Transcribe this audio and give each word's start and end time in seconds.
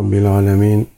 Rabbil 0.00 0.26
alemin. 0.26 0.88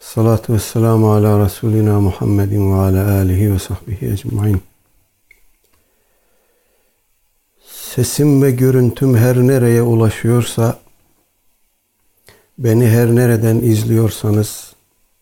Salatu 0.00 0.54
ve 0.54 0.58
selamu 0.58 1.12
ala 1.12 1.44
Resulina 1.44 2.00
Muhammedin 2.00 2.72
ve 2.72 2.74
ala 2.74 3.18
alihi 3.18 3.52
ve 3.52 3.58
sahbihi 3.58 4.12
ecmain. 4.12 4.62
Sesim 7.66 8.42
ve 8.42 8.50
görüntüm 8.50 9.16
her 9.16 9.36
nereye 9.36 9.82
ulaşıyorsa, 9.82 10.78
beni 12.58 12.88
her 12.88 13.14
nereden 13.14 13.56
izliyorsanız, 13.56 14.74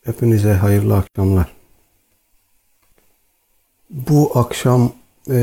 hepinize 0.04 0.52
hayırlı 0.52 0.96
akşamlar. 0.96 1.52
Bu 3.90 4.38
akşam 4.38 4.92
e, 5.30 5.36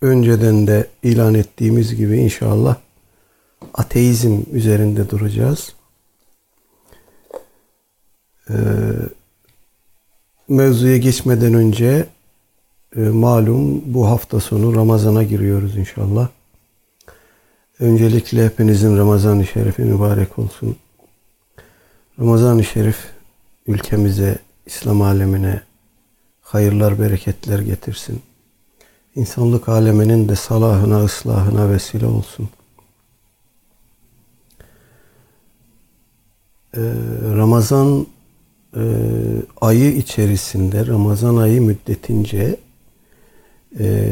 önceden 0.00 0.66
de 0.66 0.86
ilan 1.02 1.34
ettiğimiz 1.34 1.96
gibi 1.96 2.18
inşallah 2.18 2.76
ateizm 3.74 4.42
üzerinde 4.52 5.10
duracağız. 5.10 5.74
Ee, 8.50 8.54
mevzuya 10.48 10.96
geçmeden 10.96 11.54
önce 11.54 12.06
e, 12.96 13.00
malum 13.00 13.94
bu 13.94 14.06
hafta 14.06 14.40
sonu 14.40 14.76
Ramazan'a 14.76 15.22
giriyoruz 15.22 15.76
inşallah. 15.76 16.28
Öncelikle 17.80 18.44
hepinizin 18.44 18.96
Ramazan-ı 18.98 19.46
Şerifi 19.46 19.82
mübarek 19.82 20.38
olsun. 20.38 20.76
Ramazan-ı 22.18 22.64
Şerif 22.64 22.96
ülkemize, 23.66 24.38
İslam 24.66 25.02
alemine 25.02 25.60
hayırlar, 26.40 27.00
bereketler 27.00 27.58
getirsin. 27.58 28.22
İnsanlık 29.14 29.68
aleminin 29.68 30.28
de 30.28 30.36
salahına, 30.36 31.04
ıslahına 31.04 31.70
vesile 31.70 32.06
olsun. 32.06 32.48
Ee, 36.76 36.80
Ramazan 37.36 38.06
e, 38.76 38.82
ayı 39.60 39.96
içerisinde, 39.96 40.86
Ramazan 40.86 41.36
ayı 41.36 41.62
müddetince 41.62 42.56
e, 43.78 44.06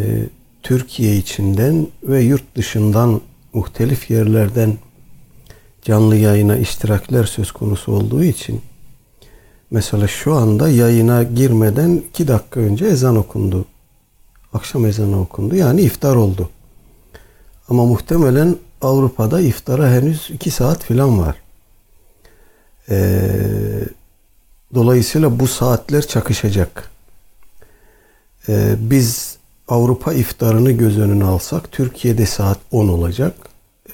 Türkiye 0.62 1.16
içinden 1.16 1.86
ve 2.02 2.20
yurt 2.20 2.56
dışından 2.56 3.20
muhtelif 3.52 4.10
yerlerden 4.10 4.74
canlı 5.82 6.16
yayına 6.16 6.56
iştirakler 6.56 7.24
söz 7.24 7.52
konusu 7.52 7.92
olduğu 7.92 8.24
için 8.24 8.60
mesela 9.70 10.08
şu 10.08 10.34
anda 10.34 10.68
yayına 10.68 11.22
girmeden 11.22 12.02
iki 12.08 12.28
dakika 12.28 12.60
önce 12.60 12.86
ezan 12.86 13.16
okundu. 13.16 13.64
Akşam 14.52 14.86
ezanı 14.86 15.20
okundu. 15.20 15.54
Yani 15.56 15.80
iftar 15.80 16.16
oldu. 16.16 16.48
Ama 17.68 17.84
muhtemelen 17.84 18.56
Avrupa'da 18.80 19.40
iftara 19.40 19.90
henüz 19.90 20.30
iki 20.30 20.50
saat 20.50 20.84
filan 20.84 21.18
var. 21.18 21.36
Ee, 22.90 23.30
dolayısıyla 24.74 25.40
bu 25.40 25.46
saatler 25.46 26.06
çakışacak. 26.06 26.90
Ee, 28.48 28.76
biz 28.78 29.36
Avrupa 29.68 30.12
iftarını 30.12 30.72
göz 30.72 30.98
önüne 30.98 31.24
alsak 31.24 31.72
Türkiye'de 31.72 32.26
saat 32.26 32.58
10 32.72 32.88
olacak. 32.88 33.34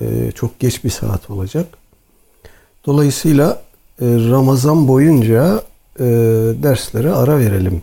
Ee, 0.01 0.33
çok 0.35 0.61
geç 0.61 0.85
bir 0.85 0.91
saat 0.91 1.31
olacak. 1.31 1.67
Dolayısıyla 2.87 3.63
e, 4.01 4.07
Ramazan 4.07 4.89
boyunca 4.89 5.63
e, 6.01 6.05
derslere 6.63 7.13
ara 7.13 7.39
verelim 7.39 7.83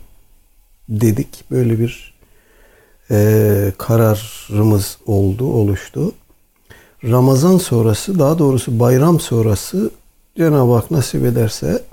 dedik. 0.90 1.44
Böyle 1.52 1.80
bir 1.80 2.14
e, 3.12 3.72
kararımız 3.78 4.98
oldu, 5.06 5.46
oluştu. 5.54 6.12
Ramazan 7.04 7.58
sonrası, 7.58 8.20
daha 8.20 8.40
doğrusu 8.40 8.80
bayram 8.80 9.20
sonrası 9.20 9.92
Cenab-ı 10.38 10.74
Hak 10.74 10.92
nasip 10.92 11.26
ederse 11.26 11.84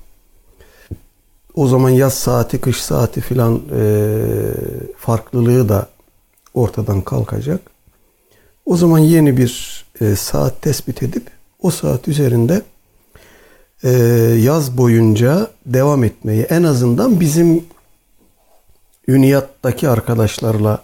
o 1.54 1.68
zaman 1.68 1.90
yaz 1.90 2.14
saati, 2.14 2.60
kış 2.60 2.82
saati 2.82 3.20
filan 3.20 3.62
e, 3.76 4.12
farklılığı 4.96 5.68
da 5.68 5.88
ortadan 6.54 7.00
kalkacak. 7.00 7.60
O 8.66 8.76
zaman 8.76 8.98
yeni 8.98 9.36
bir 9.36 9.84
e, 10.00 10.16
saat 10.16 10.62
tespit 10.62 11.02
edip 11.02 11.30
o 11.62 11.70
saat 11.70 12.08
üzerinde 12.08 12.62
e, 13.84 13.90
yaz 14.42 14.78
boyunca 14.78 15.50
devam 15.66 16.04
etmeyi 16.04 16.42
en 16.42 16.62
azından 16.62 17.20
bizim 17.20 17.64
Üniyat'taki 19.08 19.88
arkadaşlarla 19.88 20.82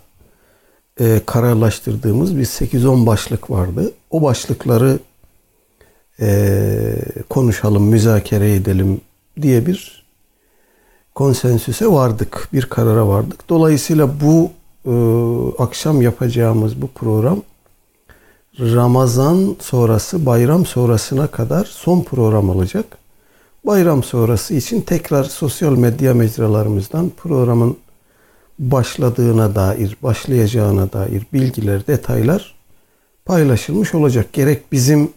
e, 1.00 1.20
kararlaştırdığımız 1.26 2.37
bir 2.37 2.44
8-10 2.44 3.06
başlık 3.06 3.50
vardı. 3.50 3.93
O 4.10 4.22
başlıkları 4.22 4.98
e, 6.20 6.94
konuşalım, 7.28 7.82
müzakere 7.82 8.54
edelim 8.54 9.00
diye 9.42 9.66
bir 9.66 10.04
konsensüse 11.14 11.86
vardık, 11.86 12.48
bir 12.52 12.66
karara 12.66 13.08
vardık. 13.08 13.48
Dolayısıyla 13.48 14.10
bu 14.20 14.50
e, 14.86 14.92
akşam 15.62 16.02
yapacağımız 16.02 16.82
bu 16.82 16.88
program 16.88 17.42
Ramazan 18.60 19.56
sonrası, 19.60 20.26
bayram 20.26 20.66
sonrasına 20.66 21.26
kadar 21.26 21.64
son 21.64 22.02
program 22.02 22.50
olacak. 22.50 22.98
Bayram 23.66 24.02
sonrası 24.02 24.54
için 24.54 24.81
tekrar 24.81 25.25
sosyal 25.25 25.72
medya 25.72 26.14
mecralarımızdan 26.14 27.10
programın 27.16 27.76
başladığına 28.58 29.54
dair, 29.54 29.96
başlayacağına 30.02 30.92
dair 30.92 31.26
bilgiler, 31.32 31.86
detaylar 31.86 32.54
paylaşılmış 33.25 33.94
olacak. 33.94 34.32
Gerek 34.32 34.72
bizim 34.72 35.10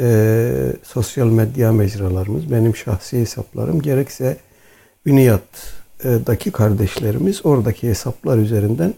e, 0.00 0.72
sosyal 0.82 1.26
medya 1.26 1.72
mecralarımız, 1.72 2.50
benim 2.50 2.76
şahsi 2.76 3.20
hesaplarım 3.20 3.82
gerekse 3.82 4.36
Üniyat'daki 5.06 6.50
kardeşlerimiz 6.50 7.46
oradaki 7.46 7.88
hesaplar 7.88 8.38
üzerinden 8.38 8.94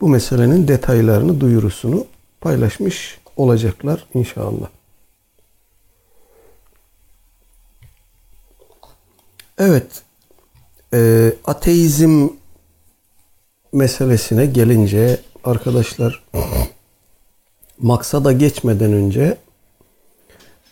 bu 0.00 0.08
meselenin 0.08 0.68
detaylarını, 0.68 1.40
duyurusunu 1.40 2.06
paylaşmış 2.40 3.18
olacaklar 3.36 4.06
inşallah. 4.14 4.68
Evet, 9.58 10.02
e, 10.94 11.32
ateizm 11.44 12.28
meselesine 13.72 14.46
gelince 14.46 15.20
arkadaşlar 15.44 16.24
maksada 17.78 18.32
geçmeden 18.32 18.92
önce 18.92 19.38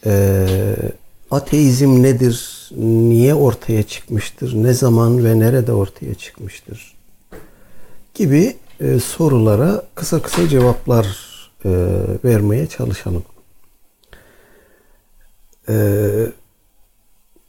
e, 0.07 0.47
ateizm 1.31 2.03
nedir, 2.03 2.69
niye 2.77 3.35
ortaya 3.35 3.83
çıkmıştır, 3.83 4.55
ne 4.63 4.73
zaman 4.73 5.25
ve 5.25 5.39
nerede 5.39 5.73
ortaya 5.73 6.15
çıkmıştır 6.15 6.95
gibi 8.15 8.57
e, 8.81 9.01
sorulara 9.01 9.83
kısa 9.95 10.23
kısa 10.23 10.49
cevaplar 10.49 11.07
e, 11.65 11.71
vermeye 12.25 12.67
çalışalım. 12.67 13.25
E, 15.69 15.77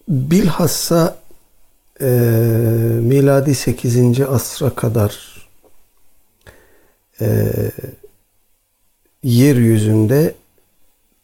bilhassa 0.07 1.17
e, 2.01 2.05
miladi 3.01 3.55
8. 3.55 4.21
asra 4.21 4.69
kadar 4.69 5.47
e, 7.21 7.51
yeryüzünde 9.23 10.35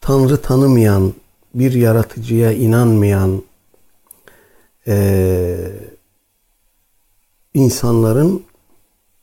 Tanrı 0.00 0.42
tanımayan, 0.42 1.14
bir 1.54 1.72
yaratıcıya 1.72 2.52
inanmayan 2.52 3.42
e, 4.86 5.58
insanların 7.54 8.44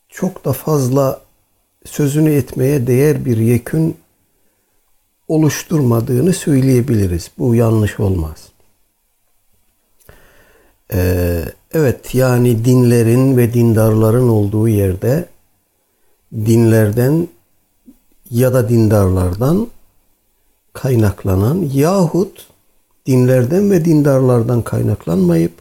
çok 0.09 0.45
da 0.45 0.53
fazla 0.53 1.21
sözünü 1.85 2.33
etmeye 2.33 2.87
değer 2.87 3.25
bir 3.25 3.37
yekün 3.37 3.97
oluşturmadığını 5.27 6.33
söyleyebiliriz. 6.33 7.31
Bu 7.37 7.55
yanlış 7.55 7.99
olmaz. 7.99 8.49
Ee, 10.93 11.43
evet 11.71 12.15
yani 12.15 12.65
dinlerin 12.65 13.37
ve 13.37 13.53
dindarların 13.53 14.29
olduğu 14.29 14.67
yerde 14.67 15.25
dinlerden 16.33 17.27
ya 18.31 18.53
da 18.53 18.69
dindarlardan 18.69 19.67
kaynaklanan 20.75 21.69
yahut 21.73 22.47
dinlerden 23.05 23.71
ve 23.71 23.85
dindarlardan 23.85 24.61
kaynaklanmayıp 24.61 25.51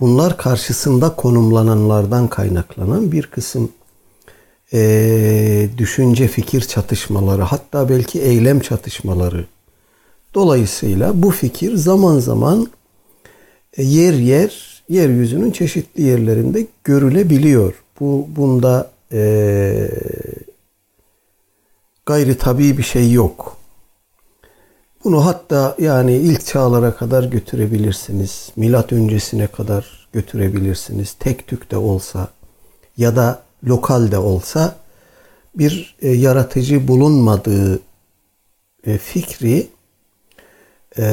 bunlar 0.00 0.36
karşısında 0.36 1.14
konumlananlardan 1.16 2.28
kaynaklanan 2.28 3.12
bir 3.12 3.26
kısım 3.26 3.72
e, 4.72 5.68
düşünce 5.78 6.28
fikir 6.28 6.60
çatışmaları 6.60 7.42
hatta 7.42 7.88
belki 7.88 8.20
eylem 8.22 8.60
çatışmaları 8.60 9.46
dolayısıyla 10.34 11.22
bu 11.22 11.30
fikir 11.30 11.76
zaman 11.76 12.18
zaman 12.18 12.68
e, 13.76 13.82
yer 13.82 14.14
yer 14.14 14.82
yeryüzünün 14.88 15.50
çeşitli 15.50 16.02
yerlerinde 16.02 16.66
görülebiliyor. 16.84 17.74
Bu 18.00 18.28
bunda 18.36 18.90
e, 19.12 19.90
gayri 22.06 22.38
tabii 22.38 22.78
bir 22.78 22.82
şey 22.82 23.12
yok. 23.12 23.63
Bunu 25.04 25.26
hatta 25.26 25.76
yani 25.78 26.16
ilk 26.16 26.46
çağlara 26.46 26.96
kadar 26.96 27.24
götürebilirsiniz. 27.24 28.52
Milat 28.56 28.92
öncesine 28.92 29.46
kadar 29.46 30.08
götürebilirsiniz. 30.12 31.12
Tek 31.12 31.46
tük 31.46 31.70
de 31.70 31.76
olsa 31.76 32.28
ya 32.96 33.16
da 33.16 33.42
lokal 33.64 34.10
de 34.10 34.18
olsa 34.18 34.76
bir 35.54 35.96
e, 36.02 36.08
yaratıcı 36.08 36.88
bulunmadığı 36.88 37.80
e, 38.84 38.98
fikri 38.98 39.68
e, 40.98 41.04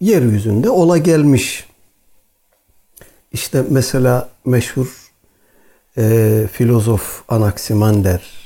yeryüzünde 0.00 0.70
ola 0.70 0.98
gelmiş. 0.98 1.68
İşte 3.32 3.64
mesela 3.70 4.28
meşhur 4.44 5.12
e, 5.98 6.46
filozof 6.52 7.22
Anaximander 7.28 8.39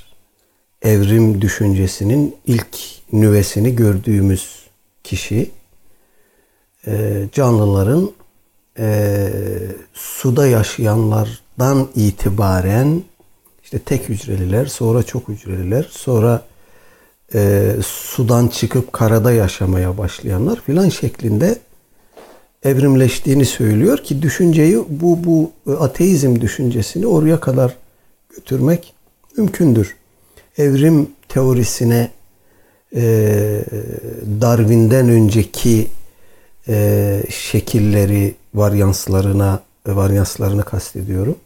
evrim 0.85 1.41
düşüncesinin 1.41 2.37
ilk 2.47 2.77
nüvesini 3.13 3.77
gördüğümüz 3.77 4.59
kişi 5.05 5.51
e, 6.87 7.25
canlıların 7.33 8.11
e, 8.79 9.29
suda 9.95 10.47
yaşayanlardan 10.47 11.89
itibaren 11.95 13.03
işte 13.65 13.79
tek 13.79 14.09
hücreliler, 14.09 14.67
sonra 14.67 15.03
çok 15.03 15.29
hücreliler, 15.29 15.89
sonra 15.91 16.43
e, 17.35 17.73
sudan 17.87 18.49
çıkıp 18.49 18.93
karada 18.93 19.33
yaşamaya 19.33 19.99
başlayanlar 19.99 20.61
filan 20.61 20.89
şeklinde 20.89 21.59
evrimleştiğini 22.63 23.45
söylüyor 23.45 23.99
ki 23.99 24.23
düşünceyi 24.23 24.79
bu 24.89 25.25
bu 25.25 25.53
ateizm 25.79 26.41
düşüncesini 26.41 27.07
oraya 27.07 27.41
kadar 27.41 27.75
götürmek 28.37 28.95
mümkündür. 29.37 29.97
Evrim 30.59 31.11
teorisine 31.29 32.11
e, 32.97 33.03
Darwin'den 34.41 35.09
önceki 35.09 35.89
e, 36.69 37.23
şekilleri, 37.31 38.35
varyanslarına 38.55 39.63
varyanslarını 39.87 40.65
kastediyorum. 40.65 41.37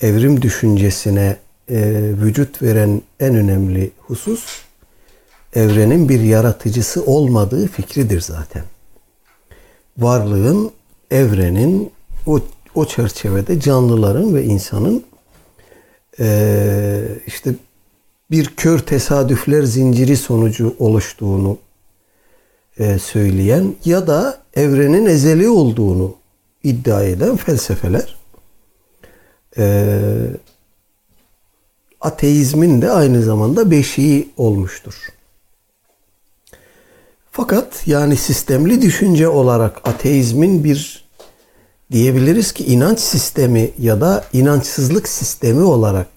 Evrim 0.00 0.42
düşüncesine 0.42 1.36
e, 1.70 1.76
vücut 2.22 2.62
veren 2.62 3.02
en 3.20 3.34
önemli 3.34 3.90
husus 3.98 4.64
evrenin 5.54 6.08
bir 6.08 6.20
yaratıcısı 6.20 7.04
olmadığı 7.04 7.68
fikridir 7.68 8.20
zaten. 8.20 8.62
Varlığın, 9.98 10.70
evrenin 11.10 11.92
o, 12.26 12.40
o 12.74 12.84
çerçevede 12.84 13.60
canlıların 13.60 14.34
ve 14.34 14.44
insanın 14.44 15.04
e, 16.20 17.02
işte 17.26 17.54
bir 18.34 18.46
kör 18.46 18.78
tesadüfler 18.78 19.62
zinciri 19.62 20.16
sonucu 20.16 20.76
oluştuğunu 20.78 21.58
e, 22.78 22.98
söyleyen 22.98 23.74
ya 23.84 24.06
da 24.06 24.38
evrenin 24.54 25.06
ezeli 25.06 25.48
olduğunu 25.48 26.14
iddia 26.62 27.02
eden 27.02 27.36
felsefeler 27.36 28.16
e, 29.58 29.96
ateizmin 32.00 32.82
de 32.82 32.90
aynı 32.90 33.22
zamanda 33.22 33.70
beşiği 33.70 34.28
olmuştur. 34.36 34.94
Fakat 37.30 37.82
yani 37.86 38.16
sistemli 38.16 38.82
düşünce 38.82 39.28
olarak 39.28 39.88
ateizmin 39.88 40.64
bir 40.64 41.04
diyebiliriz 41.92 42.52
ki 42.52 42.64
inanç 42.64 42.98
sistemi 42.98 43.70
ya 43.78 44.00
da 44.00 44.24
inançsızlık 44.32 45.08
sistemi 45.08 45.62
olarak 45.62 46.13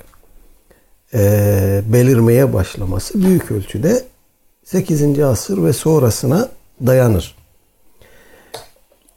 belirmeye 1.93 2.53
başlaması 2.53 3.23
büyük 3.23 3.51
ölçüde 3.51 4.03
8. 4.65 5.19
asır 5.19 5.63
ve 5.63 5.73
sonrasına 5.73 6.49
dayanır. 6.85 7.35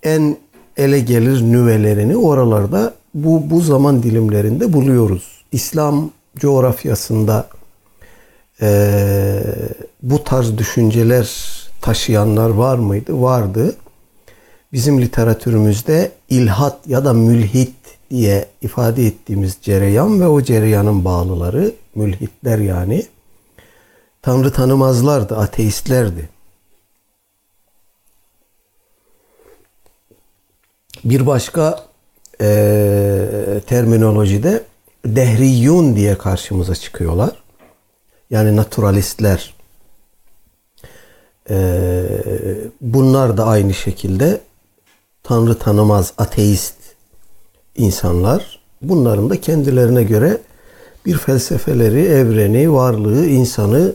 En 0.03 0.37
ele 0.77 1.01
gelir 1.01 1.43
nüvelerini 1.43 2.17
oralarda 2.17 2.95
bu, 3.15 3.51
bu 3.51 3.61
zaman 3.61 4.03
dilimlerinde 4.03 4.73
buluyoruz. 4.73 5.45
İslam 5.53 6.11
coğrafyasında 6.37 7.49
e, 8.63 9.43
bu 10.03 10.25
tarz 10.25 10.59
düşünceler 10.59 11.31
taşıyanlar 11.83 12.51
var 12.51 12.79
mıydı? 12.79 13.23
Vardı. 13.23 13.75
Bizim 14.73 15.01
literatürümüzde 15.01 16.11
ilhat 16.29 16.87
ya 16.87 17.05
da 17.05 17.13
mülhit 17.13 17.75
diye 18.11 18.49
ifade 18.63 19.07
ettiğimiz 19.07 19.59
cereyan 19.63 20.21
ve 20.21 20.27
o 20.27 20.43
cereyanın 20.43 21.05
bağlıları, 21.05 21.73
mülhitler 21.95 22.59
yani, 22.59 23.07
Tanrı 24.23 24.53
tanımazlardı, 24.53 25.37
ateistlerdi. 25.37 26.29
Bir 31.05 31.27
başka 31.27 31.85
e, 32.41 33.61
terminolojide 33.67 34.65
dehriyun 35.05 35.97
diye 35.97 36.19
karşımıza 36.19 36.75
çıkıyorlar. 36.75 37.43
Yani 38.31 38.57
naturalistler. 38.57 39.55
E, 41.51 41.57
bunlar 42.81 43.37
da 43.37 43.47
aynı 43.47 43.75
şekilde 43.75 44.41
Tanrı 45.23 45.59
tanımaz 45.59 46.13
ateist 46.19 46.80
insanlar. 47.81 48.61
Bunların 48.83 49.31
da 49.31 49.41
kendilerine 49.41 50.03
göre 50.03 50.39
bir 51.07 51.19
felsefeleri, 51.19 52.01
evreni, 52.01 52.73
varlığı, 52.73 53.27
insanı 53.27 53.95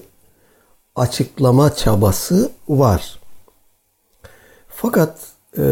açıklama 0.95 1.75
çabası 1.75 2.51
var. 2.69 3.19
Fakat 4.69 5.19
e, 5.57 5.63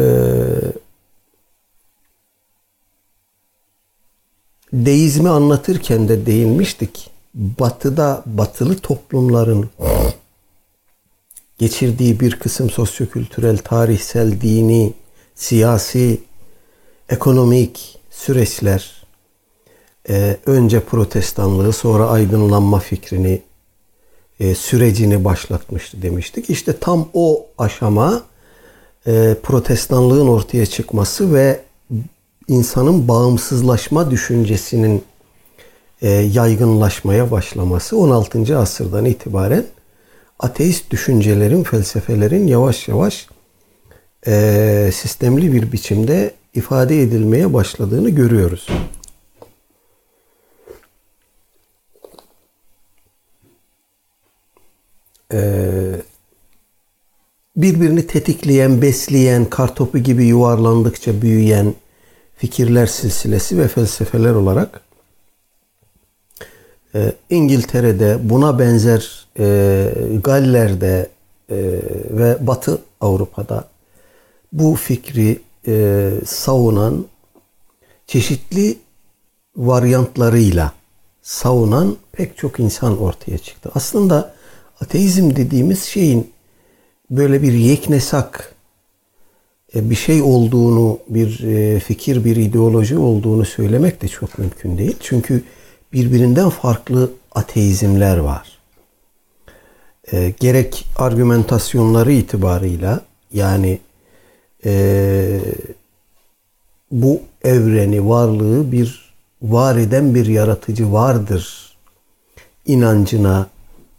deizmi 4.72 5.28
anlatırken 5.28 6.08
de 6.08 6.26
değinmiştik. 6.26 7.10
Batıda 7.34 8.22
batılı 8.26 8.78
toplumların 8.78 9.70
geçirdiği 11.58 12.20
bir 12.20 12.38
kısım 12.38 12.70
sosyokültürel, 12.70 13.58
tarihsel, 13.58 14.40
dini, 14.40 14.92
siyasi, 15.34 16.20
ekonomik 17.08 17.98
süreçler 18.14 19.06
e, 20.08 20.36
önce 20.46 20.80
protestanlığı 20.80 21.72
sonra 21.72 22.08
aydınlanma 22.08 22.78
fikrini 22.78 23.42
e, 24.40 24.54
sürecini 24.54 25.24
başlatmıştı 25.24 26.02
demiştik. 26.02 26.50
İşte 26.50 26.78
tam 26.78 27.08
o 27.14 27.46
aşama 27.58 28.22
e, 29.06 29.36
protestanlığın 29.42 30.28
ortaya 30.28 30.66
çıkması 30.66 31.34
ve 31.34 31.60
insanın 32.48 33.08
bağımsızlaşma 33.08 34.10
düşüncesinin 34.10 35.04
e, 36.02 36.08
yaygınlaşmaya 36.10 37.30
başlaması 37.30 37.98
16. 37.98 38.58
asırdan 38.58 39.04
itibaren 39.04 39.64
ateist 40.38 40.90
düşüncelerin, 40.90 41.62
felsefelerin 41.62 42.46
yavaş 42.46 42.88
yavaş 42.88 43.26
e, 44.26 44.90
sistemli 44.94 45.52
bir 45.52 45.72
biçimde 45.72 46.34
ifade 46.54 47.02
edilmeye 47.02 47.52
başladığını 47.52 48.10
görüyoruz. 48.10 48.68
Ee, 55.32 56.02
birbirini 57.56 58.06
tetikleyen, 58.06 58.82
besleyen, 58.82 59.44
kartopu 59.44 59.98
gibi 59.98 60.24
yuvarlandıkça 60.24 61.22
büyüyen 61.22 61.74
fikirler 62.36 62.86
silsilesi 62.86 63.58
ve 63.58 63.68
felsefeler 63.68 64.34
olarak 64.34 64.80
e, 66.94 67.12
İngiltere'de 67.30 68.18
buna 68.22 68.58
benzer 68.58 69.26
e, 69.38 69.90
Galler'de 70.24 71.08
e, 71.50 71.56
ve 72.10 72.36
Batı 72.40 72.78
Avrupa'da 73.00 73.68
bu 74.52 74.74
fikri 74.74 75.40
e, 75.66 76.10
savunan 76.26 77.06
çeşitli 78.06 78.78
varyantlarıyla 79.56 80.72
savunan 81.22 81.96
pek 82.12 82.36
çok 82.36 82.60
insan 82.60 82.98
ortaya 82.98 83.38
çıktı. 83.38 83.70
Aslında 83.74 84.34
ateizm 84.80 85.36
dediğimiz 85.36 85.82
şeyin 85.82 86.30
böyle 87.10 87.42
bir 87.42 87.52
yeknesak 87.52 88.54
e, 89.74 89.90
bir 89.90 89.94
şey 89.94 90.22
olduğunu, 90.22 90.98
bir 91.08 91.44
e, 91.44 91.80
fikir, 91.80 92.24
bir 92.24 92.36
ideoloji 92.36 92.98
olduğunu 92.98 93.44
söylemek 93.44 94.02
de 94.02 94.08
çok 94.08 94.38
mümkün 94.38 94.78
değil. 94.78 94.96
Çünkü 95.00 95.44
birbirinden 95.92 96.50
farklı 96.50 97.12
ateizmler 97.34 98.16
var. 98.16 98.58
E, 100.12 100.34
gerek 100.40 100.86
argümentasyonları 100.96 102.12
itibarıyla 102.12 103.00
yani 103.32 103.78
e, 104.64 105.40
bu 106.90 107.20
evreni, 107.44 108.08
varlığı 108.08 108.72
bir 108.72 109.14
var 109.42 109.76
eden 109.76 110.14
bir 110.14 110.26
yaratıcı 110.26 110.92
vardır. 110.92 111.74
İnancına 112.66 113.46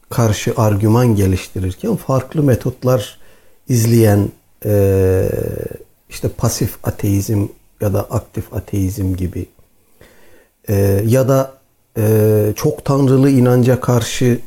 karşı 0.10 0.54
argüman 0.58 1.16
geliştirirken 1.16 1.96
farklı 1.96 2.44
metotlar 2.44 3.20
izleyen 3.70 4.30
e, 4.66 5.30
işte 6.10 6.30
pasif 6.30 6.78
ateizm 6.84 7.48
ya 7.82 7.94
da 7.94 8.02
aktif 8.02 8.54
ateizm 8.54 9.16
gibi 9.16 9.46
e, 10.70 11.04
ya 11.06 11.28
da 11.28 11.54
e, 11.98 12.54
çok 12.56 12.86
tanrılı 12.86 13.30
inanca 13.30 13.80
karşı 13.80 14.40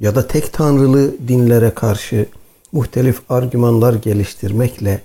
ya 0.00 0.14
da 0.14 0.26
tek 0.26 0.52
tanrılı 0.52 1.28
dinlere 1.28 1.70
karşı 1.70 2.26
muhtelif 2.72 3.20
argümanlar 3.28 3.94
geliştirmekle 3.94 5.00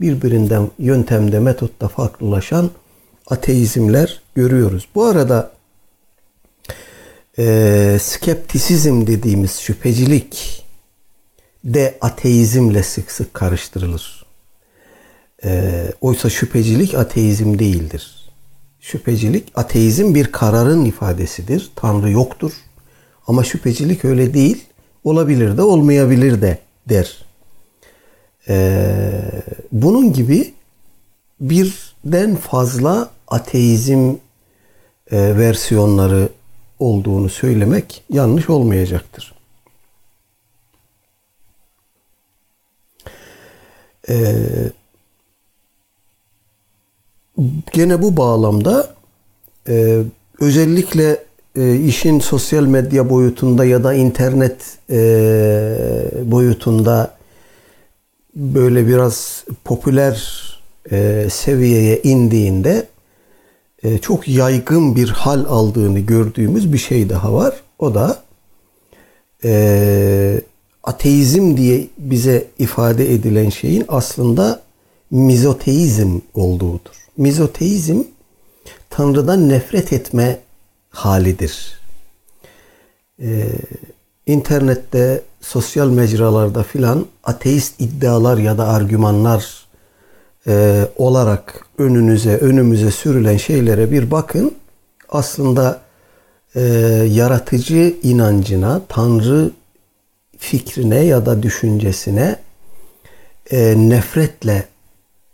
birbirinden 0.00 0.70
yöntemde 0.78 1.40
metotta 1.40 1.88
farklılaşan 1.88 2.70
ateizmler 3.26 4.20
görüyoruz. 4.34 4.88
Bu 4.94 5.04
arada 5.04 5.52
e, 7.38 7.98
skeptisizm 8.00 9.06
dediğimiz 9.06 9.58
şüphecilik 9.58 10.64
de 11.64 11.98
ateizmle 12.00 12.82
sık 12.82 13.10
sık 13.10 13.34
karıştırılır. 13.34 14.26
E, 15.44 15.84
oysa 16.00 16.30
şüphecilik 16.30 16.94
ateizm 16.94 17.58
değildir. 17.58 18.30
Şüphecilik 18.80 19.52
ateizm 19.54 20.14
bir 20.14 20.32
kararın 20.32 20.84
ifadesidir. 20.84 21.70
Tanrı 21.76 22.10
yoktur. 22.10 22.52
Ama 23.26 23.44
şüphecilik 23.44 24.04
öyle 24.04 24.34
değil. 24.34 24.64
Olabilir 25.04 25.56
de 25.56 25.62
olmayabilir 25.62 26.42
de 26.42 26.58
der. 26.88 27.29
Ee, 28.48 29.20
bunun 29.72 30.12
gibi 30.12 30.54
birden 31.40 32.36
fazla 32.36 33.10
ateizm 33.28 34.14
e, 35.10 35.38
versiyonları 35.38 36.28
olduğunu 36.78 37.28
söylemek 37.28 38.02
yanlış 38.10 38.50
olmayacaktır. 38.50 39.34
Ee, 44.08 44.34
gene 47.72 48.02
bu 48.02 48.16
bağlamda 48.16 48.94
e, 49.68 50.02
özellikle 50.40 51.24
e, 51.56 51.76
işin 51.76 52.20
sosyal 52.20 52.64
medya 52.64 53.10
boyutunda 53.10 53.64
ya 53.64 53.84
da 53.84 53.94
internet 53.94 54.78
e, 54.90 55.00
boyutunda 56.24 57.19
böyle 58.34 58.86
biraz 58.86 59.44
popüler 59.64 60.40
e, 60.90 61.26
seviyeye 61.30 62.02
indiğinde 62.02 62.86
e, 63.82 63.98
çok 63.98 64.28
yaygın 64.28 64.96
bir 64.96 65.08
hal 65.08 65.44
aldığını 65.44 65.98
gördüğümüz 65.98 66.72
bir 66.72 66.78
şey 66.78 67.08
daha 67.08 67.32
var. 67.32 67.54
O 67.78 67.94
da 67.94 68.22
e, 69.44 70.40
ateizm 70.82 71.56
diye 71.56 71.86
bize 71.98 72.46
ifade 72.58 73.14
edilen 73.14 73.50
şeyin 73.50 73.84
aslında 73.88 74.62
mizoteizm 75.10 76.18
olduğudur. 76.34 76.94
Mizoteizm 77.16 78.02
Tanrı'dan 78.90 79.48
nefret 79.48 79.92
etme 79.92 80.40
halidir. 80.90 81.80
Ee, 83.22 83.46
internette, 84.26 85.22
sosyal 85.40 85.88
mecralarda 85.88 86.62
filan 86.62 87.06
ateist 87.24 87.80
iddialar 87.80 88.38
ya 88.38 88.58
da 88.58 88.68
argümanlar 88.68 89.66
e, 90.46 90.86
olarak 90.96 91.66
önünüze, 91.78 92.36
önümüze 92.36 92.90
sürülen 92.90 93.36
şeylere 93.36 93.90
bir 93.90 94.10
bakın. 94.10 94.54
Aslında 95.08 95.80
e, 96.54 96.60
yaratıcı 97.10 97.96
inancına, 98.02 98.80
Tanrı 98.88 99.50
fikrine 100.38 101.04
ya 101.04 101.26
da 101.26 101.42
düşüncesine 101.42 102.36
e, 103.50 103.74
nefretle 103.76 104.68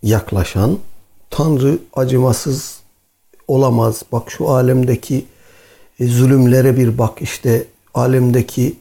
yaklaşan, 0.03 0.79
Tanrı 1.31 1.79
acımasız 1.95 2.81
olamaz. 3.49 4.03
Bak 4.13 4.31
şu 4.31 4.49
alemdeki 4.49 5.25
e, 6.01 6.07
zulümlere 6.07 6.77
bir 6.77 6.99
bak 6.99 7.23
işte 7.23 7.65
alemdeki 7.95 8.77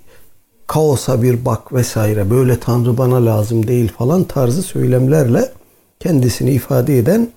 kaosa 0.67 1.22
bir 1.22 1.45
bak 1.45 1.74
vesaire 1.74 2.29
böyle 2.29 2.60
Tanrı 2.60 2.98
bana 2.98 3.25
lazım 3.25 3.67
değil 3.67 3.91
falan 3.98 4.24
tarzı 4.24 4.63
söylemlerle 4.63 5.51
kendisini 6.00 6.51
ifade 6.51 6.98
eden 6.98 7.29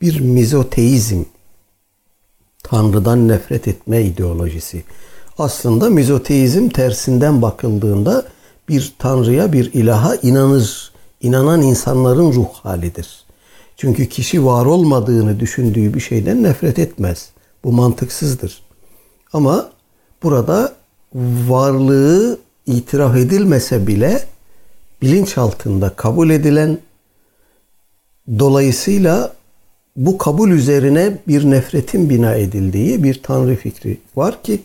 bir 0.00 0.20
mizoteizm 0.20 1.22
Tanrı'dan 2.62 3.28
nefret 3.28 3.68
etme 3.68 4.02
ideolojisi. 4.02 4.84
Aslında 5.38 5.90
mizoteizm 5.90 6.68
tersinden 6.68 7.42
bakıldığında 7.42 8.26
bir 8.68 8.94
Tanrı'ya 8.98 9.52
bir 9.52 9.72
ilaha 9.72 10.16
inanır, 10.16 10.92
inanan 11.20 11.62
insanların 11.62 12.32
ruh 12.32 12.52
halidir. 12.52 13.24
Çünkü 13.76 14.08
kişi 14.08 14.44
var 14.44 14.66
olmadığını 14.66 15.40
düşündüğü 15.40 15.94
bir 15.94 16.00
şeyden 16.00 16.42
nefret 16.42 16.78
etmez. 16.78 17.30
Bu 17.64 17.72
mantıksızdır. 17.72 18.62
Ama 19.32 19.70
burada 20.22 20.72
varlığı 21.48 22.38
itiraf 22.66 23.16
edilmese 23.16 23.86
bile 23.86 24.24
bilinç 25.02 25.38
altında 25.38 25.90
kabul 25.90 26.30
edilen 26.30 26.78
dolayısıyla 28.38 29.32
bu 29.96 30.18
kabul 30.18 30.50
üzerine 30.50 31.18
bir 31.28 31.50
nefretin 31.50 32.10
bina 32.10 32.34
edildiği 32.34 33.04
bir 33.04 33.22
tanrı 33.22 33.56
fikri 33.56 33.98
var 34.16 34.42
ki 34.42 34.62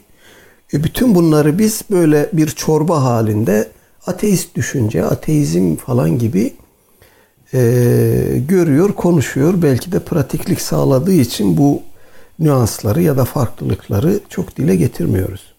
e 0.73 0.83
bütün 0.83 1.15
bunları 1.15 1.59
biz 1.59 1.81
böyle 1.91 2.29
bir 2.33 2.47
çorba 2.47 3.03
halinde 3.03 3.67
ateist 4.07 4.55
düşünce, 4.55 5.05
ateizm 5.05 5.75
falan 5.75 6.19
gibi 6.19 6.53
e, 7.53 7.59
görüyor, 8.47 8.93
konuşuyor. 8.93 9.53
Belki 9.61 9.91
de 9.91 9.99
pratiklik 9.99 10.61
sağladığı 10.61 11.13
için 11.13 11.57
bu 11.57 11.81
nüansları 12.39 13.01
ya 13.01 13.17
da 13.17 13.25
farklılıkları 13.25 14.19
çok 14.29 14.57
dile 14.57 14.75
getirmiyoruz. 14.75 15.54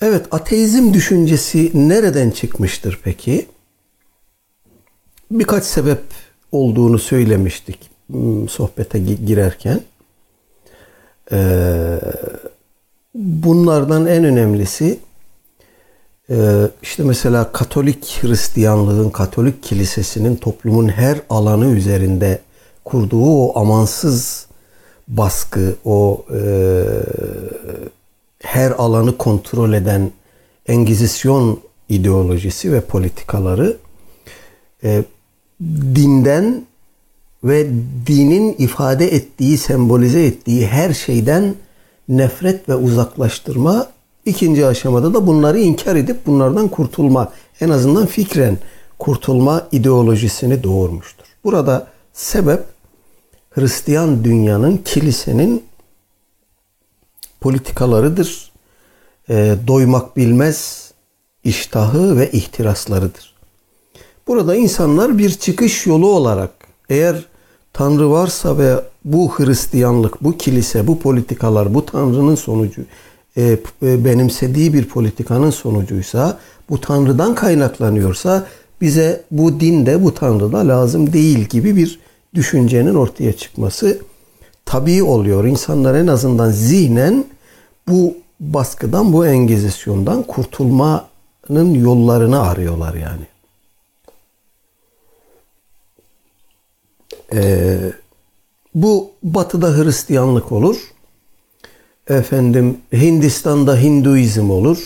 Evet, 0.00 0.26
ateizm 0.30 0.92
düşüncesi 0.92 1.70
nereden 1.74 2.30
çıkmıştır 2.30 3.00
peki? 3.04 3.46
Birkaç 5.30 5.64
sebep 5.64 6.02
olduğunu 6.52 6.98
söylemiştik 6.98 7.90
hmm, 8.10 8.48
sohbete 8.48 8.98
girerken. 8.98 9.80
Ee, 11.32 12.00
bunlardan 13.14 14.06
en 14.06 14.24
önemlisi 14.24 14.98
ee, 16.30 16.68
işte 16.82 17.02
mesela 17.02 17.52
Katolik 17.52 18.18
Hristiyanlığın, 18.22 19.10
Katolik 19.10 19.62
Kilisesi'nin 19.62 20.36
toplumun 20.36 20.88
her 20.88 21.18
alanı 21.30 21.66
üzerinde 21.66 22.38
kurduğu 22.84 23.24
o 23.24 23.58
amansız 23.58 24.46
baskı, 25.10 25.76
o 25.84 26.24
e, 26.34 26.40
her 28.42 28.70
alanı 28.70 29.16
kontrol 29.16 29.72
eden 29.72 30.10
Engizisyon 30.66 31.60
ideolojisi 31.88 32.72
ve 32.72 32.80
politikaları 32.80 33.76
e, 34.84 35.02
dinden 35.94 36.64
ve 37.44 37.66
dinin 38.06 38.54
ifade 38.58 39.14
ettiği, 39.14 39.58
sembolize 39.58 40.26
ettiği 40.26 40.66
her 40.66 40.92
şeyden 40.92 41.54
nefret 42.08 42.68
ve 42.68 42.74
uzaklaştırma 42.74 43.86
İkinci 44.24 44.66
aşamada 44.66 45.14
da 45.14 45.26
bunları 45.26 45.58
inkar 45.58 45.96
edip 45.96 46.26
bunlardan 46.26 46.68
kurtulma, 46.68 47.32
en 47.60 47.68
azından 47.68 48.06
fikren 48.06 48.58
kurtulma 48.98 49.66
ideolojisini 49.72 50.62
doğurmuştur. 50.62 51.24
Burada 51.44 51.86
sebep 52.12 52.64
Hristiyan 53.60 54.24
dünyanın, 54.24 54.76
kilisenin 54.76 55.62
politikalarıdır. 57.40 58.52
E, 59.28 59.56
doymak 59.66 60.16
bilmez 60.16 60.90
iştahı 61.44 62.16
ve 62.16 62.30
ihtiraslarıdır. 62.30 63.34
Burada 64.26 64.54
insanlar 64.54 65.18
bir 65.18 65.30
çıkış 65.30 65.86
yolu 65.86 66.08
olarak 66.08 66.50
eğer 66.88 67.24
Tanrı 67.72 68.10
varsa 68.10 68.58
ve 68.58 68.74
bu 69.04 69.38
Hristiyanlık, 69.38 70.24
bu 70.24 70.38
kilise, 70.38 70.86
bu 70.86 70.98
politikalar, 70.98 71.74
bu 71.74 71.86
Tanrı'nın 71.86 72.34
sonucu 72.34 72.82
e, 73.36 73.42
e, 73.82 74.04
benimsediği 74.04 74.74
bir 74.74 74.88
politikanın 74.88 75.50
sonucuysa, 75.50 76.38
bu 76.70 76.80
Tanrı'dan 76.80 77.34
kaynaklanıyorsa 77.34 78.46
bize 78.80 79.24
bu 79.30 79.60
din 79.60 79.86
de 79.86 80.04
bu 80.04 80.14
Tanrı 80.14 80.52
da 80.52 80.68
lazım 80.68 81.12
değil 81.12 81.38
gibi 81.38 81.76
bir 81.76 82.00
düşüncenin 82.34 82.94
ortaya 82.94 83.32
çıkması 83.32 84.00
tabii 84.64 85.02
oluyor. 85.02 85.44
İnsanlar 85.44 85.94
en 85.94 86.06
azından 86.06 86.50
zihnen 86.50 87.24
bu 87.88 88.14
baskıdan, 88.40 89.12
bu 89.12 89.26
engizisyondan 89.26 90.22
kurtulmanın 90.22 91.74
yollarını 91.74 92.42
arıyorlar 92.42 92.94
yani. 92.94 93.26
Ee, 97.32 97.78
bu 98.74 99.10
batıda 99.22 99.76
Hristiyanlık 99.76 100.52
olur. 100.52 100.76
Efendim 102.08 102.78
Hindistan'da 102.92 103.76
Hinduizm 103.76 104.50
olur. 104.50 104.78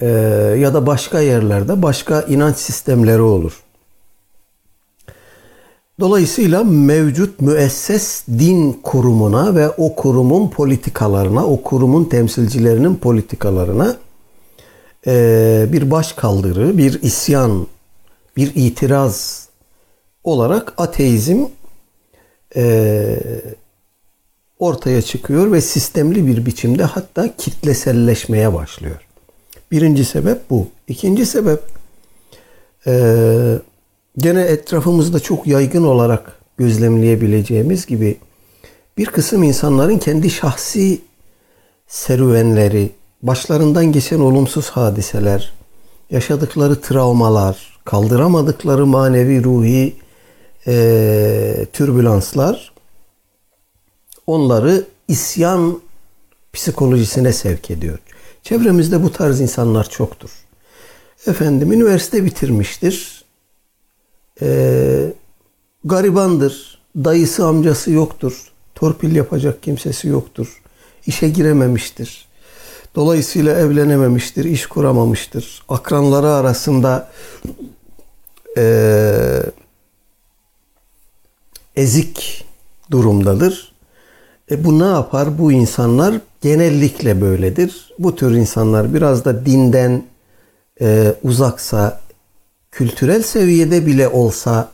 Ee, 0.00 0.06
ya 0.58 0.74
da 0.74 0.86
başka 0.86 1.20
yerlerde 1.20 1.82
başka 1.82 2.20
inanç 2.20 2.56
sistemleri 2.56 3.20
olur. 3.20 3.63
Dolayısıyla 6.00 6.64
mevcut 6.64 7.40
müesses 7.40 8.24
din 8.28 8.72
kurumuna 8.72 9.54
ve 9.54 9.70
o 9.70 9.94
kurumun 9.94 10.50
politikalarına, 10.50 11.46
o 11.46 11.62
kurumun 11.62 12.04
temsilcilerinin 12.04 12.96
politikalarına 12.96 13.96
e, 15.06 15.66
bir 15.72 15.90
baş 15.90 16.12
kaldırı, 16.12 16.78
bir 16.78 17.02
isyan, 17.02 17.66
bir 18.36 18.52
itiraz 18.54 19.48
olarak 20.24 20.74
ateizm 20.76 21.44
e, 22.56 23.16
ortaya 24.58 25.02
çıkıyor 25.02 25.52
ve 25.52 25.60
sistemli 25.60 26.26
bir 26.26 26.46
biçimde 26.46 26.84
hatta 26.84 27.36
kitleselleşmeye 27.36 28.54
başlıyor. 28.54 29.06
Birinci 29.70 30.04
sebep 30.04 30.50
bu. 30.50 30.68
İkinci 30.88 31.26
sebep 31.26 31.62
e, 32.86 32.92
gene 34.18 34.40
etrafımızda 34.40 35.20
çok 35.20 35.46
yaygın 35.46 35.84
olarak 35.84 36.40
gözlemleyebileceğimiz 36.56 37.86
gibi 37.86 38.18
bir 38.98 39.06
kısım 39.06 39.42
insanların 39.42 39.98
kendi 39.98 40.30
şahsi 40.30 41.00
serüvenleri, 41.86 42.90
başlarından 43.22 43.92
geçen 43.92 44.20
olumsuz 44.20 44.70
hadiseler, 44.70 45.52
yaşadıkları 46.10 46.80
travmalar, 46.80 47.80
kaldıramadıkları 47.84 48.86
manevi 48.86 49.44
ruhi 49.44 49.96
e, 50.66 51.66
türbülanslar 51.72 52.72
onları 54.26 54.84
isyan 55.08 55.80
psikolojisine 56.52 57.32
sevk 57.32 57.70
ediyor. 57.70 57.98
Çevremizde 58.42 59.02
bu 59.02 59.12
tarz 59.12 59.40
insanlar 59.40 59.90
çoktur. 59.90 60.30
Efendim 61.26 61.72
üniversite 61.72 62.24
bitirmiştir. 62.24 63.23
Ee, 64.42 65.12
garibandır. 65.84 66.78
Dayısı 66.96 67.46
amcası 67.46 67.90
yoktur. 67.90 68.52
Torpil 68.74 69.16
yapacak 69.16 69.62
kimsesi 69.62 70.08
yoktur. 70.08 70.62
İşe 71.06 71.28
girememiştir. 71.28 72.28
Dolayısıyla 72.94 73.58
evlenememiştir, 73.58 74.44
iş 74.44 74.66
kuramamıştır. 74.66 75.62
Akranları 75.68 76.28
arasında 76.28 77.10
e, 78.56 79.42
ezik 81.76 82.44
durumdadır. 82.90 83.72
E 84.50 84.64
bu 84.64 84.78
ne 84.78 84.84
yapar? 84.84 85.38
Bu 85.38 85.52
insanlar 85.52 86.14
genellikle 86.40 87.20
böyledir. 87.20 87.92
Bu 87.98 88.16
tür 88.16 88.34
insanlar 88.34 88.94
biraz 88.94 89.24
da 89.24 89.46
dinden 89.46 90.02
e, 90.80 91.14
uzaksa, 91.22 92.00
kültürel 92.74 93.22
seviyede 93.22 93.86
bile 93.86 94.08
olsa 94.08 94.68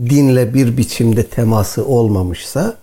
dinle 0.00 0.54
bir 0.54 0.76
biçimde 0.76 1.22
teması 1.22 1.86
olmamışsa 1.86 2.76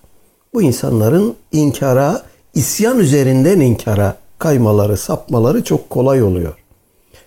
bu 0.53 0.61
insanların 0.61 1.35
inkara, 1.51 2.23
isyan 2.53 2.99
üzerinden 2.99 3.59
inkara 3.59 4.17
kaymaları, 4.39 4.97
sapmaları 4.97 5.63
çok 5.63 5.89
kolay 5.89 6.23
oluyor. 6.23 6.53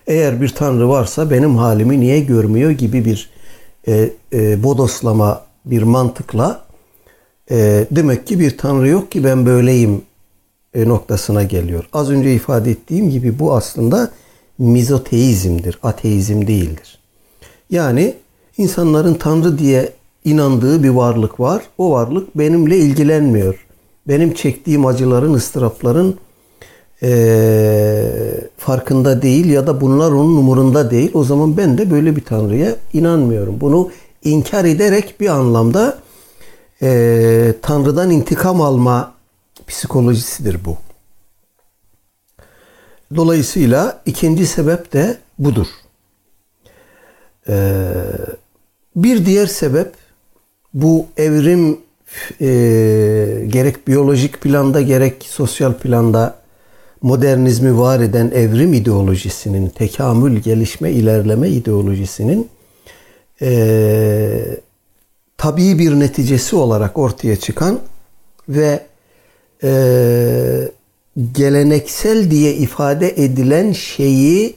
Eğer 0.07 0.41
bir 0.41 0.49
tanrı 0.49 0.89
varsa 0.89 1.31
benim 1.31 1.57
halimi 1.57 1.99
niye 1.99 2.19
görmüyor 2.19 2.71
gibi 2.71 3.05
bir 3.05 3.29
e, 3.87 4.09
e, 4.33 4.63
bodoslama 4.63 5.41
bir 5.65 5.83
mantıkla 5.83 6.65
e, 7.51 7.85
demek 7.91 8.27
ki 8.27 8.39
bir 8.39 8.57
tanrı 8.57 8.87
yok 8.87 9.11
ki 9.11 9.23
ben 9.23 9.45
böyleyim 9.45 10.01
e, 10.73 10.87
noktasına 10.87 11.43
geliyor. 11.43 11.89
Az 11.93 12.09
önce 12.09 12.33
ifade 12.33 12.71
ettiğim 12.71 13.09
gibi 13.09 13.39
bu 13.39 13.55
aslında 13.55 14.11
mizoteizmdir, 14.57 15.79
ateizm 15.83 16.47
değildir. 16.47 17.04
Yani 17.69 18.13
insanların 18.57 19.13
tanrı 19.13 19.57
diye 19.57 19.93
inandığı 20.25 20.83
bir 20.83 20.89
varlık 20.89 21.39
var. 21.39 21.63
O 21.77 21.91
varlık 21.91 22.37
benimle 22.37 22.77
ilgilenmiyor. 22.77 23.65
Benim 24.07 24.33
çektiğim 24.33 24.85
acıların, 24.85 25.33
ıstırapların 25.33 26.15
e, 27.03 28.11
farkında 28.57 29.21
değil 29.21 29.45
ya 29.45 29.67
da 29.67 29.81
bunlar 29.81 30.11
onun 30.11 30.37
umurunda 30.37 30.91
değil. 30.91 31.11
O 31.13 31.23
zaman 31.23 31.57
ben 31.57 31.77
de 31.77 31.91
böyle 31.91 32.15
bir 32.15 32.23
tanrıya 32.23 32.75
inanmıyorum. 32.93 33.61
Bunu 33.61 33.91
inkar 34.23 34.65
ederek 34.65 35.19
bir 35.19 35.27
anlamda 35.27 35.99
e, 36.81 37.53
Tanrı'dan 37.61 38.11
intikam 38.11 38.61
alma 38.61 39.13
psikolojisidir 39.67 40.65
bu. 40.65 40.77
Dolayısıyla 43.15 44.01
ikinci 44.05 44.45
sebep 44.45 44.93
de 44.93 45.17
budur. 45.39 45.67
Ee, 47.49 47.93
bir 48.95 49.25
diğer 49.25 49.47
sebep 49.47 49.93
bu 50.73 51.05
evrim 51.17 51.77
e, 52.41 52.47
gerek 53.47 53.87
biyolojik 53.87 54.41
planda 54.41 54.81
gerek 54.81 55.23
sosyal 55.23 55.73
planda 55.73 56.35
modernizmi 57.01 57.77
var 57.77 57.99
eden 57.99 58.31
evrim 58.35 58.73
ideolojisinin, 58.73 59.69
tekamül, 59.69 60.39
gelişme, 60.39 60.91
ilerleme 60.91 61.49
ideolojisinin 61.49 62.49
e, 63.41 64.57
tabii 65.37 65.79
bir 65.79 65.99
neticesi 65.99 66.55
olarak 66.55 66.97
ortaya 66.97 67.35
çıkan 67.35 67.79
ve 68.49 68.79
e, 69.63 69.71
geleneksel 71.31 72.31
diye 72.31 72.53
ifade 72.53 73.23
edilen 73.23 73.71
şeyi 73.71 74.55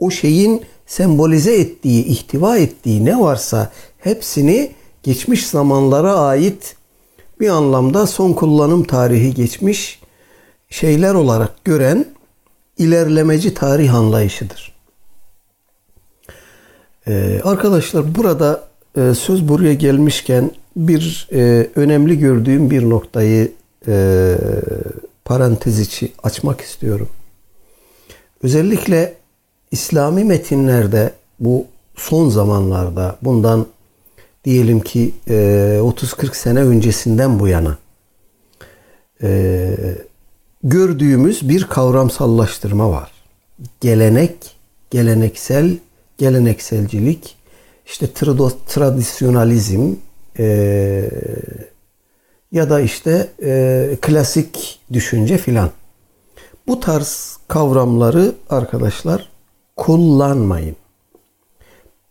o 0.00 0.10
şeyin 0.10 0.62
sembolize 0.86 1.56
ettiği, 1.56 2.04
ihtiva 2.04 2.58
ettiği 2.58 3.04
ne 3.04 3.20
varsa 3.20 3.72
hepsini 3.98 4.72
geçmiş 5.02 5.46
zamanlara 5.46 6.14
ait 6.14 6.76
bir 7.40 7.48
anlamda 7.48 8.06
son 8.06 8.32
kullanım 8.32 8.84
tarihi 8.84 9.34
geçmiş 9.34 10.00
şeyler 10.70 11.14
olarak 11.14 11.64
gören 11.64 12.06
ilerlemeci 12.78 13.54
tarih 13.54 13.94
anlayışıdır. 13.94 14.76
Ee, 17.08 17.40
arkadaşlar 17.44 18.14
burada 18.14 18.68
e, 18.96 19.14
söz 19.14 19.48
buraya 19.48 19.74
gelmişken 19.74 20.50
bir 20.76 21.28
e, 21.32 21.70
önemli 21.74 22.18
gördüğüm 22.18 22.70
bir 22.70 22.90
noktayı 22.90 23.52
e, 23.88 24.34
parantez 25.24 25.80
içi 25.80 26.12
açmak 26.22 26.60
istiyorum. 26.60 27.08
Özellikle 28.42 29.14
İslami 29.70 30.24
metinlerde 30.24 31.12
bu 31.40 31.66
son 31.94 32.28
zamanlarda 32.28 33.16
bundan 33.22 33.66
diyelim 34.44 34.80
ki 34.80 35.14
30-40 35.28 36.34
sene 36.34 36.60
öncesinden 36.60 37.40
bu 37.40 37.48
yana 37.48 37.78
gördüğümüz 40.62 41.48
bir 41.48 41.64
kavramsallaştırma 41.64 42.90
var. 42.90 43.12
Gelenek, 43.80 44.56
geleneksel, 44.90 45.76
gelenekselcilik, 46.18 47.36
işte 47.86 48.06
tradisyonalizm 48.66 49.94
e, 50.38 51.10
ya 52.52 52.70
da 52.70 52.80
işte 52.80 53.28
e, 53.42 53.96
klasik 54.00 54.80
düşünce 54.92 55.38
filan. 55.38 55.70
Bu 56.66 56.80
tarz 56.80 57.38
kavramları 57.48 58.32
arkadaşlar 58.50 59.28
kullanmayın. 59.76 60.76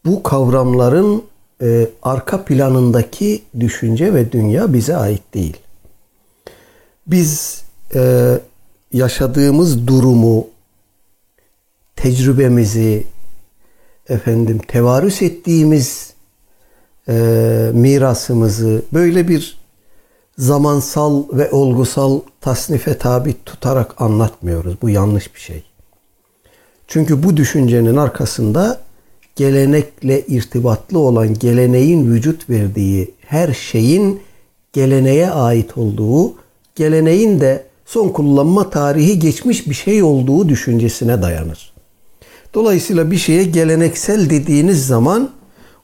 Bu 0.06 0.23
kavramların 0.23 1.23
e, 1.62 1.89
arka 2.04 2.45
planındaki 2.45 3.41
düşünce 3.60 4.13
ve 4.13 4.32
dünya 4.32 4.73
bize 4.73 4.95
ait 4.97 5.34
değil. 5.34 5.58
Biz 7.08 7.63
e, 7.95 8.34
yaşadığımız 8.93 9.88
durumu, 9.88 10.47
tecrübemizi, 11.95 13.04
efendim 14.10 14.62
tevarüs 14.67 15.21
ettiğimiz 15.21 16.13
e, 17.10 17.13
mirasımızı 17.73 18.82
böyle 18.93 19.28
bir 19.28 19.58
zamansal 20.38 21.23
ve 21.32 21.51
olgusal 21.51 22.19
tasnife 22.41 22.97
tabi 22.97 23.36
tutarak 23.45 24.01
anlatmıyoruz. 24.01 24.82
Bu 24.82 24.89
yanlış 24.89 25.36
bir 25.36 25.39
şey. 25.39 25.63
Çünkü 26.88 27.24
bu 27.24 27.38
düşüncenin 27.38 27.95
arkasında 27.95 28.80
gelenekle 29.36 30.21
irtibatlı 30.21 31.00
olan 31.00 31.34
geleneğin 31.34 32.12
vücut 32.12 32.50
verdiği 32.50 33.12
her 33.26 33.54
şeyin 33.54 34.21
geleneğe 34.74 35.30
ait 35.30 35.78
olduğu, 35.78 36.34
geleneğin 36.76 37.39
de 37.39 37.63
son 37.86 38.10
kullanma 38.10 38.69
tarihi 38.69 39.19
geçmiş 39.19 39.69
bir 39.69 39.74
şey 39.74 40.04
olduğu 40.04 40.50
düşüncesine 40.50 41.21
dayanır. 41.21 41.74
Dolayısıyla 42.54 43.12
bir 43.12 43.17
şeye 43.17 43.43
geleneksel 43.43 44.30
dediğiniz 44.30 44.88
zaman 44.88 45.32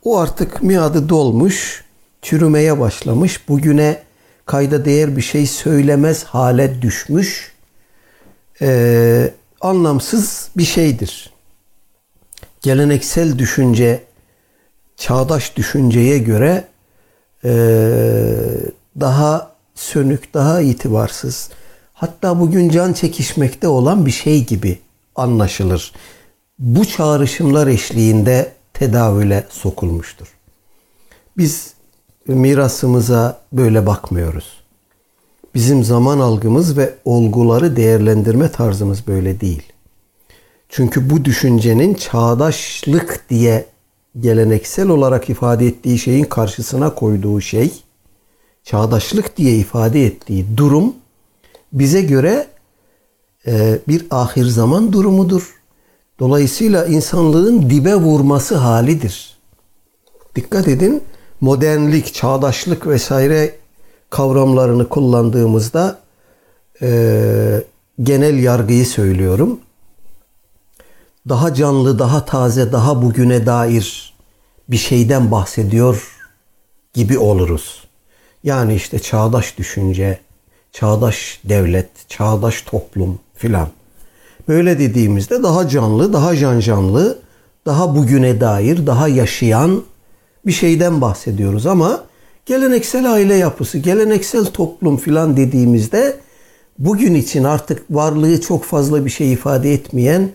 o 0.03 0.17
artık 0.17 0.63
miadı 0.63 1.09
dolmuş, 1.09 1.85
çürümeye 2.21 2.79
başlamış, 2.79 3.47
bugüne 3.49 3.99
kayda 4.45 4.85
değer 4.85 5.17
bir 5.17 5.21
şey 5.21 5.47
söylemez 5.47 6.23
hale 6.23 6.81
düşmüş 6.81 7.51
e, 8.61 9.31
anlamsız 9.61 10.49
bir 10.57 10.63
şeydir. 10.63 11.31
Geleneksel 12.61 13.37
düşünce, 13.37 14.03
çağdaş 14.97 15.57
düşünceye 15.57 16.17
göre 16.17 16.67
e, 17.43 17.51
daha 18.99 19.51
sönük, 19.75 20.33
daha 20.33 20.61
itibarsız, 20.61 21.49
hatta 21.93 22.39
bugün 22.39 22.69
can 22.69 22.93
çekişmekte 22.93 23.67
olan 23.67 24.05
bir 24.05 24.11
şey 24.11 24.45
gibi 24.45 24.79
anlaşılır. 25.15 25.93
Bu 26.59 26.85
çağrışımlar 26.85 27.67
eşliğinde 27.67 28.51
tedavüle 28.73 29.47
sokulmuştur. 29.49 30.27
Biz 31.37 31.73
mirasımıza 32.27 33.41
böyle 33.53 33.85
bakmıyoruz. 33.85 34.60
Bizim 35.55 35.83
zaman 35.83 36.19
algımız 36.19 36.77
ve 36.77 36.93
olguları 37.05 37.75
değerlendirme 37.75 38.51
tarzımız 38.51 39.07
böyle 39.07 39.41
değil. 39.41 39.63
Çünkü 40.69 41.09
bu 41.09 41.25
düşüncenin 41.25 41.93
çağdaşlık 41.93 43.25
diye 43.29 43.65
geleneksel 44.19 44.87
olarak 44.87 45.29
ifade 45.29 45.67
ettiği 45.67 45.99
şeyin 45.99 46.23
karşısına 46.23 46.95
koyduğu 46.95 47.41
şey, 47.41 47.71
çağdaşlık 48.63 49.37
diye 49.37 49.55
ifade 49.55 50.05
ettiği 50.05 50.57
durum 50.57 50.93
bize 51.73 52.01
göre 52.01 52.47
e, 53.47 53.79
bir 53.87 54.05
ahir 54.11 54.45
zaman 54.45 54.93
durumudur. 54.93 55.61
Dolayısıyla 56.19 56.85
insanlığın 56.85 57.69
dibe 57.69 57.95
vurması 57.95 58.55
halidir. 58.55 59.37
Dikkat 60.35 60.67
edin 60.67 61.03
modernlik, 61.41 62.13
çağdaşlık 62.13 62.87
vesaire 62.87 63.55
kavramlarını 64.11 64.89
kullandığımızda 64.89 65.99
e, 66.81 67.63
genel 68.03 68.43
yargıyı 68.43 68.85
söylüyorum. 68.85 69.59
Daha 71.29 71.53
canlı, 71.53 71.99
daha 71.99 72.25
taze, 72.25 72.71
daha 72.71 73.01
bugüne 73.01 73.45
dair 73.45 74.13
bir 74.69 74.77
şeyden 74.77 75.31
bahsediyor 75.31 76.17
gibi 76.93 77.17
oluruz. 77.17 77.83
Yani 78.43 78.75
işte 78.75 78.99
çağdaş 78.99 79.57
düşünce, 79.57 80.19
çağdaş 80.71 81.39
devlet, 81.43 81.89
çağdaş 82.09 82.61
toplum 82.61 83.19
filan. 83.35 83.67
Böyle 84.47 84.79
dediğimizde 84.79 85.43
daha 85.43 85.67
canlı, 85.67 86.13
daha 86.13 86.35
can 86.35 86.59
canlı, 86.59 87.19
daha 87.65 87.95
bugüne 87.95 88.41
dair, 88.41 88.87
daha 88.87 89.07
yaşayan 89.07 89.83
bir 90.45 90.51
şeyden 90.51 91.01
bahsediyoruz 91.01 91.65
ama 91.65 92.03
geleneksel 92.45 93.11
aile 93.11 93.35
yapısı, 93.35 93.77
geleneksel 93.77 94.45
toplum 94.45 94.97
filan 94.97 95.37
dediğimizde 95.37 96.19
bugün 96.79 97.15
için 97.15 97.43
artık 97.43 97.83
varlığı 97.89 98.41
çok 98.41 98.63
fazla 98.63 99.05
bir 99.05 99.09
şey 99.09 99.33
ifade 99.33 99.73
etmeyen, 99.73 100.29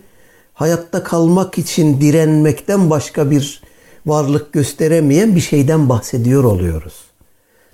hayatta 0.53 1.03
kalmak 1.03 1.57
için 1.57 2.01
direnmekten 2.01 2.89
başka 2.89 3.31
bir 3.31 3.61
varlık 4.05 4.53
gösteremeyen 4.53 5.35
bir 5.35 5.41
şeyden 5.41 5.89
bahsediyor 5.89 6.43
oluyoruz. 6.43 6.93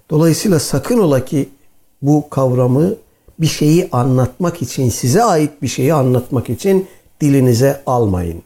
Dolayısıyla 0.10 0.60
sakın 0.60 1.00
ola 1.00 1.26
ki 1.26 1.50
bu 2.02 2.30
kavramı 2.30 2.96
bir 3.40 3.48
şeyi 3.48 3.90
anlatmak 3.92 4.62
için, 4.62 4.90
size 4.90 5.24
ait 5.24 5.62
bir 5.62 5.68
şeyi 5.68 5.94
anlatmak 5.94 6.50
için 6.50 6.88
dilinize 7.22 7.82
almayın. 7.86 8.44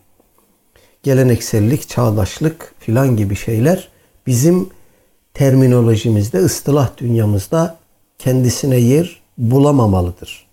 Geleneksellik, 1.03 1.89
çağdaşlık 1.89 2.73
filan 2.79 3.17
gibi 3.17 3.35
şeyler 3.35 3.89
bizim 4.27 4.69
terminolojimizde, 5.37 6.37
ıstılah 6.37 6.89
dünyamızda 6.97 7.77
kendisine 8.19 8.77
yer 8.77 9.21
bulamamalıdır. 9.37 10.47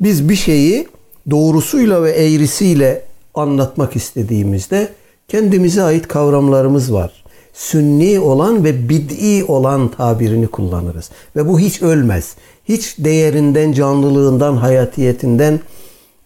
Biz 0.00 0.28
bir 0.28 0.36
şeyi 0.36 0.88
doğrusuyla 1.30 2.02
ve 2.02 2.10
eğrisiyle 2.10 3.04
anlatmak 3.34 3.96
istediğimizde 3.96 4.88
kendimize 5.28 5.82
ait 5.82 6.08
kavramlarımız 6.08 6.92
var. 6.92 7.24
Sünni 7.52 8.20
olan 8.20 8.64
ve 8.64 8.88
bid'i 8.88 9.44
olan 9.44 9.88
tabirini 9.90 10.46
kullanırız. 10.46 11.10
Ve 11.36 11.48
bu 11.48 11.60
hiç 11.60 11.82
ölmez. 11.82 12.36
Hiç 12.64 12.98
değerinden, 12.98 13.72
canlılığından, 13.72 14.56
hayatiyetinden 14.56 15.60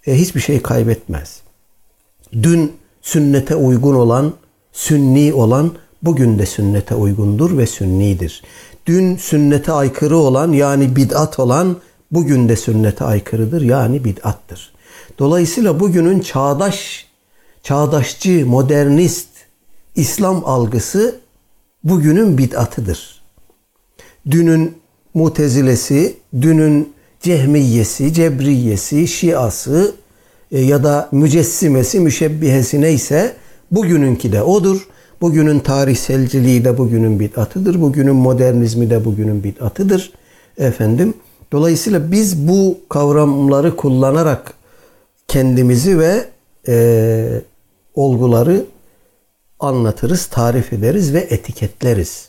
e, 0.06 0.18
hiçbir 0.18 0.40
şey 0.40 0.62
kaybetmez. 0.62 1.40
Dün 2.42 2.72
sünnete 3.02 3.56
uygun 3.56 3.94
olan, 3.94 4.32
sünni 4.72 5.34
olan 5.34 5.72
bugün 6.02 6.38
de 6.38 6.46
sünnete 6.46 6.94
uygundur 6.94 7.58
ve 7.58 7.66
sünnidir. 7.66 8.42
Dün 8.86 9.16
sünnete 9.16 9.72
aykırı 9.72 10.16
olan 10.16 10.52
yani 10.52 10.96
bid'at 10.96 11.38
olan 11.38 11.76
bugün 12.10 12.48
de 12.48 12.56
sünnete 12.56 13.04
aykırıdır 13.04 13.62
yani 13.62 14.04
bid'attır. 14.04 14.72
Dolayısıyla 15.18 15.80
bugünün 15.80 16.20
çağdaş, 16.20 17.06
çağdaşçı, 17.62 18.46
modernist 18.46 19.28
İslam 19.96 20.42
algısı 20.44 21.20
bugünün 21.84 22.38
bid'atıdır. 22.38 23.22
Dünün 24.30 24.74
mutezilesi, 25.14 26.16
dünün 26.40 26.92
cehmiyesi, 27.20 28.14
cebriyesi, 28.14 29.08
şiası 29.08 29.94
e, 30.52 30.60
ya 30.60 30.84
da 30.84 31.08
mücessimesi, 31.12 32.00
müşebbihesi 32.00 32.80
neyse 32.80 33.36
bugününki 33.70 34.32
de 34.32 34.42
odur. 34.42 34.88
Bugünün 35.22 35.58
tarihselciliği 35.58 36.64
de 36.64 36.78
bugünün 36.78 37.20
bid'atıdır. 37.20 37.80
Bugünün 37.80 38.14
modernizmi 38.14 38.90
de 38.90 39.04
bugünün 39.04 39.44
bid'atıdır. 39.44 40.12
Efendim. 40.58 41.14
Dolayısıyla 41.52 42.12
biz 42.12 42.48
bu 42.48 42.78
kavramları 42.88 43.76
kullanarak 43.76 44.54
kendimizi 45.28 45.98
ve 45.98 46.24
e, 46.68 47.40
olguları 47.94 48.64
anlatırız, 49.60 50.26
tarif 50.26 50.72
ederiz 50.72 51.14
ve 51.14 51.18
etiketleriz. 51.18 52.28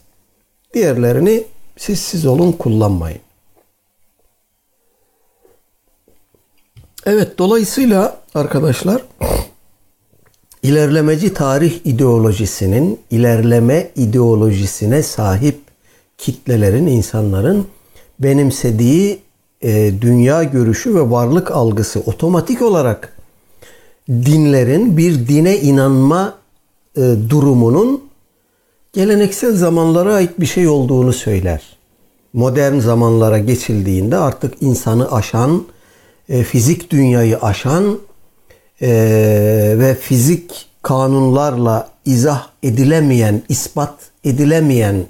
Diğerlerini 0.73 1.43
siz 1.77 1.99
siz 1.99 2.25
olun 2.25 2.51
kullanmayın. 2.51 3.21
Evet 7.05 7.37
dolayısıyla 7.37 8.17
arkadaşlar 8.35 9.01
ilerlemeci 10.63 11.33
tarih 11.33 11.79
ideolojisinin 11.85 12.99
ilerleme 13.11 13.89
ideolojisine 13.95 15.03
sahip 15.03 15.59
kitlelerin, 16.17 16.87
insanların 16.87 17.67
benimsediği 18.19 19.19
e, 19.61 19.91
dünya 20.01 20.43
görüşü 20.43 20.95
ve 20.95 21.11
varlık 21.11 21.51
algısı 21.51 21.99
otomatik 21.99 22.61
olarak 22.61 23.17
dinlerin 24.09 24.97
bir 24.97 25.27
dine 25.27 25.59
inanma 25.59 26.35
e, 26.97 27.01
durumunun 27.29 28.03
geleneksel 28.93 29.55
zamanlara 29.55 30.13
ait 30.13 30.39
bir 30.39 30.45
şey 30.45 30.67
olduğunu 30.67 31.13
söyler. 31.13 31.77
Modern 32.33 32.79
zamanlara 32.79 33.39
geçildiğinde 33.39 34.17
artık 34.17 34.53
insanı 34.61 35.11
aşan, 35.11 35.63
e, 36.29 36.43
fizik 36.43 36.91
dünyayı 36.91 37.37
aşan 37.37 37.99
e, 38.83 38.89
ve 39.79 39.95
fizik 39.95 40.65
kanunlarla 40.81 41.89
izah 42.05 42.47
edilemeyen, 42.63 43.41
ispat 43.49 43.95
edilemeyen, 44.23 45.05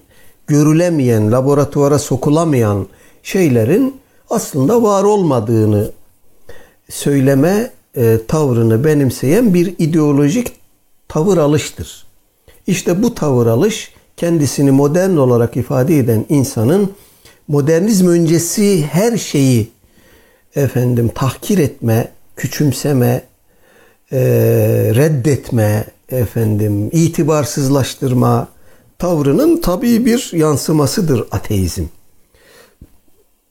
görülemeyen, 0.48 1.32
laboratuvara 1.32 2.00
sokulamayan 2.00 2.88
şeylerin 3.24 3.96
aslında 4.30 4.84
var 4.84 5.04
olmadığını 5.04 5.92
söyleme 6.90 7.72
e, 7.96 8.20
tavrını 8.28 8.84
benimseyen 8.84 9.54
bir 9.54 9.74
ideolojik 9.80 10.52
tavır 11.08 11.38
alıştır. 11.38 12.06
İşte 12.68 13.04
bu 13.04 13.16
tavır 13.16 13.48
alış 13.48 13.92
kendisini 14.18 14.72
modern 14.72 15.18
olarak 15.18 15.58
ifade 15.58 15.98
eden 15.98 16.26
insanın 16.30 16.92
modernizm 17.48 18.08
öncesi 18.08 18.86
her 18.86 19.18
şeyi 19.18 19.72
efendim 20.56 21.12
tahkir 21.16 21.58
etme, 21.58 22.12
küçümseme, 22.36 23.24
e, 24.14 24.20
reddetme, 24.96 25.86
efendim 26.10 26.90
itibarsızlaştırma 26.92 28.48
tavrının 29.00 29.62
tabii 29.62 30.06
bir 30.06 30.32
yansımasıdır 30.34 31.24
ateizm. 31.32 31.84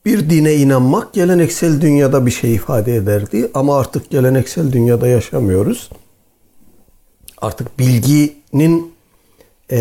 Bir 0.05 0.29
dine 0.29 0.55
inanmak 0.55 1.13
geleneksel 1.13 1.81
dünyada 1.81 2.25
bir 2.25 2.31
şey 2.31 2.55
ifade 2.55 2.95
ederdi 2.95 3.49
ama 3.53 3.77
artık 3.77 4.09
geleneksel 4.09 4.71
dünyada 4.71 5.07
yaşamıyoruz. 5.07 5.89
Artık 7.41 7.79
bilginin 7.79 8.93
e, 9.69 9.79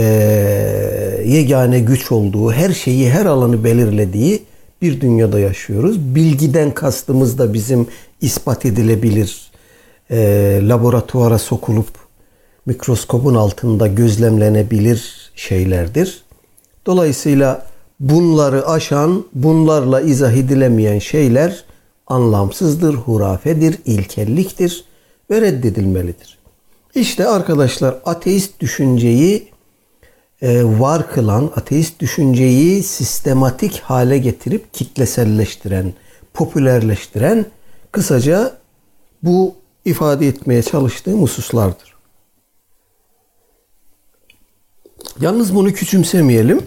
yegane 1.26 1.80
güç 1.80 2.12
olduğu, 2.12 2.52
her 2.52 2.72
şeyi, 2.72 3.10
her 3.10 3.26
alanı 3.26 3.64
belirlediği 3.64 4.42
bir 4.82 5.00
dünyada 5.00 5.40
yaşıyoruz. 5.40 6.14
Bilgiden 6.14 6.74
kastımız 6.74 7.38
da 7.38 7.54
bizim 7.54 7.86
ispat 8.20 8.66
edilebilir, 8.66 9.51
e, 10.12 10.60
laboratuvara 10.62 11.38
sokulup 11.38 11.88
mikroskopun 12.66 13.34
altında 13.34 13.86
gözlemlenebilir 13.86 15.32
şeylerdir. 15.34 16.22
Dolayısıyla 16.86 17.66
bunları 18.00 18.68
aşan, 18.68 19.24
bunlarla 19.34 20.00
izah 20.00 20.32
edilemeyen 20.32 20.98
şeyler 20.98 21.64
anlamsızdır, 22.06 22.94
hurafedir, 22.94 23.78
ilkelliktir 23.84 24.84
ve 25.30 25.40
reddedilmelidir. 25.40 26.38
İşte 26.94 27.26
arkadaşlar 27.26 27.94
ateist 28.04 28.60
düşünceyi 28.60 29.48
e, 30.42 30.64
var 30.64 31.10
kılan, 31.10 31.50
ateist 31.56 32.00
düşünceyi 32.00 32.82
sistematik 32.82 33.80
hale 33.80 34.18
getirip 34.18 34.74
kitleselleştiren, 34.74 35.92
popülerleştiren 36.34 37.46
kısaca 37.92 38.52
bu 39.22 39.61
ifade 39.84 40.28
etmeye 40.28 40.62
çalıştığım 40.62 41.22
hususlardır. 41.22 41.94
Yalnız 45.20 45.54
bunu 45.54 45.72
küçümsemeyelim. 45.72 46.62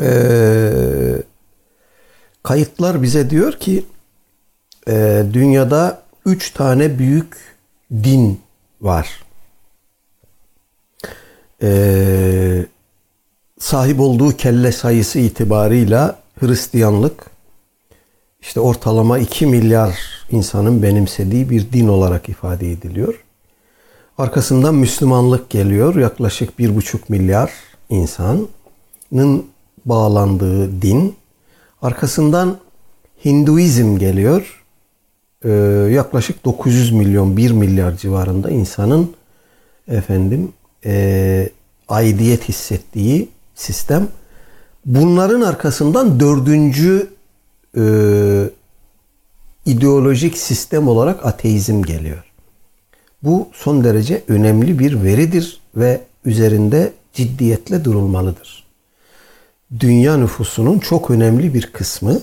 Ee, 0.00 1.22
kayıtlar 2.42 3.02
bize 3.02 3.30
diyor 3.30 3.52
ki 3.52 3.86
e, 4.88 5.24
dünyada 5.32 6.02
üç 6.26 6.50
tane 6.50 6.98
büyük 6.98 7.36
din 7.92 8.40
var. 8.80 9.24
Ee, 11.62 12.66
sahip 13.58 14.00
olduğu 14.00 14.36
kelle 14.36 14.72
sayısı 14.72 15.18
itibarıyla 15.18 16.18
Hristiyanlık 16.40 17.30
işte 18.42 18.60
ortalama 18.60 19.18
2 19.18 19.46
milyar 19.46 19.98
insanın 20.30 20.82
benimsediği 20.82 21.50
bir 21.50 21.72
din 21.72 21.88
olarak 21.88 22.28
ifade 22.28 22.72
ediliyor. 22.72 23.24
Arkasından 24.18 24.74
Müslümanlık 24.74 25.50
geliyor. 25.50 25.94
Yaklaşık 25.96 26.58
1,5 26.58 26.98
milyar 27.08 27.52
insanın 27.88 28.48
bağlandığı 29.84 30.82
din. 30.82 31.16
Arkasından 31.82 32.58
Hinduizm 33.24 33.98
geliyor. 33.98 34.64
Ee, 35.44 35.50
yaklaşık 35.92 36.44
900 36.44 36.92
milyon, 36.92 37.36
1 37.36 37.50
milyar 37.50 37.96
civarında 37.96 38.50
insanın 38.50 39.14
efendim 39.88 40.52
e, 40.84 41.48
aidiyet 41.88 42.48
hissettiği 42.48 43.28
sistem. 43.54 44.08
Bunların 44.86 45.40
arkasından 45.40 46.20
dördüncü 46.20 47.10
e, 47.76 47.82
ideolojik 49.66 50.38
sistem 50.38 50.88
olarak 50.88 51.26
ateizm 51.26 51.82
geliyor. 51.82 52.24
Bu 53.22 53.48
son 53.52 53.84
derece 53.84 54.22
önemli 54.28 54.78
bir 54.78 55.02
veridir 55.02 55.60
ve 55.76 56.00
üzerinde 56.24 56.92
ciddiyetle 57.12 57.84
durulmalıdır. 57.84 58.64
Dünya 59.80 60.16
nüfusunun 60.16 60.78
çok 60.78 61.10
önemli 61.10 61.54
bir 61.54 61.66
kısmı 61.66 62.20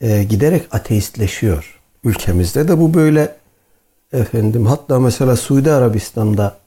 e, 0.00 0.24
giderek 0.24 0.74
ateistleşiyor. 0.74 1.80
Ülkemizde 2.04 2.68
de 2.68 2.80
bu 2.80 2.94
böyle 2.94 3.36
efendim 4.12 4.66
hatta 4.66 5.00
mesela 5.00 5.36
Suudi 5.36 5.72
Arabistan'da 5.72 6.58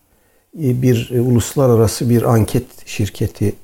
e, 0.60 0.82
bir 0.82 1.12
e, 1.13 1.21
uluslararası 1.21 2.10
bir 2.10 2.34
anket 2.34 2.88
şirketi 2.88 3.56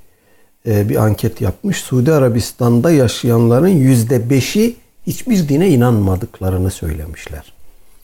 bir 0.65 0.95
anket 0.95 1.41
yapmış. 1.41 1.77
Suudi 1.77 2.13
Arabistan'da 2.13 2.91
yaşayanların 2.91 3.67
yüzde 3.67 4.29
beşi 4.29 4.75
hiçbir 5.07 5.49
dine 5.49 5.69
inanmadıklarını 5.69 6.71
söylemişler. 6.71 7.53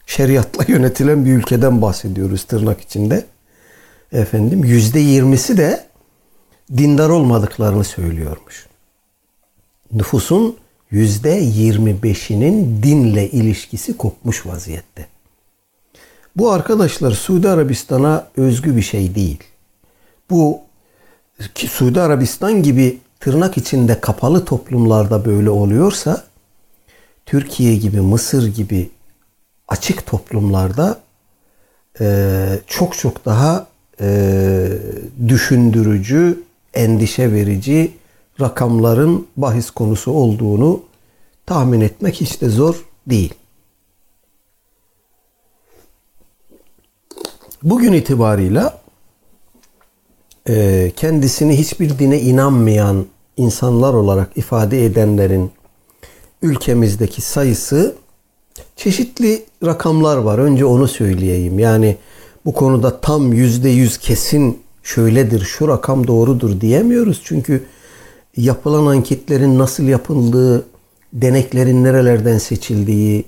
Şeriatla 0.06 0.66
yönetilen 0.68 1.26
bir 1.26 1.32
ülkeden 1.32 1.82
bahsediyoruz 1.82 2.44
tırnak 2.44 2.82
içinde. 2.82 3.26
Efendim 4.12 4.64
yüzde 4.64 5.00
yirmisi 5.00 5.58
de 5.58 5.86
dindar 6.78 7.10
olmadıklarını 7.10 7.84
söylüyormuş. 7.84 8.68
Nüfusun 9.94 10.58
yüzde 10.92 11.30
yirmi 11.30 12.04
beşinin 12.04 12.84
dinle 12.84 13.30
ilişkisi 13.30 13.98
kopmuş 13.98 14.46
vaziyette. 14.46 15.08
Bu 16.36 16.52
arkadaşlar 16.52 17.12
Suudi 17.12 17.50
Arabistan'a 17.50 18.28
özgü 18.38 18.76
bir 18.76 18.82
şey 18.82 19.16
değil. 19.16 19.44
Bu 20.30 20.60
ki 21.56 21.68
Suudi 21.68 22.02
Arabistan 22.02 22.64
gibi 22.64 23.00
tırnak 23.20 23.58
içinde 23.58 24.02
kapalı 24.02 24.46
toplumlarda 24.46 25.26
böyle 25.26 25.50
oluyorsa 25.50 26.24
Türkiye 27.26 27.76
gibi 27.76 28.02
Mısır 28.02 28.48
gibi 28.48 28.90
açık 29.68 30.06
toplumlarda 30.06 31.00
e, 32.02 32.60
çok 32.68 32.98
çok 32.98 33.26
daha 33.26 33.68
e, 34.02 34.68
düşündürücü, 35.28 36.44
endişe 36.74 37.32
verici 37.32 37.92
rakamların 38.42 39.28
bahis 39.38 39.72
konusu 39.72 40.12
olduğunu 40.12 40.84
tahmin 41.46 41.82
etmek 41.82 42.16
hiç 42.16 42.42
de 42.42 42.50
zor 42.50 42.86
değil. 43.08 43.34
Bugün 47.64 47.94
itibarıyla 47.94 48.85
e, 50.50 50.92
kendisini 50.96 51.58
hiçbir 51.60 52.00
dine 52.00 52.22
inanmayan 52.22 53.06
insanlar 53.38 53.94
olarak 53.94 54.30
ifade 54.36 54.86
edenlerin 54.86 55.52
ülkemizdeki 56.42 57.22
sayısı 57.22 57.96
çeşitli 58.76 59.44
rakamlar 59.66 60.18
var. 60.18 60.40
Önce 60.40 60.66
onu 60.66 60.88
söyleyeyim. 60.88 61.60
Yani 61.60 61.98
bu 62.46 62.54
konuda 62.54 63.02
tam 63.02 63.34
yüzde 63.34 63.70
yüz 63.70 63.98
kesin 63.98 64.60
şöyledir, 64.84 65.42
şu 65.42 65.68
rakam 65.68 66.08
doğrudur 66.08 66.62
diyemiyoruz. 66.62 67.22
Çünkü 67.24 67.64
yapılan 68.38 68.86
anketlerin 68.86 69.60
nasıl 69.60 69.84
yapıldığı, 69.84 70.66
deneklerin 71.14 71.84
nerelerden 71.84 72.38
seçildiği, 72.38 73.26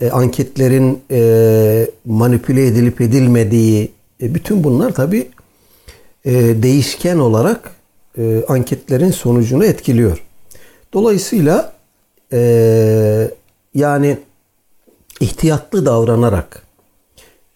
e, 0.00 0.10
anketlerin 0.10 1.00
e, 1.10 1.90
manipüle 2.04 2.66
edilip 2.66 3.00
edilmediği, 3.00 3.92
e, 4.22 4.34
bütün 4.34 4.64
bunlar 4.64 4.94
tabi 4.94 5.28
e, 6.28 6.62
değişken 6.62 7.18
olarak 7.18 7.70
e, 8.18 8.44
anketlerin 8.48 9.10
sonucunu 9.10 9.64
etkiliyor. 9.64 10.24
Dolayısıyla 10.92 11.72
e, 12.32 13.30
yani 13.74 14.18
ihtiyatlı 15.20 15.86
davranarak 15.86 16.62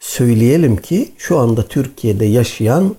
söyleyelim 0.00 0.76
ki 0.76 1.12
şu 1.18 1.38
anda 1.38 1.62
Türkiye'de 1.62 2.24
yaşayan 2.24 2.96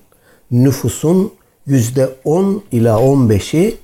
nüfusun 0.52 1.34
yüzde 1.66 2.10
10 2.24 2.64
ila 2.72 2.98
15'i 2.98 3.78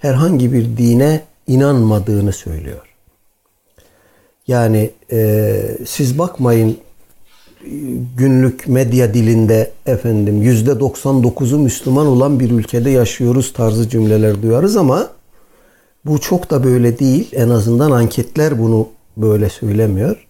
herhangi 0.00 0.52
bir 0.52 0.76
dine 0.76 1.24
inanmadığını 1.46 2.32
söylüyor. 2.32 2.88
Yani 4.46 4.90
e, 5.12 5.60
siz 5.86 6.18
bakmayın 6.18 6.78
günlük 8.16 8.68
medya 8.68 9.14
dilinde 9.14 9.70
efendim 9.86 10.42
yüzde 10.42 10.70
99'u 10.70 11.58
Müslüman 11.58 12.06
olan 12.06 12.40
bir 12.40 12.50
ülkede 12.50 12.90
yaşıyoruz 12.90 13.52
tarzı 13.52 13.88
cümleler 13.88 14.42
duyarız 14.42 14.76
ama 14.76 15.10
bu 16.04 16.20
çok 16.20 16.50
da 16.50 16.64
böyle 16.64 16.98
değil. 16.98 17.28
En 17.32 17.48
azından 17.48 17.90
anketler 17.90 18.58
bunu 18.58 18.88
böyle 19.16 19.48
söylemiyor. 19.48 20.26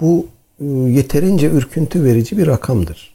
Bu 0.00 0.26
e, 0.60 0.64
yeterince 0.66 1.50
ürküntü 1.50 2.04
verici 2.04 2.38
bir 2.38 2.46
rakamdır. 2.46 3.14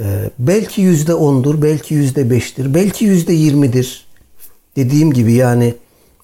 Ee, 0.00 0.30
belki 0.38 0.82
yüzde 0.82 1.14
ondur, 1.14 1.62
belki 1.62 1.94
yüzde 1.94 2.30
beştir, 2.30 2.74
belki 2.74 3.04
yüzde 3.04 3.32
yirmidir. 3.32 4.06
Dediğim 4.76 5.12
gibi 5.12 5.32
yani 5.32 5.74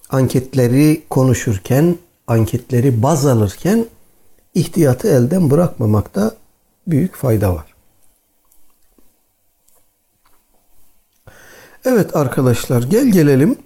anketleri 0.09 1.01
konuşurken, 1.09 1.95
anketleri 2.27 3.03
baz 3.03 3.25
alırken 3.25 3.85
ihtiyatı 4.59 5.07
elden 5.07 5.51
bırakmamakta 5.51 6.35
büyük 6.87 7.15
fayda 7.15 7.55
var. 7.55 7.65
Evet 11.85 12.15
arkadaşlar 12.15 12.83
gel 12.83 13.07
gelelim 13.07 13.57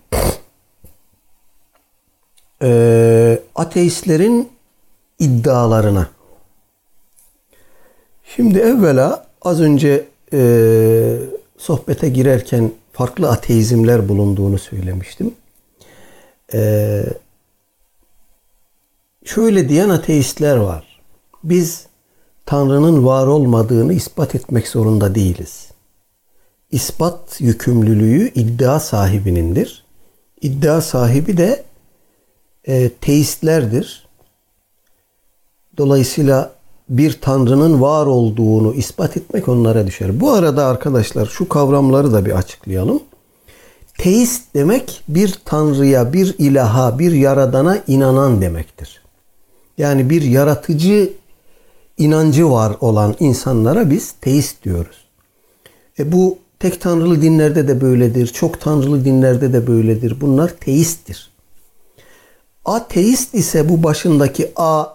e, 2.61 3.39
ateistlerin 3.55 4.49
iddialarına. 5.19 6.09
Şimdi 8.35 8.59
evvela 8.59 9.27
az 9.41 9.61
önce 9.61 10.05
e, 10.33 10.39
sohbete 11.57 12.09
girerken 12.09 12.71
farklı 12.93 13.29
ateizmler 13.29 14.09
bulunduğunu 14.09 14.59
söylemiştim. 14.59 15.33
E, 16.53 17.03
şöyle 19.25 19.69
diyen 19.69 19.89
ateistler 19.89 20.57
var. 20.57 20.99
Biz 21.43 21.85
Tanrı'nın 22.45 23.05
var 23.05 23.27
olmadığını 23.27 23.93
ispat 23.93 24.35
etmek 24.35 24.67
zorunda 24.67 25.15
değiliz. 25.15 25.67
İspat 26.71 27.41
yükümlülüğü 27.41 28.31
iddia 28.35 28.79
sahibinindir. 28.79 29.83
İddia 30.41 30.81
sahibi 30.81 31.37
de 31.37 31.63
e, 32.65 32.89
teistlerdir. 32.89 34.07
Dolayısıyla 35.77 36.51
bir 36.89 37.21
tanrının 37.21 37.81
var 37.81 38.05
olduğunu 38.05 38.73
ispat 38.73 39.17
etmek 39.17 39.49
onlara 39.49 39.87
düşer. 39.87 40.19
Bu 40.19 40.31
arada 40.31 40.65
arkadaşlar 40.65 41.25
şu 41.25 41.49
kavramları 41.49 42.13
da 42.13 42.25
bir 42.25 42.37
açıklayalım. 42.37 43.03
teist 43.97 44.55
demek 44.55 45.03
bir 45.07 45.39
tanrıya, 45.45 46.13
bir 46.13 46.35
ilaha, 46.37 46.99
bir 46.99 47.11
yaradana 47.11 47.77
inanan 47.87 48.41
demektir. 48.41 49.02
Yani 49.77 50.09
bir 50.09 50.21
yaratıcı 50.21 51.13
inancı 51.97 52.49
var 52.49 52.77
olan 52.81 53.15
insanlara 53.19 53.89
biz 53.89 54.11
teist 54.11 54.63
diyoruz. 54.63 55.05
E 55.99 56.11
bu 56.11 56.37
tek 56.59 56.81
tanrılı 56.81 57.21
dinlerde 57.21 57.67
de 57.67 57.81
böyledir, 57.81 58.27
çok 58.27 58.61
tanrılı 58.61 59.05
dinlerde 59.05 59.53
de 59.53 59.67
böyledir. 59.67 60.21
Bunlar 60.21 60.49
teisttir. 60.49 61.31
Ateist 62.65 63.33
ise 63.33 63.69
bu 63.69 63.83
başındaki 63.83 64.51
A 64.55 64.85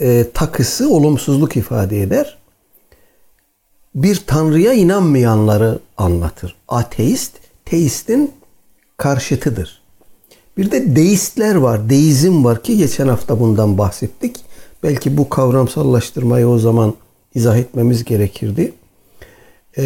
e, 0.00 0.30
takısı 0.34 0.90
olumsuzluk 0.90 1.56
ifade 1.56 2.02
eder. 2.02 2.38
Bir 3.94 4.22
tanrıya 4.26 4.72
inanmayanları 4.72 5.78
anlatır. 5.96 6.56
Ateist, 6.68 7.32
teistin 7.64 8.32
karşıtıdır. 8.96 9.77
Bir 10.58 10.70
de 10.70 10.96
deistler 10.96 11.54
var, 11.54 11.90
deizm 11.90 12.44
var 12.44 12.62
ki 12.62 12.76
geçen 12.76 13.08
hafta 13.08 13.40
bundan 13.40 13.78
bahsettik. 13.78 14.36
Belki 14.82 15.16
bu 15.16 15.28
kavramsallaştırmayı 15.28 16.48
o 16.48 16.58
zaman 16.58 16.94
izah 17.34 17.56
etmemiz 17.56 18.04
gerekirdi. 18.04 18.72
E, 19.78 19.84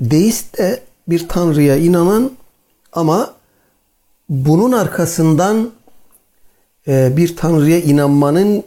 deist 0.00 0.58
de 0.58 0.80
bir 1.08 1.28
tanrıya 1.28 1.76
inanan 1.76 2.30
ama 2.92 3.34
bunun 4.28 4.72
arkasından 4.72 5.70
e, 6.88 7.16
bir 7.16 7.36
tanrıya 7.36 7.80
inanmanın 7.80 8.64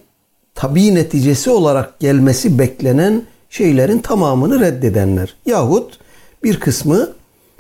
tabi 0.56 0.96
neticesi 0.96 1.50
olarak 1.50 2.00
gelmesi 2.00 2.60
beklenen 2.60 3.24
şeylerin 3.50 4.00
tamamını 4.00 4.60
reddedenler. 4.60 5.36
Yahut 5.46 6.00
bir 6.44 6.60
kısmı 6.60 7.10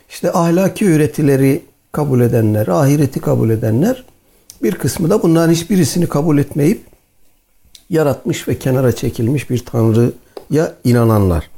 işte 0.10 0.32
ahlaki 0.32 0.89
öğretileri 0.89 1.69
kabul 1.91 2.21
edenler, 2.21 2.67
ahireti 2.67 3.19
kabul 3.19 3.49
edenler 3.49 4.04
bir 4.63 4.75
kısmı 4.75 5.10
da 5.10 5.23
bunların 5.23 5.54
hiçbirisini 5.54 6.08
kabul 6.08 6.38
etmeyip 6.38 6.82
yaratmış 7.89 8.47
ve 8.47 8.60
kenara 8.60 8.91
çekilmiş 8.91 9.49
bir 9.49 9.65
tanrıya 9.65 10.73
inananlar. 10.84 11.49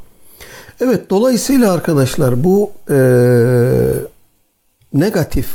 Evet 0.82 1.10
dolayısıyla 1.10 1.74
arkadaşlar 1.74 2.44
bu 2.44 2.72
e, 2.90 2.98
negatif 4.94 5.48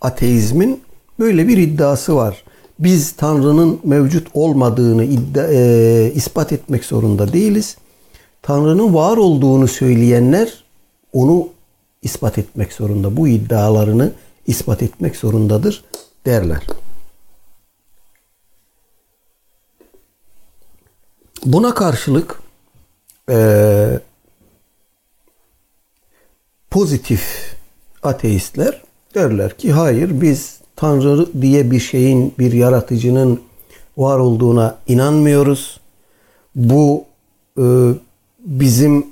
ateizmin 0.00 0.80
böyle 1.18 1.48
bir 1.48 1.58
iddiası 1.58 2.16
var. 2.16 2.44
Biz 2.78 3.12
Tanrı'nın 3.12 3.80
mevcut 3.84 4.28
olmadığını 4.34 5.04
iddia, 5.04 5.46
e, 5.52 6.12
ispat 6.14 6.52
etmek 6.52 6.84
zorunda 6.84 7.32
değiliz. 7.32 7.76
Tanrı'nın 8.42 8.94
var 8.94 9.16
olduğunu 9.16 9.68
söyleyenler 9.68 10.64
onu 11.12 11.48
ispat 12.02 12.38
etmek 12.38 12.72
zorunda. 12.72 13.16
Bu 13.16 13.28
iddialarını 13.28 14.12
ispat 14.46 14.82
etmek 14.82 15.16
zorundadır 15.16 15.84
derler. 16.26 16.62
Buna 21.44 21.74
karşılık 21.74 22.40
e, 23.30 24.00
pozitif 26.70 27.54
ateistler 28.02 28.82
derler 29.14 29.58
ki 29.58 29.72
hayır 29.72 30.20
biz 30.20 30.60
Tanrı 30.76 31.42
diye 31.42 31.70
bir 31.70 31.80
şeyin 31.80 32.34
bir 32.38 32.52
yaratıcının 32.52 33.40
var 33.96 34.18
olduğuna 34.18 34.78
inanmıyoruz. 34.86 35.80
Bu 36.54 37.04
e, 37.58 37.64
bizim 38.38 39.06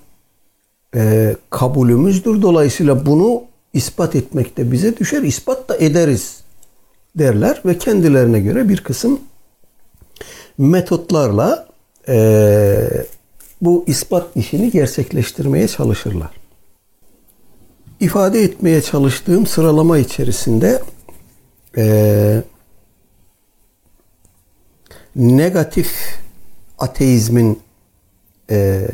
e, 0.94 1.36
kabulümüzdür. 1.50 2.42
Dolayısıyla 2.42 3.06
bunu 3.06 3.42
ispat 3.72 4.16
etmek 4.16 4.56
de 4.56 4.72
bize 4.72 4.96
düşer. 4.96 5.22
İspat 5.22 5.68
da 5.68 5.76
ederiz 5.76 6.40
derler 7.18 7.62
ve 7.66 7.78
kendilerine 7.78 8.40
göre 8.40 8.68
bir 8.68 8.84
kısım 8.84 9.20
metotlarla 10.58 11.68
e, 12.08 12.88
bu 13.60 13.84
ispat 13.86 14.36
işini 14.36 14.70
gerçekleştirmeye 14.70 15.68
çalışırlar. 15.68 16.30
İfade 18.00 18.42
etmeye 18.42 18.82
çalıştığım 18.82 19.46
sıralama 19.46 19.98
içerisinde 19.98 20.82
e, 21.76 22.42
negatif 25.16 25.92
ateizmin 26.78 27.60
e, 28.50 28.88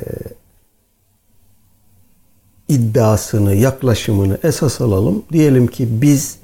iddiasını, 2.69 3.55
yaklaşımını 3.55 4.39
esas 4.43 4.81
alalım. 4.81 5.23
Diyelim 5.33 5.67
ki 5.67 5.89
biz 5.91 6.39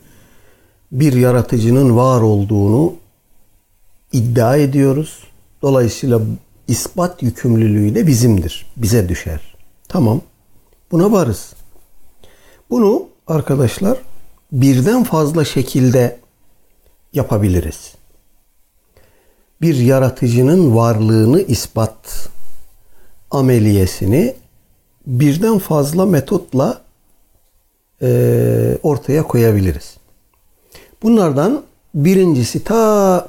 bir 0.93 1.13
yaratıcının 1.13 1.97
var 1.97 2.21
olduğunu 2.21 2.95
iddia 4.13 4.57
ediyoruz. 4.57 5.19
Dolayısıyla 5.63 6.21
ispat 6.69 7.23
yükümlülüğü 7.23 7.95
de 7.95 8.07
bizimdir. 8.07 8.67
Bize 8.77 9.09
düşer. 9.09 9.55
Tamam. 9.89 10.21
Buna 10.91 11.13
varız. 11.13 11.53
Bunu 12.71 13.07
arkadaşlar 13.27 13.99
birden 14.53 15.05
fazla 15.05 15.45
şekilde 15.45 16.19
yapabiliriz. 17.13 17.95
Bir 19.61 19.75
yaratıcının 19.75 20.77
varlığını 20.77 21.41
ispat 21.41 22.29
ameliyesini 23.31 24.35
birden 25.07 25.59
fazla 25.59 26.07
metotla 26.07 26.81
e, 28.03 28.79
ortaya 28.83 29.23
koyabiliriz. 29.23 29.97
Bunlardan 31.03 31.63
birincisi 31.95 32.65
ta 32.65 33.29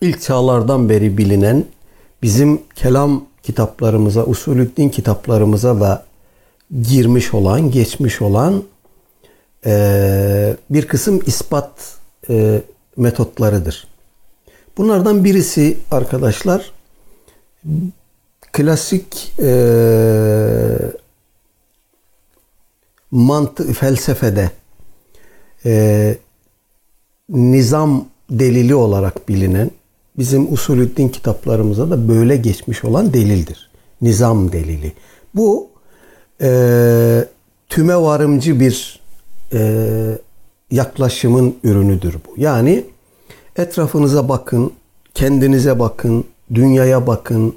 ilk 0.00 0.22
çağlardan 0.22 0.88
beri 0.88 1.18
bilinen 1.18 1.64
bizim 2.22 2.62
kelam 2.74 3.24
kitaplarımıza, 3.42 4.24
usulüddin 4.24 4.88
kitaplarımıza 4.88 5.80
da 5.80 6.04
girmiş 6.82 7.34
olan, 7.34 7.70
geçmiş 7.70 8.22
olan 8.22 8.62
e, 9.66 10.56
bir 10.70 10.86
kısım 10.86 11.22
ispat 11.26 11.96
e, 12.30 12.62
metotlarıdır. 12.96 13.86
Bunlardan 14.76 15.24
birisi 15.24 15.78
arkadaşlar 15.90 16.72
klasik 18.56 19.32
e, 19.42 19.48
mantı 23.10 23.72
felsefede 23.72 24.50
e, 25.64 26.16
nizam 27.28 28.08
delili 28.30 28.74
olarak 28.74 29.28
bilinen 29.28 29.70
bizim 30.18 30.52
usulüddin 30.52 31.08
kitaplarımıza 31.08 31.90
da 31.90 32.08
böyle 32.08 32.36
geçmiş 32.36 32.84
olan 32.84 33.12
delildir. 33.12 33.70
Nizam 34.02 34.52
delili. 34.52 34.92
Bu 35.34 35.68
e, 36.40 36.48
tüme 37.68 37.96
varımcı 37.96 38.60
bir 38.60 39.00
e, 39.52 40.18
yaklaşımın 40.70 41.56
ürünüdür 41.64 42.14
bu. 42.14 42.34
Yani 42.36 42.84
etrafınıza 43.56 44.28
bakın, 44.28 44.72
kendinize 45.14 45.78
bakın, 45.78 46.24
dünyaya 46.54 47.06
bakın, 47.06 47.54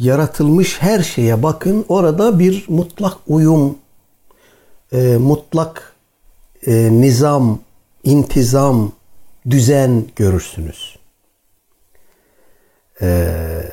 yaratılmış 0.00 0.82
her 0.82 1.02
şeye 1.02 1.42
bakın. 1.42 1.84
Orada 1.88 2.38
bir 2.38 2.64
mutlak 2.68 3.16
uyum, 3.26 3.78
e, 4.92 5.16
mutlak 5.16 5.94
e, 6.66 6.88
nizam, 6.92 7.58
intizam, 8.04 8.92
düzen 9.50 10.04
görürsünüz. 10.16 10.96
Eee 13.00 13.72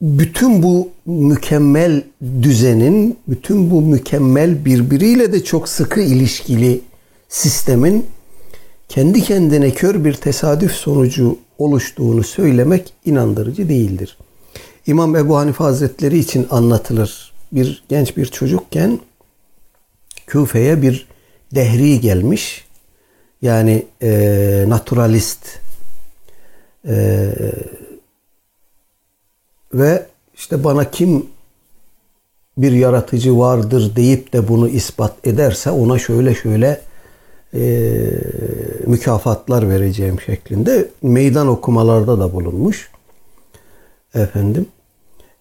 bütün 0.00 0.62
bu 0.62 0.88
mükemmel 1.06 2.02
düzenin, 2.42 3.18
bütün 3.28 3.70
bu 3.70 3.82
mükemmel 3.82 4.64
birbiriyle 4.64 5.32
de 5.32 5.44
çok 5.44 5.68
sıkı 5.68 6.00
ilişkili 6.00 6.80
sistemin 7.28 8.06
kendi 8.88 9.22
kendine 9.22 9.70
kör 9.70 10.04
bir 10.04 10.14
tesadüf 10.14 10.72
sonucu 10.72 11.38
oluştuğunu 11.58 12.22
söylemek 12.22 12.92
inandırıcı 13.04 13.68
değildir. 13.68 14.18
İmam 14.86 15.16
Ebu 15.16 15.36
Hanife 15.36 15.64
Hazretleri 15.64 16.18
için 16.18 16.46
anlatılır. 16.50 17.32
Bir 17.52 17.84
genç 17.88 18.16
bir 18.16 18.26
çocukken 18.26 19.00
Küfe'ye 20.26 20.82
bir 20.82 21.06
dehri 21.54 22.00
gelmiş. 22.00 22.66
Yani 23.42 23.86
e, 24.02 24.64
naturalist 24.68 25.58
e, 26.88 27.28
ve 29.74 30.06
işte 30.34 30.64
bana 30.64 30.90
kim 30.90 31.26
bir 32.58 32.72
yaratıcı 32.72 33.38
vardır 33.38 33.96
deyip 33.96 34.32
de 34.32 34.48
bunu 34.48 34.68
ispat 34.68 35.26
ederse 35.26 35.70
ona 35.70 35.98
şöyle 35.98 36.34
şöyle 36.34 36.80
e, 37.56 38.10
mükafatlar 38.86 39.68
vereceğim 39.68 40.20
şeklinde 40.20 40.88
meydan 41.02 41.48
okumalarda 41.48 42.18
da 42.20 42.32
bulunmuş. 42.32 42.90
Efendim. 44.14 44.66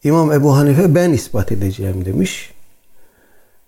İmam 0.04 0.32
Ebu 0.32 0.58
Hanife 0.58 0.96
ben 0.96 1.14
ispat 1.14 1.52
edeceğim 1.52 2.06
demiş. 2.06 2.52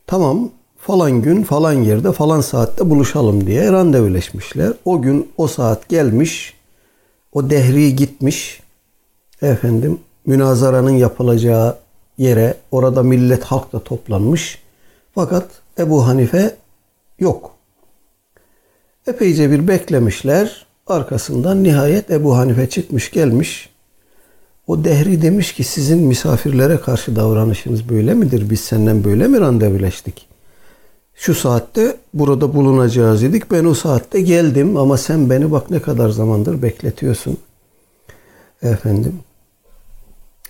Tamam 0.07 0.49
falan 0.77 1.21
gün 1.21 1.43
falan 1.43 1.73
yerde 1.73 2.11
falan 2.11 2.41
saatte 2.41 2.89
buluşalım 2.89 3.47
diye 3.47 3.71
randevuleşmişler. 3.71 4.73
O 4.85 5.01
gün 5.01 5.31
o 5.37 5.47
saat 5.47 5.89
gelmiş. 5.89 6.53
O 7.33 7.49
dehri 7.49 7.95
gitmiş. 7.95 8.61
Efendim 9.41 9.99
münazaranın 10.25 10.91
yapılacağı 10.91 11.77
yere 12.17 12.57
orada 12.71 13.03
millet 13.03 13.43
halk 13.43 13.73
da 13.73 13.79
toplanmış. 13.79 14.61
Fakat 15.15 15.45
Ebu 15.79 16.07
Hanife 16.07 16.55
yok. 17.19 17.56
Epeyce 19.07 19.51
bir 19.51 19.67
beklemişler. 19.67 20.65
Arkasından 20.87 21.63
nihayet 21.63 22.11
Ebu 22.11 22.37
Hanife 22.37 22.69
çıkmış 22.69 23.11
gelmiş. 23.11 23.69
O 24.67 24.83
dehri 24.83 25.21
demiş 25.21 25.53
ki 25.53 25.63
sizin 25.63 25.99
misafirlere 25.99 26.77
karşı 26.77 27.15
davranışınız 27.15 27.89
böyle 27.89 28.13
midir? 28.13 28.49
Biz 28.49 28.59
senden 28.59 29.03
böyle 29.03 29.27
mi 29.27 29.39
randevuleştik? 29.39 30.27
Şu 31.15 31.35
saatte 31.35 31.97
burada 32.13 32.53
bulunacağız 32.53 33.21
dedik. 33.21 33.51
Ben 33.51 33.65
o 33.65 33.73
saatte 33.73 34.21
geldim 34.21 34.77
ama 34.77 34.97
sen 34.97 35.29
beni 35.29 35.51
bak 35.51 35.71
ne 35.71 35.79
kadar 35.79 36.09
zamandır 36.09 36.61
bekletiyorsun. 36.61 37.37
Efendim. 38.61 39.19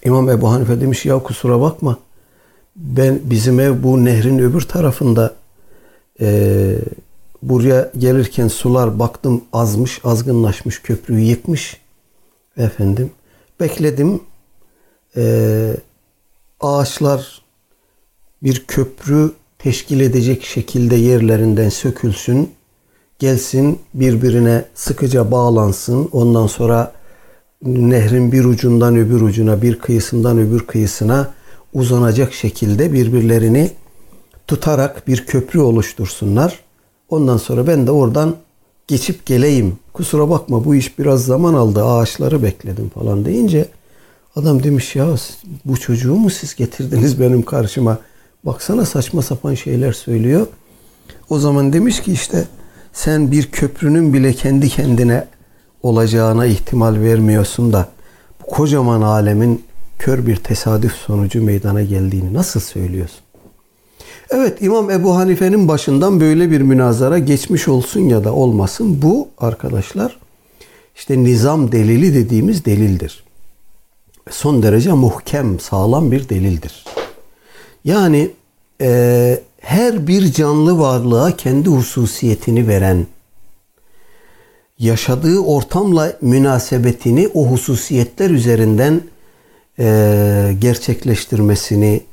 İmam 0.05 0.29
Ebu 0.29 0.51
Hanife 0.51 0.81
demiş 0.81 1.05
ya 1.05 1.19
kusura 1.19 1.61
bakma. 1.61 1.97
Ben 2.75 3.19
bizim 3.23 3.59
ev 3.59 3.83
bu 3.83 4.05
nehrin 4.05 4.39
öbür 4.39 4.61
tarafında. 4.61 5.33
Ee, 6.21 6.75
buraya 7.41 7.91
gelirken 7.97 8.47
sular 8.47 8.99
baktım 8.99 9.43
azmış, 9.53 10.01
azgınlaşmış, 10.03 10.81
köprüyü 10.81 11.25
yıkmış. 11.25 11.77
Efendim 12.57 13.11
bekledim. 13.59 14.19
Ee, 15.17 15.77
ağaçlar 16.59 17.41
bir 18.43 18.65
köprü 18.67 19.31
teşkil 19.59 19.99
edecek 19.99 20.43
şekilde 20.43 20.95
yerlerinden 20.95 21.69
sökülsün. 21.69 22.51
Gelsin 23.19 23.79
birbirine 23.93 24.65
sıkıca 24.75 25.31
bağlansın. 25.31 26.09
Ondan 26.11 26.47
sonra 26.47 26.93
nehrin 27.61 28.31
bir 28.31 28.45
ucundan 28.45 28.95
öbür 28.95 29.21
ucuna, 29.21 29.61
bir 29.61 29.79
kıyısından 29.79 30.37
öbür 30.37 30.67
kıyısına 30.67 31.33
uzanacak 31.73 32.33
şekilde 32.33 32.93
birbirlerini 32.93 33.71
tutarak 34.47 35.07
bir 35.07 35.25
köprü 35.25 35.59
oluştursunlar. 35.59 36.59
Ondan 37.09 37.37
sonra 37.37 37.67
ben 37.67 37.87
de 37.87 37.91
oradan 37.91 38.35
geçip 38.87 39.25
geleyim. 39.25 39.77
Kusura 39.93 40.29
bakma 40.29 40.65
bu 40.65 40.75
iş 40.75 40.99
biraz 40.99 41.25
zaman 41.25 41.53
aldı. 41.53 41.83
Ağaçları 41.83 42.43
bekledim 42.43 42.89
falan 42.89 43.25
deyince 43.25 43.65
adam 44.35 44.63
demiş 44.63 44.95
ya 44.95 45.15
bu 45.65 45.79
çocuğu 45.79 46.15
mu 46.15 46.29
siz 46.29 46.55
getirdiniz 46.55 47.19
benim 47.19 47.41
karşıma? 47.41 47.99
Baksana 48.45 48.85
saçma 48.85 49.21
sapan 49.21 49.53
şeyler 49.53 49.93
söylüyor. 49.93 50.47
O 51.29 51.39
zaman 51.39 51.73
demiş 51.73 52.01
ki 52.01 52.11
işte 52.11 52.47
sen 52.93 53.31
bir 53.31 53.51
köprünün 53.51 54.13
bile 54.13 54.33
kendi 54.33 54.69
kendine 54.69 55.27
olacağına 55.83 56.45
ihtimal 56.45 56.95
vermiyorsun 56.99 57.73
da 57.73 57.89
bu 58.41 58.45
kocaman 58.45 59.01
alemin 59.01 59.63
kör 59.99 60.27
bir 60.27 60.35
tesadüf 60.35 60.93
sonucu 60.93 61.43
meydana 61.43 61.83
geldiğini 61.83 62.33
nasıl 62.33 62.59
söylüyorsun? 62.59 63.26
Evet 64.29 64.61
İmam 64.61 64.91
Ebu 64.91 65.15
Hanife'nin 65.15 65.67
başından 65.67 66.19
böyle 66.19 66.51
bir 66.51 66.61
münazara 66.61 67.19
geçmiş 67.19 67.67
olsun 67.67 68.01
ya 68.01 68.23
da 68.23 68.33
olmasın 68.33 69.01
bu 69.01 69.27
arkadaşlar 69.37 70.17
işte 70.95 71.23
nizam 71.23 71.71
delili 71.71 72.15
dediğimiz 72.15 72.65
delildir. 72.65 73.23
Son 74.29 74.63
derece 74.63 74.93
muhkem, 74.93 75.59
sağlam 75.59 76.11
bir 76.11 76.29
delildir. 76.29 76.85
Yani 77.85 78.31
e, 78.81 79.41
her 79.59 80.07
bir 80.07 80.31
canlı 80.31 80.79
varlığa 80.79 81.37
kendi 81.37 81.69
hususiyetini 81.69 82.67
veren, 82.67 83.07
yaşadığı 84.79 85.39
ortamla 85.39 86.13
münasebetini 86.21 87.29
o 87.33 87.45
hususiyetler 87.45 88.29
üzerinden 88.29 89.01
e, 89.79 90.55
gerçekleştirmesini 90.59 92.03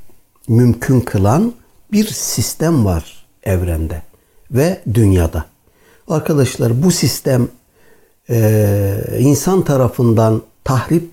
mümkün 0.48 1.00
kılan 1.00 1.52
bir 1.94 2.06
sistem 2.06 2.84
var 2.84 3.26
evrende 3.42 4.02
ve 4.50 4.80
dünyada. 4.94 5.44
Arkadaşlar 6.08 6.82
bu 6.82 6.90
sistem 6.90 7.48
e, 8.30 9.16
insan 9.18 9.64
tarafından 9.64 10.42
tahrip 10.64 11.10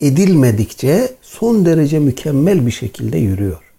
edilmedikçe 0.00 1.14
son 1.22 1.66
derece 1.66 1.98
mükemmel 1.98 2.66
bir 2.66 2.70
şekilde 2.70 3.18
yürüyor. 3.18 3.72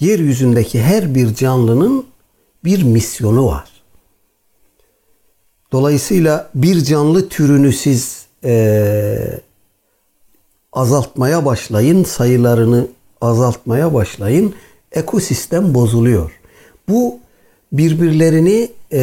Yeryüzündeki 0.00 0.82
her 0.82 1.14
bir 1.14 1.34
canlının 1.34 2.06
bir 2.64 2.82
misyonu 2.82 3.46
var. 3.46 3.68
Dolayısıyla 5.72 6.50
bir 6.54 6.84
canlı 6.84 7.28
türünü 7.28 7.72
siz 7.72 8.26
e, 8.44 9.40
azaltmaya 10.72 11.44
başlayın, 11.44 12.04
sayılarını 12.04 12.88
azaltmaya 13.20 13.94
başlayın, 13.94 14.54
ekosistem 14.92 15.74
bozuluyor. 15.74 16.40
Bu 16.88 17.18
birbirlerini 17.72 18.68
e, 18.92 19.02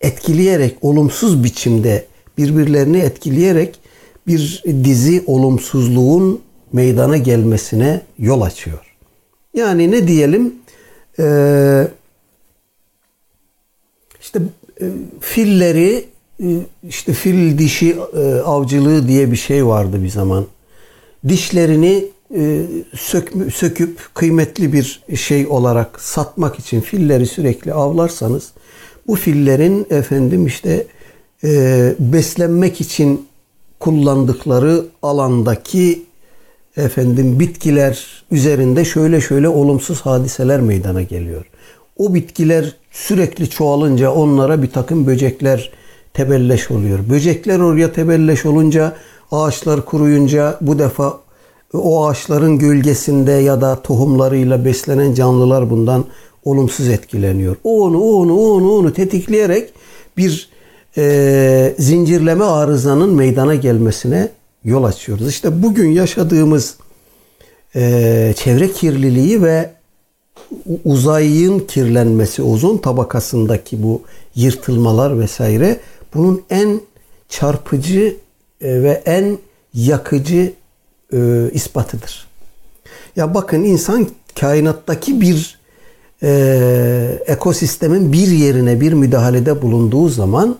etkileyerek, 0.00 0.76
olumsuz 0.82 1.44
biçimde 1.44 2.06
birbirlerini 2.38 2.98
etkileyerek 2.98 3.80
bir 4.26 4.62
dizi 4.84 5.24
olumsuzluğun 5.26 6.40
meydana 6.72 7.16
gelmesine 7.16 8.00
yol 8.18 8.40
açıyor. 8.40 8.96
Yani 9.54 9.90
ne 9.90 10.08
diyelim? 10.08 10.54
Ee, 11.18 11.88
işte 14.20 14.40
e, 14.80 14.84
filleri 15.20 16.04
e, 16.42 16.46
işte 16.88 17.12
fil 17.12 17.58
dişi 17.58 17.96
e, 18.16 18.34
avcılığı 18.34 19.08
diye 19.08 19.32
bir 19.32 19.36
şey 19.36 19.66
vardı 19.66 20.02
bir 20.02 20.08
zaman. 20.08 20.46
Dişlerini 21.28 22.04
sök, 22.96 23.32
söküp 23.54 23.98
kıymetli 24.14 24.72
bir 24.72 25.02
şey 25.16 25.46
olarak 25.46 26.00
satmak 26.00 26.58
için 26.58 26.80
filleri 26.80 27.26
sürekli 27.26 27.74
avlarsanız 27.74 28.50
bu 29.06 29.16
fillerin 29.16 29.86
efendim 29.90 30.46
işte 30.46 30.86
beslenmek 31.98 32.80
için 32.80 33.26
kullandıkları 33.80 34.84
alandaki 35.02 36.02
efendim 36.76 37.40
bitkiler 37.40 38.24
üzerinde 38.30 38.84
şöyle 38.84 39.20
şöyle 39.20 39.48
olumsuz 39.48 40.00
hadiseler 40.00 40.60
meydana 40.60 41.02
geliyor. 41.02 41.44
O 41.96 42.14
bitkiler 42.14 42.76
sürekli 42.92 43.50
çoğalınca 43.50 44.10
onlara 44.10 44.62
bir 44.62 44.70
takım 44.70 45.06
böcekler 45.06 45.70
tebelleş 46.14 46.70
oluyor. 46.70 46.98
Böcekler 47.10 47.60
oraya 47.60 47.92
tebelleş 47.92 48.46
olunca 48.46 48.96
ağaçlar 49.30 49.84
kuruyunca 49.84 50.58
bu 50.60 50.78
defa 50.78 51.20
o 51.76 52.06
ağaçların 52.06 52.58
gölgesinde 52.58 53.32
ya 53.32 53.60
da 53.60 53.82
tohumlarıyla 53.82 54.64
beslenen 54.64 55.14
canlılar 55.14 55.70
bundan 55.70 56.04
olumsuz 56.44 56.88
etkileniyor. 56.88 57.56
O 57.64 57.82
onu, 57.82 57.98
o 57.98 58.20
onu, 58.20 58.38
onu, 58.38 58.72
onu 58.72 58.92
tetikleyerek 58.92 59.72
bir 60.16 60.48
e, 60.96 61.74
zincirleme 61.78 62.44
arızanın 62.44 63.14
meydana 63.14 63.54
gelmesine 63.54 64.28
yol 64.64 64.84
açıyoruz. 64.84 65.28
İşte 65.28 65.62
bugün 65.62 65.90
yaşadığımız 65.90 66.76
e, 67.76 68.34
çevre 68.36 68.72
kirliliği 68.72 69.42
ve 69.42 69.70
uzayın 70.84 71.58
kirlenmesi, 71.58 72.42
ozon 72.42 72.76
tabakasındaki 72.76 73.82
bu 73.82 74.02
yırtılmalar 74.34 75.20
vesaire 75.20 75.80
bunun 76.14 76.42
en 76.50 76.80
çarpıcı 77.28 78.16
e, 78.60 78.82
ve 78.82 79.02
en 79.06 79.38
yakıcı 79.74 80.52
e, 81.12 81.50
ispatıdır. 81.52 82.26
Ya 83.16 83.34
bakın 83.34 83.64
insan 83.64 84.08
kainattaki 84.40 85.20
bir 85.20 85.58
e, 86.22 87.22
ekosistemin 87.26 88.12
bir 88.12 88.28
yerine 88.28 88.80
bir 88.80 88.92
müdahalede 88.92 89.62
bulunduğu 89.62 90.08
zaman 90.08 90.56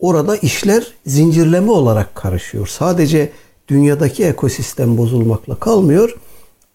orada 0.00 0.36
işler 0.36 0.86
zincirleme 1.06 1.70
olarak 1.70 2.14
karışıyor. 2.14 2.66
Sadece 2.66 3.32
dünyadaki 3.68 4.24
ekosistem 4.24 4.98
bozulmakla 4.98 5.54
kalmıyor. 5.54 6.16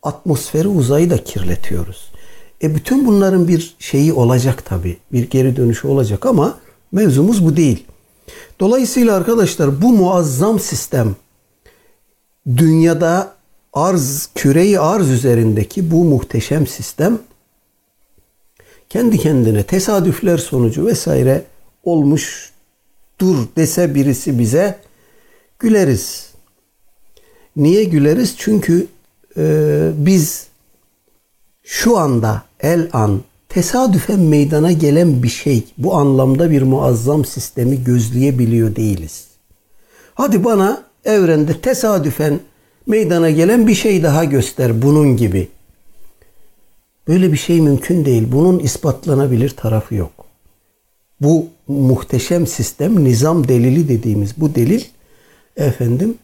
Atmosferi, 0.04 0.68
uzayı 0.68 1.10
da 1.10 1.24
kirletiyoruz. 1.24 2.12
E 2.64 2.76
bütün 2.76 3.08
bunların 3.08 3.48
bir 3.48 3.76
şeyi 3.80 4.14
olacak 4.14 4.66
tabi. 4.66 4.98
Bir 5.12 5.30
geri 5.30 5.56
dönüşü 5.56 5.88
olacak 5.88 6.26
ama 6.26 6.58
mevzumuz 6.92 7.46
bu 7.46 7.58
değil. 7.58 7.86
Dolayısıyla 8.60 9.16
arkadaşlar 9.16 9.82
bu 9.82 9.94
muazzam 9.94 10.60
sistem 10.60 11.16
dünyada 12.56 13.36
arz, 13.74 14.30
küreyi 14.36 14.80
arz 14.80 15.10
üzerindeki 15.10 15.92
bu 15.92 16.04
muhteşem 16.04 16.68
sistem 16.68 17.20
kendi 18.90 19.18
kendine 19.18 19.64
tesadüfler 19.64 20.38
sonucu 20.38 20.86
vesaire 20.86 21.44
olmuş 21.84 22.52
dur 23.20 23.38
dese 23.58 23.96
birisi 23.96 24.40
bize 24.40 24.80
güleriz. 25.60 26.32
Niye 27.56 27.84
güleriz? 27.84 28.36
Çünkü 28.38 28.88
e, 29.38 29.90
biz 29.98 30.48
şu 31.64 31.98
anda 31.98 32.44
el 32.60 32.90
an 32.94 33.22
tesadüfen 33.50 34.20
meydana 34.20 34.72
gelen 34.72 35.24
bir 35.24 35.30
şey 35.30 35.64
bu 35.78 35.96
anlamda 35.96 36.52
bir 36.52 36.62
muazzam 36.62 37.26
sistemi 37.26 37.84
gözleyebiliyor 37.84 38.76
değiliz. 38.76 39.28
Hadi 40.14 40.44
bana 40.44 40.87
evrende 41.08 41.62
tesadüfen 41.62 42.40
meydana 42.88 43.30
gelen 43.30 43.68
bir 43.68 43.76
şey 43.76 44.04
daha 44.04 44.24
göster 44.24 44.82
bunun 44.82 45.18
gibi. 45.18 45.48
Böyle 47.08 47.32
bir 47.32 47.38
şey 47.38 47.62
mümkün 47.62 48.06
değil. 48.06 48.28
Bunun 48.32 48.60
ispatlanabilir 48.60 49.50
tarafı 49.50 49.96
yok. 49.96 50.12
Bu 51.22 51.48
muhteşem 51.68 52.48
sistem 52.48 53.04
nizam 53.04 53.48
delili 53.48 53.90
dediğimiz 53.90 54.34
bu 54.38 54.56
delil 54.56 54.84
efendim 55.58 56.16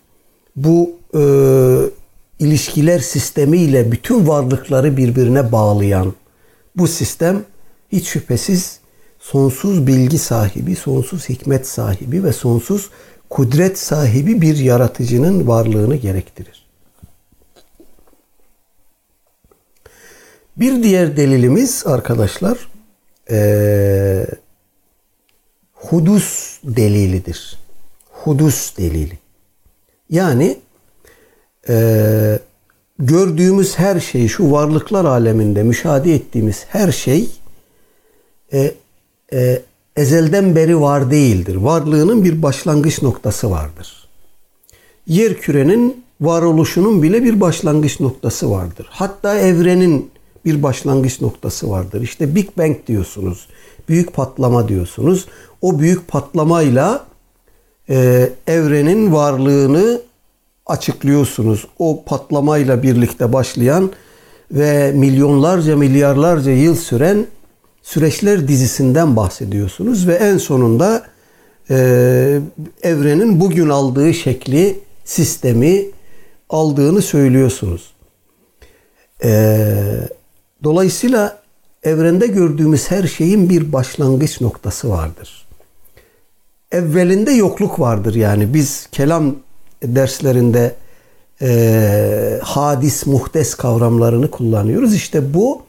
bu 0.56 0.92
e, 1.16 1.22
ilişkiler 2.40 3.00
sistemiyle 3.00 3.92
bütün 3.92 4.28
varlıkları 4.28 4.98
birbirine 4.98 5.52
bağlayan 5.52 6.14
bu 6.76 6.88
sistem 6.88 7.44
hiç 7.92 8.08
şüphesiz 8.08 8.80
sonsuz 9.20 9.88
bilgi 9.88 10.18
sahibi, 10.18 10.76
sonsuz 10.76 11.30
hikmet 11.30 11.68
sahibi 11.68 12.24
ve 12.24 12.34
sonsuz 12.34 12.90
kudret 13.34 13.80
sahibi 13.80 14.42
bir 14.42 14.58
yaratıcının 14.58 15.48
varlığını 15.48 15.96
gerektirir. 15.96 16.66
Bir 20.58 20.84
diğer 20.84 21.18
delilimiz 21.18 21.84
arkadaşlar 21.88 22.58
ee, 23.30 24.26
hudus 25.74 26.60
delilidir. 26.64 27.60
Hudus 28.12 28.78
delili. 28.78 29.20
Yani 30.10 30.58
e, 31.70 32.40
gördüğümüz 33.00 33.80
her 33.80 34.00
şey, 34.00 34.28
şu 34.28 34.52
varlıklar 34.52 35.06
aleminde 35.06 35.64
müşahede 35.64 36.16
ettiğimiz 36.16 36.66
her 36.68 36.92
şey 36.92 37.30
e, 38.54 38.72
e, 39.34 39.62
ezelden 39.96 40.56
beri 40.56 40.82
var 40.82 41.12
değildir. 41.12 41.56
Varlığının 41.56 42.24
bir 42.24 42.42
başlangıç 42.42 43.02
noktası 43.02 43.52
vardır. 43.52 44.08
Yer 45.08 45.34
kürenin 45.34 46.04
varoluşunun 46.22 47.04
bile 47.04 47.24
bir 47.24 47.42
başlangıç 47.42 48.00
noktası 48.00 48.52
vardır. 48.52 48.88
Hatta 48.90 49.40
evrenin 49.40 50.12
bir 50.46 50.64
başlangıç 50.64 51.22
noktası 51.22 51.70
vardır. 51.70 52.02
İşte 52.02 52.36
Big 52.36 52.50
Bang 52.58 52.78
diyorsunuz. 52.88 53.48
Büyük 53.90 54.14
patlama 54.14 54.68
diyorsunuz. 54.68 55.26
O 55.62 55.80
büyük 55.80 56.08
patlamayla 56.08 57.06
e, 57.90 58.30
evrenin 58.48 59.14
varlığını 59.14 60.02
açıklıyorsunuz. 60.66 61.68
O 61.80 62.04
patlamayla 62.06 62.84
birlikte 62.84 63.34
başlayan 63.34 63.92
ve 64.52 64.92
milyonlarca 64.92 65.78
milyarlarca 65.78 66.52
yıl 66.52 66.76
süren 66.76 67.26
süreçler 67.84 68.48
dizisinden 68.48 69.16
bahsediyorsunuz 69.16 70.08
ve 70.08 70.14
en 70.14 70.38
sonunda 70.38 71.04
e, 71.70 71.76
evrenin 72.82 73.40
bugün 73.40 73.70
aldığı 73.70 74.14
şekli, 74.14 74.80
sistemi 75.06 75.86
aldığını 76.50 77.02
söylüyorsunuz. 77.02 77.94
E, 79.24 79.76
dolayısıyla 80.64 81.42
evrende 81.84 82.28
gördüğümüz 82.28 82.92
her 82.92 83.08
şeyin 83.08 83.50
bir 83.50 83.74
başlangıç 83.74 84.42
noktası 84.42 84.90
vardır. 84.90 85.46
Evvelinde 86.72 87.32
yokluk 87.32 87.80
vardır 87.80 88.16
yani 88.16 88.54
biz 88.54 88.88
kelam 88.92 89.36
derslerinde 89.84 90.76
e, 91.42 92.40
hadis, 92.44 93.06
muhtes 93.06 93.56
kavramlarını 93.56 94.32
kullanıyoruz. 94.32 94.96
İşte 94.96 95.34
bu 95.34 95.62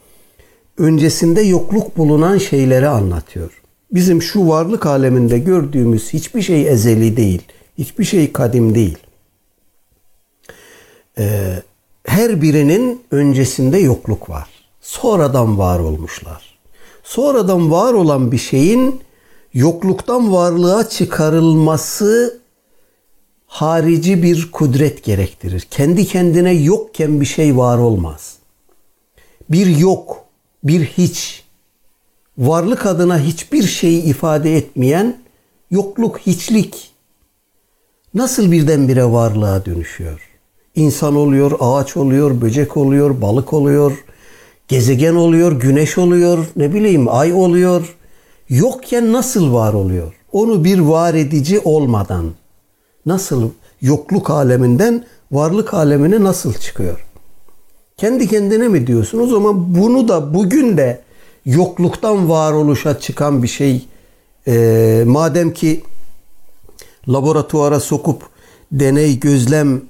öncesinde 0.77 1.41
yokluk 1.41 1.97
bulunan 1.97 2.37
şeyleri 2.37 2.87
anlatıyor. 2.87 3.61
Bizim 3.91 4.21
şu 4.21 4.47
varlık 4.47 4.85
aleminde 4.85 5.39
gördüğümüz 5.39 6.13
hiçbir 6.13 6.41
şey 6.41 6.67
ezeli 6.67 7.17
değil. 7.17 7.41
Hiçbir 7.77 8.03
şey 8.03 8.31
kadim 8.33 8.75
değil. 8.75 8.97
Ee, 11.17 11.61
her 12.05 12.41
birinin 12.41 13.01
öncesinde 13.11 13.77
yokluk 13.77 14.29
var. 14.29 14.47
Sonradan 14.81 15.57
var 15.57 15.79
olmuşlar. 15.79 16.55
Sonradan 17.03 17.71
var 17.71 17.93
olan 17.93 18.31
bir 18.31 18.37
şeyin 18.37 19.01
yokluktan 19.53 20.33
varlığa 20.33 20.89
çıkarılması 20.89 22.39
harici 23.47 24.23
bir 24.23 24.51
kudret 24.51 25.03
gerektirir. 25.03 25.67
Kendi 25.71 26.05
kendine 26.05 26.53
yokken 26.53 27.21
bir 27.21 27.25
şey 27.25 27.57
var 27.57 27.77
olmaz. 27.77 28.35
Bir 29.49 29.77
yok, 29.77 30.24
bir 30.65 30.85
hiç, 30.85 31.43
varlık 32.37 32.85
adına 32.85 33.19
hiçbir 33.19 33.63
şeyi 33.63 34.03
ifade 34.03 34.57
etmeyen 34.57 35.17
yokluk, 35.71 36.19
hiçlik 36.19 36.91
nasıl 38.13 38.51
birdenbire 38.51 39.05
varlığa 39.05 39.65
dönüşüyor? 39.65 40.29
İnsan 40.75 41.15
oluyor, 41.15 41.51
ağaç 41.59 41.97
oluyor, 41.97 42.41
böcek 42.41 42.77
oluyor, 42.77 43.21
balık 43.21 43.53
oluyor, 43.53 44.05
gezegen 44.67 45.15
oluyor, 45.15 45.51
güneş 45.51 45.97
oluyor, 45.97 46.45
ne 46.55 46.73
bileyim 46.73 47.07
ay 47.09 47.33
oluyor. 47.33 47.95
Yokken 48.49 49.13
nasıl 49.13 49.53
var 49.53 49.73
oluyor? 49.73 50.13
Onu 50.31 50.63
bir 50.63 50.79
var 50.79 51.13
edici 51.13 51.59
olmadan 51.59 52.33
nasıl 53.05 53.49
yokluk 53.81 54.29
aleminden 54.29 55.05
varlık 55.31 55.73
alemine 55.73 56.23
nasıl 56.23 56.53
çıkıyor? 56.53 57.05
Kendi 57.97 58.27
kendine 58.27 58.67
mi 58.67 58.87
diyorsun? 58.87 59.19
O 59.19 59.27
zaman 59.27 59.75
bunu 59.75 60.07
da 60.07 60.33
bugün 60.33 60.77
de 60.77 61.01
yokluktan 61.45 62.29
varoluşa 62.29 62.99
çıkan 62.99 63.43
bir 63.43 63.47
şey 63.47 63.85
e, 64.47 65.03
madem 65.07 65.53
ki 65.53 65.83
laboratuvara 67.07 67.79
sokup 67.79 68.23
deney 68.71 69.19
gözlem 69.19 69.81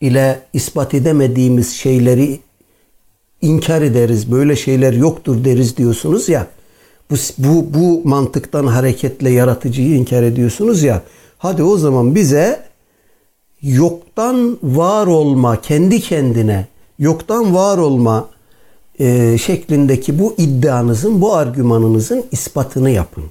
ile 0.00 0.42
ispat 0.52 0.94
edemediğimiz 0.94 1.72
şeyleri 1.72 2.40
inkar 3.40 3.82
ederiz. 3.82 4.32
Böyle 4.32 4.56
şeyler 4.56 4.92
yoktur 4.92 5.44
deriz 5.44 5.76
diyorsunuz 5.76 6.28
ya. 6.28 6.46
Bu, 7.10 7.14
bu, 7.38 7.74
bu 7.74 8.08
mantıktan 8.08 8.66
hareketle 8.66 9.30
yaratıcıyı 9.30 9.96
inkar 9.96 10.22
ediyorsunuz 10.22 10.82
ya. 10.82 11.02
Hadi 11.38 11.62
o 11.62 11.76
zaman 11.76 12.14
bize 12.14 12.62
yoktan 13.62 14.58
var 14.62 15.06
olma, 15.06 15.60
kendi 15.60 16.00
kendine 16.00 16.66
yoktan 17.00 17.54
var 17.54 17.78
olma 17.78 18.28
e, 18.98 19.38
şeklindeki 19.38 20.18
bu 20.18 20.34
iddianızın, 20.38 21.20
bu 21.20 21.34
argümanınızın 21.34 22.24
ispatını 22.32 22.90
yapın. 22.90 23.24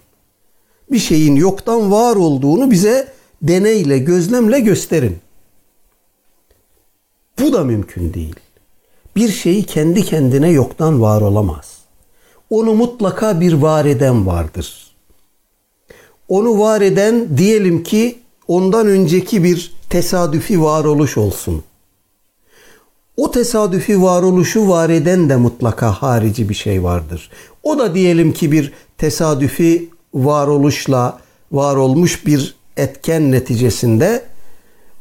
Bir 0.92 1.00
şeyin 1.00 1.36
yoktan 1.36 1.92
var 1.92 2.16
olduğunu 2.16 2.72
bize 2.72 3.08
deneyle, 3.42 4.00
gözlemle 4.00 4.60
gösterin. 4.60 5.18
Bu 7.40 7.54
da 7.54 7.64
mümkün 7.64 8.14
değil. 8.14 8.36
Bir 9.16 9.30
şeyi 9.30 9.64
kendi 9.64 10.04
kendine 10.04 10.50
yoktan 10.50 11.02
var 11.02 11.22
olamaz. 11.22 11.78
Onu 12.50 12.74
mutlaka 12.74 13.40
bir 13.40 13.54
var 13.54 13.86
eden 13.86 14.28
vardır. 14.28 14.96
Onu 16.28 16.60
var 16.60 16.82
eden 16.82 17.38
diyelim 17.38 17.84
ki 17.84 18.20
ondan 18.48 18.88
önceki 18.88 19.44
bir 19.44 19.74
tesadüfi 19.90 20.62
varoluş 20.62 21.18
olsun. 21.18 21.64
O 23.20 23.32
tesadüfi 23.32 24.02
varoluşu 24.02 24.70
var 24.70 24.90
eden 24.90 25.30
de 25.30 25.36
mutlaka 25.36 25.92
harici 25.92 26.50
bir 26.50 26.54
şey 26.54 26.84
vardır. 26.84 27.30
O 27.64 27.80
da 27.80 27.96
diyelim 27.96 28.34
ki 28.34 28.52
bir 28.52 28.74
tesadüfi 28.98 29.90
varoluşla 30.14 31.20
var 31.52 31.76
olmuş 31.76 32.26
bir 32.26 32.56
etken 32.78 33.32
neticesinde 33.32 34.24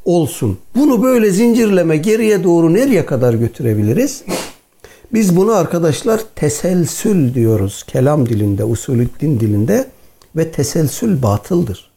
olsun. 0.05 0.59
Bunu 0.77 1.03
böyle 1.03 1.31
zincirleme 1.31 1.97
geriye 1.97 2.45
doğru 2.45 2.75
nereye 2.75 3.07
kadar 3.07 3.35
götürebiliriz? 3.35 4.25
Biz 5.13 5.37
bunu 5.37 5.53
arkadaşlar 5.53 6.21
teselsül 6.35 7.35
diyoruz. 7.35 7.85
Kelam 7.87 8.29
dilinde, 8.29 8.65
usulüddin 8.65 9.41
dilinde 9.41 9.87
ve 10.37 10.51
teselsül 10.51 11.23
batıldır. 11.23 11.91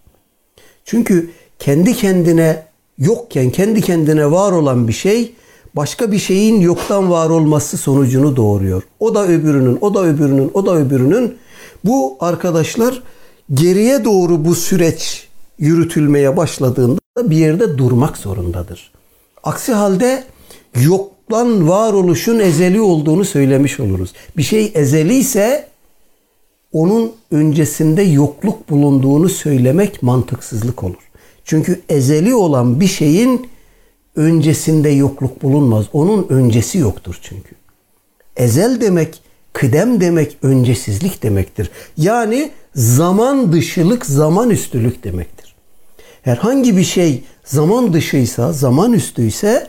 Çünkü 0.86 1.30
kendi 1.59 1.93
kendine 1.93 2.63
yokken 2.97 3.49
kendi 3.49 3.82
kendine 3.82 4.32
var 4.32 4.51
olan 4.51 4.88
bir 4.88 4.93
şey 4.93 5.34
başka 5.76 6.11
bir 6.11 6.19
şeyin 6.19 6.61
yoktan 6.61 7.11
var 7.11 7.30
olması 7.30 7.78
sonucunu 7.78 8.36
doğuruyor. 8.36 8.84
O 8.99 9.15
da 9.15 9.28
öbürünün, 9.28 9.78
o 9.82 9.93
da 9.93 10.03
öbürünün, 10.03 10.51
o 10.53 10.65
da 10.65 10.76
öbürünün. 10.76 11.38
Bu 11.86 12.17
arkadaşlar 12.19 13.03
geriye 13.53 14.05
doğru 14.05 14.45
bu 14.45 14.55
süreç 14.55 15.28
yürütülmeye 15.59 16.38
başladığında 16.38 16.99
bir 17.17 17.38
yerde 17.38 17.78
durmak 17.78 18.17
zorundadır. 18.17 18.91
Aksi 19.43 19.74
halde 19.74 20.24
yoktan 20.82 21.69
varoluşun 21.69 22.39
ezeli 22.39 22.82
olduğunu 22.82 23.26
söylemiş 23.26 23.80
oluruz. 23.80 24.13
Bir 24.38 24.43
şey 24.43 24.72
ezeli 24.76 25.13
ise 25.13 25.67
onun 26.72 27.11
öncesinde 27.32 28.01
yokluk 28.01 28.69
bulunduğunu 28.69 29.30
söylemek 29.30 30.03
mantıksızlık 30.03 30.84
olur. 30.84 31.11
Çünkü 31.45 31.82
ezeli 31.89 32.36
olan 32.36 32.80
bir 32.80 32.88
şeyin 32.88 33.47
öncesinde 34.16 34.89
yokluk 34.89 35.43
bulunmaz. 35.43 35.86
Onun 35.93 36.28
öncesi 36.30 36.78
yoktur 36.78 37.20
çünkü. 37.22 37.55
Ezel 38.36 38.82
demek 38.82 39.22
Kıdem 39.53 40.01
demek 40.01 40.38
öncesizlik 40.41 41.24
demektir. 41.24 41.70
Yani 41.97 42.51
zaman 42.76 43.53
dışılık, 43.53 44.05
zaman 44.05 44.49
üstülük 44.49 45.03
demektir. 45.03 45.55
Herhangi 46.22 46.78
bir 46.78 46.84
şey 46.84 47.24
zaman 47.45 47.93
dışıysa, 47.93 48.53
zaman 48.53 48.93
üstüyse 48.93 49.68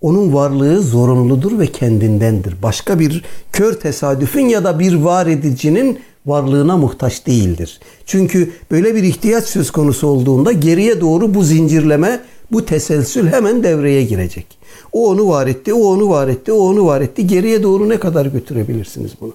onun 0.00 0.34
varlığı 0.34 0.82
zorunludur 0.82 1.58
ve 1.58 1.66
kendindendir. 1.66 2.62
Başka 2.62 2.98
bir 2.98 3.24
kör 3.52 3.72
tesadüfün 3.72 4.48
ya 4.48 4.64
da 4.64 4.78
bir 4.78 4.94
var 4.94 5.26
edicinin 5.26 5.98
varlığına 6.26 6.76
muhtaç 6.76 7.26
değildir. 7.26 7.80
Çünkü 8.06 8.52
böyle 8.70 8.94
bir 8.94 9.02
ihtiyaç 9.02 9.44
söz 9.44 9.70
konusu 9.70 10.06
olduğunda 10.06 10.52
geriye 10.52 11.00
doğru 11.00 11.34
bu 11.34 11.44
zincirleme, 11.44 12.20
bu 12.52 12.66
teselsül 12.66 13.28
hemen 13.28 13.62
devreye 13.62 14.04
girecek. 14.04 14.46
O 14.92 15.08
onu 15.08 15.28
var 15.28 15.46
etti, 15.46 15.74
o 15.74 15.84
onu 15.84 16.08
var 16.08 16.28
etti, 16.28 16.52
o 16.52 16.58
onu 16.58 16.86
var 16.86 17.00
etti. 17.00 17.26
Geriye 17.26 17.62
doğru 17.62 17.88
ne 17.88 18.00
kadar 18.00 18.26
götürebilirsiniz 18.26 19.12
bunu? 19.20 19.32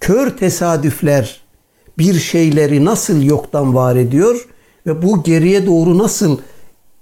Kör 0.00 0.36
tesadüfler 0.36 1.40
bir 1.98 2.14
şeyleri 2.14 2.84
nasıl 2.84 3.22
yoktan 3.22 3.74
var 3.74 3.96
ediyor 3.96 4.48
ve 4.86 5.02
bu 5.02 5.22
geriye 5.22 5.66
doğru 5.66 5.98
nasıl 5.98 6.38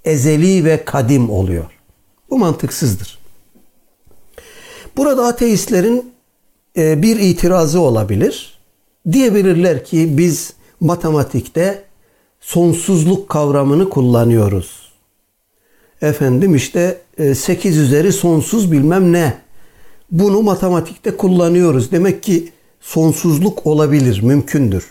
ezeli 0.05 0.64
ve 0.64 0.84
kadim 0.84 1.30
oluyor? 1.30 1.70
Bu 2.30 2.38
mantıksızdır. 2.38 3.18
Burada 4.96 5.26
ateistlerin 5.26 6.12
e, 6.76 7.03
bir 7.03 7.18
itirazı 7.18 7.80
olabilir. 7.80 8.59
Diyebilirler 9.12 9.84
ki 9.84 10.18
biz 10.18 10.53
matematikte 10.80 11.84
sonsuzluk 12.40 13.28
kavramını 13.28 13.88
kullanıyoruz. 13.88 14.89
Efendim 16.03 16.55
işte 16.55 16.98
8 17.34 17.78
e, 17.78 17.80
üzeri 17.80 18.12
sonsuz 18.12 18.72
bilmem 18.72 19.12
ne. 19.12 19.34
Bunu 20.11 20.42
matematikte 20.42 21.16
kullanıyoruz. 21.16 21.92
Demek 21.92 22.22
ki 22.22 22.53
sonsuzluk 22.80 23.66
olabilir, 23.66 24.22
mümkündür. 24.22 24.84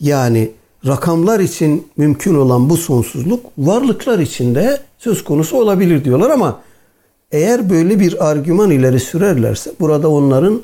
Yani 0.00 0.50
rakamlar 0.86 1.40
için 1.40 1.88
mümkün 1.96 2.34
olan 2.34 2.70
bu 2.70 2.76
sonsuzluk 2.76 3.46
varlıklar 3.58 4.18
için 4.18 4.54
de 4.54 4.80
söz 4.98 5.24
konusu 5.24 5.56
olabilir 5.56 6.04
diyorlar 6.04 6.30
ama 6.30 6.60
eğer 7.32 7.70
böyle 7.70 8.00
bir 8.00 8.30
argüman 8.30 8.70
ileri 8.70 9.00
sürerlerse 9.00 9.72
burada 9.80 10.08
onların 10.08 10.62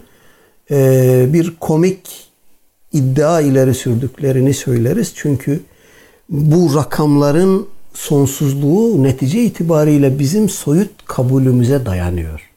e, 0.70 1.26
bir 1.32 1.56
komik 1.60 2.28
iddia 2.92 3.40
ileri 3.40 3.74
sürdüklerini 3.74 4.54
söyleriz. 4.54 5.12
Çünkü 5.14 5.60
bu 6.28 6.74
rakamların 6.74 7.66
sonsuzluğu 7.94 9.02
netice 9.02 9.42
itibariyle 9.42 10.18
bizim 10.18 10.48
soyut 10.48 10.90
kabulümüze 11.04 11.86
dayanıyor. 11.86 12.50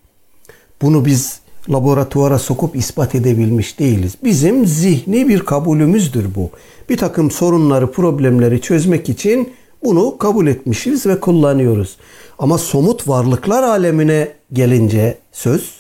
Bunu 0.82 1.06
biz 1.06 1.40
laboratuvara 1.70 2.40
sokup 2.40 2.76
ispat 2.76 3.16
edebilmiş 3.16 3.80
değiliz. 3.80 4.14
Bizim 4.24 4.66
zihni 4.66 5.30
bir 5.30 5.40
kabulümüzdür 5.40 6.36
bu. 6.36 6.50
Bir 6.90 6.98
takım 6.98 7.32
sorunları, 7.32 7.92
problemleri 7.92 8.62
çözmek 8.62 9.10
için 9.10 9.54
bunu 9.84 10.18
kabul 10.18 10.48
etmişiz 10.48 11.06
ve 11.06 11.20
kullanıyoruz. 11.20 11.98
Ama 12.40 12.58
somut 12.58 13.08
varlıklar 13.08 13.64
alemine 13.64 14.32
gelince 14.54 15.18
söz, 15.32 15.72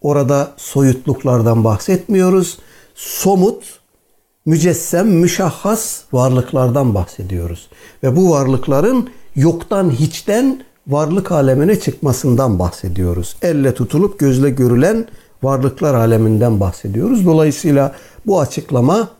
orada 0.00 0.52
soyutluklardan 0.56 1.64
bahsetmiyoruz. 1.64 2.58
Somut, 2.94 3.64
mücessem, 4.46 5.08
müşahhas 5.08 6.02
varlıklardan 6.12 6.94
bahsediyoruz. 6.94 7.68
Ve 8.02 8.16
bu 8.16 8.30
varlıkların 8.30 9.10
yoktan 9.36 9.90
hiçten 9.90 10.64
varlık 10.86 11.32
alemine 11.32 11.80
çıkmasından 11.80 12.58
bahsediyoruz. 12.58 13.36
Elle 13.42 13.74
tutulup 13.74 14.18
gözle 14.18 14.50
görülen 14.50 15.06
varlıklar 15.42 15.94
aleminden 15.94 16.60
bahsediyoruz. 16.60 17.26
Dolayısıyla 17.26 17.94
bu 18.26 18.40
açıklama 18.40 19.10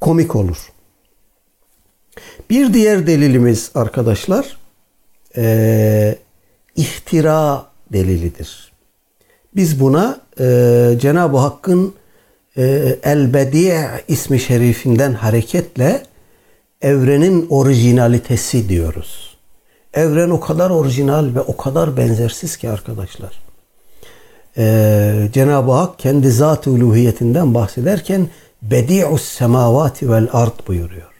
komik 0.00 0.36
olur. 0.36 0.72
Bir 2.50 2.74
diğer 2.74 3.06
delilimiz 3.06 3.70
arkadaşlar 3.74 4.56
e, 5.36 6.18
ihtira 6.76 7.66
delilidir. 7.92 8.72
Biz 9.56 9.80
buna 9.80 10.20
e, 10.40 10.96
Cenab-ı 11.00 11.36
Hakk'ın 11.36 11.94
El-Bedi' 13.02 14.04
ismi 14.08 14.40
şerifinden 14.40 15.12
hareketle 15.12 16.02
evrenin 16.82 17.46
orijinalitesi 17.50 18.68
diyoruz. 18.68 19.36
Evren 19.94 20.30
o 20.30 20.40
kadar 20.40 20.70
orijinal 20.70 21.34
ve 21.34 21.40
o 21.40 21.56
kadar 21.56 21.96
benzersiz 21.96 22.56
ki 22.56 22.70
arkadaşlar. 22.70 23.40
Ee, 24.56 25.28
Cenab-ı 25.32 25.72
Hak 25.72 25.98
kendi 25.98 26.30
zat-ı 26.30 26.70
uluhiyetinden 26.70 27.54
bahsederken 27.54 28.28
Bedi'us 28.62 29.22
semavati 29.22 30.10
vel 30.10 30.28
ard 30.32 30.66
buyuruyor. 30.68 31.10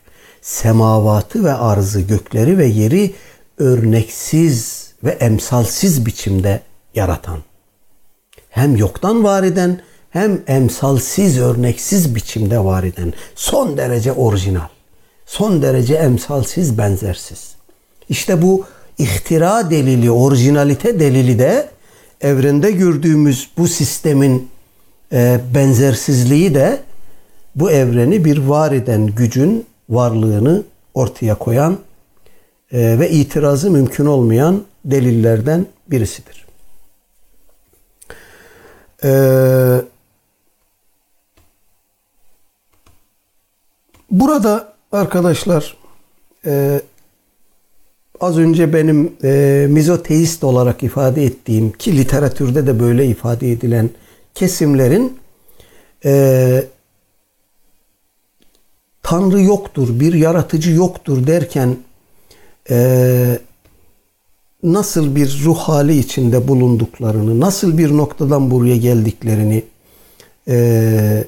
Semavatı 0.43 1.45
ve 1.45 1.53
arzı, 1.53 2.01
gökleri 2.01 2.59
ve 2.59 2.67
yeri 2.67 3.15
örneksiz 3.59 4.91
ve 5.05 5.11
emsalsiz 5.11 6.07
biçimde 6.07 6.61
yaratan. 6.95 7.39
Hem 8.51 8.77
yoktan 8.77 9.25
var 9.25 9.43
eden 9.43 9.81
hem 10.11 10.43
emsalsiz, 10.47 11.39
örneksiz 11.39 12.15
biçimde 12.15 12.65
var 12.65 12.83
eden. 12.85 13.13
Son 13.35 13.77
derece 13.77 14.13
orijinal. 14.13 14.69
Son 15.27 15.63
derece 15.63 15.95
emsalsiz, 15.95 16.79
benzersiz. 16.79 17.55
İşte 18.09 18.43
bu 18.43 18.65
ihtira 18.99 19.71
delili, 19.71 20.11
orijinalite 20.11 21.01
delili 21.01 21.39
de 21.39 21.69
evrende 22.21 22.71
gördüğümüz 22.71 23.51
bu 23.59 23.69
sistemin 23.69 24.49
e, 25.13 25.41
benzersizliği 25.55 26.55
de 26.55 26.81
bu 27.55 27.71
evreni 27.71 28.25
bir 28.25 28.39
var 28.39 28.73
eden 28.73 29.07
gücün 29.07 29.67
varlığını 29.89 30.63
ortaya 30.95 31.35
koyan 31.35 31.79
e, 32.73 32.99
ve 32.99 33.11
itirazı 33.11 33.71
mümkün 33.71 34.07
olmayan 34.07 34.63
delillerden 34.85 35.67
birisidir. 35.91 36.41
Ee, 39.05 39.81
burada 44.11 44.73
arkadaşlar 44.93 45.77
e, 46.47 46.81
az 48.21 48.39
önce 48.39 48.73
benim 48.73 49.13
e, 49.25 49.67
mizoteist 49.71 50.45
olarak 50.45 50.83
ifade 50.83 51.25
ettiğim 51.25 51.73
ki 51.73 51.97
literatürde 51.97 52.67
de 52.67 52.81
böyle 52.81 53.07
ifade 53.07 53.53
edilen 53.53 53.91
kesimlerin 54.35 55.19
e, 56.05 56.65
Tanrı 59.03 59.43
yoktur, 59.43 60.01
bir 60.01 60.15
yaratıcı 60.15 60.71
yoktur 60.71 61.27
derken 61.27 61.77
e, 62.71 63.39
nasıl 64.63 65.17
bir 65.17 65.43
ruh 65.45 65.59
hali 65.59 65.99
içinde 65.99 66.49
bulunduklarını, 66.49 67.41
nasıl 67.41 67.79
bir 67.79 67.97
noktadan 67.97 68.51
buraya 68.51 68.77
geldiklerini 68.77 69.65
e, 70.49 71.25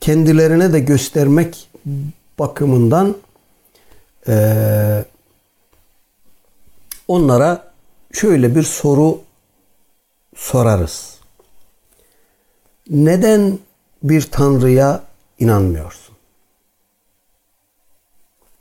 kendilerine 0.00 0.72
de 0.72 0.80
göstermek 0.80 1.68
bakımından 2.38 3.16
e, 4.28 5.04
onlara 7.08 7.72
şöyle 8.12 8.54
bir 8.54 8.62
soru 8.62 9.20
sorarız. 10.36 11.18
Neden 12.90 13.58
bir 14.02 14.22
tanrıya 14.22 15.02
inanmıyorsun? 15.38 16.14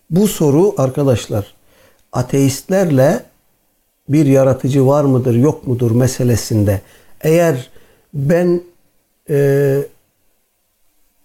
Bu 0.09 0.27
soru 0.27 0.75
arkadaşlar 0.77 1.55
ateistlerle 2.11 3.25
bir 4.09 4.25
yaratıcı 4.25 4.87
var 4.87 5.03
mıdır 5.03 5.35
yok 5.35 5.67
mudur 5.67 5.91
meselesinde 5.91 6.81
eğer 7.21 7.69
ben 8.13 8.61
e, 9.29 9.79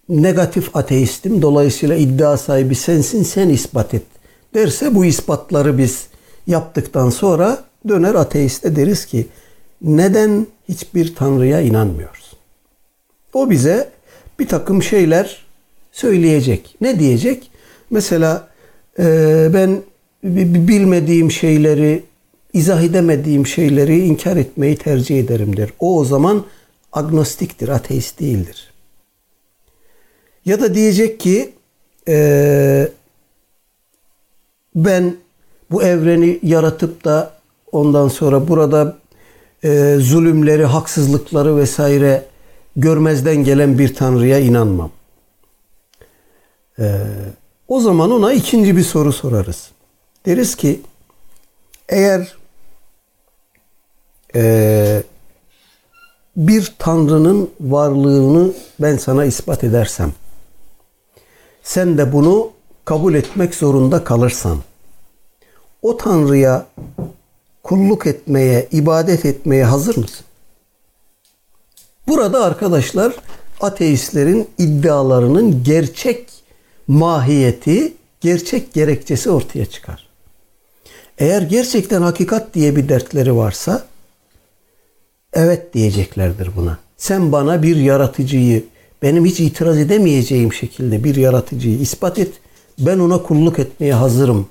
negatif 0.09 0.75
ateistim 0.75 1.41
dolayısıyla 1.41 1.95
iddia 1.95 2.37
sahibi 2.37 2.75
sensin 2.75 3.23
sen 3.23 3.49
ispat 3.49 3.93
et 3.93 4.03
derse 4.53 4.95
bu 4.95 5.05
ispatları 5.05 5.77
biz 5.77 6.07
yaptıktan 6.47 7.09
sonra 7.09 7.63
döner 7.87 8.15
ateiste 8.15 8.75
deriz 8.75 9.05
ki 9.05 9.27
neden 9.81 10.47
hiçbir 10.69 11.15
tanrıya 11.15 11.61
inanmıyoruz? 11.61 12.33
O 13.33 13.49
bize 13.49 13.89
bir 14.39 14.47
takım 14.47 14.83
şeyler 14.83 15.45
söyleyecek. 15.91 16.75
Ne 16.81 16.99
diyecek? 16.99 17.51
Mesela 17.89 18.47
e, 18.99 19.03
ben 19.53 19.81
bilmediğim 20.23 21.31
şeyleri, 21.31 22.03
izah 22.53 22.83
edemediğim 22.83 23.47
şeyleri 23.47 23.99
inkar 23.99 24.37
etmeyi 24.37 24.77
tercih 24.77 25.19
ederim 25.19 25.57
der. 25.57 25.69
O 25.79 25.99
o 25.99 26.05
zaman 26.05 26.45
agnostiktir, 26.91 27.69
ateist 27.69 28.19
değildir. 28.19 28.72
Ya 30.45 30.61
da 30.61 30.75
diyecek 30.75 31.19
ki 31.19 31.53
e, 32.07 32.87
ben 34.75 35.15
bu 35.71 35.83
evreni 35.83 36.39
yaratıp 36.43 37.05
da 37.05 37.33
ondan 37.71 38.07
sonra 38.07 38.47
burada 38.47 38.97
e, 39.63 39.95
zulümleri, 39.99 40.65
haksızlıkları 40.65 41.57
vesaire 41.57 42.25
görmezden 42.75 43.35
gelen 43.35 43.77
bir 43.79 43.95
tanrıya 43.95 44.39
inanmam. 44.39 44.91
Ee, 46.79 47.01
o 47.67 47.79
zaman 47.79 48.11
ona 48.11 48.33
ikinci 48.33 48.77
bir 48.77 48.83
soru 48.83 49.13
sorarız. 49.13 49.71
Deriz 50.25 50.55
ki 50.55 50.81
eğer 51.89 52.35
e, 54.35 55.03
bir 56.35 56.73
tanrının 56.79 57.49
varlığını 57.59 58.53
ben 58.79 58.97
sana 58.97 59.25
ispat 59.25 59.63
edersem 59.63 60.13
sen 61.63 61.97
de 61.97 62.13
bunu 62.13 62.51
kabul 62.85 63.13
etmek 63.13 63.55
zorunda 63.55 64.03
kalırsan 64.03 64.57
o 65.81 65.97
tanrıya 65.97 66.65
kulluk 67.63 68.07
etmeye, 68.07 68.67
ibadet 68.71 69.25
etmeye 69.25 69.65
hazır 69.65 69.97
mısın? 69.97 70.25
Burada 72.07 72.43
arkadaşlar 72.43 73.13
ateistlerin 73.61 74.49
iddialarının 74.57 75.63
gerçek 75.63 76.29
mahiyeti, 76.87 77.93
gerçek 78.21 78.73
gerekçesi 78.73 79.29
ortaya 79.29 79.65
çıkar. 79.65 80.07
Eğer 81.17 81.41
gerçekten 81.41 82.01
hakikat 82.01 82.53
diye 82.53 82.75
bir 82.75 82.89
dertleri 82.89 83.35
varsa 83.35 83.85
evet 85.33 85.73
diyeceklerdir 85.73 86.49
buna. 86.55 86.77
Sen 86.97 87.31
bana 87.31 87.63
bir 87.63 87.75
yaratıcıyı, 87.75 88.63
benim 89.03 89.25
hiç 89.25 89.39
itiraz 89.39 89.77
edemeyeceğim 89.77 90.53
şekilde 90.53 91.03
bir 91.03 91.15
yaratıcıyı 91.15 91.79
ispat 91.79 92.19
et. 92.19 92.31
Ben 92.79 92.99
ona 92.99 93.23
kulluk 93.23 93.59
etmeye 93.59 93.93
hazırım 93.93 94.47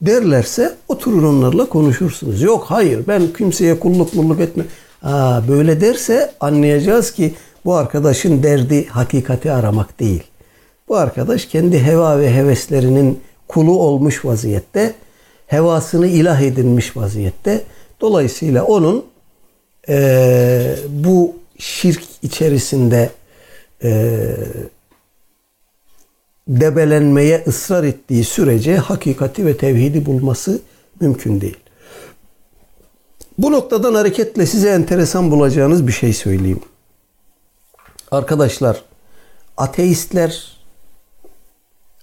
derlerse 0.00 0.74
oturur 0.88 1.22
onlarla 1.22 1.68
konuşursunuz. 1.68 2.42
Yok 2.42 2.64
hayır 2.68 3.04
ben 3.08 3.22
kimseye 3.38 3.80
kulluk 3.80 4.14
mulluk 4.14 4.40
etme. 4.40 4.64
Aa, 5.02 5.48
böyle 5.48 5.80
derse 5.80 6.32
anlayacağız 6.40 7.10
ki 7.10 7.34
bu 7.64 7.74
arkadaşın 7.74 8.42
derdi 8.42 8.86
hakikati 8.86 9.52
aramak 9.52 10.00
değil. 10.00 10.22
Bu 10.88 10.96
arkadaş 10.96 11.46
kendi 11.46 11.82
heva 11.82 12.20
ve 12.20 12.34
heveslerinin 12.34 13.20
kulu 13.48 13.78
olmuş 13.78 14.24
vaziyette, 14.24 14.94
hevasını 15.46 16.06
ilah 16.06 16.40
edinmiş 16.40 16.96
vaziyette. 16.96 17.64
Dolayısıyla 18.00 18.64
onun 18.64 19.04
e, 19.88 20.76
bu 20.88 21.36
şirk 21.58 22.02
içerisinde 22.22 23.10
e, 23.84 24.26
debelenmeye 26.48 27.44
ısrar 27.46 27.84
ettiği 27.84 28.24
sürece 28.24 28.76
hakikati 28.76 29.46
ve 29.46 29.56
tevhidi 29.56 30.06
bulması 30.06 30.60
mümkün 31.00 31.40
değil. 31.40 31.56
Bu 33.38 33.52
noktadan 33.52 33.94
hareketle 33.94 34.46
size 34.46 34.70
enteresan 34.70 35.30
bulacağınız 35.30 35.86
bir 35.86 35.92
şey 35.92 36.12
söyleyeyim. 36.12 36.60
Arkadaşlar, 38.10 38.84
ateistler 39.56 40.56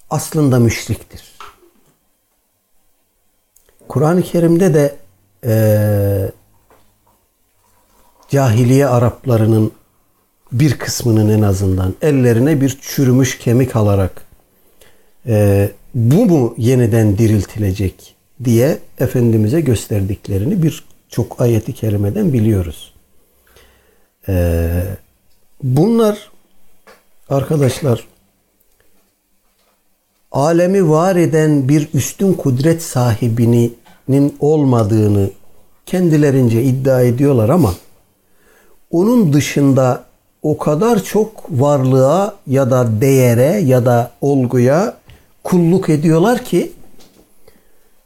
aslında 0.10 0.60
müşriktir. 0.60 1.32
Kur'an-ı 3.88 4.22
Kerim'de 4.22 4.74
de 4.74 4.96
e, 5.46 6.32
cahiliye 8.30 8.88
Araplarının 8.88 9.72
bir 10.52 10.78
kısmının 10.78 11.30
en 11.30 11.41
azından 11.41 11.93
ellerine 12.02 12.62
bir 12.62 12.78
çürümüş 12.82 13.38
kemik 13.38 13.76
alarak 13.76 14.26
e, 15.28 15.70
bu 15.93 16.26
mu 16.26 16.56
yeniden 16.58 17.18
diriltilecek 17.18 18.16
diye 18.43 18.78
Efendimiz'e 18.99 19.62
gösterdiklerini 19.62 20.64
bir 20.64 20.84
çok 21.10 21.41
ayeti 21.41 21.74
kerimeden 21.74 22.34
biliyoruz. 22.34 22.93
E, 24.28 24.84
bunlar 25.64 26.32
arkadaşlar 27.30 28.08
alemi 30.32 30.89
var 30.89 31.16
eden 31.16 31.70
bir 31.70 31.89
üstün 31.93 32.34
kudret 32.34 32.84
sahibinin 32.84 34.36
olmadığını 34.39 35.30
kendilerince 35.86 36.64
iddia 36.64 37.02
ediyorlar 37.02 37.49
ama 37.49 37.74
onun 38.91 39.34
dışında 39.34 40.11
o 40.44 40.58
kadar 40.58 41.04
çok 41.04 41.44
varlığa 41.50 42.36
ya 42.48 42.72
da 42.72 43.02
değere 43.02 43.62
ya 43.62 43.86
da 43.86 44.12
olguya 44.22 44.98
kulluk 45.44 45.89
ediyorlar 45.89 46.46
ki 46.46 46.72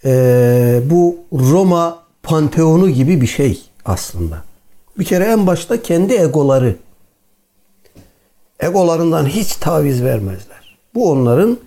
e, 0.06 0.82
bu 0.86 1.18
Roma 1.34 2.00
panteonu 2.24 2.90
gibi 2.90 3.22
bir 3.22 3.28
şey 3.28 3.62
aslında. 3.86 4.44
Bir 5.00 5.06
kere 5.06 5.24
en 5.24 5.48
başta 5.48 5.82
kendi 5.82 6.14
egoları. 6.14 6.76
Egolarından 8.60 9.26
hiç 9.26 9.56
taviz 9.56 10.04
vermezler. 10.04 10.78
Bu 10.94 11.12
onların 11.12 11.58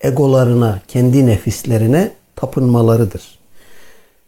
egolarına, 0.00 0.80
kendi 0.88 1.26
nefislerine 1.26 2.12
tapınmalarıdır. 2.36 3.38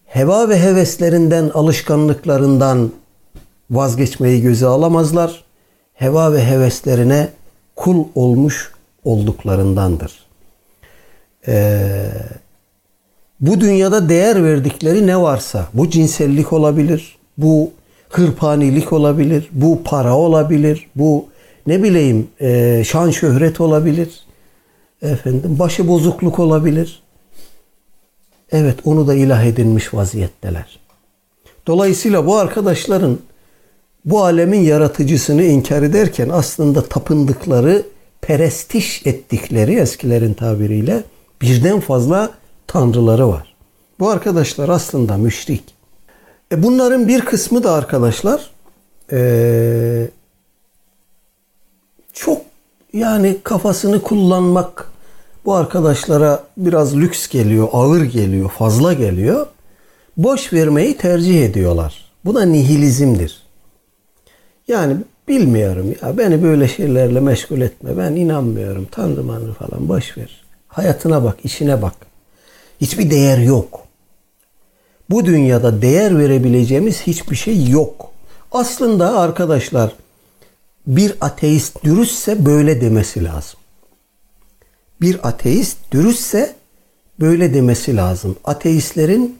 Heva 0.07 0.49
ve 0.49 0.61
heveslerinden, 0.61 1.51
alışkanlıklarından 1.55 2.91
vazgeçmeyi 3.70 4.43
göze 4.43 4.66
alamazlar. 4.66 5.45
Heva 6.01 6.32
ve 6.32 6.44
heveslerine 6.44 7.28
kul 7.76 8.05
olmuş 8.14 8.72
olduklarındandır. 9.05 10.12
Ee, 11.48 12.11
bu 13.40 13.61
dünyada 13.61 14.09
değer 14.09 14.44
verdikleri 14.44 15.07
ne 15.07 15.20
varsa, 15.20 15.68
bu 15.74 15.90
cinsellik 15.90 16.53
olabilir, 16.53 17.18
bu 17.38 17.70
hırpanilik 18.09 18.92
olabilir, 18.92 19.48
bu 19.53 19.82
para 19.84 20.16
olabilir, 20.16 20.90
bu 20.96 21.26
ne 21.66 21.82
bileyim 21.82 22.28
e, 22.40 22.82
şan 22.86 23.11
şöhret 23.11 23.61
olabilir, 23.61 24.20
efendim 25.03 25.59
başı 25.59 25.88
bozukluk 25.88 26.38
olabilir. 26.38 27.03
Evet 28.53 28.78
onu 28.84 29.07
da 29.07 29.14
ilah 29.14 29.44
edinmiş 29.44 29.94
vaziyetteler. 29.94 30.80
Dolayısıyla 31.66 32.26
bu 32.26 32.36
arkadaşların 32.36 33.18
bu 34.05 34.24
alemin 34.24 34.61
yaratıcısını 34.61 35.42
inkar 35.42 35.82
ederken 35.82 36.28
aslında 36.28 36.84
tapındıkları, 36.84 37.82
perestiş 38.20 39.07
ettikleri 39.07 39.74
eskilerin 39.74 40.34
tabiriyle 40.34 41.03
birden 41.42 41.80
fazla 41.80 42.30
tanrıları 42.66 43.28
var. 43.28 43.55
Bu 44.01 44.11
arkadaşlar 44.11 44.68
aslında 44.68 45.16
müşrik. 45.16 45.64
E 46.53 46.62
bunların 46.62 47.09
bir 47.09 47.20
kısmı 47.20 47.62
da 47.62 47.72
arkadaşlar 47.72 48.51
ee, 49.12 50.09
çok 52.12 52.42
yani 52.92 53.36
kafasını 53.44 54.03
kullanmak 54.03 54.92
bu 55.44 55.55
arkadaşlara 55.55 56.44
biraz 56.57 56.96
lüks 56.96 57.28
geliyor, 57.28 57.68
ağır 57.72 58.03
geliyor, 58.03 58.51
fazla 58.51 58.92
geliyor. 58.92 59.46
Boş 60.16 60.53
vermeyi 60.53 60.96
tercih 60.96 61.44
ediyorlar. 61.44 62.11
Bu 62.24 62.34
da 62.34 62.44
nihilizmdir. 62.44 63.39
Yani 64.70 64.96
bilmiyorum 65.28 65.94
ya 66.02 66.18
beni 66.18 66.42
böyle 66.42 66.68
şeylerle 66.68 67.20
meşgul 67.20 67.60
etme. 67.60 67.98
Ben 67.98 68.12
inanmıyorum. 68.12 68.88
Tanrı 68.90 69.22
manrı 69.22 69.52
falan 69.52 69.88
boş 69.88 70.18
ver. 70.18 70.44
Hayatına 70.68 71.24
bak, 71.24 71.36
işine 71.44 71.82
bak. 71.82 71.94
Hiçbir 72.80 73.10
değer 73.10 73.38
yok. 73.38 73.80
Bu 75.10 75.24
dünyada 75.24 75.82
değer 75.82 76.18
verebileceğimiz 76.18 77.00
hiçbir 77.02 77.36
şey 77.36 77.68
yok. 77.68 78.12
Aslında 78.52 79.18
arkadaşlar 79.18 79.92
bir 80.86 81.14
ateist 81.20 81.84
dürüstse 81.84 82.46
böyle 82.46 82.80
demesi 82.80 83.24
lazım. 83.24 83.60
Bir 85.00 85.28
ateist 85.28 85.76
dürüstse 85.92 86.54
böyle 87.20 87.54
demesi 87.54 87.96
lazım. 87.96 88.36
Ateistlerin 88.44 89.38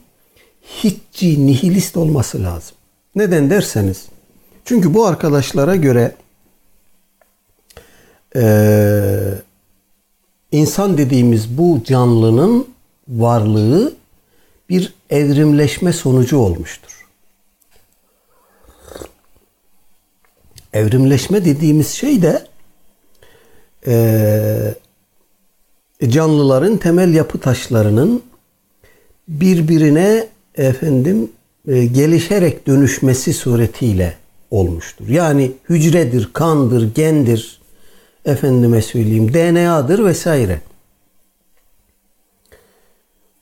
hiççi, 0.61 1.47
nihilist 1.47 1.97
olması 1.97 2.43
lazım. 2.43 2.75
Neden 3.15 3.49
derseniz. 3.49 4.05
Çünkü 4.65 4.93
bu 4.93 5.05
arkadaşlara 5.05 5.75
göre 5.75 6.15
e, 8.35 8.43
insan 10.51 10.97
dediğimiz 10.97 11.57
bu 11.57 11.81
canlının 11.83 12.67
varlığı 13.07 13.93
bir 14.69 14.93
evrimleşme 15.09 15.93
sonucu 15.93 16.37
olmuştur. 16.37 17.07
Evrimleşme 20.73 21.45
dediğimiz 21.45 21.87
şey 21.87 22.21
de 22.21 22.47
e, 23.87 24.75
canlıların 26.09 26.77
temel 26.77 27.13
yapı 27.13 27.39
taşlarının 27.39 28.23
birbirine 29.27 30.27
efendim 30.55 31.31
e, 31.67 31.85
gelişerek 31.85 32.67
dönüşmesi 32.67 33.33
suretiyle 33.33 34.20
olmuştur. 34.51 35.07
Yani 35.07 35.51
hücredir, 35.69 36.29
kandır, 36.33 36.95
gendir, 36.95 37.61
efendime 38.25 38.81
söyleyeyim 38.81 39.33
DNA'dır 39.33 40.05
vesaire. 40.05 40.61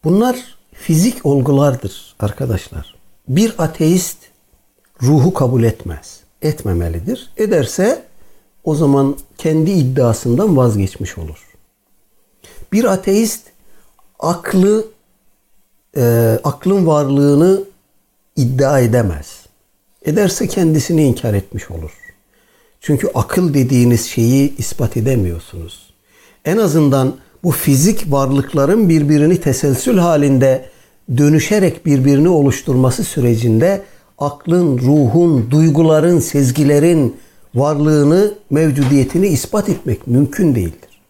Bunlar 0.03 0.57
fizik 0.73 1.25
olgulardır 1.25 2.15
arkadaşlar. 2.19 2.95
Bir 3.27 3.55
ateist 3.57 4.17
ruhu 5.01 5.33
kabul 5.33 5.63
etmez. 5.63 6.19
etmemelidir. 6.41 7.29
Ederse 7.37 8.03
o 8.63 8.75
zaman 8.75 9.17
kendi 9.37 9.71
iddiasından 9.71 10.57
vazgeçmiş 10.57 11.17
olur. 11.17 11.47
Bir 12.71 12.85
ateist 12.85 13.41
aklı 14.19 14.87
e, 15.97 16.39
aklın 16.43 16.87
varlığını 16.87 17.63
iddia 18.35 18.79
edemez. 18.79 19.38
Ederse 20.09 20.47
kendisini 20.47 21.03
inkar 21.03 21.33
etmiş 21.33 21.71
olur. 21.71 21.91
Çünkü 22.81 23.07
akıl 23.13 23.53
dediğiniz 23.53 24.05
şeyi 24.05 24.57
ispat 24.57 24.97
edemiyorsunuz. 24.97 25.93
En 26.45 26.57
azından 26.57 27.15
bu 27.43 27.51
fizik 27.51 28.11
varlıkların 28.11 28.89
birbirini 28.89 29.41
teselsül 29.41 29.97
halinde 29.97 30.69
dönüşerek 31.17 31.85
birbirini 31.85 32.29
oluşturması 32.29 33.03
sürecinde 33.03 33.81
aklın, 34.17 34.77
ruhun, 34.77 35.51
duyguların, 35.51 36.19
sezgilerin 36.19 37.17
varlığını, 37.55 38.33
mevcudiyetini 38.49 39.27
ispat 39.27 39.69
etmek 39.69 40.07
mümkün 40.07 40.55
değildir. 40.55 41.01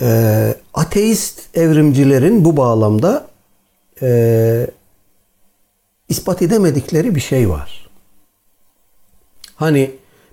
Ee, 0.00 0.54
ateist 0.74 1.56
evrimcilerin 1.56 2.44
bu 2.44 2.56
bağlamda 2.56 3.26
e, 4.02 4.66
ispat 6.08 6.42
edemedikleri 6.42 7.14
bir 7.14 7.20
şey 7.20 7.48
var. 7.48 7.88
Hani 9.56 9.90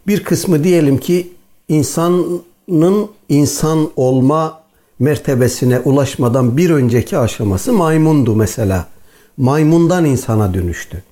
bir 0.08 0.24
kısmı 0.24 0.64
diyelim 0.64 0.98
ki 0.98 1.34
insanın 1.68 3.10
insan 3.30 3.90
olma 3.96 4.62
mertebesine 5.00 5.80
ulaşmadan 5.80 6.58
bir 6.58 6.70
önceki 6.70 7.18
aşaması 7.18 7.74
maymundu 7.74 8.36
mesela. 8.36 8.88
Maymundan 9.38 10.06
insana 10.06 10.54
dönüştü. 10.54 11.04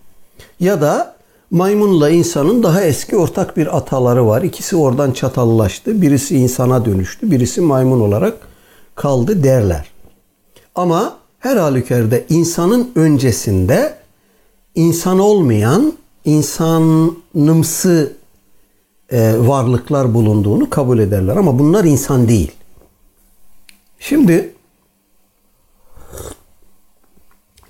Ya 0.60 0.82
da 0.82 1.16
maymunla 1.52 2.10
insanın 2.10 2.64
daha 2.64 2.84
eski 2.84 3.18
ortak 3.18 3.58
bir 3.58 3.78
ataları 3.78 4.28
var. 4.28 4.42
İkisi 4.42 4.76
oradan 4.76 5.12
çatallaştı. 5.12 6.02
Birisi 6.02 6.38
insana 6.38 6.86
dönüştü, 6.86 7.32
birisi 7.32 7.62
maymun 7.62 8.00
olarak 8.00 8.38
kaldı 8.96 9.44
derler. 9.44 9.92
Ama 10.76 11.18
her 11.40 11.58
halükarda 11.58 12.20
insanın 12.30 12.92
öncesinde 12.96 13.96
insan 14.80 15.20
olmayan 15.20 15.94
insanımsı 16.26 18.14
e, 19.12 19.34
varlıklar 19.38 20.14
bulunduğunu 20.14 20.70
kabul 20.70 21.00
ederler. 21.00 21.36
Ama 21.36 21.60
bunlar 21.60 21.84
insan 21.84 22.28
değil. 22.28 22.52
Şimdi 24.00 24.54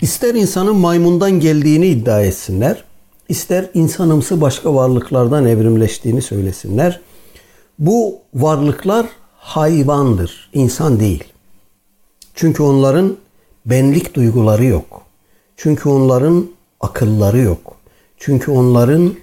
ister 0.02 0.36
insanın 0.36 0.76
maymundan 0.76 1.32
geldiğini 1.32 1.88
iddia 1.88 2.22
etsinler, 2.22 2.84
ister 3.30 3.70
insanımsı 3.74 4.42
başka 4.42 4.76
varlıklardan 4.76 5.46
evrimleştiğini 5.46 6.22
söylesinler. 6.22 7.00
Bu 7.80 8.20
varlıklar 8.34 9.06
hayvandır, 9.38 10.50
insan 10.54 11.00
değil. 11.00 11.24
Çünkü 12.34 12.64
onların 12.64 13.18
benlik 13.66 14.16
duyguları 14.16 14.66
yok. 14.66 15.02
Çünkü 15.58 15.90
onların 15.90 16.59
akılları 16.80 17.38
yok. 17.38 17.76
Çünkü 18.18 18.52
onların 18.52 19.16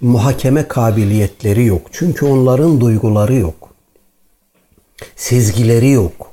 muhakeme 0.00 0.68
kabiliyetleri 0.68 1.64
yok. 1.64 1.86
Çünkü 1.92 2.26
onların 2.26 2.80
duyguları 2.80 3.34
yok. 3.34 3.68
Sezgileri 5.16 5.90
yok. 5.90 6.32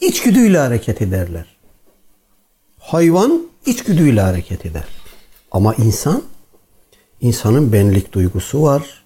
İçgüdüyle 0.00 0.58
hareket 0.58 1.02
ederler. 1.02 1.56
Hayvan 2.78 3.48
içgüdüyle 3.66 4.20
hareket 4.20 4.66
eder. 4.66 4.84
Ama 5.52 5.74
insan, 5.74 6.22
insanın 7.20 7.72
benlik 7.72 8.12
duygusu 8.12 8.62
var, 8.62 9.04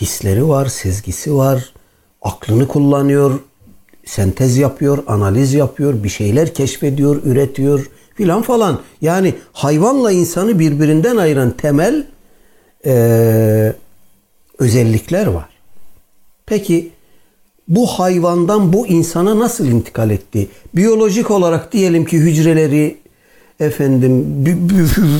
hisleri 0.00 0.48
var, 0.48 0.66
sezgisi 0.66 1.34
var, 1.34 1.72
aklını 2.22 2.68
kullanıyor, 2.68 3.40
sentez 4.04 4.56
yapıyor, 4.56 5.04
analiz 5.06 5.54
yapıyor, 5.54 6.02
bir 6.02 6.08
şeyler 6.08 6.54
keşfediyor, 6.54 7.22
üretiyor 7.24 7.90
filan 8.14 8.42
falan. 8.42 8.80
Yani 9.00 9.34
hayvanla 9.52 10.12
insanı 10.12 10.58
birbirinden 10.58 11.16
ayıran 11.16 11.50
temel 11.50 12.06
e, 12.86 13.72
özellikler 14.58 15.26
var. 15.26 15.48
Peki 16.46 16.90
bu 17.68 17.86
hayvandan 17.86 18.72
bu 18.72 18.86
insana 18.86 19.38
nasıl 19.38 19.66
intikal 19.66 20.10
etti? 20.10 20.48
Biyolojik 20.74 21.30
olarak 21.30 21.72
diyelim 21.72 22.04
ki 22.04 22.18
hücreleri 22.18 22.96
efendim 23.60 24.44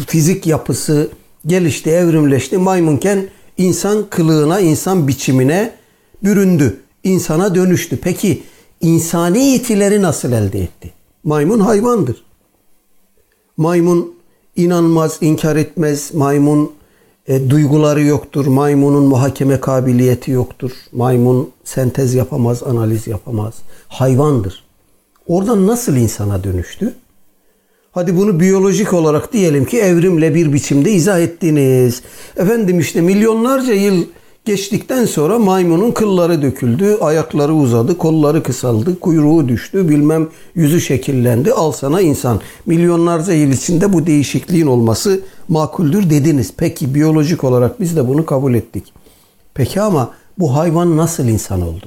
fizik 0.08 0.46
yapısı 0.46 1.08
gelişti, 1.46 1.90
evrimleşti. 1.90 2.58
Maymunken 2.58 3.28
insan 3.58 4.06
kılığına, 4.10 4.60
insan 4.60 5.08
biçimine 5.08 5.72
büründü. 6.22 6.80
insana 7.04 7.54
dönüştü. 7.54 7.96
Peki 7.96 8.42
insani 8.80 9.44
yetileri 9.44 10.02
nasıl 10.02 10.32
elde 10.32 10.62
etti? 10.62 10.90
Maymun 11.24 11.60
hayvandır. 11.60 12.23
Maymun 13.56 14.14
inanmaz, 14.56 15.18
inkar 15.20 15.56
etmez. 15.56 16.14
Maymun 16.14 16.72
e, 17.26 17.50
duyguları 17.50 18.02
yoktur. 18.02 18.46
Maymunun 18.46 19.04
muhakeme 19.04 19.60
kabiliyeti 19.60 20.30
yoktur. 20.30 20.70
Maymun 20.92 21.50
sentez 21.64 22.14
yapamaz, 22.14 22.62
analiz 22.62 23.06
yapamaz. 23.06 23.54
Hayvandır. 23.88 24.64
Oradan 25.26 25.66
nasıl 25.66 25.96
insana 25.96 26.44
dönüştü? 26.44 26.94
Hadi 27.92 28.16
bunu 28.16 28.40
biyolojik 28.40 28.92
olarak 28.92 29.32
diyelim 29.32 29.64
ki 29.64 29.80
evrimle 29.80 30.34
bir 30.34 30.52
biçimde 30.52 30.92
izah 30.92 31.20
ettiniz. 31.20 32.02
Efendim 32.36 32.80
işte 32.80 33.00
milyonlarca 33.00 33.72
yıl 33.74 34.04
geçtikten 34.44 35.06
sonra 35.06 35.38
maymunun 35.38 35.92
kılları 35.92 36.42
döküldü, 36.42 36.98
ayakları 37.00 37.54
uzadı, 37.54 37.98
kolları 37.98 38.42
kısaldı, 38.42 39.00
kuyruğu 39.00 39.48
düştü, 39.48 39.88
bilmem 39.88 40.28
yüzü 40.54 40.80
şekillendi. 40.80 41.52
Al 41.52 41.72
sana 41.72 42.00
insan. 42.00 42.40
Milyonlarca 42.66 43.32
yıl 43.32 43.52
içinde 43.52 43.92
bu 43.92 44.06
değişikliğin 44.06 44.66
olması 44.66 45.20
makuldür 45.48 46.10
dediniz. 46.10 46.52
Peki 46.56 46.94
biyolojik 46.94 47.44
olarak 47.44 47.80
biz 47.80 47.96
de 47.96 48.08
bunu 48.08 48.26
kabul 48.26 48.54
ettik. 48.54 48.92
Peki 49.54 49.80
ama 49.80 50.10
bu 50.38 50.56
hayvan 50.56 50.96
nasıl 50.96 51.24
insan 51.24 51.60
oldu? 51.60 51.86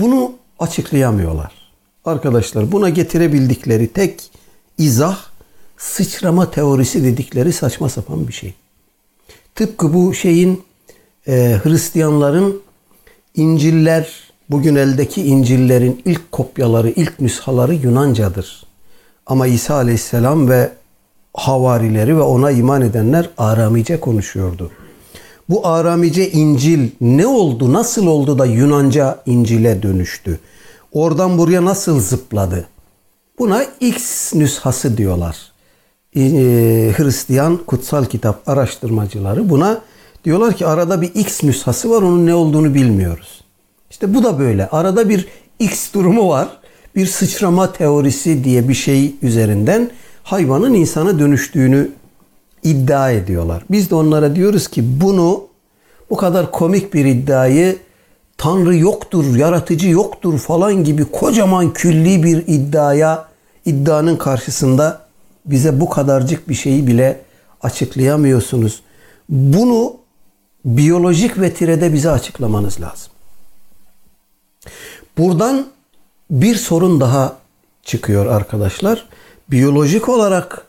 Bunu 0.00 0.32
açıklayamıyorlar. 0.58 1.52
Arkadaşlar 2.04 2.72
buna 2.72 2.88
getirebildikleri 2.88 3.88
tek 3.88 4.30
izah 4.78 5.18
sıçrama 5.76 6.50
teorisi 6.50 7.04
dedikleri 7.04 7.52
saçma 7.52 7.88
sapan 7.88 8.28
bir 8.28 8.32
şey. 8.32 8.54
Tıpkı 9.54 9.94
bu 9.94 10.14
şeyin 10.14 10.62
e, 11.28 11.60
Hristiyanların 11.62 12.62
İnciller, 13.34 14.32
bugün 14.50 14.74
eldeki 14.74 15.22
İncillerin 15.22 16.02
ilk 16.04 16.32
kopyaları, 16.32 16.90
ilk 16.90 17.20
nüshaları 17.20 17.74
Yunancadır. 17.74 18.66
Ama 19.26 19.46
İsa 19.46 19.74
Aleyhisselam 19.74 20.48
ve 20.48 20.72
havarileri 21.34 22.16
ve 22.16 22.20
ona 22.22 22.50
iman 22.50 22.82
edenler 22.82 23.30
Aramice 23.38 24.00
konuşuyordu. 24.00 24.70
Bu 25.48 25.66
Aramice 25.66 26.30
İncil 26.30 26.90
ne 27.00 27.26
oldu, 27.26 27.72
nasıl 27.72 28.06
oldu 28.06 28.38
da 28.38 28.46
Yunanca 28.46 29.22
İncil'e 29.26 29.82
dönüştü? 29.82 30.40
Oradan 30.92 31.38
buraya 31.38 31.64
nasıl 31.64 32.00
zıpladı? 32.00 32.68
Buna 33.38 33.64
X 33.80 34.34
nüshası 34.34 34.96
diyorlar. 34.96 35.51
Ee, 36.16 36.92
Hristiyan 36.96 37.56
kutsal 37.66 38.04
kitap 38.04 38.48
araştırmacıları 38.48 39.50
buna 39.50 39.80
diyorlar 40.24 40.54
ki 40.54 40.66
arada 40.66 41.02
bir 41.02 41.14
X 41.14 41.42
nüshası 41.42 41.90
var 41.90 42.02
onun 42.02 42.26
ne 42.26 42.34
olduğunu 42.34 42.74
bilmiyoruz. 42.74 43.44
İşte 43.90 44.14
bu 44.14 44.24
da 44.24 44.38
böyle. 44.38 44.68
Arada 44.68 45.08
bir 45.08 45.28
X 45.58 45.94
durumu 45.94 46.28
var. 46.28 46.48
Bir 46.96 47.06
sıçrama 47.06 47.72
teorisi 47.72 48.44
diye 48.44 48.68
bir 48.68 48.74
şey 48.74 49.14
üzerinden 49.22 49.90
hayvanın 50.22 50.74
insana 50.74 51.18
dönüştüğünü 51.18 51.90
iddia 52.62 53.10
ediyorlar. 53.10 53.64
Biz 53.70 53.90
de 53.90 53.94
onlara 53.94 54.36
diyoruz 54.36 54.68
ki 54.68 55.00
bunu 55.00 55.44
bu 56.10 56.16
kadar 56.16 56.50
komik 56.50 56.94
bir 56.94 57.04
iddiayı 57.04 57.76
Tanrı 58.38 58.76
yoktur, 58.76 59.36
yaratıcı 59.36 59.88
yoktur 59.88 60.38
falan 60.38 60.84
gibi 60.84 61.04
kocaman 61.04 61.72
külli 61.72 62.22
bir 62.22 62.44
iddiaya, 62.46 63.24
iddianın 63.64 64.16
karşısında 64.16 65.01
bize 65.46 65.80
bu 65.80 65.90
kadarcık 65.90 66.48
bir 66.48 66.54
şeyi 66.54 66.86
bile 66.86 67.20
açıklayamıyorsunuz. 67.62 68.82
Bunu 69.28 69.96
biyolojik 70.64 71.40
ve 71.40 71.54
tirede 71.54 71.92
bize 71.92 72.10
açıklamanız 72.10 72.80
lazım. 72.80 73.12
Buradan 75.18 75.66
bir 76.30 76.54
sorun 76.54 77.00
daha 77.00 77.36
çıkıyor 77.82 78.26
arkadaşlar. 78.26 79.08
Biyolojik 79.50 80.08
olarak 80.08 80.66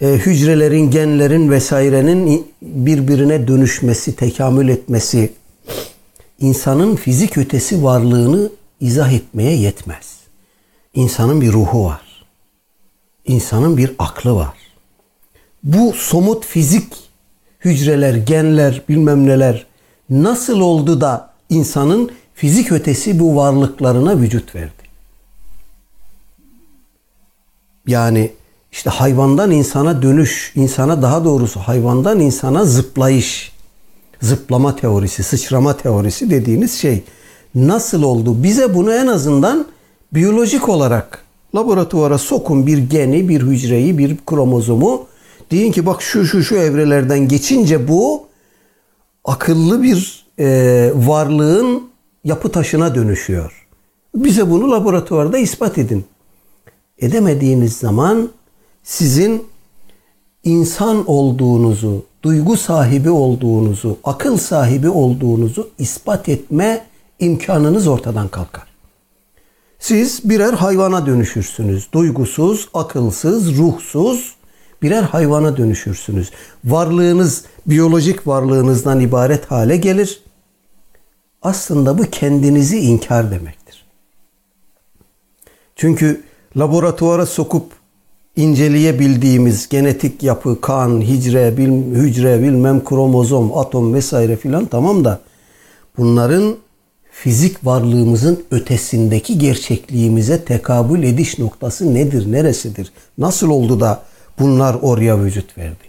e, 0.00 0.06
hücrelerin, 0.06 0.90
genlerin 0.90 1.50
vesairenin 1.50 2.52
birbirine 2.62 3.48
dönüşmesi, 3.48 4.16
tekamül 4.16 4.68
etmesi 4.68 5.32
insanın 6.40 6.96
fizik 6.96 7.38
ötesi 7.38 7.84
varlığını 7.84 8.50
izah 8.80 9.12
etmeye 9.12 9.56
yetmez. 9.56 10.18
İnsanın 10.94 11.40
bir 11.40 11.52
ruhu 11.52 11.84
var. 11.84 12.07
İnsanın 13.28 13.76
bir 13.76 13.94
aklı 13.98 14.34
var. 14.34 14.54
bu 15.64 15.92
somut 15.92 16.46
fizik 16.46 16.92
hücreler, 17.60 18.14
genler, 18.14 18.82
bilmem 18.88 19.26
neler 19.26 19.66
nasıl 20.10 20.60
oldu 20.60 21.00
da 21.00 21.30
insanın 21.50 22.10
fizik 22.34 22.72
ötesi 22.72 23.20
bu 23.20 23.36
varlıklarına 23.36 24.20
vücut 24.20 24.54
verdi? 24.54 24.72
Yani 27.86 28.32
işte 28.72 28.90
hayvandan 28.90 29.50
insana 29.50 30.02
dönüş, 30.02 30.52
insana 30.56 31.02
daha 31.02 31.24
doğrusu 31.24 31.60
hayvandan 31.60 32.20
insana 32.20 32.64
zıplayış, 32.64 33.52
zıplama 34.22 34.76
teorisi, 34.76 35.22
sıçrama 35.22 35.76
teorisi 35.76 36.30
dediğiniz 36.30 36.80
şey 36.80 37.02
nasıl 37.54 38.02
oldu? 38.02 38.42
Bize 38.42 38.74
bunu 38.74 38.94
en 38.94 39.06
azından 39.06 39.66
biyolojik 40.12 40.68
olarak 40.68 41.27
laboratuvara 41.54 42.18
sokun 42.18 42.66
bir 42.66 42.78
geni, 42.78 43.28
bir 43.28 43.42
hücreyi, 43.42 43.98
bir 43.98 44.16
kromozomu. 44.26 45.06
Deyin 45.50 45.72
ki 45.72 45.86
bak 45.86 46.02
şu 46.02 46.24
şu 46.24 46.42
şu 46.42 46.56
evrelerden 46.56 47.28
geçince 47.28 47.88
bu 47.88 48.26
akıllı 49.24 49.82
bir 49.82 50.26
e, 50.38 50.46
varlığın 50.94 51.88
yapı 52.24 52.48
taşına 52.48 52.94
dönüşüyor. 52.94 53.66
Bize 54.14 54.50
bunu 54.50 54.70
laboratuvarda 54.70 55.38
ispat 55.38 55.78
edin. 55.78 56.04
Edemediğiniz 56.98 57.76
zaman 57.76 58.28
sizin 58.82 59.44
insan 60.44 61.10
olduğunuzu, 61.10 62.04
duygu 62.22 62.56
sahibi 62.56 63.10
olduğunuzu, 63.10 63.98
akıl 64.04 64.36
sahibi 64.36 64.88
olduğunuzu 64.88 65.70
ispat 65.78 66.28
etme 66.28 66.86
imkanınız 67.18 67.86
ortadan 67.86 68.28
kalkar. 68.28 68.67
Siz 69.78 70.20
birer 70.30 70.52
hayvana 70.52 71.06
dönüşürsünüz. 71.06 71.88
Duygusuz, 71.92 72.68
akılsız, 72.74 73.58
ruhsuz 73.58 74.36
birer 74.82 75.02
hayvana 75.02 75.56
dönüşürsünüz. 75.56 76.30
Varlığınız 76.64 77.44
biyolojik 77.66 78.26
varlığınızdan 78.26 79.00
ibaret 79.00 79.50
hale 79.50 79.76
gelir. 79.76 80.22
Aslında 81.42 81.98
bu 81.98 82.02
kendinizi 82.02 82.78
inkar 82.78 83.30
demektir. 83.30 83.84
Çünkü 85.76 86.22
laboratuvara 86.56 87.26
sokup 87.26 87.72
inceleyebildiğimiz 88.36 89.68
genetik 89.68 90.22
yapı, 90.22 90.60
kan, 90.60 91.00
hicre, 91.00 91.56
bil, 91.56 91.94
hücre, 91.94 92.42
bilmem 92.42 92.84
kromozom, 92.84 93.58
atom 93.58 93.94
vesaire 93.94 94.36
filan 94.36 94.66
tamam 94.66 95.04
da 95.04 95.20
bunların 95.98 96.56
fizik 97.22 97.66
varlığımızın 97.66 98.44
ötesindeki 98.50 99.38
gerçekliğimize 99.38 100.44
tekabül 100.44 101.02
ediş 101.02 101.38
noktası 101.38 101.94
nedir, 101.94 102.32
neresidir? 102.32 102.92
Nasıl 103.18 103.50
oldu 103.50 103.80
da 103.80 104.02
bunlar 104.38 104.76
oraya 104.82 105.24
vücut 105.24 105.58
verdi? 105.58 105.88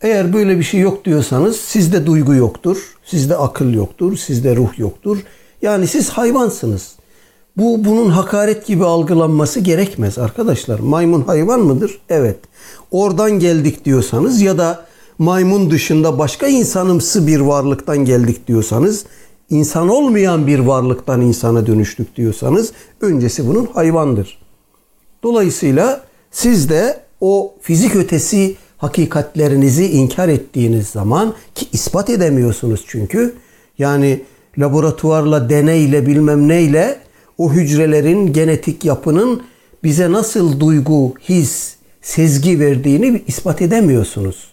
Eğer 0.00 0.32
böyle 0.32 0.58
bir 0.58 0.62
şey 0.62 0.80
yok 0.80 1.04
diyorsanız 1.04 1.56
sizde 1.56 2.06
duygu 2.06 2.34
yoktur, 2.34 2.96
sizde 3.04 3.36
akıl 3.36 3.74
yoktur, 3.74 4.16
sizde 4.16 4.56
ruh 4.56 4.78
yoktur. 4.78 5.18
Yani 5.62 5.86
siz 5.86 6.08
hayvansınız. 6.08 6.92
Bu 7.56 7.84
bunun 7.84 8.10
hakaret 8.10 8.66
gibi 8.66 8.84
algılanması 8.84 9.60
gerekmez 9.60 10.18
arkadaşlar. 10.18 10.78
Maymun 10.78 11.22
hayvan 11.22 11.60
mıdır? 11.60 11.98
Evet. 12.08 12.38
Oradan 12.90 13.30
geldik 13.30 13.84
diyorsanız 13.84 14.40
ya 14.40 14.58
da 14.58 14.84
maymun 15.18 15.70
dışında 15.70 16.18
başka 16.18 16.46
insanımsı 16.46 17.26
bir 17.26 17.40
varlıktan 17.40 17.98
geldik 17.98 18.48
diyorsanız, 18.48 19.04
insan 19.50 19.88
olmayan 19.88 20.46
bir 20.46 20.58
varlıktan 20.58 21.20
insana 21.20 21.66
dönüştük 21.66 22.16
diyorsanız 22.16 22.72
öncesi 23.00 23.48
bunun 23.48 23.66
hayvandır. 23.66 24.38
Dolayısıyla 25.22 26.04
siz 26.30 26.68
de 26.68 27.00
o 27.20 27.54
fizik 27.60 27.96
ötesi 27.96 28.56
hakikatlerinizi 28.76 29.86
inkar 29.86 30.28
ettiğiniz 30.28 30.86
zaman 30.86 31.34
ki 31.54 31.66
ispat 31.72 32.10
edemiyorsunuz 32.10 32.84
çünkü 32.86 33.34
yani 33.78 34.22
laboratuvarla, 34.58 35.50
deneyle 35.50 36.06
bilmem 36.06 36.48
neyle 36.48 36.98
o 37.38 37.52
hücrelerin 37.52 38.32
genetik 38.32 38.84
yapının 38.84 39.42
bize 39.84 40.12
nasıl 40.12 40.60
duygu, 40.60 41.14
his, 41.28 41.76
sezgi 42.02 42.60
verdiğini 42.60 43.22
ispat 43.26 43.62
edemiyorsunuz. 43.62 44.52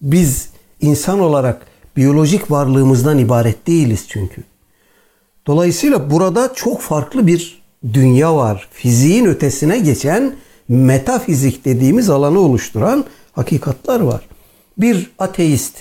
Biz 0.00 0.48
insan 0.80 1.20
olarak 1.20 1.66
biyolojik 1.96 2.50
varlığımızdan 2.50 3.18
ibaret 3.18 3.66
değiliz 3.66 4.04
çünkü. 4.08 4.42
Dolayısıyla 5.46 6.10
burada 6.10 6.54
çok 6.54 6.80
farklı 6.80 7.26
bir 7.26 7.62
dünya 7.92 8.36
var. 8.36 8.68
Fiziğin 8.72 9.26
ötesine 9.26 9.78
geçen 9.78 10.36
metafizik 10.68 11.64
dediğimiz 11.64 12.10
alanı 12.10 12.38
oluşturan 12.40 13.04
hakikatlar 13.32 14.00
var. 14.00 14.28
Bir 14.78 15.10
ateist 15.18 15.74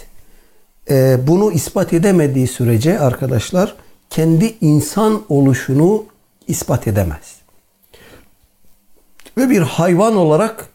e, 0.89 1.17
bunu 1.27 1.51
ispat 1.51 1.93
edemediği 1.93 2.47
sürece 2.47 2.99
arkadaşlar 2.99 3.75
kendi 4.09 4.55
insan 4.61 5.21
oluşunu 5.29 6.03
ispat 6.47 6.87
edemez. 6.87 7.35
Ve 9.37 9.49
bir 9.49 9.61
hayvan 9.61 10.15
olarak 10.15 10.69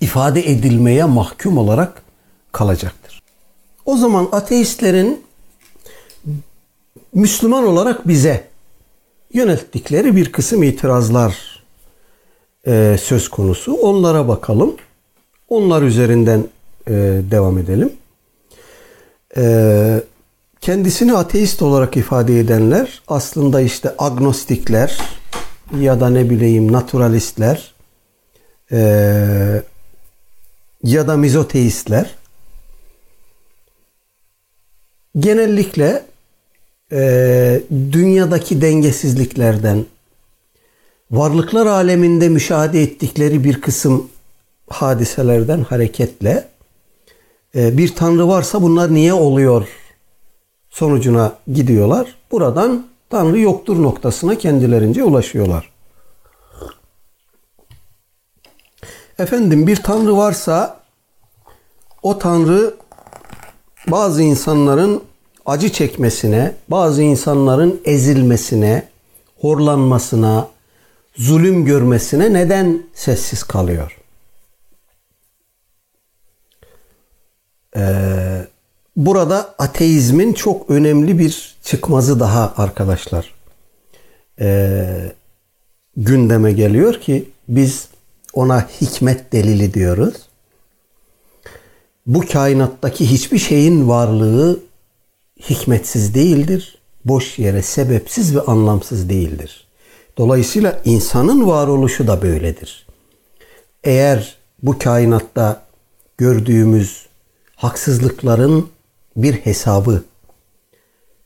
ifade 0.00 0.50
edilmeye 0.50 1.04
mahkum 1.04 1.58
olarak 1.58 2.02
kalacaktır. 2.52 3.01
O 3.86 3.96
zaman 3.96 4.28
ateistlerin 4.32 5.22
Müslüman 7.14 7.66
olarak 7.66 8.08
bize 8.08 8.44
yönelttikleri 9.32 10.16
bir 10.16 10.32
kısım 10.32 10.62
itirazlar 10.62 11.62
e, 12.66 12.96
söz 13.00 13.28
konusu. 13.28 13.74
Onlara 13.74 14.28
bakalım. 14.28 14.76
Onlar 15.48 15.82
üzerinden 15.82 16.44
e, 16.86 16.92
devam 17.30 17.58
edelim. 17.58 17.92
E, 19.36 20.02
kendisini 20.60 21.16
ateist 21.16 21.62
olarak 21.62 21.96
ifade 21.96 22.40
edenler 22.40 23.02
aslında 23.08 23.60
işte 23.60 23.94
agnostikler 23.98 24.98
ya 25.80 26.00
da 26.00 26.10
ne 26.10 26.30
bileyim 26.30 26.72
naturalistler 26.72 27.74
e, 28.72 28.78
ya 30.84 31.08
da 31.08 31.16
mizoteistler 31.16 32.14
genellikle 35.18 36.04
e, 36.92 37.62
dünyadaki 37.70 38.60
dengesizliklerden 38.60 39.84
varlıklar 41.10 41.66
aleminde 41.66 42.28
müşahede 42.28 42.82
ettikleri 42.82 43.44
bir 43.44 43.60
kısım 43.60 44.08
hadiselerden 44.70 45.60
hareketle 45.60 46.48
e, 47.54 47.78
bir 47.78 47.94
tanrı 47.94 48.28
varsa 48.28 48.62
bunlar 48.62 48.94
niye 48.94 49.12
oluyor 49.12 49.68
sonucuna 50.70 51.32
gidiyorlar. 51.52 52.16
Buradan 52.30 52.86
Tanrı 53.10 53.38
yoktur 53.38 53.82
noktasına 53.82 54.38
kendilerince 54.38 55.04
ulaşıyorlar. 55.04 55.72
Efendim 59.18 59.66
bir 59.66 59.76
Tanrı 59.76 60.16
varsa 60.16 60.80
o 62.02 62.18
Tanrı 62.18 62.74
bazı 63.86 64.22
insanların 64.22 65.02
acı 65.46 65.72
çekmesine, 65.72 66.54
bazı 66.68 67.02
insanların 67.02 67.80
ezilmesine, 67.84 68.88
horlanmasına, 69.40 70.48
zulüm 71.16 71.64
görmesine 71.64 72.32
neden 72.32 72.82
sessiz 72.94 73.42
kalıyor? 73.42 73.98
Ee, 77.76 78.46
burada 78.96 79.54
ateizmin 79.58 80.32
çok 80.32 80.70
önemli 80.70 81.18
bir 81.18 81.56
çıkmazı 81.62 82.20
daha 82.20 82.54
arkadaşlar 82.56 83.34
ee, 84.40 85.12
gündeme 85.96 86.52
geliyor 86.52 86.94
ki 86.94 87.30
biz 87.48 87.88
ona 88.32 88.68
hikmet 88.80 89.32
delili 89.32 89.74
diyoruz. 89.74 90.14
Bu 92.06 92.20
kainattaki 92.32 93.10
hiçbir 93.10 93.38
şeyin 93.38 93.88
varlığı 93.88 94.60
hikmetsiz 95.40 96.14
değildir. 96.14 96.78
Boş 97.04 97.38
yere 97.38 97.62
sebepsiz 97.62 98.36
ve 98.36 98.40
anlamsız 98.40 99.08
değildir. 99.08 99.66
Dolayısıyla 100.18 100.80
insanın 100.84 101.46
varoluşu 101.46 102.06
da 102.06 102.22
böyledir. 102.22 102.86
Eğer 103.84 104.36
bu 104.62 104.78
kainatta 104.78 105.62
gördüğümüz 106.18 107.06
haksızlıkların 107.56 108.68
bir 109.16 109.34
hesabı, 109.34 110.02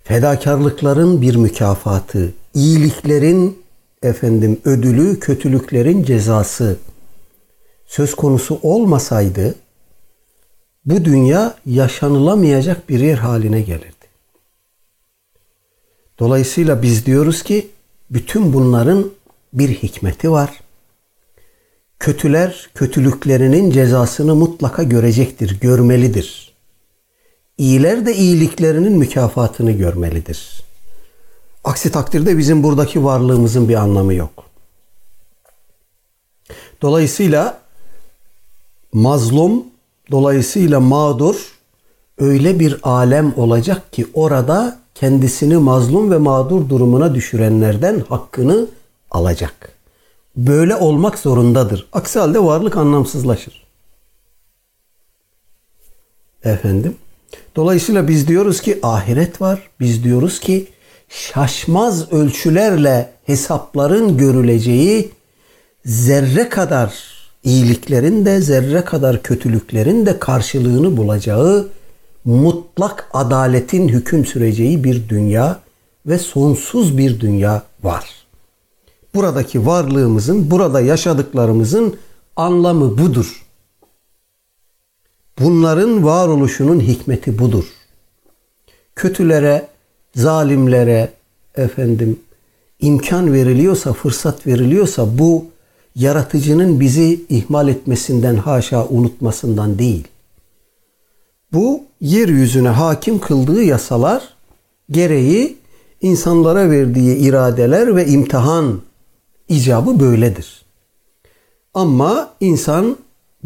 fedakarlıkların 0.05 1.23
bir 1.23 1.37
mükafatı, 1.37 2.33
iyiliklerin 2.55 3.59
efendim 4.03 4.61
ödülü, 4.65 5.21
kötülüklerin 5.21 6.03
cezası 6.03 6.77
söz 7.87 8.15
konusu 8.15 8.59
olmasaydı 8.63 9.55
bu 10.87 11.05
dünya 11.05 11.57
yaşanılamayacak 11.67 12.89
bir 12.89 13.01
yer 13.01 13.19
haline 13.19 13.61
gelirdi. 13.61 14.07
Dolayısıyla 16.19 16.83
biz 16.83 17.07
diyoruz 17.07 17.43
ki 17.43 17.69
bütün 18.11 18.53
bunların 18.53 19.11
bir 19.53 19.69
hikmeti 19.69 20.31
var. 20.31 20.61
kötüler 21.99 22.71
kötülüklerinin 22.75 23.71
cezasını 23.71 24.35
mutlaka 24.35 24.83
görecektir, 24.83 25.61
görmelidir. 25.61 26.53
İyiler 27.59 28.07
de 28.07 28.15
iyiliklerinin 28.15 28.93
mükafatını 28.93 29.73
görmelidir. 29.73 30.63
Aksi 31.65 31.93
takdirde 31.93 32.39
bizim 32.39 32.63
buradaki 32.63 33.05
varlığımızın 33.05 33.69
bir 33.69 33.75
anlamı 33.75 34.15
yok. 34.15 34.45
Dolayısıyla 36.83 37.61
mazlum, 38.93 39.65
dolayısıyla 40.11 40.81
mağdur 40.81 41.37
öyle 42.19 42.61
bir 42.61 42.81
alem 42.83 43.35
olacak 43.37 43.93
ki 43.93 44.07
orada 44.15 44.79
kendisini 44.95 45.57
mazlum 45.57 46.11
ve 46.11 46.17
mağdur 46.17 46.69
durumuna 46.69 47.15
düşürenlerden 47.15 48.03
hakkını 48.09 48.67
alacak. 49.11 49.73
Böyle 50.37 50.77
olmak 50.77 51.19
zorundadır. 51.19 51.89
Aksi 51.93 52.19
halde 52.19 52.45
varlık 52.45 52.77
anlamsızlaşır. 52.77 53.67
Efendim. 56.45 56.97
Dolayısıyla 57.57 58.09
biz 58.09 58.29
diyoruz 58.29 58.61
ki 58.61 58.79
ahiret 58.83 59.41
var. 59.41 59.71
Biz 59.81 60.05
diyoruz 60.05 60.41
ki 60.41 60.69
şaşmaz 61.09 62.13
ölçülerle 62.13 63.13
hesapların 63.25 64.17
görüleceği 64.17 65.13
zerre 65.85 66.49
kadar 66.49 67.16
iyiliklerin 67.47 68.27
de 68.27 68.41
zerre 68.41 68.85
kadar 68.85 69.23
kötülüklerin 69.23 70.07
de 70.07 70.19
karşılığını 70.19 70.97
bulacağı 70.97 71.69
mutlak 72.25 73.09
adaletin 73.13 73.89
hüküm 73.89 74.27
süreceği 74.27 74.85
bir 74.85 75.09
dünya 75.09 75.61
ve 76.07 76.19
sonsuz 76.19 76.99
bir 76.99 77.21
dünya 77.21 77.63
var. 77.83 78.11
Buradaki 79.15 79.67
varlığımızın, 79.67 80.51
burada 80.51 80.81
yaşadıklarımızın 80.81 81.97
anlamı 82.37 82.99
budur. 82.99 83.47
Bunların 85.39 86.05
varoluşunun 86.05 86.81
hikmeti 86.81 87.39
budur. 87.39 87.65
Kötülere, 88.97 89.69
zalimlere 90.15 91.13
efendim 91.55 92.21
imkan 92.81 93.33
veriliyorsa, 93.33 93.93
fırsat 93.93 94.47
veriliyorsa 94.47 95.19
bu 95.19 95.47
yaratıcının 95.97 96.81
bizi 96.81 97.21
ihmal 97.29 97.69
etmesinden, 97.69 98.37
haşa 98.37 98.87
unutmasından 98.87 99.79
değil. 99.79 100.09
Bu 101.53 101.85
yeryüzüne 102.01 102.69
hakim 102.69 103.19
kıldığı 103.19 103.63
yasalar 103.63 104.29
gereği 104.91 105.57
insanlara 106.01 106.71
verdiği 106.71 107.17
iradeler 107.17 107.97
ve 107.97 108.07
imtihan 108.07 108.81
icabı 109.49 110.01
böyledir. 110.01 110.65
Ama 111.75 112.31
insan 112.41 112.97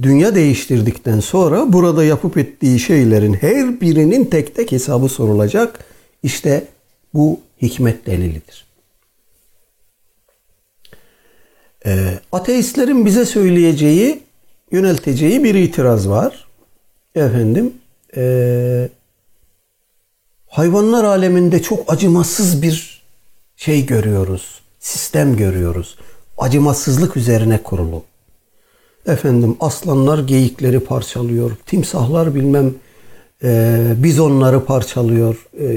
dünya 0.02 0.34
değiştirdikten 0.34 1.20
sonra 1.20 1.72
burada 1.72 2.04
yapıp 2.04 2.38
ettiği 2.38 2.78
şeylerin 2.78 3.34
her 3.34 3.80
birinin 3.80 4.24
tek 4.24 4.54
tek 4.54 4.72
hesabı 4.72 5.08
sorulacak. 5.08 5.84
İşte 6.22 6.64
bu 7.14 7.40
hikmet 7.62 8.06
delilidir. 8.06 8.69
E, 11.86 12.18
ateistlerin 12.32 13.06
bize 13.06 13.26
söyleyeceği, 13.26 14.20
yönelteceği 14.72 15.44
bir 15.44 15.54
itiraz 15.54 16.08
var. 16.08 16.46
Efendim, 17.14 17.72
e, 18.16 18.88
hayvanlar 20.48 21.04
aleminde 21.04 21.62
çok 21.62 21.92
acımasız 21.92 22.62
bir 22.62 23.02
şey 23.56 23.86
görüyoruz. 23.86 24.60
Sistem 24.80 25.36
görüyoruz. 25.36 25.98
Acımasızlık 26.38 27.16
üzerine 27.16 27.62
kurulu. 27.62 28.02
Efendim 29.06 29.56
aslanlar 29.60 30.18
geyikleri 30.18 30.80
parçalıyor. 30.80 31.50
Timsahlar 31.66 32.34
bilmem 32.34 32.74
e, 33.42 33.78
bizonları 33.96 34.64
parçalıyor. 34.64 35.46
E, 35.60 35.68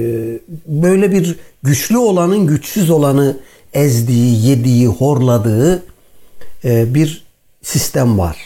böyle 0.68 1.12
bir 1.12 1.40
güçlü 1.64 1.98
olanın 1.98 2.48
güçsüz 2.48 2.90
olanı 2.90 3.38
ezdiği, 3.74 4.48
yediği, 4.48 4.88
horladığı 4.88 5.84
bir 6.64 7.26
sistem 7.62 8.20
var. 8.20 8.38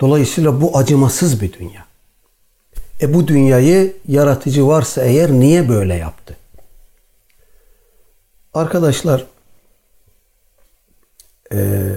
Dolayısıyla 0.00 0.60
bu 0.60 0.78
acımasız 0.78 1.40
bir 1.40 1.52
dünya. 1.52 1.86
E 3.00 3.14
bu 3.14 3.28
dünyayı 3.28 3.96
yaratıcı 4.08 4.66
varsa 4.66 5.02
eğer 5.04 5.30
niye 5.30 5.68
böyle 5.68 5.94
yaptı? 5.94 6.36
Arkadaşlar 8.54 9.26
e, 11.52 11.92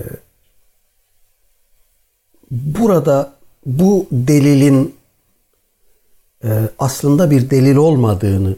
burada 2.51 3.33
bu 3.65 4.07
delilin 4.11 4.95
e, 6.43 6.69
aslında 6.79 7.31
bir 7.31 7.49
delil 7.49 7.75
olmadığını 7.75 8.55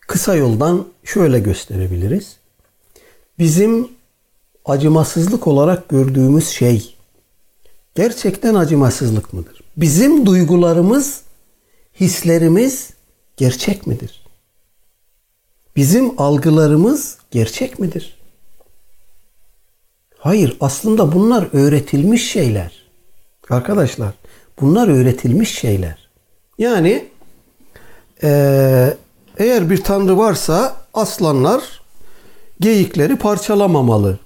kısa 0.00 0.34
yoldan 0.34 0.88
şöyle 1.04 1.38
gösterebiliriz. 1.38 2.36
Bizim 3.38 3.97
acımasızlık 4.70 5.46
olarak 5.46 5.88
gördüğümüz 5.88 6.48
şey 6.48 6.96
gerçekten 7.94 8.54
acımasızlık 8.54 9.32
mıdır? 9.32 9.60
Bizim 9.76 10.26
duygularımız, 10.26 11.20
hislerimiz 12.00 12.90
gerçek 13.36 13.86
midir? 13.86 14.24
Bizim 15.76 16.20
algılarımız 16.20 17.18
gerçek 17.30 17.78
midir? 17.78 18.18
Hayır, 20.18 20.56
aslında 20.60 21.12
bunlar 21.12 21.48
öğretilmiş 21.52 22.30
şeyler. 22.30 22.88
Arkadaşlar, 23.50 24.14
bunlar 24.60 24.88
öğretilmiş 24.88 25.58
şeyler. 25.58 26.08
Yani 26.58 27.08
ee, 28.22 28.96
eğer 29.38 29.70
bir 29.70 29.84
tanrı 29.84 30.18
varsa 30.18 30.76
aslanlar 30.94 31.80
geyikleri 32.60 33.16
parçalamamalı. 33.16 34.18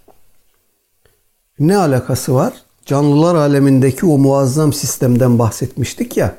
Ne 1.59 1.77
alakası 1.77 2.35
var? 2.35 2.53
Canlılar 2.87 3.35
alemindeki 3.35 4.07
o 4.07 4.19
muazzam 4.19 4.73
sistemden 4.73 5.39
bahsetmiştik 5.39 6.17
ya. 6.17 6.37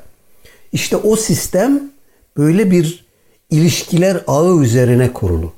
İşte 0.72 0.96
o 0.96 1.16
sistem 1.16 1.90
böyle 2.36 2.70
bir 2.70 3.04
ilişkiler 3.50 4.24
ağı 4.26 4.62
üzerine 4.62 5.12
kurulu. 5.12 5.52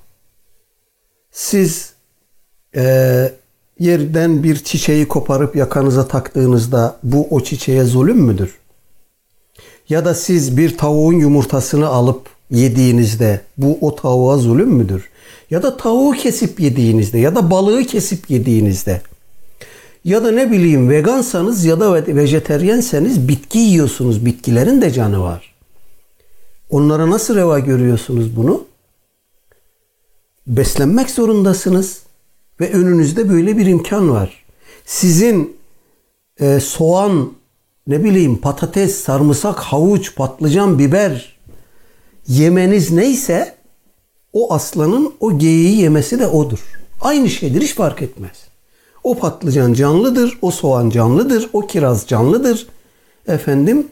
Siz 1.30 1.92
e, 2.76 3.32
yerden 3.78 4.42
bir 4.42 4.56
çiçeği 4.64 5.08
koparıp 5.08 5.56
yakanıza 5.56 6.08
taktığınızda 6.08 6.96
bu 7.02 7.26
o 7.30 7.40
çiçeğe 7.40 7.84
zulüm 7.84 8.18
müdür? 8.18 8.58
Ya 9.88 10.04
da 10.04 10.14
siz 10.14 10.56
bir 10.56 10.78
tavuğun 10.78 11.12
yumurtasını 11.12 11.86
alıp 11.86 12.28
yediğinizde 12.50 13.40
bu 13.58 13.78
o 13.80 13.96
tavuğa 13.96 14.38
zulüm 14.38 14.68
müdür? 14.68 15.10
Ya 15.50 15.62
da 15.62 15.76
tavuğu 15.76 16.12
kesip 16.12 16.60
yediğinizde 16.60 17.18
ya 17.18 17.34
da 17.34 17.50
balığı 17.50 17.84
kesip 17.84 18.30
yediğinizde 18.30 19.02
ya 20.06 20.24
da 20.24 20.30
ne 20.30 20.50
bileyim 20.50 20.90
vegansanız 20.90 21.64
ya 21.64 21.80
da 21.80 22.06
vejetaryenseniz 22.06 23.28
bitki 23.28 23.58
yiyorsunuz. 23.58 24.26
Bitkilerin 24.26 24.82
de 24.82 24.90
canı 24.90 25.22
var. 25.22 25.54
Onlara 26.70 27.10
nasıl 27.10 27.36
reva 27.36 27.58
görüyorsunuz 27.58 28.36
bunu? 28.36 28.64
Beslenmek 30.46 31.10
zorundasınız 31.10 32.02
ve 32.60 32.72
önünüzde 32.72 33.28
böyle 33.28 33.56
bir 33.56 33.66
imkan 33.66 34.10
var. 34.10 34.44
Sizin 34.84 35.56
e, 36.40 36.60
soğan, 36.60 37.32
ne 37.86 38.04
bileyim 38.04 38.36
patates, 38.36 38.94
sarımsak, 38.94 39.58
havuç, 39.58 40.14
patlıcan, 40.14 40.78
biber 40.78 41.38
yemeniz 42.28 42.90
neyse 42.90 43.54
o 44.32 44.54
aslanın 44.54 45.14
o 45.20 45.38
geyiği 45.38 45.80
yemesi 45.80 46.18
de 46.18 46.26
odur. 46.26 46.58
Aynı 47.00 47.28
şeydir 47.28 47.62
hiç 47.62 47.74
fark 47.74 48.02
etmez. 48.02 48.45
O 49.06 49.14
patlıcan 49.14 49.72
canlıdır, 49.72 50.38
o 50.42 50.50
soğan 50.50 50.90
canlıdır, 50.90 51.50
o 51.52 51.66
kiraz 51.66 52.06
canlıdır. 52.06 52.66
Efendim 53.28 53.86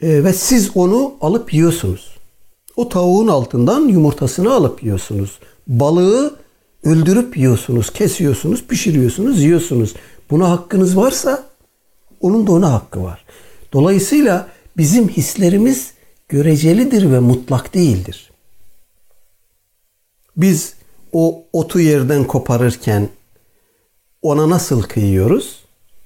e, 0.00 0.24
ve 0.24 0.32
siz 0.32 0.76
onu 0.76 1.14
alıp 1.20 1.54
yiyorsunuz. 1.54 2.16
O 2.76 2.88
tavuğun 2.88 3.28
altından 3.28 3.88
yumurtasını 3.88 4.52
alıp 4.52 4.82
yiyorsunuz. 4.82 5.38
Balığı 5.66 6.36
öldürüp 6.84 7.36
yiyorsunuz, 7.36 7.92
kesiyorsunuz, 7.92 8.66
pişiriyorsunuz, 8.66 9.42
yiyorsunuz. 9.42 9.94
Buna 10.30 10.50
hakkınız 10.50 10.96
varsa 10.96 11.44
onun 12.20 12.46
da 12.46 12.52
ona 12.52 12.72
hakkı 12.72 13.02
var. 13.02 13.24
Dolayısıyla 13.72 14.48
bizim 14.76 15.08
hislerimiz 15.08 15.90
görecelidir 16.28 17.12
ve 17.12 17.18
mutlak 17.18 17.74
değildir. 17.74 18.30
Biz 20.36 20.74
o 21.12 21.44
otu 21.52 21.80
yerden 21.80 22.24
koparırken 22.24 23.08
ona 24.22 24.50
nasıl 24.50 24.82
kıyıyoruz? 24.82 25.62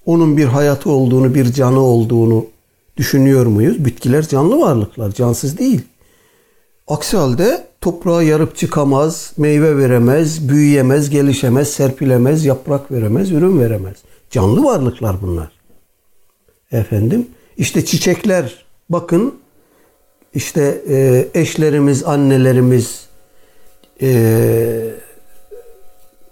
Onun 0.07 0.37
bir 0.37 0.45
hayatı 0.45 0.91
olduğunu, 0.91 1.35
bir 1.35 1.53
canı 1.53 1.81
olduğunu 1.81 2.47
düşünüyor 2.97 3.47
muyuz? 3.47 3.85
Bitkiler 3.85 4.29
canlı 4.29 4.61
varlıklar, 4.61 5.13
cansız 5.13 5.59
değil. 5.59 5.83
Aksi 6.89 7.17
halde 7.17 7.67
toprağa 7.81 8.23
yarıp 8.23 8.57
çıkamaz, 8.57 9.33
meyve 9.37 9.79
veremez, 9.79 10.49
büyüyemez, 10.49 11.11
gelişemez, 11.11 11.69
serpilemez, 11.69 12.45
yaprak 12.45 12.93
veremez, 12.93 13.31
ürün 13.31 13.61
veremez. 13.61 13.97
Canlı 14.31 14.65
varlıklar 14.65 15.23
bunlar. 15.23 15.51
Efendim, 16.73 17.27
işte 17.57 17.85
çiçekler, 17.85 18.65
bakın 18.91 19.35
işte 20.35 20.83
e, 20.89 21.29
eşlerimiz, 21.35 22.05
annelerimiz 22.05 23.07
e, 24.03 24.91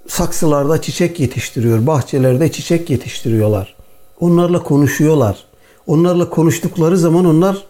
saksılarda 0.09 0.82
çiçek 0.82 1.20
yetiştiriyor, 1.20 1.86
bahçelerde 1.86 2.52
çiçek 2.52 2.90
yetiştiriyorlar. 2.90 3.74
Onlarla 4.20 4.62
konuşuyorlar. 4.62 5.44
Onlarla 5.86 6.31
konuştukları 6.31 6.98
zaman 6.98 7.24
onlar 7.24 7.64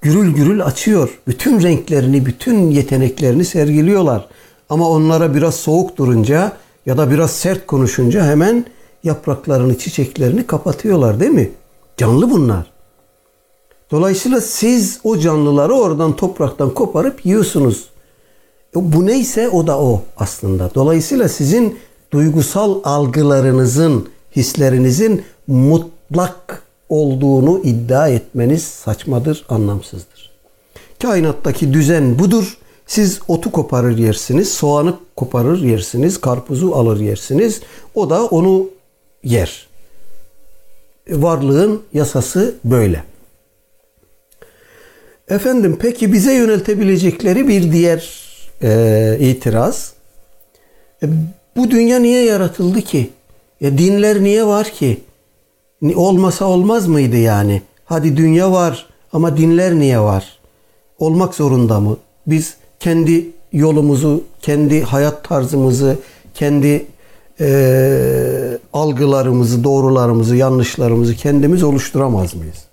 gürül 0.00 0.34
gürül 0.34 0.64
açıyor. 0.64 1.18
Bütün 1.26 1.62
renklerini, 1.62 2.26
bütün 2.26 2.70
yeteneklerini 2.70 3.44
sergiliyorlar. 3.44 4.28
Ama 4.68 4.90
onlara 4.90 5.34
biraz 5.34 5.54
soğuk 5.54 5.96
durunca 5.96 6.52
ya 6.86 6.98
da 6.98 7.10
biraz 7.10 7.30
sert 7.30 7.66
konuşunca 7.66 8.24
hemen 8.26 8.64
yapraklarını, 9.04 9.78
çiçeklerini 9.78 10.46
kapatıyorlar 10.46 11.20
değil 11.20 11.30
mi? 11.30 11.50
Canlı 11.96 12.30
bunlar. 12.30 12.66
Dolayısıyla 13.90 14.40
siz 14.40 15.00
o 15.04 15.18
canlıları 15.18 15.74
oradan 15.74 16.16
topraktan 16.16 16.74
koparıp 16.74 17.26
yiyorsunuz. 17.26 17.88
E, 18.76 18.92
bu 18.92 19.06
neyse 19.06 19.48
o 19.48 19.66
da 19.66 19.80
o 19.80 20.02
aslında. 20.16 20.70
Dolayısıyla 20.74 21.28
sizin 21.28 21.78
duygusal 22.12 22.80
algılarınızın, 22.84 24.08
hislerinizin 24.36 25.24
mutlak 25.46 26.62
olduğunu 26.88 27.60
iddia 27.64 28.08
etmeniz 28.08 28.64
saçmadır, 28.64 29.44
anlamsızdır. 29.48 30.30
Kainattaki 31.02 31.72
düzen 31.72 32.18
budur. 32.18 32.58
Siz 32.86 33.20
otu 33.28 33.52
koparır 33.52 33.98
yersiniz, 33.98 34.52
soğanı 34.52 34.94
koparır 35.16 35.62
yersiniz, 35.62 36.20
karpuzu 36.20 36.72
alır 36.72 37.00
yersiniz. 37.00 37.60
O 37.94 38.10
da 38.10 38.24
onu 38.24 38.66
yer. 39.24 39.68
Varlığın 41.10 41.82
yasası 41.92 42.54
böyle. 42.64 43.04
Efendim 45.28 45.78
peki 45.80 46.12
bize 46.12 46.34
yöneltebilecekleri 46.34 47.48
bir 47.48 47.72
diğer 47.72 48.27
e, 48.62 49.16
itiraz. 49.20 49.92
E, 51.02 51.06
bu 51.56 51.70
dünya 51.70 51.98
niye 51.98 52.24
yaratıldı 52.24 52.80
ki? 52.80 53.10
Ya 53.60 53.78
dinler 53.78 54.22
niye 54.22 54.46
var 54.46 54.70
ki? 54.70 55.00
Olmasa 55.94 56.44
olmaz 56.44 56.88
mıydı 56.88 57.16
yani? 57.16 57.62
Hadi 57.84 58.16
dünya 58.16 58.52
var 58.52 58.86
ama 59.12 59.36
dinler 59.36 59.74
niye 59.74 60.00
var? 60.00 60.38
Olmak 60.98 61.34
zorunda 61.34 61.80
mı? 61.80 61.96
Biz 62.26 62.56
kendi 62.80 63.26
yolumuzu, 63.52 64.24
kendi 64.42 64.82
hayat 64.82 65.24
tarzımızı, 65.24 65.98
kendi 66.34 66.86
e, 67.40 68.58
algılarımızı, 68.72 69.64
doğrularımızı, 69.64 70.36
yanlışlarımızı 70.36 71.14
kendimiz 71.14 71.62
oluşturamaz 71.62 72.34
mıyız? 72.34 72.64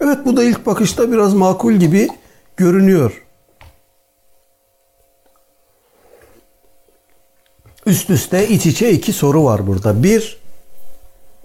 Evet 0.00 0.18
bu 0.24 0.36
da 0.36 0.44
ilk 0.44 0.66
bakışta 0.66 1.12
biraz 1.12 1.34
makul 1.34 1.72
gibi 1.72 2.08
görünüyor. 2.56 3.22
Üst 7.86 8.10
üste 8.10 8.48
iç 8.48 8.66
içe 8.66 8.90
iki 8.90 9.12
soru 9.12 9.44
var 9.44 9.66
burada. 9.66 10.02
Bir, 10.02 10.38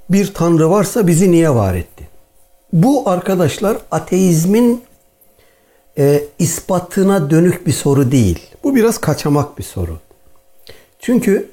bir 0.09 0.33
tanrı 0.33 0.69
varsa 0.69 1.07
bizi 1.07 1.31
niye 1.31 1.55
var 1.55 1.75
etti? 1.75 2.07
Bu 2.73 3.09
arkadaşlar 3.09 3.77
ateizmin 3.91 4.83
e, 5.97 6.23
ispatına 6.39 7.29
dönük 7.29 7.67
bir 7.67 7.71
soru 7.71 8.11
değil. 8.11 8.39
Bu 8.63 8.75
biraz 8.75 8.97
kaçamak 8.97 9.57
bir 9.57 9.63
soru. 9.63 9.99
Çünkü 10.99 11.51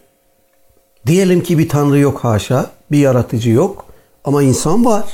diyelim 1.06 1.42
ki 1.42 1.59
bir 1.59 1.68
tanrı 1.68 1.98
yok 1.98 2.24
haşa, 2.24 2.70
bir 2.90 2.98
yaratıcı 2.98 3.50
yok 3.50 3.86
ama 4.24 4.42
insan 4.42 4.84
var. 4.84 5.04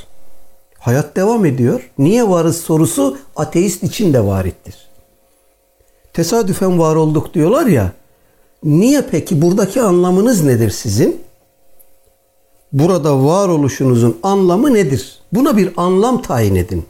Hayat 0.78 1.16
devam 1.16 1.45
ediyor. 1.45 1.90
Niye 1.99 2.28
varız 2.28 2.61
sorusu 2.61 3.19
ateist 3.36 3.82
için 3.82 4.12
de 4.15 4.24
varittir. 4.24 4.89
Tesadüfen 6.12 6.78
var 6.78 6.97
olduk 6.97 7.35
diyorlar 7.35 7.66
ya. 7.66 7.93
Niye 8.65 9.03
peki? 9.11 9.43
Buradaki 9.43 9.83
anlamınız 9.83 10.45
nedir 10.45 10.71
sizin? 10.71 11.21
Burada 12.73 13.25
varoluşunuzun 13.25 14.19
anlamı 14.23 14.75
nedir? 14.75 15.19
Buna 15.33 15.57
bir 15.57 15.71
anlam 15.77 16.23
tayin 16.23 16.55
edin. 16.55 16.85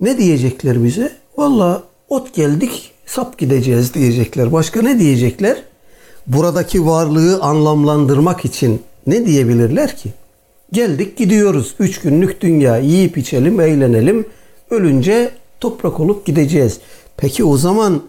Ne 0.00 0.18
diyecekler 0.18 0.84
bize? 0.84 1.12
Valla 1.36 1.82
ot 2.08 2.34
geldik, 2.34 2.92
sap 3.06 3.38
gideceğiz 3.38 3.94
diyecekler. 3.94 4.52
Başka 4.52 4.82
ne 4.82 4.98
diyecekler? 4.98 5.62
Buradaki 6.26 6.86
varlığı 6.86 7.40
anlamlandırmak 7.42 8.44
için 8.44 8.82
ne 9.06 9.26
diyebilirler 9.26 9.96
ki? 9.96 10.12
Geldik 10.72 11.16
gidiyoruz. 11.16 11.74
Üç 11.78 12.00
günlük 12.00 12.40
dünya 12.40 12.78
yiyip 12.78 13.18
içelim, 13.18 13.60
eğlenelim. 13.60 14.26
Ölünce 14.70 15.30
toprak 15.60 16.00
olup 16.00 16.26
gideceğiz. 16.26 16.80
Peki 17.16 17.44
o 17.44 17.56
zaman 17.56 18.02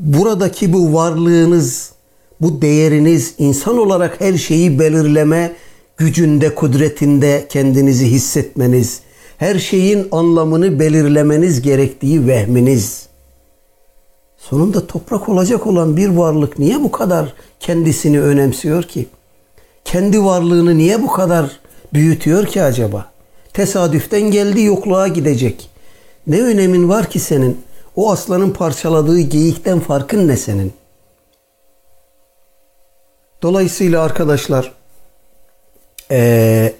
buradaki 0.00 0.72
bu 0.72 0.94
varlığınız, 0.94 1.92
bu 2.40 2.62
değeriniz 2.62 3.34
insan 3.38 3.78
olarak 3.78 4.20
her 4.20 4.34
şeyi 4.34 4.78
belirleme 4.78 5.52
gücünde, 5.96 6.54
kudretinde 6.54 7.46
kendinizi 7.48 8.06
hissetmeniz, 8.06 9.00
her 9.38 9.58
şeyin 9.58 10.08
anlamını 10.12 10.80
belirlemeniz 10.80 11.62
gerektiği 11.62 12.26
vehminiz. 12.26 13.06
Sonunda 14.38 14.86
toprak 14.86 15.28
olacak 15.28 15.66
olan 15.66 15.96
bir 15.96 16.08
varlık 16.08 16.58
niye 16.58 16.82
bu 16.82 16.90
kadar 16.90 17.34
kendisini 17.60 18.20
önemsiyor 18.20 18.82
ki? 18.82 19.06
Kendi 19.84 20.24
varlığını 20.24 20.78
niye 20.78 21.02
bu 21.02 21.06
kadar 21.06 21.50
büyütüyor 21.94 22.46
ki 22.46 22.62
acaba? 22.62 23.06
Tesadüften 23.52 24.30
geldi 24.30 24.62
yokluğa 24.62 25.08
gidecek. 25.08 25.70
Ne 26.26 26.42
önemin 26.42 26.88
var 26.88 27.10
ki 27.10 27.18
senin? 27.18 27.56
O 27.96 28.10
aslanın 28.12 28.50
parçaladığı 28.50 29.20
geyikten 29.20 29.80
farkın 29.80 30.28
ne 30.28 30.36
senin? 30.36 30.72
Dolayısıyla 33.42 34.02
arkadaşlar 34.02 34.72
ee, 36.10 36.72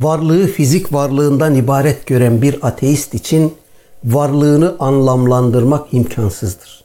varlığı 0.00 0.46
fizik 0.46 0.92
varlığından 0.92 1.54
ibaret 1.54 2.06
gören 2.06 2.42
bir 2.42 2.66
ateist 2.66 3.14
için 3.14 3.58
varlığını 4.04 4.76
anlamlandırmak 4.78 5.94
imkansızdır. 5.94 6.84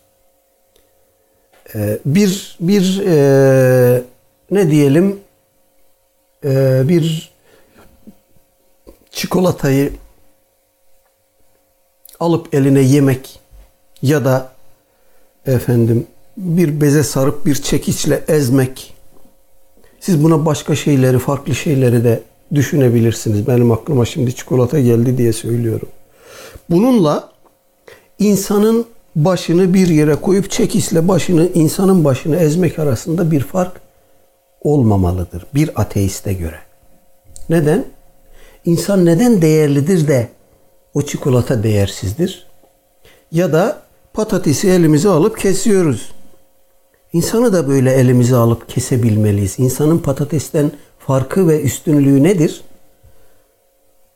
Ee, 1.76 2.00
bir 2.06 2.58
bir 2.60 3.02
e, 3.06 4.04
ne 4.52 4.72
diyelim 4.72 5.20
e, 6.46 6.82
bir 6.90 7.34
çikolatayı 9.12 9.94
alıp 12.20 12.56
eline 12.56 12.82
yemek 12.82 13.43
ya 14.04 14.26
da 14.26 14.52
efendim 15.46 16.08
bir 16.38 16.82
beze 16.82 17.04
sarıp 17.04 17.46
bir 17.46 17.56
çekiçle 17.56 18.24
ezmek. 18.28 18.94
Siz 20.00 20.24
buna 20.24 20.46
başka 20.46 20.76
şeyleri, 20.76 21.20
farklı 21.20 21.56
şeyleri 21.56 22.04
de 22.04 22.24
düşünebilirsiniz. 22.54 23.48
Benim 23.48 23.72
aklıma 23.72 24.06
şimdi 24.06 24.36
çikolata 24.36 24.80
geldi 24.80 25.18
diye 25.18 25.34
söylüyorum. 25.34 25.88
Bununla 26.70 27.30
insanın 28.20 28.86
başını 29.16 29.74
bir 29.74 29.88
yere 29.88 30.16
koyup 30.16 30.52
çekişle 30.52 31.08
başını 31.08 31.50
insanın 31.54 32.06
başını 32.06 32.36
ezmek 32.36 32.80
arasında 32.80 33.32
bir 33.32 33.42
fark 33.42 33.82
olmamalıdır 34.62 35.46
bir 35.56 35.82
ateiste 35.82 36.34
göre. 36.34 36.60
Neden? 37.50 37.86
İnsan 38.66 39.06
neden 39.06 39.42
değerlidir 39.42 40.08
de 40.08 40.28
o 40.94 41.02
çikolata 41.02 41.64
değersizdir? 41.64 42.48
Ya 43.32 43.54
da 43.54 43.83
patatesi 44.14 44.70
elimize 44.70 45.10
alıp 45.10 45.40
kesiyoruz. 45.40 46.12
İnsanı 47.14 47.54
da 47.54 47.68
böyle 47.68 47.94
elimize 47.94 48.36
alıp 48.36 48.70
kesebilmeliyiz. 48.70 49.60
İnsanın 49.60 49.98
patatesten 49.98 50.72
farkı 51.00 51.48
ve 51.48 51.62
üstünlüğü 51.62 52.24
nedir? 52.24 52.62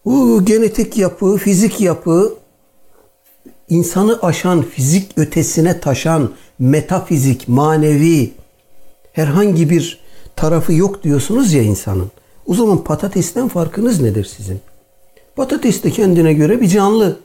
Bu 0.05 0.45
genetik 0.45 0.97
yapı, 0.97 1.37
fizik 1.37 1.81
yapı, 1.81 2.33
insanı 3.69 4.19
aşan, 4.21 4.61
fizik 4.61 5.11
ötesine 5.17 5.79
taşan, 5.79 6.31
metafizik, 6.59 7.47
manevi 7.47 8.33
herhangi 9.13 9.69
bir 9.69 9.99
tarafı 10.35 10.73
yok 10.73 11.03
diyorsunuz 11.03 11.53
ya 11.53 11.61
insanın. 11.61 12.11
O 12.45 12.53
zaman 12.53 12.83
patatesten 12.83 13.47
farkınız 13.47 14.01
nedir 14.01 14.25
sizin? 14.25 14.59
Patates 15.35 15.83
de 15.83 15.91
kendine 15.91 16.33
göre 16.33 16.61
bir 16.61 16.67
canlı 16.67 17.19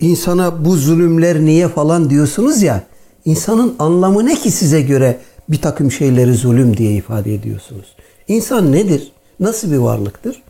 insana 0.00 0.64
bu 0.64 0.76
zulümler 0.76 1.40
niye 1.40 1.68
falan 1.68 2.10
diyorsunuz 2.10 2.62
ya 2.62 2.82
insanın 3.24 3.74
anlamı 3.78 4.26
ne 4.26 4.34
ki 4.34 4.50
size 4.50 4.82
göre 4.82 5.18
bir 5.48 5.60
takım 5.60 5.92
şeyleri 5.92 6.34
zulüm 6.34 6.76
diye 6.76 6.92
ifade 6.92 7.34
ediyorsunuz. 7.34 7.96
İnsan 8.28 8.72
nedir? 8.72 9.12
Nasıl 9.40 9.72
bir 9.72 9.76
varlıktır? 9.76 10.42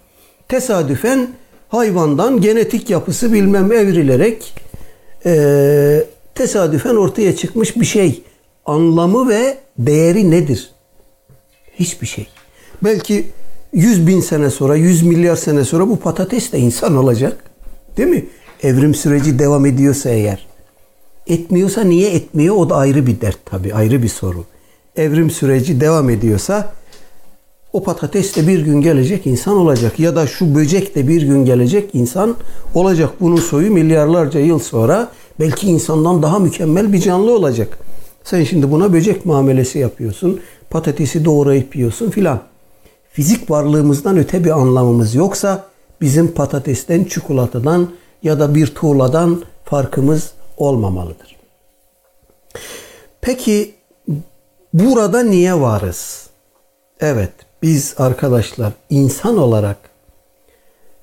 Tesadüfen 0.48 1.28
hayvandan 1.68 2.40
genetik 2.40 2.90
yapısı 2.90 3.32
bilmem 3.32 3.72
evrilerek 3.72 4.54
e, 5.26 6.04
tesadüfen 6.34 6.96
ortaya 6.96 7.36
çıkmış 7.36 7.76
bir 7.76 7.84
şey. 7.84 8.22
Anlamı 8.66 9.28
ve 9.28 9.58
değeri 9.78 10.30
nedir? 10.30 10.70
Hiçbir 11.74 12.06
şey. 12.06 12.26
Belki 12.84 13.26
100 13.72 14.06
bin 14.06 14.20
sene 14.20 14.50
sonra, 14.50 14.76
100 14.76 15.02
milyar 15.02 15.36
sene 15.36 15.64
sonra 15.64 15.88
bu 15.88 15.98
patates 15.98 16.52
de 16.52 16.58
insan 16.58 16.96
olacak. 16.96 17.44
Değil 17.96 18.08
mi? 18.08 18.24
Evrim 18.62 18.94
süreci 18.94 19.38
devam 19.38 19.66
ediyorsa 19.66 20.10
eğer. 20.10 20.46
Etmiyorsa 21.26 21.84
niye 21.84 22.10
etmiyor 22.10 22.56
o 22.56 22.70
da 22.70 22.76
ayrı 22.76 23.06
bir 23.06 23.20
dert 23.20 23.38
tabii, 23.44 23.74
ayrı 23.74 24.02
bir 24.02 24.08
soru. 24.08 24.44
Evrim 24.96 25.30
süreci 25.30 25.80
devam 25.80 26.10
ediyorsa 26.10 26.72
o 27.72 27.82
patates 27.82 28.36
de 28.36 28.48
bir 28.48 28.60
gün 28.60 28.80
gelecek 28.80 29.26
insan 29.26 29.56
olacak 29.56 29.98
ya 29.98 30.16
da 30.16 30.26
şu 30.26 30.54
böcek 30.54 30.94
de 30.94 31.08
bir 31.08 31.22
gün 31.22 31.44
gelecek 31.44 31.90
insan 31.94 32.36
olacak. 32.74 33.10
Bunun 33.20 33.36
soyu 33.36 33.72
milyarlarca 33.72 34.40
yıl 34.40 34.58
sonra 34.58 35.08
belki 35.40 35.66
insandan 35.66 36.22
daha 36.22 36.38
mükemmel 36.38 36.92
bir 36.92 37.00
canlı 37.00 37.34
olacak. 37.34 37.78
Sen 38.24 38.44
şimdi 38.44 38.70
buna 38.70 38.92
böcek 38.92 39.26
muamelesi 39.26 39.78
yapıyorsun. 39.78 40.40
Patatesi 40.70 41.24
doğrayıp 41.24 41.76
yiyorsun 41.76 42.10
filan. 42.10 42.40
Fizik 43.12 43.50
varlığımızdan 43.50 44.16
öte 44.16 44.44
bir 44.44 44.50
anlamımız 44.50 45.14
yoksa 45.14 45.64
bizim 46.00 46.28
patatesten, 46.28 47.04
çikolatadan 47.04 47.88
ya 48.22 48.40
da 48.40 48.54
bir 48.54 48.66
tuğladan 48.66 49.42
farkımız 49.64 50.32
olmamalıdır. 50.56 51.36
Peki 53.20 53.74
burada 54.72 55.22
niye 55.22 55.60
varız? 55.60 56.26
Evet, 57.00 57.32
biz 57.62 57.94
arkadaşlar 57.98 58.72
insan 58.90 59.38
olarak 59.38 59.76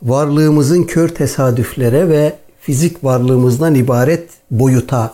varlığımızın 0.03 0.83
kör 0.83 1.09
tesadüflere 1.09 2.09
ve 2.09 2.33
fizik 2.59 3.03
varlığımızdan 3.03 3.75
ibaret 3.75 4.29
boyuta 4.51 5.13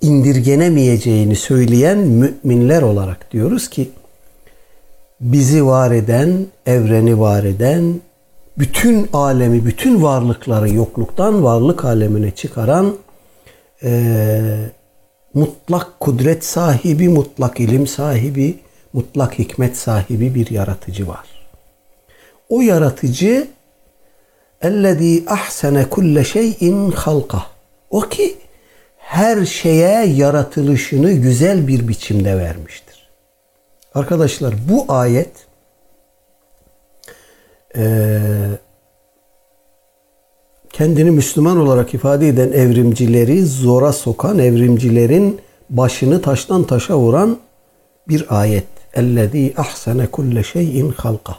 indirgenemeyeceğini 0.00 1.36
söyleyen 1.36 1.98
müminler 1.98 2.82
olarak 2.82 3.32
diyoruz 3.32 3.70
ki 3.70 3.90
bizi 5.20 5.66
var 5.66 5.90
eden, 5.90 6.46
evreni 6.66 7.20
var 7.20 7.44
eden, 7.44 8.00
bütün 8.58 9.08
alemi, 9.12 9.64
bütün 9.64 10.02
varlıkları 10.02 10.70
yokluktan 10.70 11.44
varlık 11.44 11.84
alemine 11.84 12.30
çıkaran 12.30 12.96
e, 13.82 14.40
mutlak 15.34 16.00
kudret 16.00 16.44
sahibi, 16.44 17.08
mutlak 17.08 17.60
ilim 17.60 17.86
sahibi, 17.86 18.58
mutlak 18.92 19.38
hikmet 19.38 19.76
sahibi 19.76 20.34
bir 20.34 20.50
yaratıcı 20.50 21.08
var. 21.08 21.26
O 22.48 22.60
yaratıcı 22.60 23.48
ellezî 24.62 25.24
ahsene 25.26 25.88
kulle 25.88 26.24
şeyin 26.24 26.90
halka. 26.90 27.42
O 27.90 28.00
ki 28.00 28.36
her 28.96 29.46
şeye 29.46 30.06
yaratılışını 30.06 31.12
güzel 31.12 31.68
bir 31.68 31.88
biçimde 31.88 32.38
vermiştir. 32.38 33.08
Arkadaşlar 33.94 34.54
bu 34.68 34.84
ayet 34.88 35.30
e, 37.76 38.20
kendini 40.72 41.10
Müslüman 41.10 41.56
olarak 41.56 41.94
ifade 41.94 42.28
eden 42.28 42.52
evrimcileri 42.52 43.46
zora 43.46 43.92
sokan 43.92 44.38
evrimcilerin 44.38 45.40
başını 45.70 46.22
taştan 46.22 46.64
taşa 46.64 46.98
vuran 46.98 47.38
bir 48.08 48.40
ayet. 48.40 48.64
Ellezî 48.94 49.54
ahsene 49.56 50.06
kulle 50.06 50.42
şeyin 50.42 50.92
halka. 50.92 51.36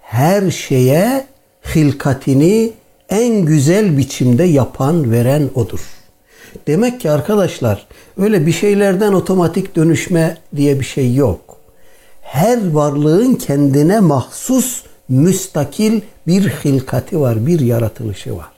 Her 0.00 0.50
şeye 0.50 1.26
hilkatini 1.74 2.72
en 3.08 3.44
güzel 3.44 3.96
biçimde 3.98 4.44
yapan, 4.44 5.12
veren 5.12 5.50
odur. 5.54 5.80
Demek 6.66 7.00
ki 7.00 7.10
arkadaşlar 7.10 7.86
öyle 8.16 8.46
bir 8.46 8.52
şeylerden 8.52 9.12
otomatik 9.12 9.76
dönüşme 9.76 10.38
diye 10.56 10.80
bir 10.80 10.84
şey 10.84 11.14
yok. 11.14 11.56
Her 12.20 12.70
varlığın 12.70 13.34
kendine 13.34 14.00
mahsus 14.00 14.82
müstakil 15.08 16.00
bir 16.26 16.48
hilkati 16.48 17.20
var, 17.20 17.46
bir 17.46 17.60
yaratılışı 17.60 18.36
var. 18.36 18.52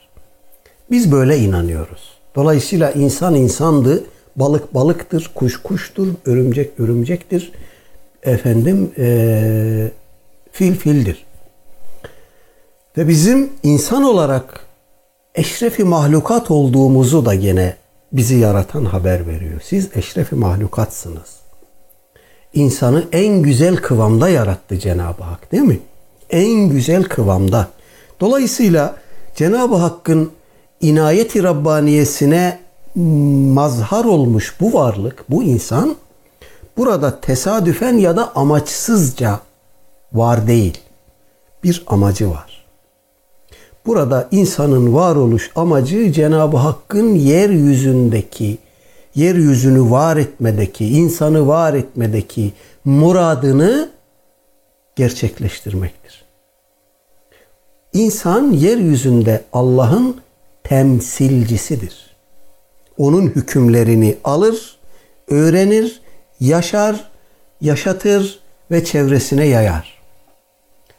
Biz 0.91 1.11
böyle 1.11 1.37
inanıyoruz. 1.37 2.17
Dolayısıyla 2.35 2.91
insan 2.91 3.35
insandı, 3.35 4.03
balık 4.35 4.73
balıktır, 4.73 5.31
kuş 5.35 5.61
kuştur, 5.63 6.07
örümcek 6.25 6.79
örümcektir, 6.79 7.51
efendim 8.23 8.91
ee, 8.97 9.91
fil 10.51 10.75
fildir. 10.75 11.25
Ve 12.97 13.07
bizim 13.07 13.49
insan 13.63 14.03
olarak 14.03 14.65
eşrefi 15.35 15.83
mahlukat 15.83 16.51
olduğumuzu 16.51 17.25
da 17.25 17.35
gene 17.35 17.75
bizi 18.11 18.35
yaratan 18.35 18.85
haber 18.85 19.27
veriyor. 19.27 19.61
Siz 19.63 19.89
eşrefi 19.95 20.35
mahlukatsınız. 20.35 21.37
İnsanı 22.53 23.03
en 23.11 23.41
güzel 23.41 23.75
kıvamda 23.75 24.29
yarattı 24.29 24.79
Cenab-ı 24.79 25.23
Hak 25.23 25.51
değil 25.51 25.63
mi? 25.63 25.79
En 26.29 26.69
güzel 26.69 27.03
kıvamda. 27.03 27.67
Dolayısıyla 28.19 28.95
Cenab-ı 29.35 29.75
Hakk'ın 29.75 30.31
inayeti 30.81 31.43
Rabbaniyesine 31.43 32.59
mazhar 33.53 34.05
olmuş 34.05 34.55
bu 34.61 34.73
varlık, 34.73 35.25
bu 35.29 35.43
insan 35.43 35.95
burada 36.77 37.21
tesadüfen 37.21 37.93
ya 37.97 38.17
da 38.17 38.35
amaçsızca 38.35 39.39
var 40.13 40.47
değil. 40.47 40.77
Bir 41.63 41.83
amacı 41.87 42.29
var. 42.29 42.65
Burada 43.85 44.27
insanın 44.31 44.93
varoluş 44.93 45.51
amacı 45.55 46.11
Cenab-ı 46.11 46.57
Hakk'ın 46.57 47.15
yeryüzündeki, 47.15 48.57
yeryüzünü 49.15 49.91
var 49.91 50.17
etmedeki, 50.17 50.85
insanı 50.85 51.47
var 51.47 51.73
etmedeki 51.73 52.53
muradını 52.85 53.89
gerçekleştirmektir. 54.97 56.25
İnsan 57.93 58.51
yeryüzünde 58.51 59.43
Allah'ın 59.53 60.21
temsilcisidir. 60.63 62.15
Onun 62.97 63.27
hükümlerini 63.27 64.17
alır, 64.23 64.77
öğrenir, 65.27 66.01
yaşar, 66.39 67.09
yaşatır 67.61 68.39
ve 68.71 68.85
çevresine 68.85 69.45
yayar. 69.45 69.97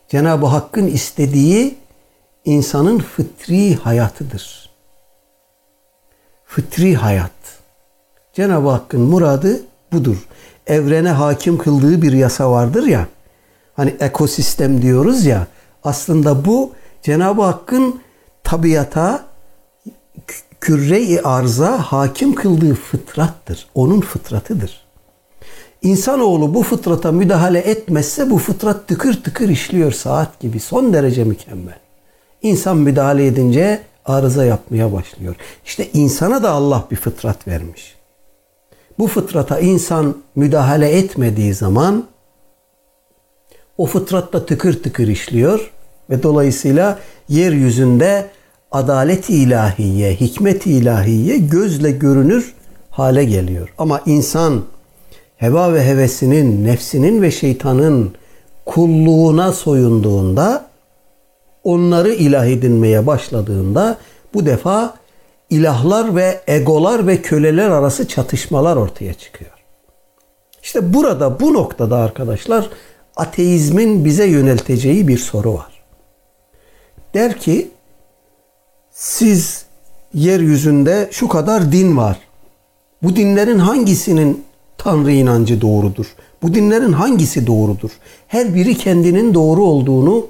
Cenab-ı 0.08 0.46
Hakk'ın 0.46 0.86
istediği 0.86 1.74
insanın 2.44 2.98
fıtri 2.98 3.74
hayatıdır. 3.74 4.70
Fıtri 6.44 6.94
hayat. 6.94 7.30
Cenab-ı 8.32 8.68
Hakk'ın 8.68 9.00
muradı 9.00 9.60
budur. 9.92 10.28
Evrene 10.66 11.10
hakim 11.10 11.58
kıldığı 11.58 12.02
bir 12.02 12.12
yasa 12.12 12.50
vardır 12.50 12.86
ya. 12.86 13.08
Hani 13.78 13.94
ekosistem 14.00 14.82
diyoruz 14.82 15.24
ya. 15.24 15.46
Aslında 15.84 16.44
bu 16.44 16.72
Cenab-ı 17.02 17.42
Hakk'ın 17.42 18.00
tabiata 18.44 19.24
küre-i 20.60 21.20
arza 21.20 21.78
hakim 21.78 22.34
kıldığı 22.34 22.74
fıtrattır. 22.74 23.66
Onun 23.74 24.00
fıtratıdır. 24.00 24.86
İnsanoğlu 25.82 26.54
bu 26.54 26.62
fıtrata 26.62 27.12
müdahale 27.12 27.58
etmezse 27.58 28.30
bu 28.30 28.38
fıtrat 28.38 28.88
tıkır 28.88 29.22
tıkır 29.22 29.48
işliyor 29.48 29.92
saat 29.92 30.40
gibi. 30.40 30.60
Son 30.60 30.92
derece 30.92 31.24
mükemmel. 31.24 31.78
İnsan 32.42 32.76
müdahale 32.76 33.26
edince 33.26 33.82
arıza 34.04 34.44
yapmaya 34.44 34.92
başlıyor. 34.92 35.36
İşte 35.64 35.88
insana 35.92 36.42
da 36.42 36.50
Allah 36.50 36.84
bir 36.90 36.96
fıtrat 36.96 37.48
vermiş. 37.48 37.94
Bu 38.98 39.06
fıtrata 39.06 39.58
insan 39.58 40.16
müdahale 40.36 40.90
etmediği 40.90 41.54
zaman 41.54 42.04
o 43.78 43.86
fıtratta 43.86 44.46
tıkır 44.46 44.82
tıkır 44.82 45.08
işliyor 45.08 45.70
ve 46.10 46.22
dolayısıyla 46.22 46.98
yeryüzünde 47.28 48.26
adalet 48.70 49.30
ilahiye, 49.30 50.14
hikmet 50.14 50.66
ilahiye 50.66 51.38
gözle 51.38 51.90
görünür 51.90 52.54
hale 52.90 53.24
geliyor. 53.24 53.74
Ama 53.78 54.00
insan 54.06 54.62
heva 55.36 55.74
ve 55.74 55.86
hevesinin, 55.86 56.64
nefsinin 56.64 57.22
ve 57.22 57.30
şeytanın 57.30 58.14
kulluğuna 58.66 59.52
soyunduğunda 59.52 60.66
onları 61.64 62.12
ilah 62.12 62.46
edinmeye 62.46 63.06
başladığında 63.06 63.98
bu 64.34 64.46
defa 64.46 64.94
ilahlar 65.50 66.16
ve 66.16 66.40
egolar 66.46 67.06
ve 67.06 67.22
köleler 67.22 67.70
arası 67.70 68.08
çatışmalar 68.08 68.76
ortaya 68.76 69.14
çıkıyor. 69.14 69.50
İşte 70.62 70.94
burada 70.94 71.40
bu 71.40 71.54
noktada 71.54 71.96
arkadaşlar 71.96 72.68
ateizmin 73.18 74.04
bize 74.04 74.26
yönelteceği 74.26 75.08
bir 75.08 75.18
soru 75.18 75.54
var. 75.54 75.82
Der 77.14 77.38
ki 77.38 77.70
siz 78.90 79.64
yeryüzünde 80.14 81.08
şu 81.10 81.28
kadar 81.28 81.72
din 81.72 81.96
var. 81.96 82.18
Bu 83.02 83.16
dinlerin 83.16 83.58
hangisinin 83.58 84.44
Tanrı 84.78 85.12
inancı 85.12 85.60
doğrudur? 85.60 86.06
Bu 86.42 86.54
dinlerin 86.54 86.92
hangisi 86.92 87.46
doğrudur? 87.46 87.90
Her 88.28 88.54
biri 88.54 88.76
kendinin 88.76 89.34
doğru 89.34 89.64
olduğunu 89.64 90.26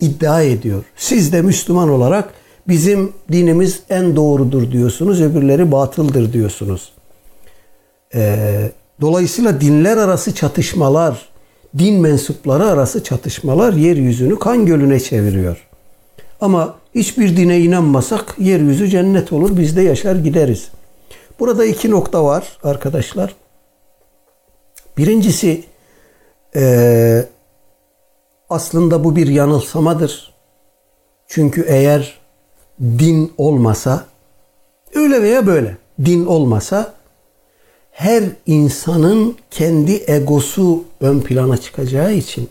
iddia 0.00 0.42
ediyor. 0.42 0.84
Siz 0.96 1.32
de 1.32 1.42
Müslüman 1.42 1.88
olarak 1.88 2.34
Bizim 2.68 3.12
dinimiz 3.32 3.82
en 3.90 4.16
doğrudur 4.16 4.70
diyorsunuz, 4.70 5.20
öbürleri 5.20 5.72
batıldır 5.72 6.32
diyorsunuz. 6.32 6.92
Ee, 8.14 8.70
dolayısıyla 9.00 9.60
dinler 9.60 9.96
arası 9.96 10.34
çatışmalar, 10.34 11.28
din 11.78 12.00
mensupları 12.00 12.64
arası 12.64 13.04
çatışmalar 13.04 13.72
yeryüzünü 13.72 14.38
kan 14.38 14.66
gölüne 14.66 15.00
çeviriyor. 15.00 15.68
Ama 16.40 16.76
hiçbir 16.94 17.36
dine 17.36 17.60
inanmasak 17.60 18.34
yeryüzü 18.38 18.88
cennet 18.88 19.32
olur, 19.32 19.56
biz 19.56 19.76
de 19.76 19.82
yaşar 19.82 20.16
gideriz. 20.16 20.68
Burada 21.40 21.64
iki 21.64 21.90
nokta 21.90 22.24
var 22.24 22.58
arkadaşlar. 22.62 23.34
Birincisi 24.98 25.64
e, 26.56 27.24
aslında 28.50 29.04
bu 29.04 29.16
bir 29.16 29.26
yanılsamadır. 29.26 30.34
Çünkü 31.26 31.64
eğer 31.68 32.18
din 32.80 33.32
olmasa 33.38 34.06
öyle 34.94 35.22
veya 35.22 35.46
böyle 35.46 35.76
din 36.04 36.26
olmasa 36.26 36.94
her 37.94 38.24
insanın 38.46 39.36
kendi 39.50 40.04
egosu 40.06 40.84
ön 41.00 41.20
plana 41.20 41.56
çıkacağı 41.56 42.14
için 42.14 42.48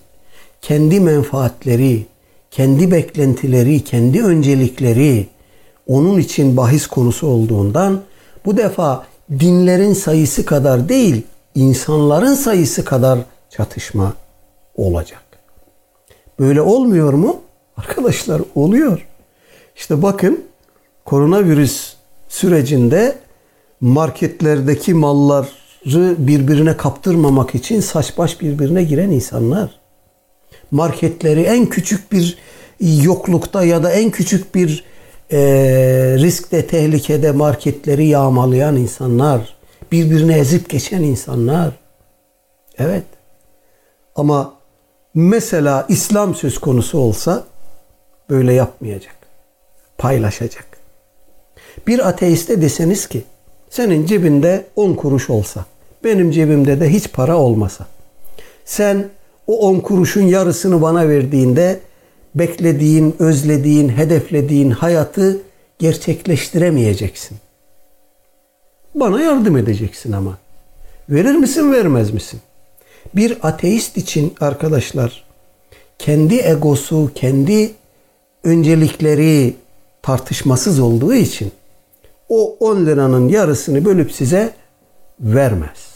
kendi 0.62 1.00
menfaatleri, 1.00 2.06
kendi 2.52 2.92
beklentileri, 2.92 3.84
kendi 3.84 4.24
öncelikleri 4.24 5.28
onun 5.88 6.20
için 6.20 6.58
bahis 6.58 6.88
konusu 6.88 7.28
olduğundan 7.28 8.02
bu 8.46 8.58
defa 8.58 9.06
dinlerin 9.40 9.94
sayısı 9.94 10.46
kadar 10.46 10.90
değil, 10.90 11.22
insanların 11.56 12.34
sayısı 12.34 12.86
kadar 12.86 13.20
çatışma 13.50 14.14
olacak. 14.76 15.24
Böyle 16.40 16.62
olmuyor 16.62 17.14
mu? 17.14 17.42
Arkadaşlar 17.78 18.42
oluyor. 18.56 19.08
İşte 19.76 20.02
bakın 20.02 20.44
koronavirüs 21.06 21.94
sürecinde 22.30 23.23
marketlerdeki 23.82 24.94
malları 24.94 25.48
birbirine 26.18 26.78
kaptırmamak 26.78 27.56
için 27.56 27.80
saç 27.80 28.18
baş 28.18 28.42
birbirine 28.42 28.84
giren 28.84 29.10
insanlar. 29.10 29.72
Marketleri 30.72 31.42
en 31.42 31.66
küçük 31.66 32.12
bir 32.12 32.38
yoklukta 32.80 33.64
ya 33.64 33.84
da 33.84 33.92
en 33.92 34.12
küçük 34.12 34.56
bir 34.56 34.84
e, 35.32 35.40
riskte, 36.20 36.68
tehlikede 36.68 37.32
marketleri 37.32 38.06
yağmalayan 38.08 38.76
insanlar. 38.76 39.56
Birbirine 39.92 40.38
ezip 40.38 40.70
geçen 40.70 41.02
insanlar. 41.02 41.72
Evet. 42.78 43.04
Ama 44.16 44.54
mesela 45.14 45.86
İslam 45.90 46.36
söz 46.36 46.58
konusu 46.58 46.98
olsa 46.98 47.44
böyle 48.30 48.54
yapmayacak. 48.54 49.16
Paylaşacak. 49.98 50.66
Bir 51.88 52.08
ateiste 52.08 52.62
deseniz 52.62 53.08
ki 53.08 53.24
senin 53.74 54.06
cebinde 54.06 54.66
10 54.76 54.94
kuruş 54.94 55.30
olsa, 55.30 55.66
benim 56.04 56.32
cebimde 56.32 56.80
de 56.80 56.90
hiç 56.90 57.12
para 57.12 57.38
olmasa. 57.38 57.88
Sen 58.66 59.10
o 59.48 59.60
10 59.70 59.80
kuruşun 59.80 60.22
yarısını 60.22 60.82
bana 60.82 61.10
verdiğinde 61.10 61.80
beklediğin, 62.36 63.16
özlediğin, 63.20 63.90
hedeflediğin 63.90 64.72
hayatı 64.72 65.42
gerçekleştiremeyeceksin. 65.80 67.38
Bana 68.96 69.22
yardım 69.22 69.58
edeceksin 69.58 70.12
ama. 70.12 70.38
Verir 71.10 71.36
misin, 71.36 71.72
vermez 71.72 72.12
misin? 72.12 72.40
Bir 73.16 73.38
ateist 73.42 73.98
için 73.98 74.34
arkadaşlar 74.40 75.24
kendi 76.00 76.36
egosu, 76.36 77.12
kendi 77.16 77.72
öncelikleri 78.44 79.54
tartışmasız 80.02 80.80
olduğu 80.80 81.14
için 81.14 81.52
o 82.30 82.56
10 82.60 82.86
liranın 82.86 83.30
yarısını 83.30 83.86
bölüp 83.86 84.12
size 84.12 84.54
vermez. 85.20 85.94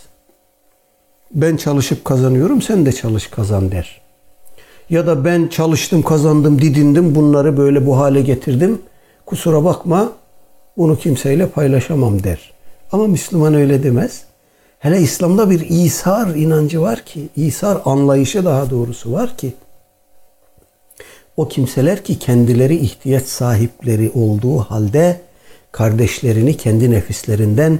Ben 1.32 1.58
çalışıp 1.58 2.06
kazanıyorum, 2.06 2.62
sen 2.62 2.86
de 2.86 2.92
çalış 2.92 3.28
kazan 3.28 3.72
der. 3.72 4.02
Ya 4.90 5.08
da 5.08 5.26
ben 5.26 5.48
çalıştım, 5.48 6.02
kazandım, 6.02 6.62
didindim, 6.62 7.16
bunları 7.16 7.58
böyle 7.58 7.86
bu 7.86 7.98
hale 7.98 8.22
getirdim. 8.22 8.82
Kusura 9.26 9.64
bakma, 9.64 10.12
bunu 10.78 10.98
kimseyle 10.98 11.50
paylaşamam 11.50 12.24
der. 12.24 12.54
Ama 12.92 13.08
Müslüman 13.08 13.54
öyle 13.54 13.84
demez. 13.84 14.24
Hele 14.80 15.02
İslam'da 15.02 15.50
bir 15.50 15.60
İsar 15.70 16.36
inancı 16.36 16.82
var 16.82 17.06
ki, 17.06 17.30
İsar 17.36 17.82
anlayışı 17.86 18.46
daha 18.46 18.70
doğrusu 18.70 19.12
var 19.12 19.38
ki, 19.38 19.54
o 21.38 21.48
kimseler 21.48 22.04
ki 22.04 22.20
kendileri 22.20 22.76
ihtiyaç 22.76 23.24
sahipleri 23.24 24.12
olduğu 24.16 24.58
halde 24.58 25.22
kardeşlerini 25.78 26.58
kendi 26.58 26.92
nefislerinden 26.92 27.80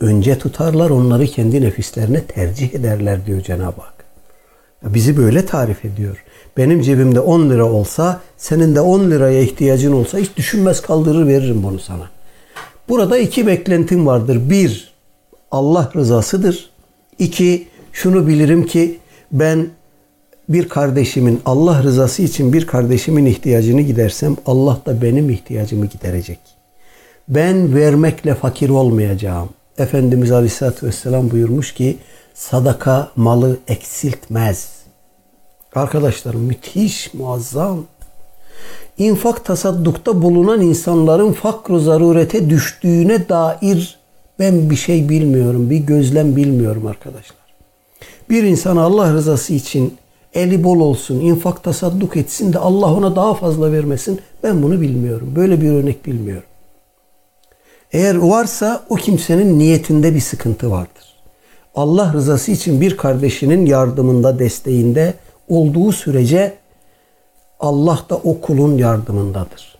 önce 0.00 0.38
tutarlar, 0.38 0.90
onları 0.90 1.26
kendi 1.26 1.60
nefislerine 1.60 2.24
tercih 2.24 2.74
ederler 2.74 3.26
diyor 3.26 3.40
Cenab-ı 3.40 3.80
Hak. 3.80 4.04
Bizi 4.82 5.16
böyle 5.16 5.46
tarif 5.46 5.84
ediyor. 5.84 6.24
Benim 6.56 6.82
cebimde 6.82 7.20
10 7.20 7.50
lira 7.50 7.64
olsa, 7.64 8.20
senin 8.36 8.74
de 8.74 8.80
10 8.80 9.10
liraya 9.10 9.40
ihtiyacın 9.40 9.92
olsa 9.92 10.18
hiç 10.18 10.36
düşünmez 10.36 10.80
kaldırır 10.82 11.26
veririm 11.26 11.62
bunu 11.62 11.78
sana. 11.78 12.10
Burada 12.88 13.18
iki 13.18 13.46
beklentim 13.46 14.06
vardır. 14.06 14.50
Bir, 14.50 14.94
Allah 15.50 15.90
rızasıdır. 15.96 16.70
İki, 17.18 17.68
şunu 17.92 18.26
bilirim 18.26 18.66
ki 18.66 18.98
ben 19.32 19.68
bir 20.48 20.68
kardeşimin 20.68 21.40
Allah 21.44 21.82
rızası 21.82 22.22
için 22.22 22.52
bir 22.52 22.66
kardeşimin 22.66 23.26
ihtiyacını 23.26 23.80
gidersem 23.80 24.36
Allah 24.46 24.80
da 24.86 25.02
benim 25.02 25.30
ihtiyacımı 25.30 25.86
giderecek. 25.86 26.57
Ben 27.28 27.74
vermekle 27.74 28.34
fakir 28.34 28.68
olmayacağım. 28.68 29.48
Efendimiz 29.78 30.32
Aleyhisselatü 30.32 30.86
Vesselam 30.86 31.30
buyurmuş 31.30 31.74
ki 31.74 31.98
sadaka 32.34 33.08
malı 33.16 33.58
eksiltmez. 33.68 34.68
Arkadaşlar 35.74 36.34
müthiş, 36.34 37.14
muazzam. 37.14 37.84
İnfak 38.98 39.44
tasaddukta 39.44 40.22
bulunan 40.22 40.60
insanların 40.60 41.32
fakr 41.32 41.76
zarurete 41.78 42.50
düştüğüne 42.50 43.28
dair 43.28 43.98
ben 44.38 44.70
bir 44.70 44.76
şey 44.76 45.08
bilmiyorum, 45.08 45.70
bir 45.70 45.78
gözlem 45.78 46.36
bilmiyorum 46.36 46.86
arkadaşlar. 46.86 47.38
Bir 48.30 48.42
insan 48.42 48.76
Allah 48.76 49.12
rızası 49.12 49.54
için 49.54 49.94
eli 50.34 50.64
bol 50.64 50.80
olsun, 50.80 51.20
infak 51.20 51.64
tasadduk 51.64 52.16
etsin 52.16 52.52
de 52.52 52.58
Allah 52.58 52.94
ona 52.94 53.16
daha 53.16 53.34
fazla 53.34 53.72
vermesin. 53.72 54.20
Ben 54.42 54.62
bunu 54.62 54.80
bilmiyorum. 54.80 55.32
Böyle 55.36 55.60
bir 55.60 55.70
örnek 55.70 56.06
bilmiyorum. 56.06 56.48
Eğer 57.92 58.14
varsa 58.14 58.84
o 58.88 58.94
kimsenin 58.94 59.58
niyetinde 59.58 60.14
bir 60.14 60.20
sıkıntı 60.20 60.70
vardır. 60.70 61.14
Allah 61.74 62.12
rızası 62.12 62.52
için 62.52 62.80
bir 62.80 62.96
kardeşinin 62.96 63.66
yardımında, 63.66 64.38
desteğinde 64.38 65.14
olduğu 65.48 65.92
sürece 65.92 66.56
Allah 67.60 67.98
da 68.10 68.16
o 68.16 68.40
kulun 68.40 68.78
yardımındadır. 68.78 69.78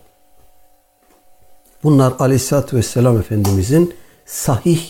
Bunlar 1.83 2.13
Aleyhisselatü 2.19 2.77
Vesselam 2.77 3.17
Efendimizin 3.17 3.93
sahih 4.25 4.81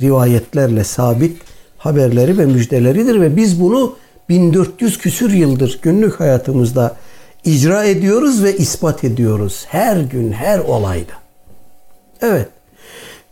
rivayetlerle 0.00 0.84
sabit 0.84 1.40
haberleri 1.78 2.38
ve 2.38 2.46
müjdeleridir 2.46 3.20
ve 3.20 3.36
biz 3.36 3.60
bunu 3.60 3.96
1400 4.28 4.98
küsür 4.98 5.30
yıldır 5.30 5.78
günlük 5.82 6.20
hayatımızda 6.20 6.96
icra 7.44 7.84
ediyoruz 7.84 8.44
ve 8.44 8.56
ispat 8.56 9.04
ediyoruz. 9.04 9.64
Her 9.68 9.96
gün, 9.96 10.32
her 10.32 10.58
olayda. 10.58 11.12
Evet. 12.22 12.48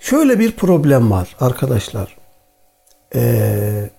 Şöyle 0.01 0.39
bir 0.39 0.53
problem 0.53 1.11
var 1.11 1.37
arkadaşlar. 1.41 2.17
Ee, 3.15 3.91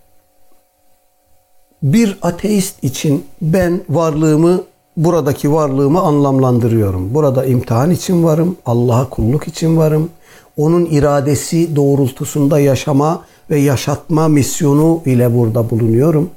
bir 1.84 2.18
ateist 2.22 2.84
için 2.84 3.26
ben 3.42 3.82
varlığımı, 3.90 4.64
buradaki 4.98 5.54
varlığımı 5.54 6.02
anlamlandırıyorum. 6.02 7.14
Burada 7.14 7.46
imtihan 7.46 7.92
için 7.92 8.24
varım, 8.24 8.58
Allah'a 8.66 9.10
kulluk 9.10 9.48
için 9.48 9.78
varım. 9.78 10.10
Onun 10.58 10.86
iradesi 10.86 11.76
doğrultusunda 11.76 12.60
yaşama 12.60 13.26
ve 13.50 13.60
yaşatma 13.60 14.28
misyonu 14.28 15.02
ile 15.06 15.38
burada 15.38 15.70
bulunuyorum 15.70 16.30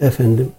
efendim 0.00 0.52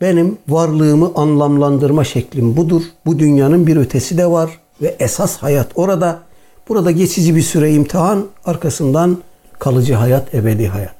benim 0.00 0.38
varlığımı 0.48 1.12
anlamlandırma 1.14 2.04
şeklim 2.04 2.56
budur. 2.56 2.82
Bu 3.06 3.18
dünyanın 3.18 3.66
bir 3.66 3.76
ötesi 3.76 4.18
de 4.18 4.26
var 4.26 4.60
ve 4.82 4.96
esas 4.98 5.36
hayat 5.36 5.68
orada. 5.74 6.25
Burada 6.68 6.90
geçici 6.90 7.36
bir 7.36 7.42
süre 7.42 7.72
imtihan, 7.72 8.26
arkasından 8.44 9.18
kalıcı 9.58 9.94
hayat, 9.94 10.34
ebedi 10.34 10.66
hayat. 10.66 10.94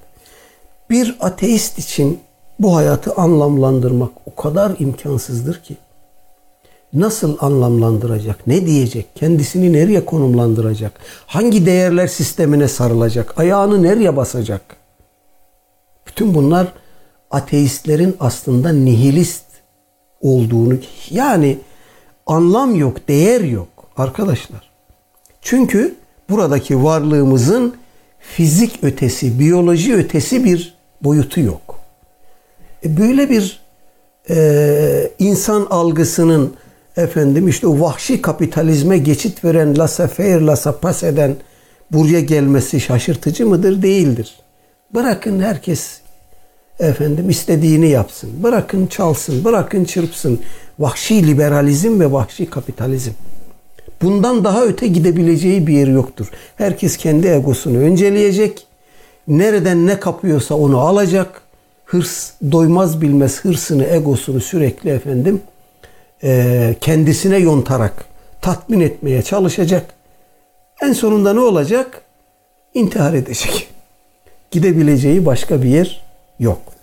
Bir 0.90 1.16
ateist 1.20 1.78
için 1.78 2.20
bu 2.58 2.76
hayatı 2.76 3.14
anlamlandırmak 3.14 4.10
o 4.26 4.34
kadar 4.34 4.72
imkansızdır 4.78 5.62
ki. 5.62 5.76
Nasıl 6.92 7.36
anlamlandıracak? 7.40 8.46
Ne 8.46 8.66
diyecek? 8.66 9.06
Kendisini 9.14 9.72
nereye 9.72 10.04
konumlandıracak? 10.04 10.92
Hangi 11.26 11.66
değerler 11.66 12.06
sistemine 12.06 12.68
sarılacak? 12.68 13.38
Ayağını 13.38 13.82
nereye 13.82 14.16
basacak? 14.16 14.76
Bütün 16.06 16.34
bunlar 16.34 16.72
ateistlerin 17.30 18.16
aslında 18.20 18.72
nihilist 18.72 19.44
olduğunu 20.20 20.74
yani 21.10 21.58
anlam 22.26 22.74
yok, 22.74 23.08
değer 23.08 23.40
yok 23.40 23.68
arkadaşlar. 23.96 24.75
Çünkü 25.46 25.94
buradaki 26.30 26.82
varlığımızın 26.82 27.74
fizik 28.20 28.78
ötesi, 28.82 29.38
biyoloji 29.38 29.94
ötesi 29.94 30.44
bir 30.44 30.74
boyutu 31.02 31.40
yok. 31.40 31.80
E 32.84 32.96
böyle 32.96 33.30
bir 33.30 33.60
e, 34.30 35.10
insan 35.18 35.66
algısının 35.70 36.54
efendim 36.96 37.48
işte 37.48 37.66
o 37.66 37.80
vahşi 37.80 38.22
kapitalizme 38.22 38.98
geçit 38.98 39.44
veren 39.44 39.74
laissez-faire, 39.74 40.46
laissez 40.46 41.04
eden 41.04 41.36
buraya 41.92 42.20
gelmesi 42.20 42.80
şaşırtıcı 42.80 43.46
mıdır? 43.46 43.82
Değildir. 43.82 44.36
Bırakın 44.94 45.40
herkes 45.40 46.00
efendim 46.78 47.30
istediğini 47.30 47.88
yapsın. 47.88 48.42
Bırakın 48.42 48.86
çalsın, 48.86 49.44
bırakın 49.44 49.84
çırpsın. 49.84 50.40
Vahşi 50.78 51.26
liberalizm 51.26 52.00
ve 52.00 52.12
vahşi 52.12 52.46
kapitalizm. 52.46 53.12
Bundan 54.02 54.44
daha 54.44 54.64
öte 54.64 54.86
gidebileceği 54.86 55.66
bir 55.66 55.72
yer 55.72 55.86
yoktur. 55.88 56.30
Herkes 56.56 56.96
kendi 56.96 57.26
egosunu 57.26 57.78
önceleyecek. 57.78 58.66
Nereden 59.28 59.86
ne 59.86 60.00
kapıyorsa 60.00 60.54
onu 60.54 60.80
alacak. 60.80 61.42
Hırs 61.84 62.30
doymaz 62.52 63.00
bilmez 63.02 63.44
hırsını, 63.44 63.84
egosunu 63.84 64.40
sürekli 64.40 64.90
efendim 64.90 65.42
e, 66.22 66.74
kendisine 66.80 67.36
yontarak 67.36 68.04
tatmin 68.40 68.80
etmeye 68.80 69.22
çalışacak. 69.22 69.94
En 70.82 70.92
sonunda 70.92 71.32
ne 71.32 71.40
olacak? 71.40 72.02
İntihar 72.74 73.14
edecek. 73.14 73.68
Gidebileceği 74.50 75.26
başka 75.26 75.62
bir 75.62 75.68
yer 75.68 76.04
yok. 76.38 76.75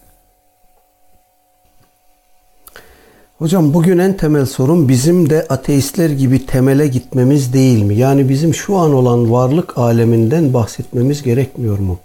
Hocam 3.38 3.74
bugün 3.74 3.98
en 3.98 4.18
temel 4.18 4.46
sorun 4.46 4.90
bizim 4.90 5.30
de 5.30 5.46
ateistler 5.50 6.10
gibi 6.10 6.46
temele 6.46 6.88
gitmemiz 6.88 7.54
değil 7.54 7.84
mi? 7.84 7.96
Yani 7.96 8.30
bizim 8.30 8.54
şu 8.54 8.76
an 8.76 8.94
olan 8.94 9.32
varlık 9.32 9.78
aleminden 9.78 10.54
bahsetmemiz 10.54 11.24
gerekmiyor 11.24 11.80
mu? 11.80 12.00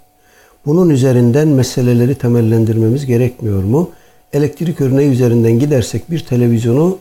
Bunun 0.65 0.89
üzerinden 0.89 1.47
meseleleri 1.47 2.15
temellendirmemiz 2.15 3.05
gerekmiyor 3.05 3.63
mu? 3.63 3.89
Elektrik 4.33 4.81
örneği 4.81 5.09
üzerinden 5.09 5.59
gidersek 5.59 6.11
bir 6.11 6.19
televizyonu 6.19 6.97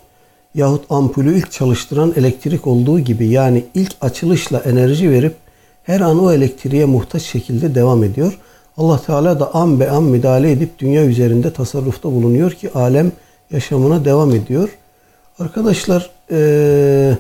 yahut 0.55 0.85
ampulü 0.91 1.39
ilk 1.39 1.53
çalıştıran 1.53 2.13
elektrik 2.17 2.67
olduğu 2.67 3.01
gibi 3.01 3.27
yani 3.27 3.65
ilk 3.75 3.93
açılışla 4.01 4.59
enerji 4.59 5.11
verip 5.11 5.35
her 5.83 6.01
an 6.01 6.25
o 6.25 6.33
elektriğe 6.33 6.85
muhtaç 6.85 7.23
şekilde 7.23 7.75
devam 7.75 8.05
ediyor. 8.05 8.39
Allah 8.77 9.03
Teala 9.07 9.41
da 9.41 9.55
an 9.55 9.81
be 9.81 9.91
an 9.91 10.03
müdahale 10.03 10.53
edip 10.53 10.79
dünya 10.79 11.05
üzerinde 11.05 11.53
tasarrufta 11.53 12.13
bulunuyor 12.13 12.51
ki 12.51 12.71
alem 12.75 13.13
yaşamına 13.51 14.05
devam 14.05 14.35
ediyor. 14.35 14.69
Arkadaşlar 15.39 16.11
ee, 16.31 17.17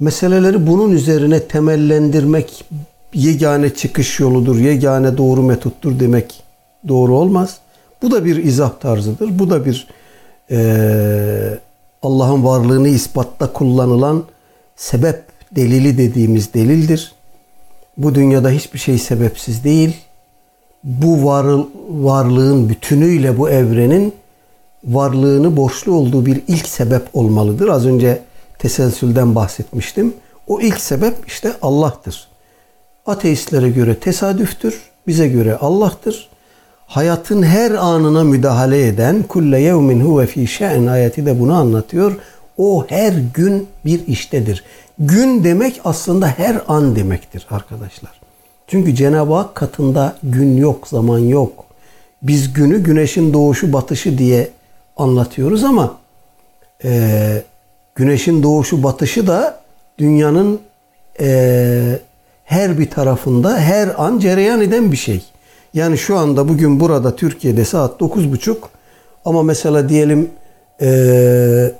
meseleleri 0.00 0.66
bunun 0.66 0.90
üzerine 0.90 1.40
temellendirmek 1.40 2.64
yegane 3.14 3.74
çıkış 3.74 4.20
yoludur, 4.20 4.58
yegane 4.58 5.16
doğru 5.16 5.42
metottur 5.42 6.00
demek 6.00 6.42
doğru 6.88 7.16
olmaz. 7.16 7.58
Bu 8.02 8.10
da 8.10 8.24
bir 8.24 8.36
izah 8.44 8.70
tarzıdır. 8.80 9.38
Bu 9.38 9.50
da 9.50 9.64
bir 9.64 9.86
e, 10.50 11.58
Allah'ın 12.02 12.44
varlığını 12.44 12.88
ispatta 12.88 13.52
kullanılan 13.52 14.24
sebep 14.76 15.22
delili 15.52 15.98
dediğimiz 15.98 16.54
delildir. 16.54 17.12
Bu 17.96 18.14
dünyada 18.14 18.50
hiçbir 18.50 18.78
şey 18.78 18.98
sebepsiz 18.98 19.64
değil. 19.64 19.96
Bu 20.84 21.24
var, 21.24 21.46
varlığın 21.88 22.68
bütünüyle 22.68 23.38
bu 23.38 23.50
evrenin 23.50 24.14
varlığını 24.84 25.56
borçlu 25.56 25.92
olduğu 25.92 26.26
bir 26.26 26.42
ilk 26.48 26.68
sebep 26.68 27.02
olmalıdır. 27.12 27.68
Az 27.68 27.86
önce 27.86 28.22
teselsülden 28.58 29.34
bahsetmiştim. 29.34 30.14
O 30.46 30.60
ilk 30.60 30.80
sebep 30.80 31.14
işte 31.26 31.52
Allah'tır. 31.62 32.28
Ateistlere 33.06 33.70
göre 33.70 33.94
tesadüftür, 33.94 34.82
bize 35.06 35.28
göre 35.28 35.56
Allah'tır. 35.56 36.28
Hayatın 36.86 37.42
her 37.42 37.70
anına 37.70 38.24
müdahale 38.24 38.86
eden 38.86 39.22
kulle 39.22 39.60
yevmin 39.60 40.00
huve 40.00 40.26
fi 40.26 40.46
şe'n 40.46 40.86
ayeti 40.86 41.26
de 41.26 41.40
bunu 41.40 41.54
anlatıyor. 41.54 42.16
O 42.58 42.86
her 42.88 43.12
gün 43.34 43.68
bir 43.84 44.06
iştedir. 44.06 44.64
Gün 44.98 45.44
demek 45.44 45.80
aslında 45.84 46.26
her 46.26 46.62
an 46.68 46.96
demektir 46.96 47.46
arkadaşlar. 47.50 48.20
Çünkü 48.66 48.94
Cenab-ı 48.94 49.34
Hak 49.34 49.54
katında 49.54 50.16
gün 50.22 50.56
yok, 50.56 50.88
zaman 50.88 51.18
yok. 51.18 51.64
Biz 52.22 52.52
günü 52.52 52.82
güneşin 52.82 53.32
doğuşu 53.32 53.72
batışı 53.72 54.18
diye 54.18 54.50
anlatıyoruz 54.98 55.64
ama 55.64 55.96
e, 56.84 57.42
güneşin 57.94 58.42
doğuşu 58.42 58.82
batışı 58.82 59.26
da 59.26 59.60
dünyanın 59.98 60.60
e, 61.20 61.98
her 62.44 62.78
bir 62.78 62.90
tarafında 62.90 63.58
her 63.58 64.04
an 64.04 64.18
cereyan 64.18 64.60
eden 64.60 64.92
bir 64.92 64.96
şey. 64.96 65.24
Yani 65.74 65.98
şu 65.98 66.18
anda 66.18 66.48
bugün 66.48 66.80
burada 66.80 67.16
Türkiye'de 67.16 67.64
saat 67.64 68.00
9.30 68.00 68.56
ama 69.24 69.42
mesela 69.42 69.88
diyelim 69.88 70.30
e, 70.80 71.72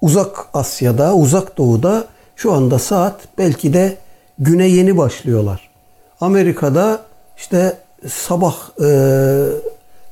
uzak 0.00 0.46
Asya'da, 0.54 1.14
uzak 1.14 1.58
doğuda 1.58 2.04
şu 2.36 2.52
anda 2.52 2.78
saat 2.78 3.20
belki 3.38 3.72
de 3.72 3.96
güne 4.38 4.66
yeni 4.66 4.96
başlıyorlar. 4.96 5.70
Amerika'da 6.20 7.00
işte 7.36 7.76
sabah 8.08 8.54
e, 8.84 8.88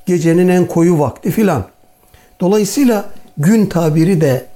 gecenin 0.07 0.49
en 0.49 0.67
koyu 0.67 0.99
vakti 0.99 1.31
filan. 1.31 1.65
Dolayısıyla 2.41 3.05
gün 3.39 3.67
tabiri 3.67 4.21
de 4.21 4.47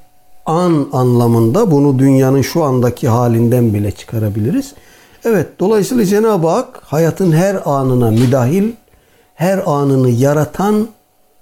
an 0.46 0.88
anlamında 0.92 1.70
bunu 1.70 1.98
dünyanın 1.98 2.42
şu 2.42 2.64
andaki 2.64 3.08
halinden 3.08 3.74
bile 3.74 3.90
çıkarabiliriz. 3.90 4.74
Evet 5.24 5.46
dolayısıyla 5.58 6.04
Cenab-ı 6.04 6.48
Hak 6.48 6.80
hayatın 6.84 7.32
her 7.32 7.60
anına 7.64 8.10
müdahil, 8.10 8.72
her 9.34 9.62
anını 9.66 10.10
yaratan 10.10 10.88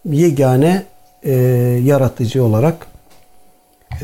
yegane 0.05 0.85
e, 1.23 1.33
yaratıcı 1.85 2.45
olarak 2.45 2.87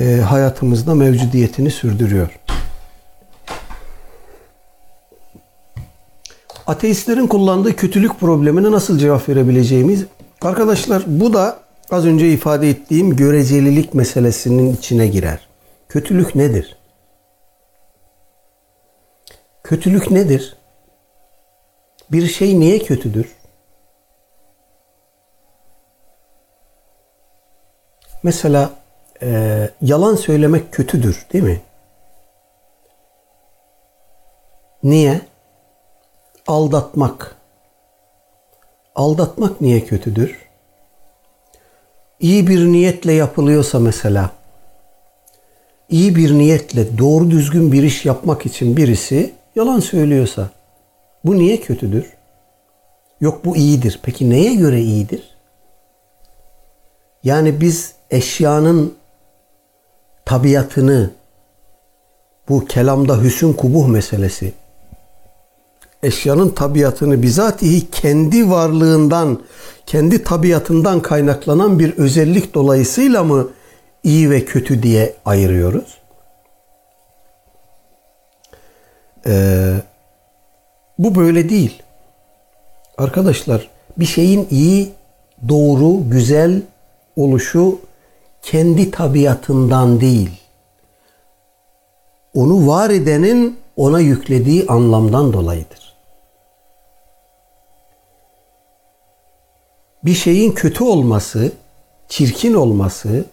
e, 0.00 0.16
hayatımızda 0.16 0.94
mevcudiyetini 0.94 1.70
sürdürüyor. 1.70 2.28
Ateistlerin 6.66 7.26
kullandığı 7.26 7.76
kötülük 7.76 8.20
problemine 8.20 8.70
nasıl 8.70 8.98
cevap 8.98 9.28
verebileceğimiz 9.28 10.04
arkadaşlar 10.42 11.02
bu 11.06 11.32
da 11.32 11.65
az 11.90 12.06
önce 12.06 12.28
ifade 12.32 12.70
ettiğim 12.70 13.16
görecelilik 13.16 13.94
meselesinin 13.94 14.72
içine 14.72 15.06
girer. 15.06 15.48
Kötülük 15.88 16.34
nedir? 16.34 16.76
Kötülük 19.62 20.10
nedir? 20.10 20.56
Bir 22.10 22.26
şey 22.26 22.60
niye 22.60 22.78
kötüdür? 22.78 23.36
Mesela 28.22 28.70
e, 29.22 29.70
yalan 29.80 30.14
söylemek 30.16 30.72
kötüdür 30.72 31.26
değil 31.32 31.44
mi? 31.44 31.60
Niye? 34.82 35.20
Aldatmak. 36.46 37.36
Aldatmak 38.94 39.60
niye 39.60 39.84
kötüdür? 39.84 40.45
İyi 42.20 42.46
bir 42.46 42.66
niyetle 42.66 43.12
yapılıyorsa 43.12 43.78
mesela, 43.78 44.30
iyi 45.88 46.16
bir 46.16 46.32
niyetle 46.38 46.98
doğru 46.98 47.30
düzgün 47.30 47.72
bir 47.72 47.82
iş 47.82 48.04
yapmak 48.04 48.46
için 48.46 48.76
birisi 48.76 49.32
yalan 49.56 49.80
söylüyorsa 49.80 50.50
bu 51.24 51.38
niye 51.38 51.60
kötüdür? 51.60 52.16
Yok 53.20 53.44
bu 53.44 53.56
iyidir. 53.56 54.00
Peki 54.02 54.30
neye 54.30 54.54
göre 54.54 54.80
iyidir? 54.80 55.36
Yani 57.24 57.60
biz 57.60 57.94
eşyanın 58.10 58.94
tabiatını 60.24 61.10
bu 62.48 62.64
kelamda 62.64 63.22
hüsün 63.22 63.52
kubuh 63.52 63.88
meselesi 63.88 64.52
eşyanın 66.02 66.48
tabiatını 66.48 67.22
bizatihi 67.22 67.90
kendi 67.90 68.50
varlığından, 68.50 69.42
kendi 69.86 70.24
tabiatından 70.24 71.00
kaynaklanan 71.02 71.78
bir 71.78 71.96
özellik 71.96 72.54
dolayısıyla 72.54 73.24
mı 73.24 73.48
iyi 74.02 74.30
ve 74.30 74.44
kötü 74.44 74.82
diye 74.82 75.14
ayırıyoruz? 75.24 75.98
Ee, 79.26 79.74
bu 80.98 81.14
böyle 81.14 81.48
değil. 81.48 81.82
Arkadaşlar 82.98 83.68
bir 83.96 84.04
şeyin 84.04 84.46
iyi, 84.50 84.92
doğru, 85.48 86.10
güzel 86.10 86.62
oluşu 87.16 87.78
kendi 88.42 88.90
tabiatından 88.90 90.00
değil. 90.00 90.30
Onu 92.34 92.68
var 92.68 92.90
edenin 92.90 93.58
ona 93.76 94.00
yüklediği 94.00 94.66
anlamdan 94.66 95.32
dolayıdır. 95.32 95.85
Bir 100.06 100.14
şeyin 100.14 100.52
kötü 100.52 100.84
olması, 100.84 101.52
çirkin 102.08 102.54
olması, 102.54 103.24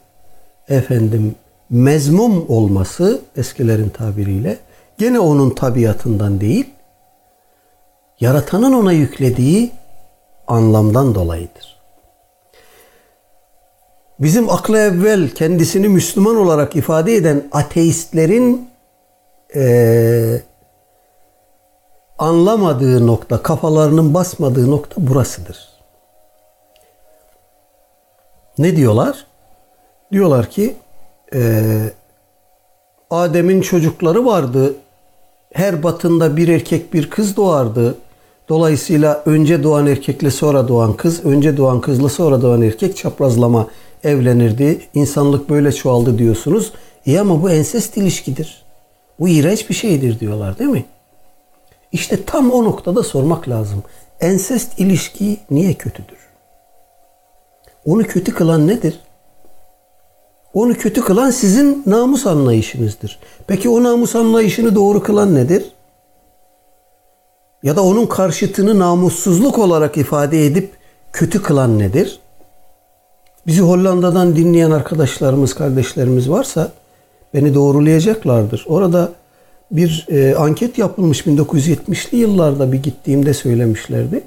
efendim 0.69 1.35
mezmum 1.69 2.45
olması 2.49 3.21
eskilerin 3.37 3.89
tabiriyle 3.89 4.57
gene 4.97 5.19
onun 5.19 5.49
tabiatından 5.49 6.41
değil, 6.41 6.69
yaratanın 8.19 8.73
ona 8.73 8.91
yüklediği 8.91 9.71
anlamdan 10.47 11.15
dolayıdır. 11.15 11.75
Bizim 14.19 14.49
akla 14.49 14.79
evvel 14.79 15.29
kendisini 15.29 15.89
Müslüman 15.89 16.35
olarak 16.35 16.75
ifade 16.75 17.15
eden 17.15 17.47
ateistlerin 17.51 18.69
e, 19.55 20.41
anlamadığı 22.17 23.07
nokta, 23.07 23.43
kafalarının 23.43 24.13
basmadığı 24.13 24.71
nokta 24.71 25.07
burasıdır. 25.07 25.72
Ne 28.57 28.75
diyorlar? 28.75 29.25
Diyorlar 30.11 30.49
ki 30.49 30.75
e, 31.33 31.61
Adem'in 33.09 33.61
çocukları 33.61 34.25
vardı. 34.25 34.75
Her 35.53 35.83
batında 35.83 36.37
bir 36.37 36.47
erkek 36.47 36.93
bir 36.93 37.09
kız 37.09 37.35
doğardı. 37.35 37.97
Dolayısıyla 38.49 39.23
önce 39.25 39.63
doğan 39.63 39.87
erkekle 39.87 40.31
sonra 40.31 40.67
doğan 40.67 40.93
kız, 40.93 41.25
önce 41.25 41.57
doğan 41.57 41.81
kızla 41.81 42.09
sonra 42.09 42.41
doğan 42.41 42.61
erkek 42.61 42.97
çaprazlama 42.97 43.67
evlenirdi. 44.03 44.81
İnsanlık 44.93 45.49
böyle 45.49 45.71
çoğaldı 45.71 46.17
diyorsunuz. 46.17 46.73
İyi 47.05 47.19
ama 47.19 47.41
bu 47.41 47.49
ensest 47.49 47.97
ilişkidir. 47.97 48.63
Bu 49.19 49.29
iğrenç 49.29 49.69
bir 49.69 49.75
şeydir 49.75 50.19
diyorlar 50.19 50.59
değil 50.59 50.69
mi? 50.69 50.85
İşte 51.91 52.23
tam 52.25 52.51
o 52.51 52.63
noktada 52.63 53.03
sormak 53.03 53.49
lazım. 53.49 53.83
Ensest 54.19 54.79
ilişki 54.79 55.37
niye 55.51 55.73
kötüdür? 55.73 56.22
Onu 57.85 58.03
kötü 58.03 58.33
kılan 58.33 58.67
nedir? 58.67 58.99
Onu 60.53 60.73
kötü 60.73 61.01
kılan 61.01 61.31
sizin 61.31 61.83
namus 61.85 62.27
anlayışınızdır. 62.27 63.19
Peki 63.47 63.69
o 63.69 63.83
namus 63.83 64.15
anlayışını 64.15 64.75
doğru 64.75 65.03
kılan 65.03 65.35
nedir? 65.35 65.71
Ya 67.63 67.75
da 67.75 67.83
onun 67.83 68.05
karşıtını 68.05 68.79
namussuzluk 68.79 69.59
olarak 69.59 69.97
ifade 69.97 70.45
edip 70.45 70.71
kötü 71.13 71.41
kılan 71.41 71.79
nedir? 71.79 72.19
Bizi 73.47 73.61
Hollanda'dan 73.61 74.35
dinleyen 74.35 74.71
arkadaşlarımız, 74.71 75.53
kardeşlerimiz 75.53 76.29
varsa 76.29 76.71
beni 77.33 77.53
doğrulayacaklardır. 77.53 78.65
Orada 78.67 79.09
bir 79.71 80.05
e, 80.09 80.35
anket 80.35 80.77
yapılmış 80.77 81.21
1970'li 81.21 82.17
yıllarda 82.17 82.71
bir 82.71 82.83
gittiğimde 82.83 83.33
söylemişlerdi. 83.33 84.23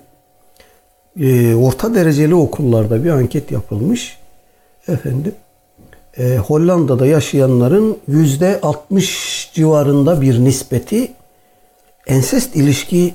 E, 1.21 1.55
orta 1.55 1.95
dereceli 1.95 2.35
okullarda 2.35 3.05
bir 3.05 3.11
anket 3.11 3.51
yapılmış. 3.51 4.19
Efendim 4.89 5.35
e, 6.19 6.37
Hollanda'da 6.37 7.07
yaşayanların 7.07 7.99
yüzde 8.09 8.61
60 8.63 9.51
civarında 9.55 10.21
bir 10.21 10.45
nispeti 10.45 11.13
ensest 12.07 12.57
ilişki 12.57 13.15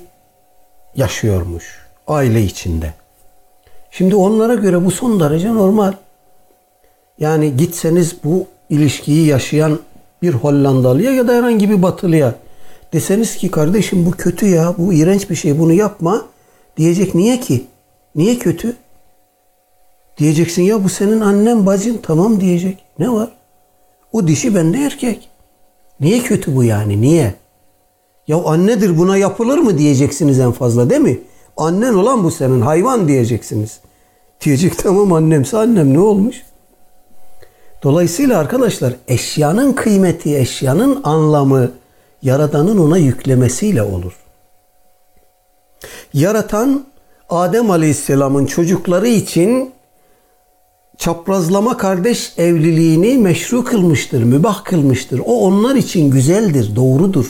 yaşıyormuş 0.95 1.85
aile 2.07 2.43
içinde. 2.43 2.93
Şimdi 3.91 4.15
onlara 4.15 4.55
göre 4.55 4.85
bu 4.85 4.91
son 4.91 5.19
derece 5.19 5.53
normal. 5.53 5.93
Yani 7.19 7.57
gitseniz 7.57 8.15
bu 8.23 8.47
ilişkiyi 8.69 9.27
yaşayan 9.27 9.79
bir 10.21 10.33
Hollandalıya 10.33 11.11
ya 11.11 11.27
da 11.27 11.33
herhangi 11.33 11.69
bir 11.69 11.81
Batılıya 11.81 12.35
deseniz 12.93 13.35
ki 13.35 13.51
kardeşim 13.51 14.05
bu 14.05 14.11
kötü 14.11 14.45
ya, 14.45 14.75
bu 14.77 14.93
iğrenç 14.93 15.29
bir 15.29 15.35
şey, 15.35 15.59
bunu 15.59 15.73
yapma 15.73 16.25
diyecek. 16.77 17.15
Niye 17.15 17.39
ki? 17.39 17.65
Niye 18.15 18.37
kötü? 18.39 18.75
Diyeceksin 20.17 20.61
ya 20.61 20.83
bu 20.83 20.89
senin 20.89 21.21
annen 21.21 21.65
bacın 21.65 21.99
tamam 22.03 22.41
diyecek. 22.41 22.85
Ne 22.99 23.09
var? 23.11 23.29
O 24.11 24.27
dişi 24.27 24.55
bende 24.55 24.77
erkek. 24.77 25.29
Niye 25.99 26.19
kötü 26.19 26.55
bu 26.55 26.63
yani? 26.63 27.01
Niye? 27.01 27.33
Ya 28.27 28.37
annedir 28.37 28.97
buna 28.97 29.17
yapılır 29.17 29.57
mı 29.57 29.77
diyeceksiniz 29.77 30.39
en 30.39 30.51
fazla 30.51 30.89
değil 30.89 31.01
mi? 31.01 31.19
Annen 31.57 31.93
olan 31.93 32.23
bu 32.23 32.31
senin 32.31 32.61
hayvan 32.61 33.07
diyeceksiniz. 33.07 33.79
Diyecek 34.45 34.77
tamam 34.77 35.13
annemse 35.13 35.57
annem 35.57 35.93
ne 35.93 35.99
olmuş? 35.99 36.43
Dolayısıyla 37.83 38.39
arkadaşlar 38.39 38.93
eşyanın 39.07 39.73
kıymeti, 39.73 40.37
eşyanın 40.37 41.01
anlamı 41.03 41.71
Yaradan'ın 42.21 42.77
ona 42.77 42.97
yüklemesiyle 42.97 43.83
olur. 43.83 44.13
Yaratan 46.13 46.85
Adem 47.31 47.71
Aleyhisselam'ın 47.71 48.45
çocukları 48.45 49.07
için 49.07 49.71
çaprazlama 50.97 51.77
kardeş 51.77 52.33
evliliğini 52.37 53.17
meşru 53.17 53.63
kılmıştır, 53.63 54.23
mübah 54.23 54.63
kılmıştır. 54.63 55.21
O 55.25 55.39
onlar 55.39 55.75
için 55.75 56.11
güzeldir, 56.11 56.75
doğrudur. 56.75 57.25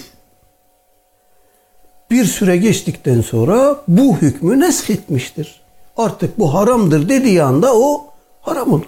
Bir 2.11 2.25
süre 2.25 2.57
geçtikten 2.57 3.21
sonra 3.21 3.81
bu 3.87 4.17
hükmü 4.17 4.59
nesk 4.59 4.89
etmiştir. 4.89 5.61
Artık 5.97 6.39
bu 6.39 6.53
haramdır 6.53 7.09
dediği 7.09 7.43
anda 7.43 7.75
o 7.75 8.05
haram 8.41 8.73
olur. 8.73 8.85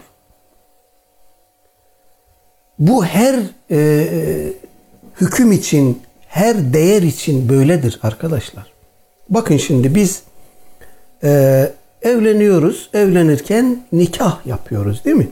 Bu 2.80 3.06
her 3.06 3.40
e, 3.72 4.07
hüküm 5.22 5.52
için, 5.52 6.02
her 6.27 6.73
değer 6.73 7.02
için 7.02 7.49
böyledir 7.49 7.99
arkadaşlar. 8.03 8.73
Bakın 9.30 9.57
şimdi 9.57 9.95
biz 9.95 10.23
e, 11.23 11.71
evleniyoruz. 12.01 12.89
Evlenirken 12.93 13.83
nikah 13.91 14.45
yapıyoruz 14.45 15.05
değil 15.05 15.15
mi? 15.15 15.29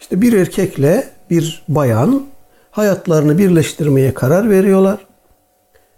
İşte 0.00 0.20
bir 0.20 0.32
erkekle 0.32 1.08
bir 1.30 1.62
bayan 1.68 2.22
hayatlarını 2.70 3.38
birleştirmeye 3.38 4.14
karar 4.14 4.50
veriyorlar. 4.50 4.98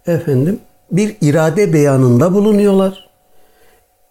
Efendim 0.07 0.61
bir 0.93 1.17
irade 1.21 1.73
beyanında 1.73 2.35
bulunuyorlar. 2.35 3.09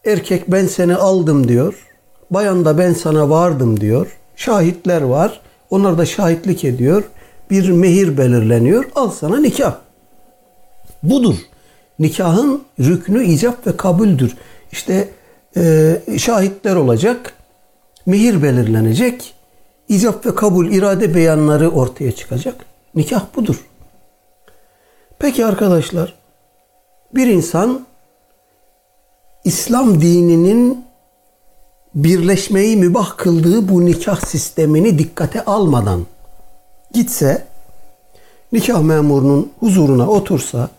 Erkek 0.05 0.51
ben 0.51 0.67
seni 0.67 0.95
aldım 0.95 1.47
diyor. 1.47 1.87
Bayan 2.31 2.65
da 2.65 2.77
ben 2.77 2.93
sana 2.93 3.29
vardım 3.29 3.79
diyor. 3.79 4.17
Şahitler 4.35 5.01
var. 5.01 5.41
Onlar 5.69 5.97
da 5.97 6.05
şahitlik 6.05 6.65
ediyor. 6.65 7.03
Bir 7.49 7.69
mehir 7.69 8.17
belirleniyor. 8.17 8.85
Al 8.95 9.09
sana 9.09 9.39
nikah. 9.39 9.75
Budur. 11.03 11.35
Nikahın 11.99 12.63
rüknü 12.79 13.25
icap 13.25 13.67
ve 13.67 13.77
kabuldür. 13.77 14.37
İşte 14.73 15.09
e, 15.57 15.95
şahitler 16.17 16.75
olacak. 16.75 17.33
Mehir 18.05 18.43
belirlenecek. 18.43 19.33
icap 19.87 20.25
ve 20.25 20.35
kabul 20.35 20.71
irade 20.71 21.15
beyanları 21.15 21.69
ortaya 21.69 22.11
çıkacak. 22.11 22.65
Nikah 22.95 23.25
budur. 23.35 23.67
Peki 25.19 25.45
arkadaşlar 25.45 26.13
bir 27.15 27.27
insan 27.27 27.85
İslam 29.43 30.01
dininin 30.01 30.85
birleşmeyi 31.95 32.77
mübah 32.77 33.17
kıldığı 33.17 33.69
bu 33.69 33.85
nikah 33.85 34.19
sistemini 34.25 34.99
dikkate 34.99 35.45
almadan 35.45 36.05
gitse, 36.93 37.47
nikah 38.51 38.81
memurunun 38.81 39.51
huzuruna 39.59 40.07
otursa, 40.09 40.69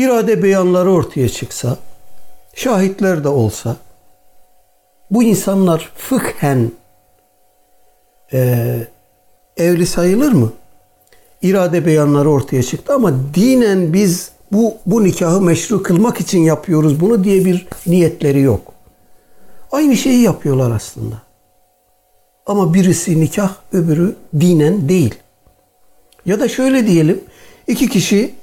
irade 0.00 0.42
beyanları 0.42 0.92
ortaya 0.92 1.28
çıksa, 1.28 1.76
şahitler 2.54 3.24
de 3.24 3.28
olsa, 3.28 3.76
bu 5.10 5.22
insanlar 5.22 5.92
fıkhen 5.96 6.70
e, 8.32 8.66
evli 9.56 9.86
sayılır 9.86 10.32
mı? 10.32 10.52
İrade 11.42 11.86
beyanları 11.86 12.30
ortaya 12.30 12.62
çıktı 12.62 12.94
ama 12.94 13.12
dinen 13.34 13.92
biz 13.92 14.30
bu, 14.52 14.74
bu 14.86 15.04
nikahı 15.04 15.40
meşru 15.40 15.82
kılmak 15.82 16.20
için 16.20 16.38
yapıyoruz 16.38 17.00
bunu 17.00 17.24
diye 17.24 17.44
bir 17.44 17.66
niyetleri 17.86 18.40
yok. 18.40 18.72
Aynı 19.72 19.96
şeyi 19.96 20.22
yapıyorlar 20.22 20.70
aslında. 20.70 21.22
Ama 22.46 22.74
birisi 22.74 23.20
nikah 23.20 23.54
öbürü 23.72 24.16
dinen 24.40 24.88
değil. 24.88 25.14
Ya 26.26 26.40
da 26.40 26.48
şöyle 26.48 26.86
diyelim 26.86 27.20
iki 27.66 27.88
kişi 27.88 28.34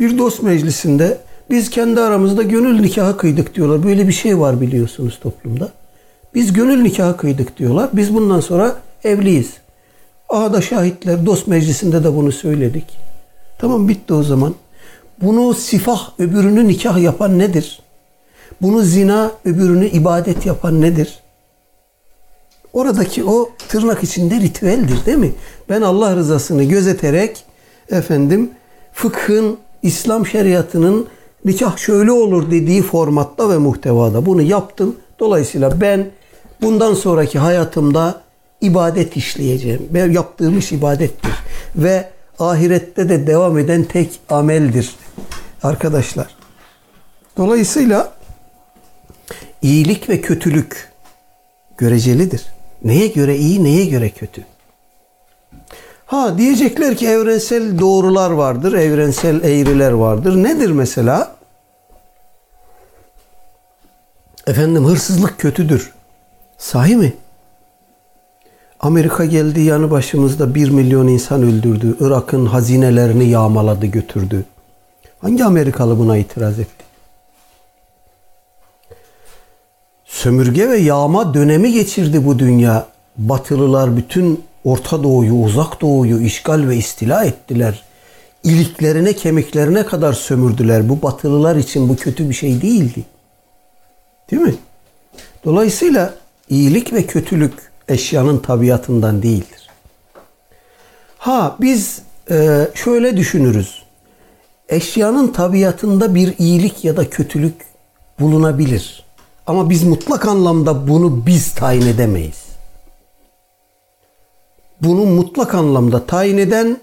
bir 0.00 0.18
dost 0.18 0.42
meclisinde 0.42 1.18
biz 1.50 1.70
kendi 1.70 2.00
aramızda 2.00 2.42
gönül 2.42 2.80
nikahı 2.80 3.16
kıydık 3.16 3.54
diyorlar. 3.54 3.82
Böyle 3.82 4.08
bir 4.08 4.12
şey 4.12 4.38
var 4.38 4.60
biliyorsunuz 4.60 5.18
toplumda. 5.22 5.68
Biz 6.34 6.52
gönül 6.52 6.82
nikahı 6.82 7.16
kıydık 7.16 7.58
diyorlar. 7.58 7.90
Biz 7.92 8.14
bundan 8.14 8.40
sonra 8.40 8.76
evliyiz. 9.04 9.50
Aha 10.28 10.52
da 10.52 10.60
şahitler 10.60 11.26
dost 11.26 11.46
meclisinde 11.46 12.04
de 12.04 12.16
bunu 12.16 12.32
söyledik. 12.32 12.84
Tamam 13.58 13.88
bitti 13.88 14.14
o 14.14 14.22
zaman. 14.22 14.54
Bunu 15.22 15.54
sifah 15.54 16.10
öbürünü 16.18 16.68
nikah 16.68 16.98
yapan 17.02 17.38
nedir? 17.38 17.80
Bunu 18.62 18.82
zina 18.82 19.32
öbürünü 19.44 19.86
ibadet 19.86 20.46
yapan 20.46 20.80
nedir? 20.80 21.18
Oradaki 22.72 23.24
o 23.24 23.50
tırnak 23.68 24.02
içinde 24.02 24.40
ritüeldir 24.40 25.06
değil 25.06 25.18
mi? 25.18 25.32
Ben 25.68 25.82
Allah 25.82 26.16
rızasını 26.16 26.64
gözeterek 26.64 27.44
efendim 27.90 28.50
fıkhın, 28.92 29.58
İslam 29.82 30.26
şeriatının 30.26 31.06
nikah 31.44 31.76
şöyle 31.76 32.12
olur 32.12 32.50
dediği 32.50 32.82
formatta 32.82 33.50
ve 33.50 33.58
muhtevada 33.58 34.26
bunu 34.26 34.42
yaptım. 34.42 34.96
Dolayısıyla 35.18 35.80
ben 35.80 36.10
bundan 36.62 36.94
sonraki 36.94 37.38
hayatımda 37.38 38.20
ibadet 38.60 39.16
işleyeceğim. 39.16 39.88
Ben 39.90 40.12
yaptığım 40.12 40.58
iş 40.58 40.72
ibadettir. 40.72 41.32
Ve 41.76 42.08
ahirette 42.38 43.08
de 43.08 43.26
devam 43.26 43.58
eden 43.58 43.84
tek 43.84 44.20
ameldir. 44.28 44.94
Arkadaşlar. 45.62 46.26
Dolayısıyla 47.36 48.12
iyilik 49.62 50.08
ve 50.08 50.20
kötülük 50.20 50.88
görecelidir. 51.78 52.46
Neye 52.84 53.06
göre 53.06 53.36
iyi, 53.36 53.64
neye 53.64 53.84
göre 53.84 54.10
kötü? 54.10 54.44
Ha 56.10 56.38
diyecekler 56.38 56.96
ki 56.96 57.08
evrensel 57.08 57.78
doğrular 57.78 58.30
vardır, 58.30 58.72
evrensel 58.72 59.44
eğriler 59.44 59.90
vardır. 59.92 60.36
Nedir 60.36 60.70
mesela? 60.70 61.36
Efendim 64.46 64.84
hırsızlık 64.84 65.38
kötüdür. 65.38 65.92
Sahi 66.58 66.96
mi? 66.96 67.14
Amerika 68.80 69.24
geldi 69.24 69.60
yanı 69.60 69.90
başımızda 69.90 70.54
bir 70.54 70.70
milyon 70.70 71.08
insan 71.08 71.42
öldürdü. 71.42 71.96
Irak'ın 72.00 72.46
hazinelerini 72.46 73.28
yağmaladı 73.28 73.86
götürdü. 73.86 74.44
Hangi 75.20 75.44
Amerikalı 75.44 75.98
buna 75.98 76.16
itiraz 76.16 76.58
etti? 76.58 76.84
Sömürge 80.04 80.68
ve 80.68 80.76
yağma 80.76 81.34
dönemi 81.34 81.72
geçirdi 81.72 82.26
bu 82.26 82.38
dünya. 82.38 82.86
Batılılar 83.16 83.96
bütün 83.96 84.49
Orta 84.64 85.02
Doğu'yu, 85.02 85.34
Uzak 85.34 85.80
Doğu'yu 85.80 86.20
işgal 86.20 86.68
ve 86.68 86.76
istila 86.76 87.24
ettiler. 87.24 87.82
İliklerine, 88.44 89.12
kemiklerine 89.12 89.86
kadar 89.86 90.12
sömürdüler. 90.12 90.88
Bu 90.88 91.02
Batılılar 91.02 91.56
için 91.56 91.88
bu 91.88 91.96
kötü 91.96 92.28
bir 92.28 92.34
şey 92.34 92.62
değildi. 92.62 93.04
Değil 94.30 94.42
mi? 94.42 94.54
Dolayısıyla 95.44 96.14
iyilik 96.48 96.92
ve 96.92 97.06
kötülük 97.06 97.52
eşyanın 97.88 98.38
tabiatından 98.38 99.22
değildir. 99.22 99.68
Ha 101.18 101.56
biz 101.60 102.02
e, 102.30 102.68
şöyle 102.74 103.16
düşünürüz. 103.16 103.82
Eşyanın 104.68 105.28
tabiatında 105.28 106.14
bir 106.14 106.34
iyilik 106.38 106.84
ya 106.84 106.96
da 106.96 107.10
kötülük 107.10 107.54
bulunabilir. 108.20 109.04
Ama 109.46 109.70
biz 109.70 109.84
mutlak 109.84 110.28
anlamda 110.28 110.88
bunu 110.88 111.26
biz 111.26 111.54
tayin 111.54 111.86
edemeyiz. 111.86 112.49
Bunu 114.82 115.06
mutlak 115.06 115.54
anlamda 115.54 116.06
tayin 116.06 116.38
eden 116.38 116.76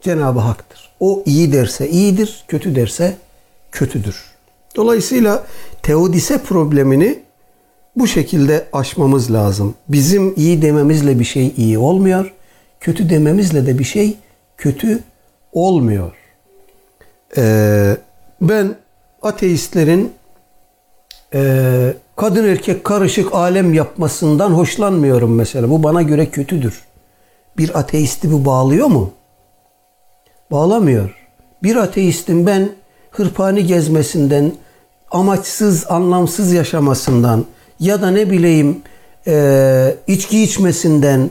Cenab-ı 0.00 0.40
Hak'tır. 0.40 0.90
O 1.00 1.22
iyi 1.26 1.52
derse 1.52 1.88
iyidir, 1.88 2.44
kötü 2.48 2.74
derse 2.74 3.16
kötüdür. 3.72 4.24
Dolayısıyla 4.76 5.46
teodise 5.82 6.38
problemini 6.38 7.18
bu 7.96 8.06
şekilde 8.06 8.66
aşmamız 8.72 9.32
lazım. 9.32 9.74
Bizim 9.88 10.34
iyi 10.36 10.62
dememizle 10.62 11.18
bir 11.18 11.24
şey 11.24 11.54
iyi 11.56 11.78
olmuyor. 11.78 12.34
Kötü 12.80 13.10
dememizle 13.10 13.66
de 13.66 13.78
bir 13.78 13.84
şey 13.84 14.16
kötü 14.56 15.00
olmuyor. 15.52 16.12
Ee, 17.36 17.96
ben 18.40 18.74
ateistlerin 19.22 20.12
e, 21.34 21.94
kadın 22.16 22.48
erkek 22.48 22.84
karışık 22.84 23.34
alem 23.34 23.74
yapmasından 23.74 24.50
hoşlanmıyorum 24.50 25.34
mesela. 25.34 25.70
Bu 25.70 25.82
bana 25.82 26.02
göre 26.02 26.26
kötüdür. 26.26 26.85
Bir 27.58 27.78
ateisti 27.78 28.32
bu 28.32 28.44
bağlıyor 28.44 28.86
mu? 28.86 29.10
Bağlamıyor. 30.50 31.16
Bir 31.62 31.76
ateistin 31.76 32.46
ben 32.46 32.68
hırpani 33.10 33.66
gezmesinden, 33.66 34.52
amaçsız, 35.10 35.86
anlamsız 35.88 36.52
yaşamasından 36.52 37.44
ya 37.80 38.02
da 38.02 38.10
ne 38.10 38.30
bileyim 38.30 38.82
e, 39.26 39.96
içki 40.06 40.42
içmesinden 40.42 41.30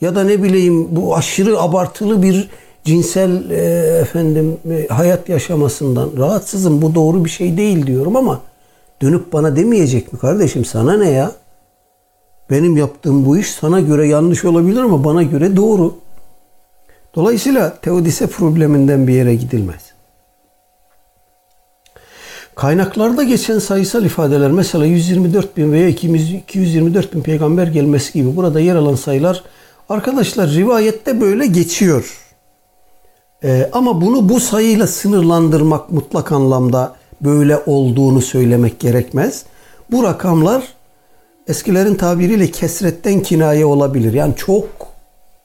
ya 0.00 0.14
da 0.14 0.24
ne 0.24 0.42
bileyim 0.42 0.96
bu 0.96 1.16
aşırı 1.16 1.60
abartılı 1.60 2.22
bir 2.22 2.48
cinsel 2.84 3.50
e, 3.50 3.56
efendim 4.00 4.56
e, 4.70 4.86
hayat 4.88 5.28
yaşamasından 5.28 6.10
rahatsızım. 6.16 6.82
Bu 6.82 6.94
doğru 6.94 7.24
bir 7.24 7.30
şey 7.30 7.56
değil 7.56 7.86
diyorum 7.86 8.16
ama 8.16 8.40
dönüp 9.02 9.32
bana 9.32 9.56
demeyecek 9.56 10.12
mi 10.12 10.18
kardeşim 10.18 10.64
sana 10.64 10.96
ne 10.96 11.10
ya? 11.10 11.32
Benim 12.50 12.76
yaptığım 12.76 13.26
bu 13.26 13.38
iş 13.38 13.50
sana 13.50 13.80
göre 13.80 14.08
yanlış 14.08 14.44
olabilir 14.44 14.80
ama 14.80 15.04
bana 15.04 15.22
göre 15.22 15.56
doğru. 15.56 15.94
Dolayısıyla 17.14 17.76
teodise 17.80 18.26
probleminden 18.26 19.06
bir 19.06 19.14
yere 19.14 19.34
gidilmez. 19.34 19.96
Kaynaklarda 22.54 23.22
geçen 23.22 23.58
sayısal 23.58 24.04
ifadeler 24.04 24.50
mesela 24.50 24.84
124 24.84 25.56
bin 25.56 25.72
veya 25.72 25.88
224 25.88 27.14
bin 27.14 27.20
peygamber 27.20 27.66
gelmesi 27.66 28.12
gibi 28.12 28.36
burada 28.36 28.60
yer 28.60 28.76
alan 28.76 28.94
sayılar 28.94 29.42
arkadaşlar 29.88 30.50
rivayette 30.50 31.20
böyle 31.20 31.46
geçiyor. 31.46 32.18
Ee, 33.44 33.70
ama 33.72 34.00
bunu 34.00 34.28
bu 34.28 34.40
sayıyla 34.40 34.86
sınırlandırmak 34.86 35.90
mutlak 35.90 36.32
anlamda 36.32 36.94
böyle 37.20 37.58
olduğunu 37.66 38.22
söylemek 38.22 38.80
gerekmez. 38.80 39.44
Bu 39.90 40.02
rakamlar 40.02 40.62
eskilerin 41.48 41.94
tabiriyle 41.94 42.50
kesretten 42.50 43.22
kinaye 43.22 43.66
olabilir. 43.66 44.12
Yani 44.12 44.34
çok 44.36 44.68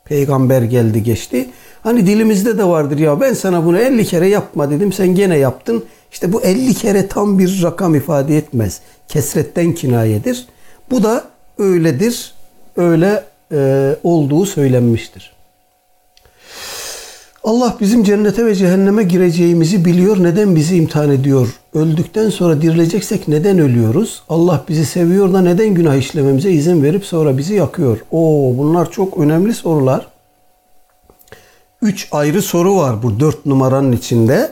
peygamber 0.05 0.61
geldi 0.61 1.03
geçti. 1.03 1.49
Hani 1.83 2.07
dilimizde 2.07 2.57
de 2.57 2.63
vardır 2.63 2.97
ya 2.97 3.21
ben 3.21 3.33
sana 3.33 3.65
bunu 3.65 3.79
50 3.79 4.05
kere 4.05 4.27
yapma 4.27 4.71
dedim 4.71 4.93
sen 4.93 5.15
gene 5.15 5.37
yaptın. 5.37 5.85
İşte 6.11 6.33
bu 6.33 6.41
50 6.41 6.73
kere 6.73 7.07
tam 7.07 7.39
bir 7.39 7.63
rakam 7.63 7.95
ifade 7.95 8.37
etmez. 8.37 8.79
Kesretten 9.07 9.73
kinayedir. 9.73 10.47
Bu 10.91 11.03
da 11.03 11.23
öyledir. 11.57 12.33
Öyle 12.77 13.23
e, 13.51 13.95
olduğu 14.03 14.45
söylenmiştir. 14.45 15.33
Allah 17.43 17.77
bizim 17.79 18.03
cennete 18.03 18.45
ve 18.45 18.55
cehenneme 18.55 19.03
gireceğimizi 19.03 19.85
biliyor. 19.85 20.23
Neden 20.23 20.55
bizi 20.55 20.75
imtihan 20.75 21.11
ediyor? 21.11 21.59
Öldükten 21.73 22.29
sonra 22.29 22.61
dirileceksek 22.61 23.27
neden 23.27 23.59
ölüyoruz? 23.59 24.23
Allah 24.29 24.63
bizi 24.69 24.85
seviyor 24.85 25.33
da 25.33 25.41
neden 25.41 25.69
günah 25.69 25.95
işlememize 25.95 26.51
izin 26.51 26.83
verip 26.83 27.05
sonra 27.05 27.37
bizi 27.37 27.55
yakıyor? 27.55 27.99
Oo 28.11 28.57
bunlar 28.57 28.91
çok 28.91 29.17
önemli 29.17 29.53
sorular. 29.53 30.07
Üç 31.81 32.07
ayrı 32.11 32.41
soru 32.41 32.77
var 32.77 33.03
bu 33.03 33.19
dört 33.19 33.45
numaranın 33.45 33.91
içinde. 33.91 34.51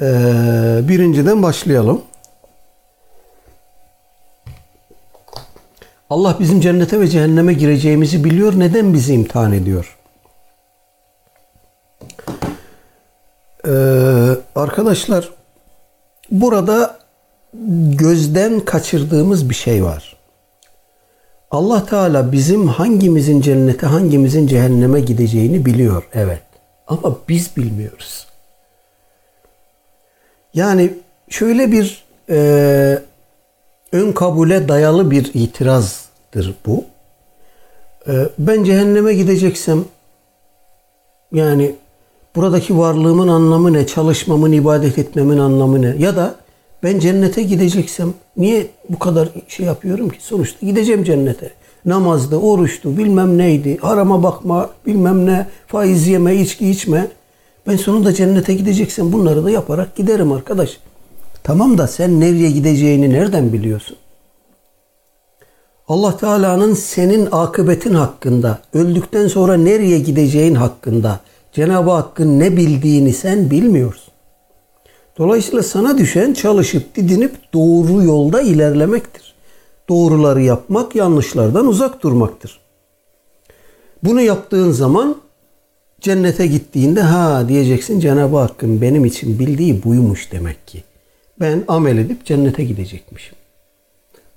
Ee, 0.00 0.04
birinciden 0.88 1.42
başlayalım. 1.42 2.02
Allah 6.10 6.36
bizim 6.40 6.60
cennete 6.60 7.00
ve 7.00 7.08
cehenneme 7.08 7.54
gireceğimizi 7.54 8.24
biliyor. 8.24 8.58
Neden 8.58 8.94
bizi 8.94 9.14
imtihan 9.14 9.52
ediyor? 9.52 9.93
Ee, 13.66 13.70
arkadaşlar 14.54 15.30
burada 16.30 16.98
gözden 17.90 18.60
kaçırdığımız 18.60 19.50
bir 19.50 19.54
şey 19.54 19.84
var. 19.84 20.16
Allah 21.50 21.86
Teala 21.86 22.32
bizim 22.32 22.68
hangimizin 22.68 23.40
cennete 23.40 23.86
hangimizin 23.86 24.46
cehenneme 24.46 25.00
gideceğini 25.00 25.66
biliyor. 25.66 26.08
Evet. 26.14 26.42
Ama 26.86 27.16
biz 27.28 27.56
bilmiyoruz. 27.56 28.26
Yani 30.54 30.94
şöyle 31.28 31.72
bir 31.72 32.04
e, 32.30 32.98
ön 33.92 34.12
kabule 34.12 34.68
dayalı 34.68 35.10
bir 35.10 35.30
itirazdır 35.34 36.54
bu. 36.66 36.84
E, 38.08 38.12
ben 38.38 38.64
cehenneme 38.64 39.14
gideceksem 39.14 39.84
yani 41.32 41.74
buradaki 42.36 42.78
varlığımın 42.78 43.28
anlamı 43.28 43.72
ne? 43.72 43.86
Çalışmamın, 43.86 44.52
ibadet 44.52 44.98
etmemin 44.98 45.38
anlamı 45.38 45.82
ne? 45.82 45.94
Ya 45.98 46.16
da 46.16 46.34
ben 46.82 46.98
cennete 46.98 47.42
gideceksem 47.42 48.14
niye 48.36 48.66
bu 48.88 48.98
kadar 48.98 49.28
şey 49.48 49.66
yapıyorum 49.66 50.08
ki? 50.08 50.18
Sonuçta 50.20 50.66
gideceğim 50.66 51.04
cennete. 51.04 51.50
Namazdı, 51.86 52.36
oruçtu, 52.36 52.96
bilmem 52.96 53.38
neydi, 53.38 53.78
harama 53.78 54.22
bakma, 54.22 54.70
bilmem 54.86 55.26
ne, 55.26 55.46
faiz 55.66 56.08
yeme, 56.08 56.36
içki 56.36 56.70
içme. 56.70 57.08
Ben 57.66 57.76
sonunda 57.76 58.14
cennete 58.14 58.54
gideceksem 58.54 59.12
bunları 59.12 59.44
da 59.44 59.50
yaparak 59.50 59.96
giderim 59.96 60.32
arkadaş. 60.32 60.78
Tamam 61.42 61.78
da 61.78 61.86
sen 61.86 62.20
nereye 62.20 62.50
gideceğini 62.50 63.10
nereden 63.10 63.52
biliyorsun? 63.52 63.96
Allah 65.88 66.16
Teala'nın 66.16 66.74
senin 66.74 67.28
akıbetin 67.32 67.94
hakkında, 67.94 68.58
öldükten 68.74 69.28
sonra 69.28 69.56
nereye 69.56 69.98
gideceğin 69.98 70.54
hakkında 70.54 71.20
Cenab-ı 71.54 71.90
Hakk'ın 71.90 72.40
ne 72.40 72.56
bildiğini 72.56 73.12
sen 73.12 73.50
bilmiyorsun. 73.50 74.14
Dolayısıyla 75.18 75.62
sana 75.62 75.98
düşen 75.98 76.32
çalışıp 76.32 76.96
didinip 76.96 77.34
doğru 77.52 78.02
yolda 78.02 78.42
ilerlemektir. 78.42 79.34
Doğruları 79.88 80.42
yapmak, 80.42 80.94
yanlışlardan 80.94 81.66
uzak 81.66 82.02
durmaktır. 82.02 82.60
Bunu 84.02 84.20
yaptığın 84.20 84.70
zaman 84.70 85.16
cennete 86.00 86.46
gittiğinde 86.46 87.00
ha 87.00 87.48
diyeceksin 87.48 88.00
Cenab-ı 88.00 88.36
Hakk'ın 88.36 88.80
benim 88.80 89.04
için 89.04 89.38
bildiği 89.38 89.84
buymuş 89.84 90.32
demek 90.32 90.66
ki. 90.66 90.84
Ben 91.40 91.64
amel 91.68 91.98
edip 91.98 92.24
cennete 92.24 92.64
gidecekmişim. 92.64 93.34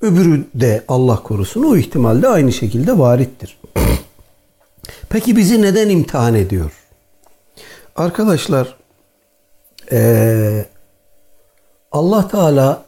Öbürü 0.02 0.45
de 0.56 0.84
Allah 0.88 1.23
korusun 1.23 1.64
o 1.64 1.77
ihtimalde 1.77 2.27
aynı 2.27 2.52
şekilde 2.52 2.98
varittir. 2.98 3.57
Peki 5.10 5.35
bizi 5.35 5.61
neden 5.61 5.89
imtihan 5.89 6.35
ediyor? 6.35 6.86
Arkadaşlar 7.97 8.77
ee, 9.93 10.64
Allah 11.93 12.28
Teala 12.28 12.85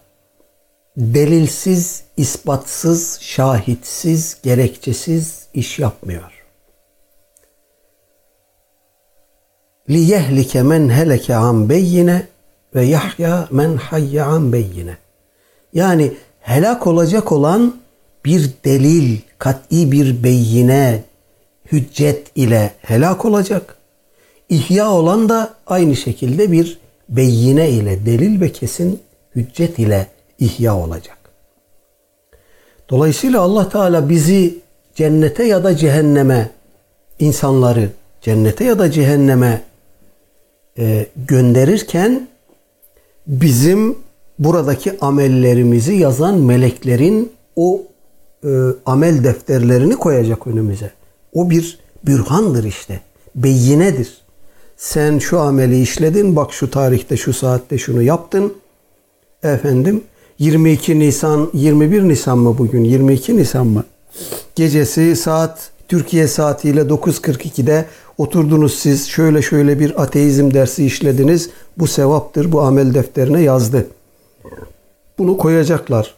delilsiz, 0.97 2.03
ispatsız, 2.17 3.21
şahitsiz, 3.21 4.39
gerekçesiz 4.43 5.47
iş 5.55 5.79
yapmıyor. 5.79 6.45
لِيَهْلِكَ 9.89 10.53
مَنْ 10.73 10.83
هَلَكَ 10.93 11.27
عَنْ 11.33 11.69
بَيِّنَ 11.69 12.23
ve 12.75 12.85
yahya 12.85 13.49
men 13.51 13.77
hayya 13.77 14.27
an 14.27 14.53
beyyine. 14.53 14.97
Yani 15.73 16.13
helak 16.41 16.87
olacak 16.87 17.33
olan 17.33 17.77
bir 18.25 18.51
delil, 18.65 19.19
kat'i 19.39 19.93
bir 19.93 20.25
beyine, 20.25 21.03
hüccet 21.73 22.31
ile 22.35 22.75
helak 22.81 23.25
olacak. 23.25 23.77
İhya 24.50 24.92
olan 24.92 25.30
da 25.30 25.54
aynı 25.68 25.96
şekilde 25.96 26.52
bir 26.52 26.80
beyine 27.10 27.70
ile, 27.70 28.06
delil 28.06 28.42
ve 28.42 28.52
kesin 28.52 29.00
hüccet 29.36 29.80
ile 29.80 30.08
ihya 30.40 30.78
olacak. 30.78 31.18
Dolayısıyla 32.90 33.42
Allah 33.42 33.70
Teala 33.70 34.10
bizi 34.10 34.58
cennete 34.96 35.44
ya 35.44 35.64
da 35.64 35.78
cehenneme, 35.78 36.50
insanları 37.20 37.90
cennete 38.22 38.64
ya 38.64 38.80
da 38.80 38.92
cehenneme 38.92 39.62
e, 40.78 41.06
gönderirken 41.28 42.28
bizim 43.28 43.98
buradaki 44.40 45.00
amellerimizi 45.02 45.94
yazan 45.94 46.38
meleklerin 46.38 47.32
o 47.56 47.82
e, 48.44 48.50
amel 48.86 49.24
defterlerini 49.24 49.96
koyacak 49.96 50.48
önümüze. 50.48 50.92
O 51.34 51.50
bir 51.50 51.80
bürhandır 52.06 52.64
işte. 52.64 53.02
Beyinedir. 53.36 54.18
Sen 54.80 55.20
şu 55.20 55.40
ameli 55.40 55.82
işledin, 55.82 56.36
bak 56.36 56.54
şu 56.54 56.72
tarihte, 56.72 57.18
şu 57.18 57.34
saatte 57.34 57.78
şunu 57.78 58.02
yaptın. 58.02 58.54
Efendim 59.44 60.04
22 60.40 61.00
Nisan, 61.00 61.50
21 61.54 62.04
Nisan 62.04 62.38
mı 62.38 62.58
bugün? 62.58 62.84
22 62.84 63.38
Nisan 63.38 63.68
mı? 63.68 63.84
Gecesi 64.56 65.16
saat 65.16 65.72
Türkiye 65.88 66.28
saatiyle 66.28 66.82
9.42'de 66.82 67.86
oturdunuz 68.18 68.74
siz 68.80 69.08
şöyle 69.08 69.42
şöyle 69.42 69.80
bir 69.80 70.02
ateizm 70.02 70.54
dersi 70.54 70.86
işlediniz. 70.86 71.50
Bu 71.78 71.88
sevaptır. 71.88 72.52
Bu 72.52 72.62
amel 72.62 72.94
defterine 72.94 73.42
yazdı. 73.42 73.88
Bunu 75.18 75.38
koyacaklar. 75.38 76.16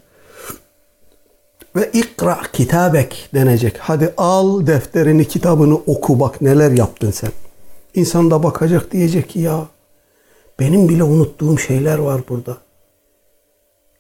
Ve 1.75 1.89
ikra 1.93 2.39
kitabek 2.53 3.29
denecek. 3.33 3.77
Hadi 3.79 4.13
al 4.17 4.67
defterini, 4.67 5.27
kitabını 5.27 5.75
oku 5.75 6.19
bak 6.19 6.41
neler 6.41 6.71
yaptın 6.71 7.11
sen. 7.11 7.31
İnsan 7.95 8.31
da 8.31 8.43
bakacak 8.43 8.91
diyecek 8.91 9.29
ki 9.29 9.39
ya 9.39 9.67
benim 10.59 10.89
bile 10.89 11.03
unuttuğum 11.03 11.59
şeyler 11.59 11.97
var 11.97 12.21
burada. 12.29 12.57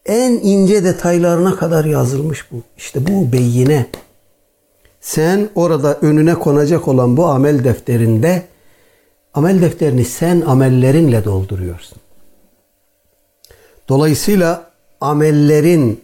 En 0.05 0.31
ince 0.31 0.83
detaylarına 0.83 1.55
kadar 1.55 1.85
yazılmış 1.85 2.51
bu. 2.51 2.55
İşte 2.77 3.07
bu 3.07 3.31
beyine. 3.31 3.85
Sen 5.01 5.49
orada 5.55 5.97
önüne 6.01 6.35
konacak 6.35 6.87
olan 6.87 7.17
bu 7.17 7.25
amel 7.25 7.63
defterinde 7.63 8.43
amel 9.33 9.61
defterini 9.61 10.05
sen 10.05 10.41
amellerinle 10.41 11.25
dolduruyorsun. 11.25 11.97
Dolayısıyla 13.89 14.71
amellerin 15.01 16.01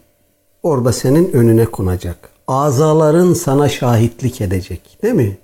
orada 0.64 0.94
senin 0.94 1.32
önüne 1.32 1.66
konacak. 1.66 2.30
Azaların 2.48 3.34
sana 3.34 3.70
şahitlik 3.70 4.42
edecek. 4.42 4.98
Değil 5.04 5.14
mi? 5.14 5.38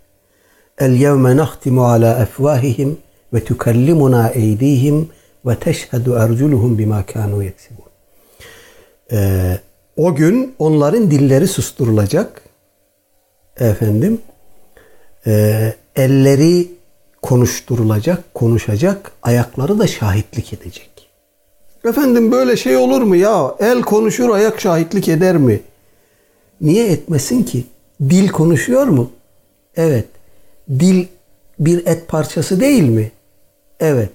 El 0.80 0.92
yevme 0.92 1.38
nahtimu 1.38 1.86
ala 1.86 2.20
efvahihim 2.24 2.98
ve 3.34 3.44
tukellimuna 3.44 4.30
eydihim 4.30 5.10
ve 5.46 5.56
teşhedü 5.56 6.12
erculuhum 6.12 6.78
bima 6.78 7.06
kanu. 7.06 7.44
Ee, 9.12 9.60
o 9.98 10.16
gün 10.16 10.56
onların 10.60 11.12
dilleri 11.12 11.48
susturulacak. 11.48 12.42
Efendim 13.58 14.22
e, 15.28 15.74
elleri 15.96 16.72
konuşturulacak, 17.22 18.34
konuşacak, 18.34 19.12
ayakları 19.24 19.80
da 19.80 19.88
şahitlik 19.88 20.54
edecek. 20.54 21.10
Efendim 21.86 22.32
böyle 22.32 22.58
şey 22.58 22.78
olur 22.78 23.02
mu 23.02 23.16
ya? 23.16 23.56
El 23.60 23.82
konuşur, 23.82 24.30
ayak 24.30 24.62
şahitlik 24.62 25.10
eder 25.10 25.38
mi? 25.38 25.62
Niye 26.62 26.92
etmesin 26.92 27.44
ki? 27.44 27.64
Dil 28.10 28.30
konuşuyor 28.30 28.88
mu? 28.88 29.12
Evet. 29.76 30.06
Dil 30.70 31.06
bir 31.60 31.86
et 31.86 32.08
parçası 32.08 32.60
değil 32.60 32.84
mi? 32.84 33.12
Evet. 33.80 34.10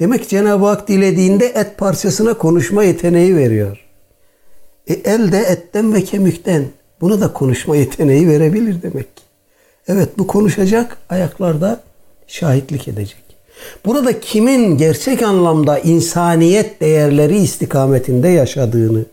Demek 0.00 0.28
Cenab-ı 0.28 0.66
Hak 0.66 0.88
dilediğinde 0.88 1.46
et 1.46 1.78
parçasına 1.78 2.34
konuşma 2.34 2.84
yeteneği 2.84 3.36
veriyor. 3.36 3.84
E, 4.88 4.94
el 4.94 5.32
de 5.32 5.38
etten 5.38 5.94
ve 5.94 6.04
kemikten. 6.04 6.64
Bunu 7.00 7.20
da 7.20 7.32
konuşma 7.32 7.76
yeteneği 7.76 8.28
verebilir 8.28 8.82
demek 8.82 9.06
Evet 9.88 10.18
bu 10.18 10.26
konuşacak, 10.26 10.96
ayaklarda 11.08 11.80
şahitlik 12.26 12.88
edecek. 12.88 13.22
Burada 13.84 14.20
kimin 14.20 14.78
gerçek 14.78 15.22
anlamda 15.22 15.78
insaniyet 15.78 16.80
değerleri 16.80 17.38
istikametinde 17.38 18.28
yaşadığını, 18.28 19.04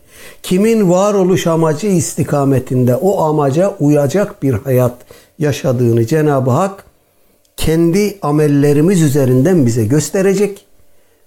kimin 0.42 0.90
varoluş 0.90 1.46
amacı 1.46 1.86
istikametinde 1.86 2.96
o 2.96 3.22
amaca 3.22 3.74
uyacak 3.80 4.42
bir 4.42 4.52
hayat 4.52 4.94
yaşadığını 5.38 6.06
Cenab-ı 6.06 6.50
Hak 6.50 6.84
kendi 7.56 8.18
amellerimiz 8.22 9.02
üzerinden 9.02 9.66
bize 9.66 9.84
gösterecek 9.84 10.64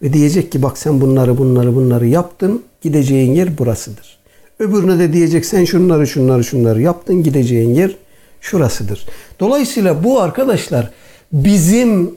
ve 0.02 0.14
diyecek 0.14 0.52
ki 0.52 0.64
bak 0.64 0.78
sen 0.78 1.02
bunları 1.02 1.38
bunları 1.38 1.76
bunları 1.76 2.08
yaptın 2.08 2.64
gideceğin 2.82 3.34
yer 3.34 3.58
burasıdır. 3.58 4.18
Öbürüne 4.60 5.00
de 5.00 5.14
diyecek 5.14 5.46
sen 5.46 5.66
şunları 5.66 6.08
şunları 6.08 6.44
şunları 6.44 6.82
yaptın 6.82 7.24
gideceğin 7.24 7.76
yer 7.76 7.96
şurasıdır. 8.42 9.06
Dolayısıyla 9.40 10.04
bu 10.04 10.22
arkadaşlar 10.22 10.92
bizim 11.32 12.16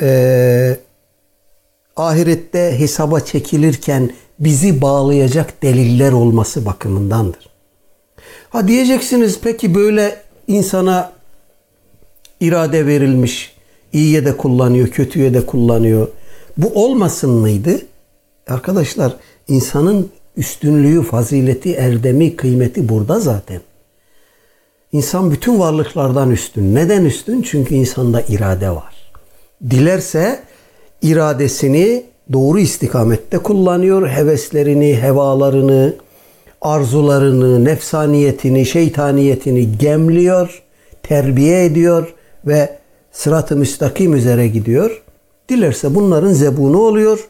e, 0.00 0.76
ahirette 1.96 2.78
hesaba 2.78 3.20
çekilirken 3.20 4.10
bizi 4.38 4.82
bağlayacak 4.82 5.62
deliller 5.62 6.12
olması 6.12 6.66
bakımındandır. 6.66 7.48
Ha 8.50 8.68
diyeceksiniz 8.68 9.38
peki 9.42 9.74
böyle 9.74 10.16
insana 10.46 11.12
irade 12.40 12.86
verilmiş, 12.86 13.56
iyiye 13.92 14.24
de 14.24 14.36
kullanıyor, 14.36 14.88
kötüye 14.88 15.34
de 15.34 15.46
kullanıyor. 15.46 16.08
Bu 16.56 16.84
olmasın 16.84 17.30
mıydı? 17.30 17.78
Arkadaşlar 18.48 19.16
insanın 19.48 20.10
üstünlüğü, 20.36 21.02
fazileti, 21.02 21.72
erdemi, 21.72 22.36
kıymeti 22.36 22.88
burada 22.88 23.20
zaten. 23.20 23.60
İnsan 24.92 25.30
bütün 25.30 25.58
varlıklardan 25.58 26.30
üstün. 26.30 26.74
Neden 26.74 27.04
üstün? 27.04 27.42
Çünkü 27.42 27.74
insanda 27.74 28.20
irade 28.20 28.70
var. 28.70 28.94
Dilerse 29.70 30.42
iradesini 31.02 32.04
doğru 32.32 32.58
istikamette 32.58 33.38
kullanıyor. 33.38 34.08
Heveslerini, 34.08 34.96
hevalarını, 35.02 35.94
arzularını, 36.62 37.64
nefsaniyetini, 37.64 38.66
şeytaniyetini 38.66 39.78
gemliyor, 39.78 40.62
terbiye 41.02 41.64
ediyor 41.64 42.14
ve 42.46 42.78
sırat-ı 43.12 43.56
müstakim 43.56 44.14
üzere 44.14 44.48
gidiyor. 44.48 45.02
Dilerse 45.48 45.94
bunların 45.94 46.32
zebunu 46.32 46.78
oluyor 46.78 47.28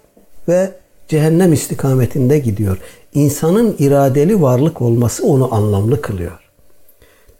ve 0.49 0.71
cehennem 1.09 1.53
istikametinde 1.53 2.39
gidiyor. 2.39 2.79
İnsanın 3.15 3.77
iradeli 3.79 4.43
varlık 4.43 4.83
olması 4.83 5.27
onu 5.27 5.55
anlamlı 5.55 6.01
kılıyor. 6.01 6.39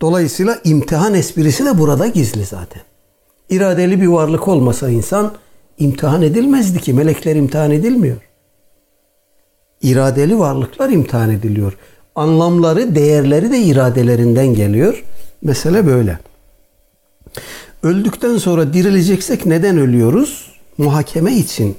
Dolayısıyla 0.01 0.59
imtihan 0.65 1.15
esprisi 1.15 1.65
de 1.65 1.79
burada 1.79 2.07
gizli 2.07 2.45
zaten. 2.45 2.83
İradeli 3.51 4.01
bir 4.01 4.07
varlık 4.07 4.49
olmasa 4.49 4.91
insan 4.91 5.33
imtihan 5.79 6.23
edilmezdi 6.23 6.81
ki. 6.81 6.93
Melekler 6.95 7.37
imtihan 7.37 7.71
edilmiyor. 7.71 8.17
İradeli 9.83 10.39
varlıklar 10.39 10.91
imtihan 10.91 11.31
ediliyor. 11.31 11.73
Anlamları, 12.15 12.95
değerleri 12.95 13.53
de 13.53 13.59
iradelerinden 13.59 14.55
geliyor. 14.55 15.05
Mesele 15.43 15.87
böyle. 15.87 16.19
Öldükten 17.83 18.39
sonra 18.39 18.73
dirileceksek 18.73 19.47
neden 19.47 19.79
ölüyoruz? 19.79 20.53
Muhakeme 20.79 21.33
için. 21.33 21.77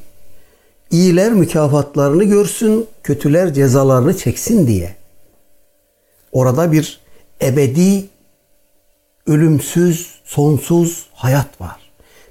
İyiler 0.92 1.34
mükafatlarını 1.34 2.24
görsün, 2.24 2.88
kötüler 3.04 3.54
cezalarını 3.54 4.18
çeksin 4.18 4.68
diye. 4.68 4.96
Orada 6.32 6.72
bir 6.72 7.00
ebedi 7.42 8.06
ölümsüz, 9.28 10.08
sonsuz 10.24 11.06
hayat 11.14 11.62
var. 11.62 11.78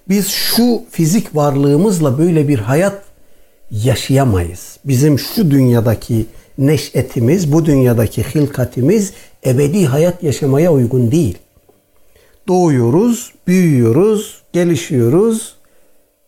Biz 0.08 0.28
şu 0.28 0.82
fizik 0.90 1.36
varlığımızla 1.36 2.18
böyle 2.18 2.48
bir 2.48 2.58
hayat 2.58 3.02
yaşayamayız. 3.72 4.78
Bizim 4.84 5.18
şu 5.18 5.50
dünyadaki 5.50 6.26
neşetimiz, 6.58 7.52
bu 7.52 7.66
dünyadaki 7.66 8.22
hilkatimiz 8.22 9.12
ebedi 9.46 9.86
hayat 9.86 10.22
yaşamaya 10.22 10.72
uygun 10.72 11.10
değil. 11.10 11.38
Doğuyoruz, 12.48 13.32
büyüyoruz, 13.46 14.42
gelişiyoruz, 14.52 15.54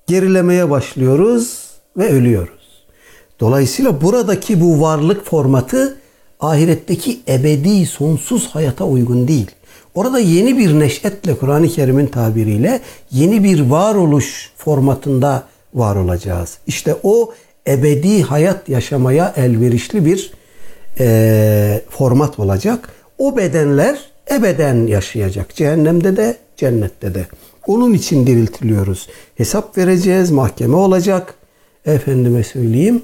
gerilemeye 0.07 0.71
başlıyoruz 0.71 1.65
ve 1.97 2.09
ölüyoruz. 2.09 2.65
Dolayısıyla 3.41 4.01
buradaki 4.01 4.61
bu 4.61 4.81
varlık 4.81 5.27
formatı 5.27 5.97
ahiretteki 6.41 7.21
ebedi 7.29 7.87
sonsuz 7.87 8.47
hayata 8.47 8.85
uygun 8.85 9.29
değil. 9.29 9.51
Orada 9.95 10.19
yeni 10.19 10.59
bir 10.59 10.81
neşetle 10.81 11.37
Kur'an-ı 11.37 11.69
Kerim'in 11.69 12.07
tabiriyle 12.07 12.81
yeni 13.11 13.45
bir 13.45 13.61
varoluş 13.61 14.53
formatında 14.57 15.45
var 15.75 15.97
olacağız. 15.97 16.59
İşte 16.67 16.97
o 17.03 17.33
ebedi 17.69 18.23
hayat 18.23 18.69
yaşamaya 18.69 19.33
elverişli 19.37 20.05
bir 20.05 20.33
e, 21.01 21.81
format 21.91 22.39
olacak. 22.39 22.89
O 23.19 23.37
bedenler 23.37 23.99
ebeden 24.31 24.87
yaşayacak. 24.87 25.55
Cehennemde 25.55 26.17
de 26.17 26.37
cennette 26.57 27.15
de. 27.15 27.27
Onun 27.67 27.93
için 27.95 28.27
diriltiliyoruz. 28.27 29.09
Hesap 29.35 29.79
vereceğiz, 29.79 30.31
mahkeme 30.31 30.77
olacak. 30.77 31.35
Efendime 31.87 32.43
söyleyeyim. 32.43 33.03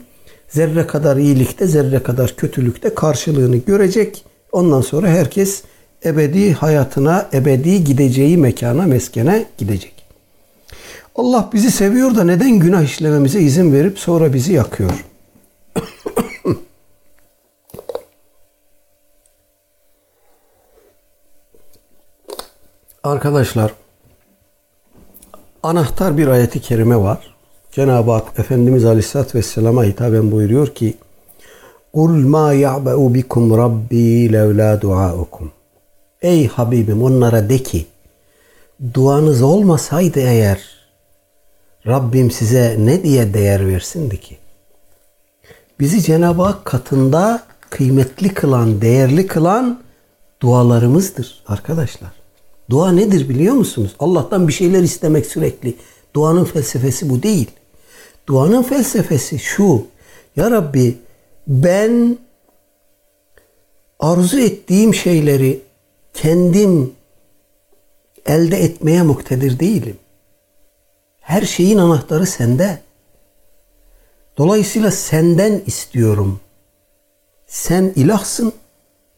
Zerre 0.48 0.86
kadar 0.86 1.16
iyilikte, 1.16 1.66
zerre 1.66 2.02
kadar 2.02 2.36
kötülükte 2.36 2.94
karşılığını 2.94 3.56
görecek. 3.56 4.24
Ondan 4.52 4.80
sonra 4.80 5.08
herkes 5.08 5.62
ebedi 6.04 6.52
hayatına, 6.52 7.28
ebedi 7.32 7.84
gideceği 7.84 8.36
mekana, 8.36 8.82
meskene 8.86 9.46
gidecek. 9.58 9.99
Allah 11.15 11.49
bizi 11.53 11.71
seviyor 11.71 12.15
da 12.15 12.23
neden 12.23 12.51
günah 12.51 12.83
işlememize 12.83 13.39
izin 13.39 13.73
verip 13.73 13.99
sonra 13.99 14.33
bizi 14.33 14.53
yakıyor? 14.53 15.05
Arkadaşlar 23.03 23.73
anahtar 25.63 26.17
bir 26.17 26.27
ayeti 26.27 26.61
kerime 26.61 26.97
var. 26.97 27.35
Cenab-ı 27.71 28.11
Hak 28.11 28.39
Efendimiz 28.39 28.85
Aleyhisselatü 28.85 29.37
Vesselam'a 29.37 29.83
hitaben 29.83 30.31
buyuruyor 30.31 30.75
ki 30.75 30.93
قُلْ 31.95 32.13
مَا 32.35 32.47
يَعْبَأُ 32.65 32.99
بِكُمْ 33.15 33.43
رَبِّي 33.63 34.29
لَوْلَا 34.35 34.69
دُعَاءُكُمْ 34.81 35.47
Ey 36.21 36.47
Habibim 36.47 37.03
onlara 37.03 37.49
de 37.49 37.57
ki 37.57 37.85
duanız 38.93 39.41
olmasaydı 39.41 40.19
eğer 40.19 40.59
Rabbim 41.86 42.30
size 42.30 42.76
ne 42.78 43.02
diye 43.02 43.34
değer 43.34 43.68
versindi 43.68 44.20
ki? 44.20 44.38
Bizi 45.80 46.02
Cenab-ı 46.02 46.42
Hak 46.42 46.64
katında 46.64 47.42
kıymetli 47.70 48.34
kılan, 48.34 48.80
değerli 48.80 49.26
kılan 49.26 49.80
dualarımızdır 50.42 51.42
arkadaşlar. 51.46 52.10
Dua 52.70 52.92
nedir 52.92 53.28
biliyor 53.28 53.54
musunuz? 53.54 53.94
Allah'tan 53.98 54.48
bir 54.48 54.52
şeyler 54.52 54.82
istemek 54.82 55.26
sürekli. 55.26 55.74
Duanın 56.14 56.44
felsefesi 56.44 57.10
bu 57.10 57.22
değil. 57.22 57.50
Duanın 58.26 58.62
felsefesi 58.62 59.38
şu. 59.38 59.86
Ya 60.36 60.50
Rabbi 60.50 60.98
ben 61.46 62.18
arzu 64.00 64.38
ettiğim 64.38 64.94
şeyleri 64.94 65.60
kendim 66.14 66.92
elde 68.26 68.56
etmeye 68.56 69.02
muktedir 69.02 69.58
değilim. 69.58 69.96
Her 71.30 71.42
şeyin 71.42 71.78
anahtarı 71.78 72.26
sende. 72.26 72.78
Dolayısıyla 74.38 74.90
senden 74.90 75.62
istiyorum. 75.66 76.40
Sen 77.46 77.92
ilahsın, 77.96 78.52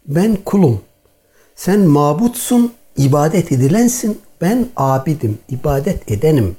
ben 0.07 0.37
kulum. 0.45 0.81
Sen 1.55 1.81
mabutsun, 1.81 2.73
ibadet 2.97 3.53
edilensin, 3.53 4.21
ben 4.41 4.67
abidim, 4.77 5.39
ibadet 5.49 6.11
edenim. 6.11 6.57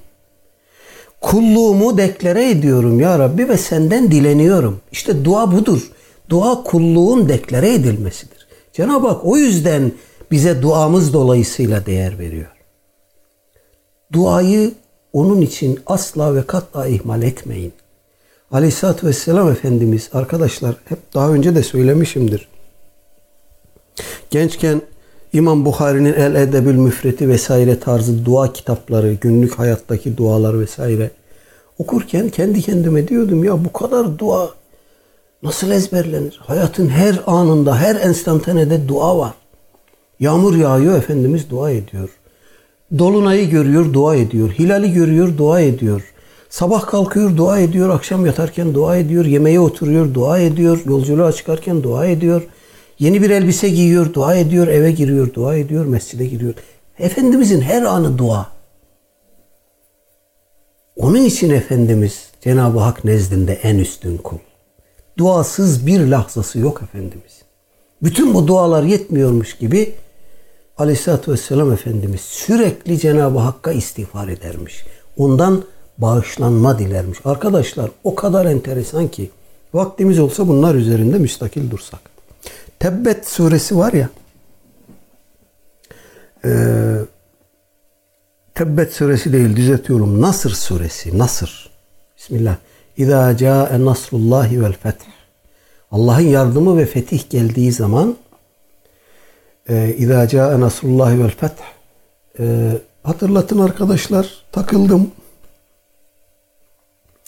Kulluğumu 1.22 1.98
deklare 1.98 2.50
ediyorum 2.50 3.00
ya 3.00 3.20
Rabbi 3.20 3.50
ve 3.50 3.58
senden 3.58 4.12
dileniyorum. 4.12 4.82
İşte 4.92 5.26
dua 5.26 5.52
budur. 5.52 5.92
Dua 6.30 6.64
kulluğun 6.64 7.30
deklare 7.30 7.74
edilmesidir. 7.74 8.48
Cenab-ı 8.74 9.08
Hak 9.08 9.26
o 9.26 9.38
yüzden 9.38 9.92
bize 10.32 10.62
duamız 10.62 11.14
dolayısıyla 11.14 11.86
değer 11.86 12.20
veriyor. 12.20 12.52
Duayı 14.14 14.74
onun 15.14 15.42
için 15.42 15.80
asla 15.86 16.36
ve 16.36 16.44
katla 16.44 16.88
ihmal 16.88 17.24
etmeyin. 17.24 17.74
Aleyhisselatü 18.52 19.08
Vesselam 19.08 19.52
Efendimiz 19.52 20.10
arkadaşlar 20.14 20.76
hep 20.86 21.14
daha 21.14 21.30
önce 21.30 21.56
de 21.56 21.64
söylemişimdir. 21.64 22.48
Gençken 24.30 24.82
İmam 25.34 25.66
Bukhari'nin 25.66 26.14
El 26.14 26.36
Edebül 26.36 26.76
Müfreti 26.76 27.30
vesaire 27.30 27.80
tarzı 27.80 28.26
dua 28.26 28.54
kitapları, 28.54 29.14
günlük 29.14 29.60
hayattaki 29.60 30.18
dualar 30.18 30.60
vesaire 30.60 31.12
okurken 31.78 32.30
kendi 32.30 32.62
kendime 32.62 33.08
diyordum 33.08 33.44
ya 33.44 33.66
bu 33.66 33.74
kadar 33.74 34.20
dua 34.20 34.50
nasıl 35.44 35.72
ezberlenir? 35.72 36.40
Hayatın 36.44 36.88
her 36.88 37.22
anında, 37.26 37.78
her 37.78 37.96
enstantanede 37.96 38.88
dua 38.88 39.18
var. 39.18 39.34
Yağmur 40.20 40.56
yağıyor, 40.56 40.98
Efendimiz 40.98 41.50
dua 41.50 41.72
ediyor. 41.72 42.10
Dolunayı 42.98 43.50
görüyor, 43.50 43.94
dua 43.94 44.16
ediyor. 44.16 44.52
Hilali 44.52 44.94
görüyor, 44.94 45.38
dua 45.38 45.62
ediyor. 45.62 46.14
Sabah 46.50 46.86
kalkıyor, 46.86 47.38
dua 47.38 47.60
ediyor. 47.60 47.90
Akşam 47.90 48.26
yatarken 48.26 48.74
dua 48.74 48.98
ediyor. 48.98 49.26
Yemeğe 49.26 49.60
oturuyor, 49.60 50.14
dua 50.14 50.40
ediyor. 50.40 50.82
Yolculuğa 50.86 51.32
çıkarken 51.32 51.84
dua 51.84 52.06
ediyor. 52.06 52.42
Yeni 53.00 53.22
bir 53.22 53.30
elbise 53.30 53.70
giyiyor, 53.70 54.14
dua 54.14 54.36
ediyor. 54.36 54.68
Eve 54.68 54.92
giriyor, 54.92 55.34
dua 55.34 55.56
ediyor. 55.56 55.86
Mescide 55.86 56.26
giriyor. 56.26 56.54
Efendimizin 57.00 57.62
her 57.62 57.82
anı 57.82 58.18
dua. 58.18 58.48
Onun 60.96 61.24
için 61.24 61.50
Efendimiz 61.50 62.28
Cenab-ı 62.42 62.80
Hak 62.80 63.06
nezdinde 63.06 63.54
en 63.54 63.78
üstün 63.78 64.18
kul. 64.18 64.38
Duasız 65.18 65.88
bir 65.88 66.08
lahzası 66.08 66.60
yok 66.60 66.82
Efendimiz. 66.84 67.42
Bütün 68.04 68.34
bu 68.34 68.48
dualar 68.48 68.84
yetmiyormuş 68.84 69.58
gibi 69.58 69.94
Aleyhisselatü 70.78 71.32
Vesselam 71.32 71.72
Efendimiz 71.72 72.22
sürekli 72.22 73.00
Cenab-ı 73.00 73.40
Hakk'a 73.40 73.72
istiğfar 73.72 74.28
edermiş. 74.28 74.86
Ondan 75.18 75.64
bağışlanma 75.98 76.80
dilermiş. 76.80 77.20
Arkadaşlar 77.26 77.92
o 78.04 78.16
kadar 78.16 78.46
enteresan 78.46 79.08
ki 79.08 79.30
vaktimiz 79.74 80.20
olsa 80.20 80.48
bunlar 80.48 80.76
üzerinde 80.76 81.18
müstakil 81.18 81.72
dursak. 81.72 82.00
Tebbet 82.80 83.28
suresi 83.28 83.78
var 83.78 83.94
ya 83.94 84.10
e, 86.46 86.52
Tebbet 88.56 88.94
suresi 88.94 89.34
değil 89.34 89.56
düzeltiyorum. 89.56 90.22
Nasır 90.22 90.52
suresi. 90.52 91.18
Nasır. 91.18 91.70
Bismillah. 92.18 92.56
İzâ 92.98 93.38
câe 93.38 93.86
nasrullahi 93.86 94.62
vel 94.62 94.74
feth. 94.74 95.04
Allah'ın 95.92 96.28
yardımı 96.28 96.78
ve 96.78 96.86
fetih 96.86 97.30
geldiği 97.30 97.72
zaman 97.72 98.16
İzâ 99.99 100.29
câe 100.29 100.61
nasrullahi 100.61 101.23
vel 101.23 101.31
feth 101.31 101.63
e, 102.41 102.73
hatırlatın 103.03 103.59
arkadaşlar 103.59 104.45
takıldım. 104.53 105.11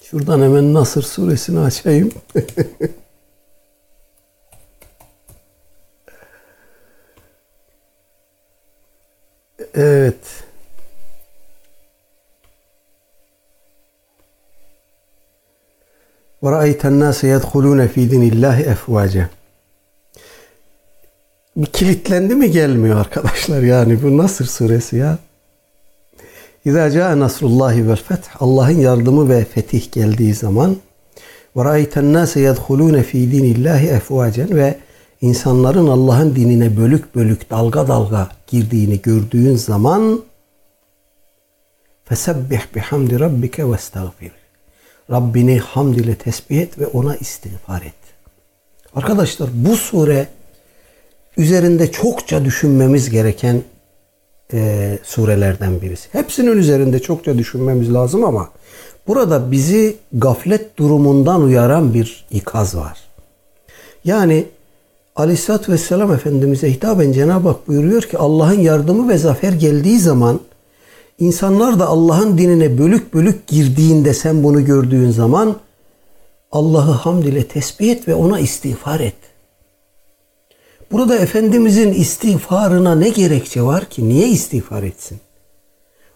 Şuradan 0.02 0.40
hemen 0.40 0.74
Nasır 0.74 1.02
suresini 1.02 1.60
açayım. 1.60 2.12
evet. 9.74 10.44
وَرَأَيْتَ 16.42 16.82
النَّاسَ 16.90 17.18
يَدْخُلُونَ 17.34 17.80
ف۪ي 17.88 18.02
دِنِ 18.12 18.22
اللّٰهِ 18.32 18.58
اَفْوَاجًا 18.74 19.26
bir 21.57 21.65
kilitlendi 21.65 22.35
mi 22.35 22.51
gelmiyor 22.51 22.99
arkadaşlar 22.99 23.61
yani 23.61 24.03
bu 24.03 24.17
Nasır 24.17 24.45
suresi 24.45 24.97
ya. 24.97 25.17
İzâ 26.65 26.91
câe 26.91 27.19
nasrullahi 27.19 27.89
vel 27.89 27.95
feth 27.95 28.41
Allah'ın 28.41 28.79
yardımı 28.79 29.29
ve 29.29 29.45
fetih 29.45 29.91
geldiği 29.91 30.33
zaman 30.33 30.77
ve 31.57 31.65
râeyten 31.65 32.13
nâse 32.13 32.39
yedhulûne 32.39 33.03
fî 33.03 33.31
dinillahi 33.31 33.87
efvâcen 33.87 34.55
ve 34.55 34.77
insanların 35.21 35.87
Allah'ın 35.87 36.35
dinine 36.35 36.77
bölük 36.77 37.15
bölük 37.15 37.49
dalga 37.49 37.87
dalga 37.87 38.29
girdiğini 38.47 39.01
gördüğün 39.01 39.55
zaman 39.55 40.21
fesebbih 42.05 42.61
bihamdi 42.75 43.19
rabbike 43.19 43.69
ve 43.69 43.75
estağfir. 43.75 44.31
Rabbini 45.11 45.59
hamd 45.59 45.95
ile 45.95 46.15
tesbih 46.15 46.61
et 46.61 46.79
ve 46.79 46.87
ona 46.87 47.15
istiğfar 47.15 47.81
et. 47.81 47.93
Arkadaşlar 48.95 49.49
bu 49.53 49.77
sure 49.77 50.27
üzerinde 51.37 51.91
çokça 51.91 52.45
düşünmemiz 52.45 53.09
gereken 53.09 53.61
e, 54.53 54.99
surelerden 55.03 55.81
birisi. 55.81 56.09
Hepsinin 56.11 56.57
üzerinde 56.57 56.99
çokça 56.99 57.37
düşünmemiz 57.37 57.93
lazım 57.93 58.23
ama 58.23 58.49
burada 59.07 59.51
bizi 59.51 59.95
gaflet 60.13 60.77
durumundan 60.77 61.41
uyaran 61.41 61.93
bir 61.93 62.25
ikaz 62.31 62.75
var. 62.75 62.97
Yani 64.03 64.45
Aleyhisselatü 65.15 65.71
Vesselam 65.71 66.13
Efendimiz'e 66.13 66.71
hitaben 66.71 67.11
Cenab-ı 67.11 67.47
Hak 67.47 67.67
buyuruyor 67.67 68.01
ki 68.01 68.17
Allah'ın 68.17 68.59
yardımı 68.59 69.09
ve 69.09 69.17
zafer 69.17 69.53
geldiği 69.53 69.99
zaman 69.99 70.39
insanlar 71.19 71.79
da 71.79 71.87
Allah'ın 71.87 72.37
dinine 72.37 72.77
bölük 72.77 73.13
bölük 73.13 73.47
girdiğinde 73.47 74.13
sen 74.13 74.43
bunu 74.43 74.65
gördüğün 74.65 75.09
zaman 75.09 75.55
Allah'ı 76.51 76.91
hamd 76.91 77.23
ile 77.23 77.47
tesbih 77.47 77.91
et 77.91 78.07
ve 78.07 78.15
ona 78.15 78.39
istiğfar 78.39 78.99
et. 78.99 79.15
Burada 80.95 81.17
Efendimizin 81.17 81.93
istiğfarına 81.93 82.95
ne 82.95 83.09
gerekçe 83.09 83.61
var 83.61 83.85
ki? 83.85 84.09
Niye 84.09 84.27
istiğfar 84.27 84.83
etsin? 84.83 85.19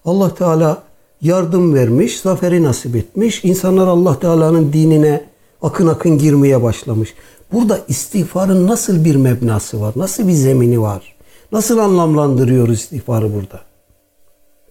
Allah 0.06 0.36
Teala 0.36 0.84
yardım 1.22 1.74
vermiş, 1.74 2.20
zaferi 2.20 2.64
nasip 2.64 2.96
etmiş. 2.96 3.44
İnsanlar 3.44 3.88
Allah 3.88 4.20
Teala'nın 4.20 4.74
dinine 4.74 5.26
akın 5.62 5.88
akın 5.88 6.18
girmeye 6.18 6.64
başlamış. 6.64 7.14
Burada 7.52 7.80
istiğfarın 7.88 8.68
nasıl 8.68 9.06
bir 9.06 9.16
mebnası 9.16 9.82
var? 9.82 9.94
Nasıl 9.96 10.28
bir 10.28 10.34
zemini 10.34 10.82
var? 10.82 11.16
Nasıl 11.52 11.78
anlamlandırıyoruz 11.78 12.80
istiğfarı 12.80 13.34
burada? 13.34 13.62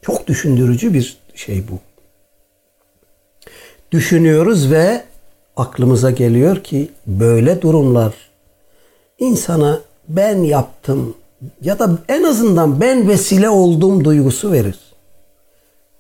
Çok 0.03 0.27
düşündürücü 0.27 0.95
bir 0.95 1.19
şey 1.35 1.65
bu. 1.69 1.79
Düşünüyoruz 3.93 4.71
ve 4.71 5.05
aklımıza 5.57 6.11
geliyor 6.11 6.65
ki 6.65 6.89
böyle 7.07 7.63
durumlar 7.63 8.15
insana 9.19 9.88
ben 10.09 10.43
yaptım 10.43 11.15
ya 11.63 11.79
da 11.79 11.99
en 12.09 12.23
azından 12.23 12.81
ben 12.81 13.09
vesile 13.09 13.49
olduğum 13.49 14.05
duygusu 14.05 14.53
verir. 14.53 14.79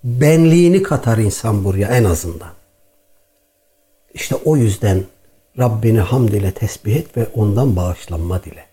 Benliğini 0.04 0.82
katar 0.82 1.18
insan 1.18 1.64
buraya 1.64 1.88
en 1.88 2.04
azından. 2.04 2.48
İşte 4.14 4.34
o 4.44 4.56
yüzden 4.56 5.04
Rabbini 5.58 6.00
hamd 6.00 6.28
ile 6.28 6.52
tesbih 6.52 6.96
et 6.96 7.16
ve 7.16 7.26
ondan 7.34 7.76
bağışlanma 7.76 8.44
dile. 8.44 8.64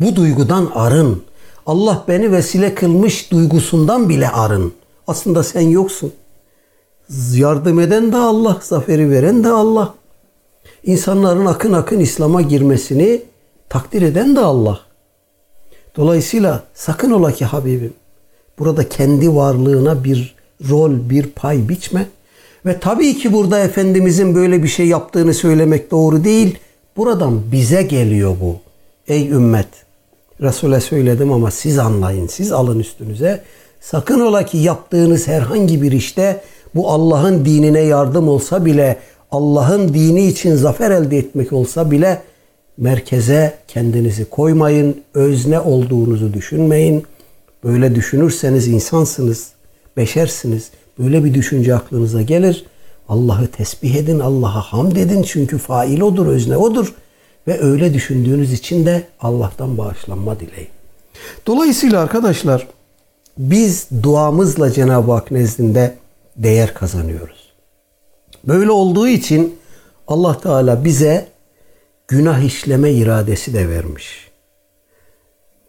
Bu 0.00 0.16
duygudan 0.16 0.70
arın. 0.74 1.22
Allah 1.66 2.04
beni 2.08 2.32
vesile 2.32 2.74
kılmış 2.74 3.30
duygusundan 3.32 4.08
bile 4.08 4.28
arın. 4.28 4.74
Aslında 5.06 5.42
sen 5.42 5.60
yoksun. 5.60 6.12
Yardım 7.34 7.80
eden 7.80 8.12
de 8.12 8.16
Allah, 8.16 8.58
zaferi 8.62 9.10
veren 9.10 9.44
de 9.44 9.48
Allah. 9.48 9.94
İnsanların 10.84 11.46
akın 11.46 11.72
akın 11.72 12.00
İslam'a 12.00 12.42
girmesini 12.42 13.22
takdir 13.70 14.02
eden 14.02 14.36
de 14.36 14.40
Allah. 14.40 14.80
Dolayısıyla 15.96 16.62
sakın 16.74 17.10
ola 17.10 17.32
ki 17.32 17.44
Habibim 17.44 17.94
burada 18.58 18.88
kendi 18.88 19.34
varlığına 19.34 20.04
bir 20.04 20.34
rol, 20.68 20.90
bir 21.10 21.26
pay 21.26 21.68
biçme. 21.68 22.06
Ve 22.66 22.80
tabii 22.80 23.18
ki 23.18 23.32
burada 23.32 23.58
Efendimizin 23.58 24.34
böyle 24.34 24.62
bir 24.62 24.68
şey 24.68 24.86
yaptığını 24.86 25.34
söylemek 25.34 25.90
doğru 25.90 26.24
değil. 26.24 26.58
Buradan 26.96 27.52
bize 27.52 27.82
geliyor 27.82 28.36
bu. 28.40 28.56
Ey 29.08 29.28
ümmet! 29.28 29.68
Resul'e 30.40 30.80
söyledim 30.80 31.32
ama 31.32 31.50
siz 31.50 31.78
anlayın, 31.78 32.26
siz 32.26 32.52
alın 32.52 32.78
üstünüze. 32.78 33.42
Sakın 33.80 34.20
ola 34.20 34.46
ki 34.46 34.58
yaptığınız 34.58 35.28
herhangi 35.28 35.82
bir 35.82 35.92
işte 35.92 36.42
bu 36.74 36.90
Allah'ın 36.90 37.44
dinine 37.44 37.80
yardım 37.80 38.28
olsa 38.28 38.64
bile, 38.64 38.98
Allah'ın 39.30 39.94
dini 39.94 40.26
için 40.26 40.56
zafer 40.56 40.90
elde 40.90 41.18
etmek 41.18 41.52
olsa 41.52 41.90
bile 41.90 42.22
merkeze 42.80 43.58
kendinizi 43.68 44.24
koymayın, 44.24 45.02
özne 45.14 45.60
olduğunuzu 45.60 46.32
düşünmeyin. 46.32 47.04
Böyle 47.64 47.94
düşünürseniz 47.94 48.68
insansınız, 48.68 49.48
beşersiniz. 49.96 50.70
Böyle 50.98 51.24
bir 51.24 51.34
düşünce 51.34 51.74
aklınıza 51.74 52.22
gelir. 52.22 52.64
Allah'ı 53.08 53.46
tesbih 53.46 53.94
edin, 53.94 54.20
Allah'a 54.20 54.60
hamd 54.60 54.96
edin 54.96 55.22
çünkü 55.22 55.58
fail 55.58 56.00
odur, 56.00 56.26
özne 56.26 56.56
odur. 56.56 56.94
Ve 57.46 57.60
öyle 57.60 57.94
düşündüğünüz 57.94 58.52
için 58.52 58.86
de 58.86 59.02
Allah'tan 59.20 59.78
bağışlanma 59.78 60.40
dileyin. 60.40 60.68
Dolayısıyla 61.46 62.00
arkadaşlar 62.00 62.66
biz 63.38 63.88
duamızla 64.02 64.72
Cenab-ı 64.72 65.12
Hak 65.12 65.30
nezdinde 65.30 65.94
değer 66.36 66.74
kazanıyoruz. 66.74 67.52
Böyle 68.44 68.70
olduğu 68.70 69.08
için 69.08 69.58
Allah 70.08 70.40
Teala 70.40 70.84
bize 70.84 71.28
günah 72.10 72.40
işleme 72.40 72.92
iradesi 72.92 73.54
de 73.54 73.68
vermiş. 73.68 74.30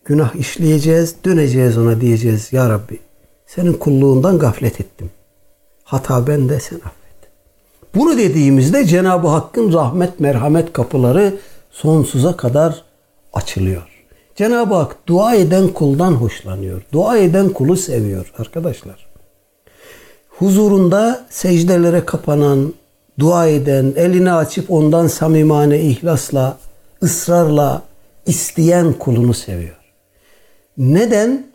Günah 0.06 0.36
işleyeceğiz, 0.36 1.16
döneceğiz 1.26 1.78
ona 1.78 2.02
diyeceğiz. 2.02 2.54
Ya 2.54 2.70
Rabbi 2.70 3.00
senin 3.46 3.74
kulluğundan 3.74 4.40
gaflet 4.40 4.82
ettim. 4.82 5.12
Hata 5.84 6.28
ben 6.28 6.50
de 6.50 6.60
sen 6.60 6.76
affet. 6.76 7.32
Bunu 7.96 8.18
dediğimizde 8.18 8.86
Cenab-ı 8.86 9.28
Hakk'ın 9.28 9.74
rahmet 9.74 10.20
merhamet 10.20 10.74
kapıları 10.74 11.34
sonsuza 11.72 12.38
kadar 12.38 12.84
açılıyor. 13.34 14.06
Cenab-ı 14.36 14.76
Hak 14.76 15.08
dua 15.08 15.36
eden 15.36 15.68
kuldan 15.68 16.12
hoşlanıyor. 16.12 16.82
Dua 16.94 17.18
eden 17.18 17.50
kulu 17.50 17.78
seviyor 17.78 18.34
arkadaşlar. 18.38 19.08
Huzurunda 20.30 21.28
secdelere 21.30 22.06
kapanan, 22.06 22.74
dua 23.22 23.48
eden, 23.48 23.94
elini 23.96 24.32
açıp 24.32 24.72
ondan 24.72 25.08
samimane 25.08 25.80
ihlasla, 25.80 26.58
ısrarla 27.04 27.82
isteyen 28.26 28.94
kulunu 28.94 29.34
seviyor. 29.34 29.78
Neden? 30.78 31.48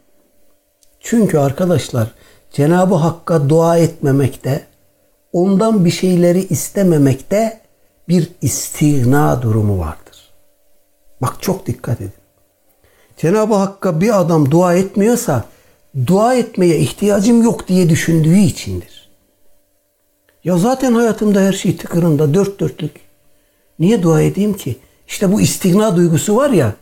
Çünkü 1.01 1.38
arkadaşlar 1.38 2.09
Cenab-ı 2.52 2.94
Hakk'a 2.94 3.48
dua 3.48 3.78
etmemekte, 3.78 4.64
ondan 5.32 5.84
bir 5.84 5.90
şeyleri 5.90 6.47
istememekte 6.47 7.60
bir 8.09 8.30
istigna 8.43 9.43
durumu 9.43 9.78
vardır. 9.78 10.30
Bak 11.22 11.34
çok 11.40 11.66
dikkat 11.66 12.01
edin. 12.01 12.12
Cenab-ı 13.16 13.55
Hakk'a 13.55 14.01
bir 14.01 14.20
adam 14.20 14.51
dua 14.51 14.74
etmiyorsa 14.74 15.44
dua 16.06 16.34
etmeye 16.34 16.78
ihtiyacım 16.78 17.43
yok 17.43 17.68
diye 17.68 17.88
düşündüğü 17.88 18.38
içindir. 18.38 18.95
Ya 20.47 20.59
zaten 20.59 20.94
hayatımda 20.94 21.40
her 21.40 21.52
şey 21.52 21.77
tıkırında, 21.77 22.35
dört 22.35 22.60
dörtlük. 22.60 23.01
Niye 23.78 24.02
dua 24.02 24.23
edeyim 24.23 24.55
ki? 24.55 24.77
İşte 25.09 25.32
bu 25.32 25.40
istigna 25.40 25.97
duygusu 25.97 26.36
var 26.36 26.51
ya, 26.51 26.74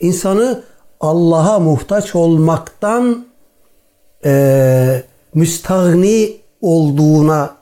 insanı 0.00 0.62
Allah'a 1.00 1.58
muhtaç 1.58 2.14
olmaktan 2.14 3.26
e, 4.24 5.02
müstahni 5.34 6.36
olduğuna 6.60 7.56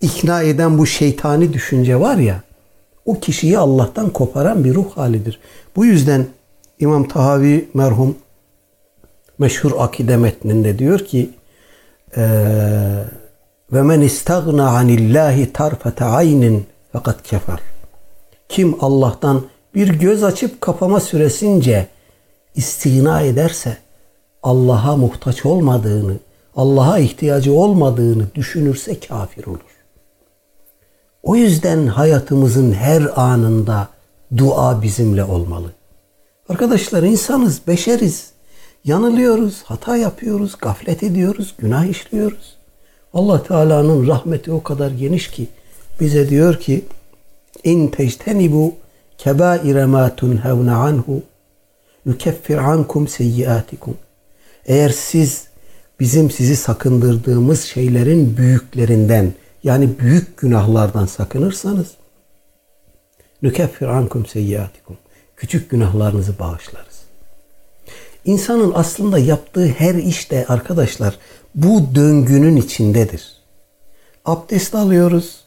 ikna 0.00 0.42
eden 0.42 0.78
bu 0.78 0.86
şeytani 0.86 1.52
düşünce 1.52 2.00
var 2.00 2.16
ya, 2.16 2.42
o 3.04 3.20
kişiyi 3.20 3.58
Allah'tan 3.58 4.10
koparan 4.10 4.64
bir 4.64 4.74
ruh 4.74 4.96
halidir. 4.96 5.40
Bu 5.76 5.84
yüzden 5.84 6.26
İmam 6.78 7.08
Tahavi 7.08 7.68
merhum 7.74 8.16
meşhur 9.38 9.72
akide 9.78 10.16
metninde 10.16 10.78
diyor 10.78 10.98
ki 10.98 11.30
ve 13.72 13.82
men 13.82 14.00
istagna 14.00 14.68
anillahi 14.68 15.52
tarfete 15.52 16.04
aynin 16.04 16.66
fakat 16.92 17.22
kefer. 17.22 17.60
Kim 18.48 18.76
Allah'tan 18.80 19.42
bir 19.74 19.88
göz 19.88 20.24
açıp 20.24 20.60
kapama 20.60 21.00
süresince 21.00 21.86
istigna 22.54 23.20
ederse 23.20 23.76
Allah'a 24.42 24.96
muhtaç 24.96 25.46
olmadığını, 25.46 26.16
Allah'a 26.56 26.98
ihtiyacı 26.98 27.52
olmadığını 27.52 28.24
düşünürse 28.34 29.00
kafir 29.00 29.46
olur. 29.46 29.78
O 31.22 31.36
yüzden 31.36 31.86
hayatımızın 31.86 32.72
her 32.72 33.20
anında 33.20 33.88
dua 34.36 34.82
bizimle 34.82 35.24
olmalı. 35.24 35.72
Arkadaşlar 36.48 37.02
insanız, 37.02 37.66
beşeriz. 37.66 38.30
Yanılıyoruz, 38.84 39.62
hata 39.62 39.96
yapıyoruz, 39.96 40.54
gaflet 40.58 41.02
ediyoruz, 41.02 41.54
günah 41.58 41.84
işliyoruz. 41.84 42.57
Allah 43.14 43.42
Teala'nın 43.42 44.06
rahmeti 44.06 44.52
o 44.52 44.62
kadar 44.62 44.90
geniş 44.90 45.30
ki 45.30 45.48
bize 46.00 46.28
diyor 46.28 46.60
ki 46.60 46.84
in 47.64 47.88
tectenibu 47.88 48.74
kebaire 49.18 49.84
ma 49.84 50.16
tunhevne 50.16 50.72
anhu 50.72 51.22
yukeffir 52.06 52.56
ankum 52.56 53.08
seyyiatikum. 53.08 53.96
Eğer 54.66 54.88
siz 54.88 55.44
bizim 56.00 56.30
sizi 56.30 56.56
sakındırdığımız 56.56 57.62
şeylerin 57.62 58.36
büyüklerinden 58.36 59.32
yani 59.64 59.98
büyük 59.98 60.38
günahlardan 60.38 61.06
sakınırsanız 61.06 61.86
nükeffir 63.42 63.86
ankum 63.86 64.26
seyyiatikum. 64.26 64.96
Küçük 65.36 65.70
günahlarınızı 65.70 66.38
bağışlarız. 66.38 66.98
İnsanın 68.24 68.72
aslında 68.74 69.18
yaptığı 69.18 69.66
her 69.66 69.94
işte 69.94 70.46
arkadaşlar 70.48 71.18
bu 71.54 71.94
döngünün 71.94 72.56
içindedir. 72.56 73.32
Abdest 74.24 74.74
alıyoruz, 74.74 75.40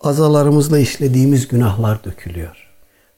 azalarımızla 0.00 0.78
işlediğimiz 0.78 1.48
günahlar 1.48 2.04
dökülüyor. 2.04 2.68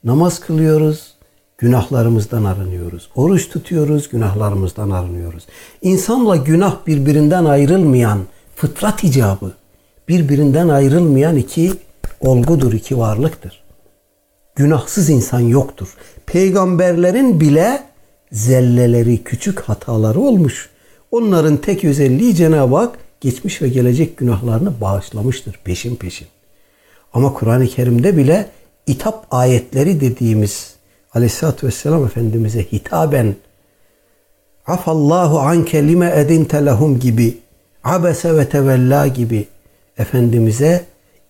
Namaz 0.05 0.41
kılıyoruz, 0.41 1.15
günahlarımızdan 1.59 2.45
arınıyoruz. 2.45 3.11
Oruç 3.17 3.49
tutuyoruz, 3.49 4.09
günahlarımızdan 4.09 4.91
arınıyoruz. 4.91 5.47
İnsanla 5.83 6.37
günah 6.37 6.87
birbirinden 6.87 7.45
ayrılmayan 7.45 8.19
fıtrat 8.57 9.05
icabı, 9.05 9.53
birbirinden 10.09 10.69
ayrılmayan 10.69 11.37
iki 11.37 11.73
olgudur, 12.21 12.73
iki 12.73 12.99
varlıktır. 12.99 13.63
günahsız 14.57 15.11
insan 15.11 15.41
yoktur. 15.41 15.95
Peygamberlerin 16.27 17.41
bile 17.41 17.83
zelleleri, 18.33 19.25
küçük 19.25 19.61
hataları 19.61 20.21
olmuş. 20.21 20.71
Onların 21.11 21.57
tek 21.57 21.85
özelliği 21.85 22.35
Cenab-ı 22.35 22.77
Hak 22.77 22.99
geçmiş 23.21 23.63
ve 23.63 23.69
gelecek 23.69 24.17
günahlarını 24.17 24.81
bağışlamıştır 24.81 25.61
peşin 25.65 25.97
peşin. 25.97 26.29
Ama 27.13 27.35
Kur'an-ı 27.35 27.67
Kerim'de 27.67 28.17
bile 28.17 28.51
itap 28.87 29.27
ayetleri 29.31 30.01
dediğimiz 30.01 30.75
Aleyhisselatü 31.15 31.67
Vesselam 31.67 32.05
Efendimiz'e 32.05 32.63
hitaben 32.63 33.35
afallahu 34.67 35.39
anke 35.39 35.89
lime 35.89 36.13
edinte 36.17 36.67
lehum 36.67 36.99
gibi 36.99 37.39
abese 37.85 38.37
ve 38.37 38.49
tevella 38.49 39.07
gibi 39.07 39.49
Efendimiz'e 39.99 40.85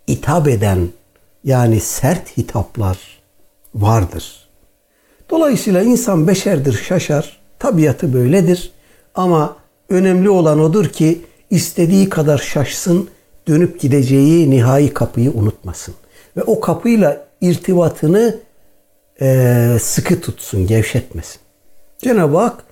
hitap 0.08 0.48
eden 0.48 0.88
yani 1.44 1.80
sert 1.80 2.36
hitaplar 2.36 2.98
vardır. 3.74 4.48
Dolayısıyla 5.30 5.82
insan 5.82 6.28
beşerdir, 6.28 6.72
şaşar. 6.72 7.40
Tabiatı 7.58 8.12
böyledir. 8.12 8.70
Ama 9.14 9.56
önemli 9.90 10.30
olan 10.30 10.60
odur 10.60 10.86
ki 10.86 11.20
istediği 11.50 12.08
kadar 12.08 12.38
şaşsın, 12.38 13.08
dönüp 13.48 13.80
gideceği 13.80 14.50
nihai 14.50 14.94
kapıyı 14.94 15.30
unutmasın. 15.30 15.94
Ve 16.36 16.42
o 16.42 16.60
kapıyla 16.60 17.26
irtibatını 17.40 18.38
e, 19.20 19.76
sıkı 19.80 20.20
tutsun, 20.20 20.66
gevşetmesin. 20.66 21.40
Cenab-ı 21.98 22.38
Hak 22.38 22.64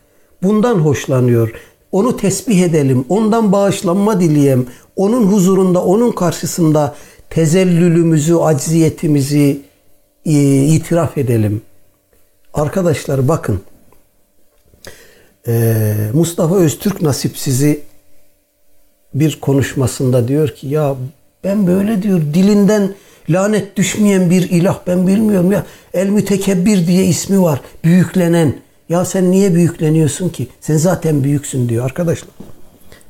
bundan 0.43 0.75
hoşlanıyor. 0.75 1.53
Onu 1.93 2.17
tesbih 2.17 2.63
edelim, 2.63 3.05
ondan 3.09 3.53
bağışlanma 3.53 4.21
dileyem, 4.21 4.67
onun 4.97 5.27
huzurunda, 5.27 5.85
onun 5.85 6.13
karşısında 6.13 6.95
tezellülümüzü, 7.31 8.35
acziyetimizi 8.35 9.61
e, 10.27 10.33
itiraf 10.65 11.19
edelim. 11.19 11.63
Arkadaşlar 12.55 13.29
bakın, 13.29 13.61
e, 15.47 15.95
Mustafa 16.13 16.57
Öztürk 16.57 17.03
nasip 17.03 17.39
sizi 17.39 17.81
bir 19.15 19.41
konuşmasında 19.41 20.29
diyor 20.29 20.49
ki 20.49 20.67
ya 20.67 20.97
ben 21.45 21.67
böyle 21.67 22.03
diyor 22.03 22.21
dilinden 22.21 22.95
lanet 23.31 23.77
düşmeyen 23.77 24.31
bir 24.31 24.51
ilah 24.51 24.79
ben 24.87 25.07
bilmiyorum 25.07 25.53
ya 25.53 25.67
el 25.95 26.09
mütekebbir 26.09 26.87
diye 26.87 27.05
ismi 27.05 27.43
var 27.43 27.61
büyüklenen 27.85 28.55
ya 28.89 29.05
sen 29.05 29.31
niye 29.31 29.55
büyükleniyorsun 29.55 30.29
ki 30.29 30.49
sen 30.61 30.77
zaten 30.77 31.25
büyüksün 31.25 31.69
diyor 31.69 31.85
arkadaşlar. 31.85 32.31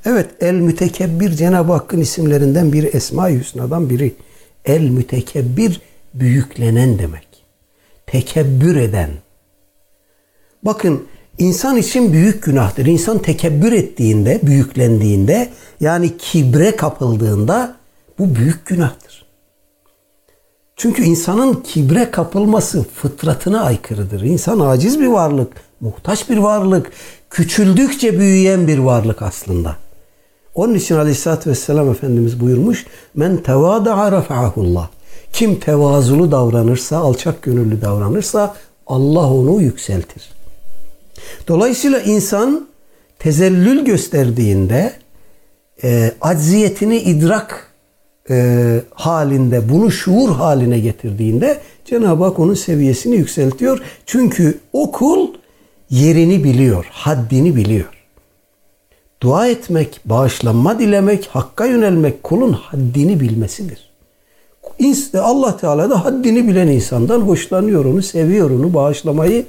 Evet 0.05 0.27
el 0.41 0.55
mütekebbir 0.55 1.31
Cenab-ı 1.31 1.73
Hakk'ın 1.73 2.01
isimlerinden 2.01 2.73
biri 2.73 2.87
Esma-i 2.87 3.39
Hüsna'dan 3.39 3.91
biri. 3.91 4.15
El 4.65 4.89
mütekebbir 4.89 5.81
büyüklenen 6.15 6.99
demek. 6.99 7.29
Tekebbür 8.07 8.77
eden. 8.77 9.11
Bakın 10.63 11.07
insan 11.39 11.77
için 11.77 12.13
büyük 12.13 12.43
günahtır. 12.43 12.87
İnsan 12.87 13.19
tekebbür 13.19 13.73
ettiğinde, 13.73 14.41
büyüklendiğinde 14.43 15.49
yani 15.81 16.17
kibre 16.19 16.77
kapıldığında 16.77 17.77
bu 18.19 18.35
büyük 18.35 18.67
günahtır. 18.67 19.25
Çünkü 20.77 21.03
insanın 21.03 21.55
kibre 21.55 22.11
kapılması 22.11 22.85
fıtratına 22.85 23.63
aykırıdır. 23.63 24.21
İnsan 24.21 24.61
aciz 24.61 25.01
bir 25.01 25.07
varlık, 25.07 25.53
muhtaç 25.81 26.31
bir 26.31 26.37
varlık, 26.37 26.91
küçüldükçe 27.31 28.19
büyüyen 28.19 28.67
bir 28.67 28.79
varlık 28.79 29.23
aslında. 29.23 29.77
Onun 30.55 30.75
için 30.75 30.97
Aleyhisselatü 30.97 31.51
Vesselam 31.51 31.91
Efendimiz 31.91 32.41
buyurmuş, 32.41 32.87
Men 33.15 33.37
tevâda'a 33.37 34.13
rafa'ahullah. 34.13 34.89
Kim 35.33 35.61
tevazulu 35.61 36.31
davranırsa, 36.31 36.99
alçak 36.99 37.43
gönüllü 37.43 37.83
davranırsa 37.83 38.55
Allah 38.87 39.33
onu 39.33 39.63
yükseltir. 39.63 40.38
Dolayısıyla 41.49 42.01
insan 42.01 42.69
tezellül 43.19 43.85
gösterdiğinde 43.85 44.93
e, 45.85 46.13
acziyetini 46.21 46.99
idrak 46.99 47.73
e, 48.31 48.81
halinde, 48.95 49.69
bunu 49.69 49.91
şuur 49.91 50.29
haline 50.29 50.79
getirdiğinde 50.79 51.59
Cenab-ı 51.85 52.25
Hak 52.25 52.39
onun 52.39 52.55
seviyesini 52.55 53.17
yükseltiyor. 53.17 53.83
Çünkü 54.07 54.59
o 54.73 54.93
kul 54.93 55.29
yerini 55.91 56.45
biliyor, 56.45 56.87
haddini 56.91 57.57
biliyor. 57.57 57.89
Dua 59.23 59.49
etmek, 59.49 60.01
bağışlanma 60.05 60.79
dilemek, 60.79 61.27
hakka 61.27 61.67
yönelmek 61.67 62.23
kulun 62.23 62.53
haddini 62.53 63.21
bilmesidir. 63.21 63.89
Allah 65.15 65.57
Teala 65.57 65.91
da 65.91 66.05
haddini 66.05 66.49
bilen 66.49 66.69
insandan 66.69 67.21
hoşlanıyor, 67.21 67.85
onu 67.85 68.03
seviyor, 68.03 68.51
onu 68.51 68.75
bağışlamayı 68.75 69.47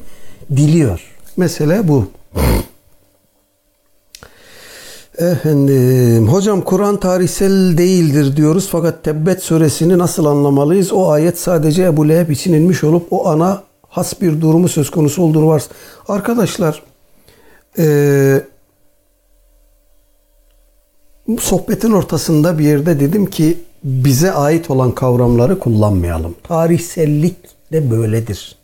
diliyor. 0.55 1.08
Mesele 1.39 1.87
bu. 1.87 2.05
Efendim, 5.17 6.27
hocam 6.27 6.61
Kur'an 6.61 6.99
tarihsel 6.99 7.77
değildir 7.77 8.37
diyoruz 8.37 8.67
fakat 8.71 9.03
Tebbet 9.03 9.43
suresini 9.43 9.97
nasıl 9.97 10.25
anlamalıyız? 10.25 10.93
O 10.93 11.09
ayet 11.09 11.39
sadece 11.39 11.83
Ebu 11.83 12.09
Leheb 12.09 12.29
için 12.29 12.53
inmiş 12.53 12.83
olup 12.83 13.07
o 13.11 13.27
ana 13.27 13.63
has 13.89 14.21
bir 14.21 14.41
durumu 14.41 14.67
söz 14.67 14.91
konusu 14.91 15.23
olduğunu 15.23 15.47
var. 15.47 15.63
Arkadaşlar, 16.07 16.83
e, 17.77 17.85
bu 21.27 21.41
sohbetin 21.41 21.91
ortasında 21.91 22.59
bir 22.59 22.65
yerde 22.65 22.99
dedim 22.99 23.25
ki 23.25 23.57
bize 23.83 24.31
ait 24.31 24.69
olan 24.69 24.91
kavramları 24.91 25.59
kullanmayalım. 25.59 26.35
Tarihsellik 26.43 27.35
de 27.71 27.91
böyledir. 27.91 28.58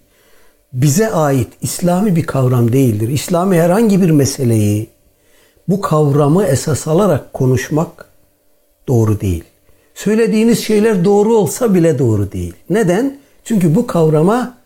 Bize 0.75 1.11
ait 1.11 1.47
İslami 1.61 2.15
bir 2.15 2.23
kavram 2.23 2.71
değildir. 2.71 3.09
İslami 3.09 3.61
herhangi 3.61 4.01
bir 4.01 4.09
meseleyi 4.09 4.87
bu 5.67 5.81
kavramı 5.81 6.45
esas 6.45 6.87
alarak 6.87 7.33
konuşmak 7.33 8.05
doğru 8.87 9.21
değil. 9.21 9.43
Söylediğiniz 9.93 10.59
şeyler 10.63 11.05
doğru 11.05 11.35
olsa 11.35 11.73
bile 11.73 11.99
doğru 11.99 12.31
değil. 12.31 12.53
Neden? 12.69 13.17
Çünkü 13.43 13.75
bu 13.75 13.87
kavrama 13.87 14.57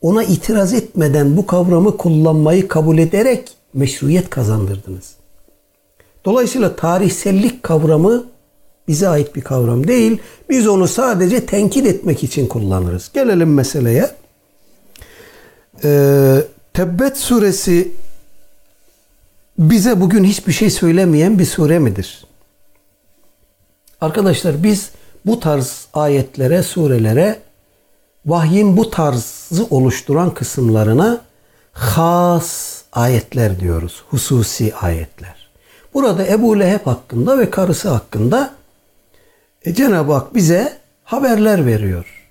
ona 0.00 0.24
itiraz 0.24 0.72
etmeden 0.72 1.36
bu 1.36 1.46
kavramı 1.46 1.96
kullanmayı 1.96 2.68
kabul 2.68 2.98
ederek 2.98 3.48
meşruiyet 3.74 4.30
kazandırdınız. 4.30 5.14
Dolayısıyla 6.24 6.76
tarihsellik 6.76 7.62
kavramı 7.62 8.24
bize 8.88 9.08
ait 9.08 9.36
bir 9.36 9.40
kavram 9.40 9.88
değil. 9.88 10.18
Biz 10.50 10.68
onu 10.68 10.88
sadece 10.88 11.46
tenkit 11.46 11.86
etmek 11.86 12.24
için 12.24 12.46
kullanırız. 12.46 13.10
Gelelim 13.14 13.54
meseleye. 13.54 14.23
Ee, 15.84 16.44
Tebbet 16.72 17.18
suresi 17.18 17.92
bize 19.58 20.00
bugün 20.00 20.24
hiçbir 20.24 20.52
şey 20.52 20.70
söylemeyen 20.70 21.38
bir 21.38 21.44
sure 21.44 21.78
midir? 21.78 22.24
Arkadaşlar 24.00 24.62
biz 24.62 24.90
bu 25.26 25.40
tarz 25.40 25.86
ayetlere, 25.94 26.62
surelere 26.62 27.38
vahyin 28.26 28.76
bu 28.76 28.90
tarzı 28.90 29.66
oluşturan 29.70 30.34
kısımlarına 30.34 31.20
has 31.72 32.82
ayetler 32.92 33.60
diyoruz. 33.60 34.04
Hususi 34.08 34.74
ayetler. 34.74 35.48
Burada 35.94 36.26
Ebu 36.26 36.60
Leheb 36.60 36.86
hakkında 36.86 37.38
ve 37.38 37.50
karısı 37.50 37.88
hakkında 37.88 38.54
e, 39.64 39.74
Cenab-ı 39.74 40.12
Hak 40.12 40.34
bize 40.34 40.78
haberler 41.04 41.66
veriyor. 41.66 42.23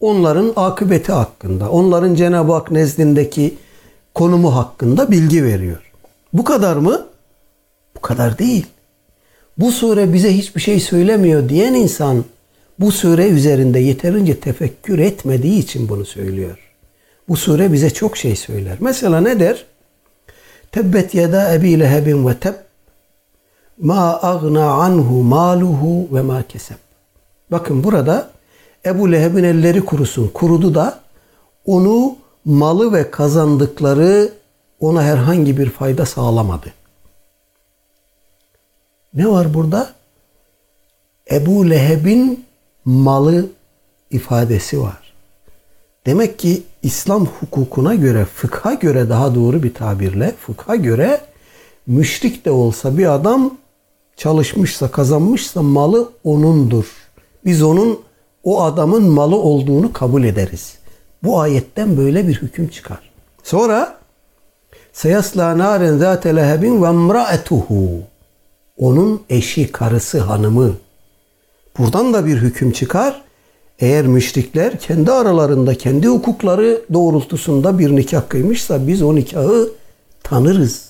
Onların 0.00 0.52
akıbeti 0.56 1.12
hakkında, 1.12 1.70
onların 1.70 2.14
Cenab-ı 2.14 2.52
Hak 2.52 2.70
nezdindeki 2.70 3.54
konumu 4.14 4.56
hakkında 4.56 5.10
bilgi 5.10 5.44
veriyor. 5.44 5.92
Bu 6.32 6.44
kadar 6.44 6.76
mı? 6.76 7.06
Bu 7.96 8.00
kadar 8.00 8.38
değil. 8.38 8.66
Bu 9.58 9.72
sure 9.72 10.12
bize 10.12 10.36
hiçbir 10.36 10.60
şey 10.60 10.80
söylemiyor 10.80 11.48
diyen 11.48 11.74
insan 11.74 12.24
bu 12.78 12.92
sure 12.92 13.28
üzerinde 13.28 13.78
yeterince 13.78 14.40
tefekkür 14.40 14.98
etmediği 14.98 15.58
için 15.58 15.88
bunu 15.88 16.04
söylüyor. 16.04 16.58
Bu 17.28 17.36
sure 17.36 17.72
bize 17.72 17.90
çok 17.90 18.16
şey 18.16 18.36
söyler. 18.36 18.76
Mesela 18.80 19.20
ne 19.20 19.40
der? 19.40 19.64
Tebbet 20.72 21.14
yeda 21.14 21.54
ebi 21.54 21.80
lehebin 21.80 22.26
ve 22.26 22.34
teb 22.34 22.54
ma 23.78 24.18
agna 24.22 24.70
anhu 24.70 25.22
maluhu 25.22 26.08
ve 26.12 26.22
ma 26.22 26.42
keseb. 26.48 26.76
Bakın 27.50 27.84
burada 27.84 28.30
Ebu 28.86 29.12
Leheb'in 29.12 29.44
elleri 29.44 29.84
kurusun. 29.84 30.28
Kurudu 30.34 30.74
da 30.74 31.00
onu 31.66 32.16
malı 32.44 32.92
ve 32.92 33.10
kazandıkları 33.10 34.32
ona 34.80 35.02
herhangi 35.02 35.58
bir 35.58 35.70
fayda 35.70 36.06
sağlamadı. 36.06 36.72
Ne 39.14 39.28
var 39.28 39.54
burada? 39.54 39.90
Ebu 41.30 41.70
Leheb'in 41.70 42.44
malı 42.84 43.46
ifadesi 44.10 44.80
var. 44.80 45.14
Demek 46.06 46.38
ki 46.38 46.62
İslam 46.82 47.26
hukukuna 47.26 47.94
göre, 47.94 48.24
fıkha 48.24 48.74
göre 48.74 49.08
daha 49.08 49.34
doğru 49.34 49.62
bir 49.62 49.74
tabirle, 49.74 50.34
fıkha 50.40 50.76
göre 50.76 51.20
müşrik 51.86 52.44
de 52.44 52.50
olsa 52.50 52.98
bir 52.98 53.14
adam 53.14 53.58
çalışmışsa, 54.16 54.90
kazanmışsa 54.90 55.62
malı 55.62 56.12
onundur. 56.24 56.84
Biz 57.44 57.62
onun 57.62 58.05
o 58.46 58.62
adamın 58.62 59.02
malı 59.02 59.36
olduğunu 59.36 59.92
kabul 59.92 60.24
ederiz. 60.24 60.78
Bu 61.22 61.40
ayetten 61.40 61.96
böyle 61.96 62.28
bir 62.28 62.34
hüküm 62.34 62.68
çıkar. 62.68 63.10
Sonra 63.42 63.98
seyasla 64.92 65.58
naren 65.58 65.98
zâte 65.98 66.36
lehebin 66.36 66.82
ve 66.82 66.86
emraetuhu 66.86 67.88
onun 68.76 69.22
eşi, 69.30 69.72
karısı, 69.72 70.20
hanımı. 70.20 70.72
Buradan 71.78 72.14
da 72.14 72.26
bir 72.26 72.36
hüküm 72.36 72.72
çıkar. 72.72 73.22
Eğer 73.78 74.06
müşrikler 74.06 74.78
kendi 74.78 75.12
aralarında, 75.12 75.74
kendi 75.74 76.08
hukukları 76.08 76.80
doğrultusunda 76.92 77.78
bir 77.78 77.96
nikah 77.96 78.28
kıymışsa 78.28 78.86
biz 78.86 79.02
o 79.02 79.14
nikahı 79.14 79.68
tanırız. 80.22 80.88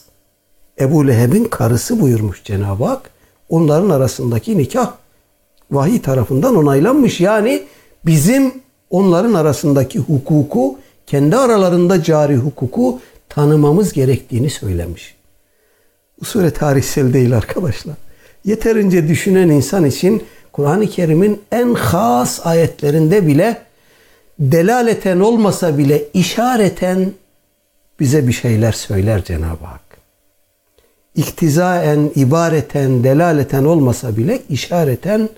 Ebu 0.80 1.06
Leheb'in 1.06 1.44
karısı 1.44 2.00
buyurmuş 2.00 2.44
Cenab-ı 2.44 2.84
Hak. 2.84 3.10
Onların 3.48 3.90
arasındaki 3.90 4.58
nikah 4.58 4.92
vahiy 5.70 6.02
tarafından 6.02 6.56
onaylanmış. 6.56 7.20
Yani 7.20 7.62
bizim 8.06 8.54
onların 8.90 9.34
arasındaki 9.34 9.98
hukuku, 9.98 10.78
kendi 11.06 11.36
aralarında 11.36 12.02
cari 12.02 12.36
hukuku 12.36 13.00
tanımamız 13.28 13.92
gerektiğini 13.92 14.50
söylemiş. 14.50 15.16
Bu 16.20 16.24
sure 16.24 16.50
tarihsel 16.50 17.12
değil 17.12 17.36
arkadaşlar. 17.36 17.94
Yeterince 18.44 19.08
düşünen 19.08 19.48
insan 19.48 19.84
için 19.84 20.22
Kur'an-ı 20.52 20.86
Kerim'in 20.86 21.40
en 21.52 21.74
has 21.74 22.46
ayetlerinde 22.46 23.26
bile 23.26 23.62
delaleten 24.38 25.20
olmasa 25.20 25.78
bile 25.78 26.04
işareten 26.14 27.12
bize 28.00 28.28
bir 28.28 28.32
şeyler 28.32 28.72
söyler 28.72 29.24
Cenab-ı 29.24 29.64
Hak. 29.64 29.80
İktizaen, 31.14 32.10
ibareten, 32.14 33.04
delaleten 33.04 33.64
olmasa 33.64 34.16
bile 34.16 34.42
işareten 34.48 35.28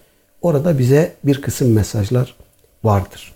orada 0.43 0.78
bize 0.78 1.12
bir 1.24 1.43
kısım 1.43 1.73
mesajlar 1.73 2.35
vardır. 2.85 3.35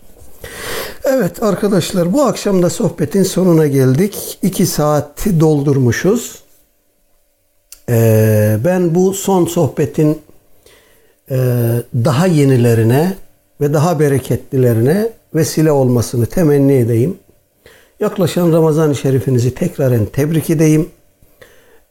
Evet 1.04 1.42
arkadaşlar 1.42 2.12
bu 2.12 2.22
akşam 2.22 2.62
da 2.62 2.70
sohbetin 2.70 3.22
sonuna 3.22 3.66
geldik. 3.66 4.38
İki 4.42 4.66
saati 4.66 5.40
doldurmuşuz. 5.40 6.42
Ee, 7.88 8.56
ben 8.64 8.94
bu 8.94 9.14
son 9.14 9.46
sohbetin 9.46 10.22
e, 11.30 11.36
daha 11.94 12.26
yenilerine 12.26 13.16
ve 13.60 13.72
daha 13.72 14.00
bereketlilerine 14.00 15.08
vesile 15.34 15.72
olmasını 15.72 16.26
temenni 16.26 16.72
edeyim. 16.72 17.18
Yaklaşan 18.00 18.52
Ramazan-ı 18.52 18.94
Şerifinizi 18.94 19.54
tekraren 19.54 20.06
tebrik 20.06 20.50
edeyim. 20.50 20.88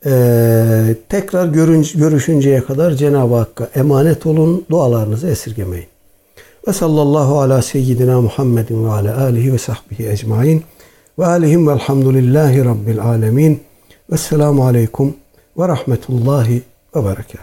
Ee, 0.05 0.95
tekrar 1.09 1.47
görünce, 1.47 1.99
görüşünceye 1.99 2.63
kadar 2.63 2.91
Cenab-ı 2.91 3.35
Hakk'a 3.35 3.69
emanet 3.75 4.25
olun. 4.25 4.65
Dualarınızı 4.69 5.27
esirgemeyin. 5.27 5.87
Ve 6.67 6.73
sallallahu 6.73 7.41
ala 7.41 7.61
seyyidina 7.61 8.21
Muhammedin 8.21 8.85
ve 8.85 8.89
ala 8.89 9.23
alihi 9.23 9.53
ve 9.53 9.57
sahbihi 9.57 10.09
ecmain. 10.09 10.63
Ve 11.19 11.25
alihim 11.25 11.67
velhamdülillahi 11.67 12.65
rabbil 12.65 13.01
alemin. 13.01 13.61
Vesselamu 14.11 14.65
aleyküm 14.65 15.13
ve 15.57 15.67
rahmetullahi 15.67 16.61
ve 16.95 17.05
berekat. 17.05 17.39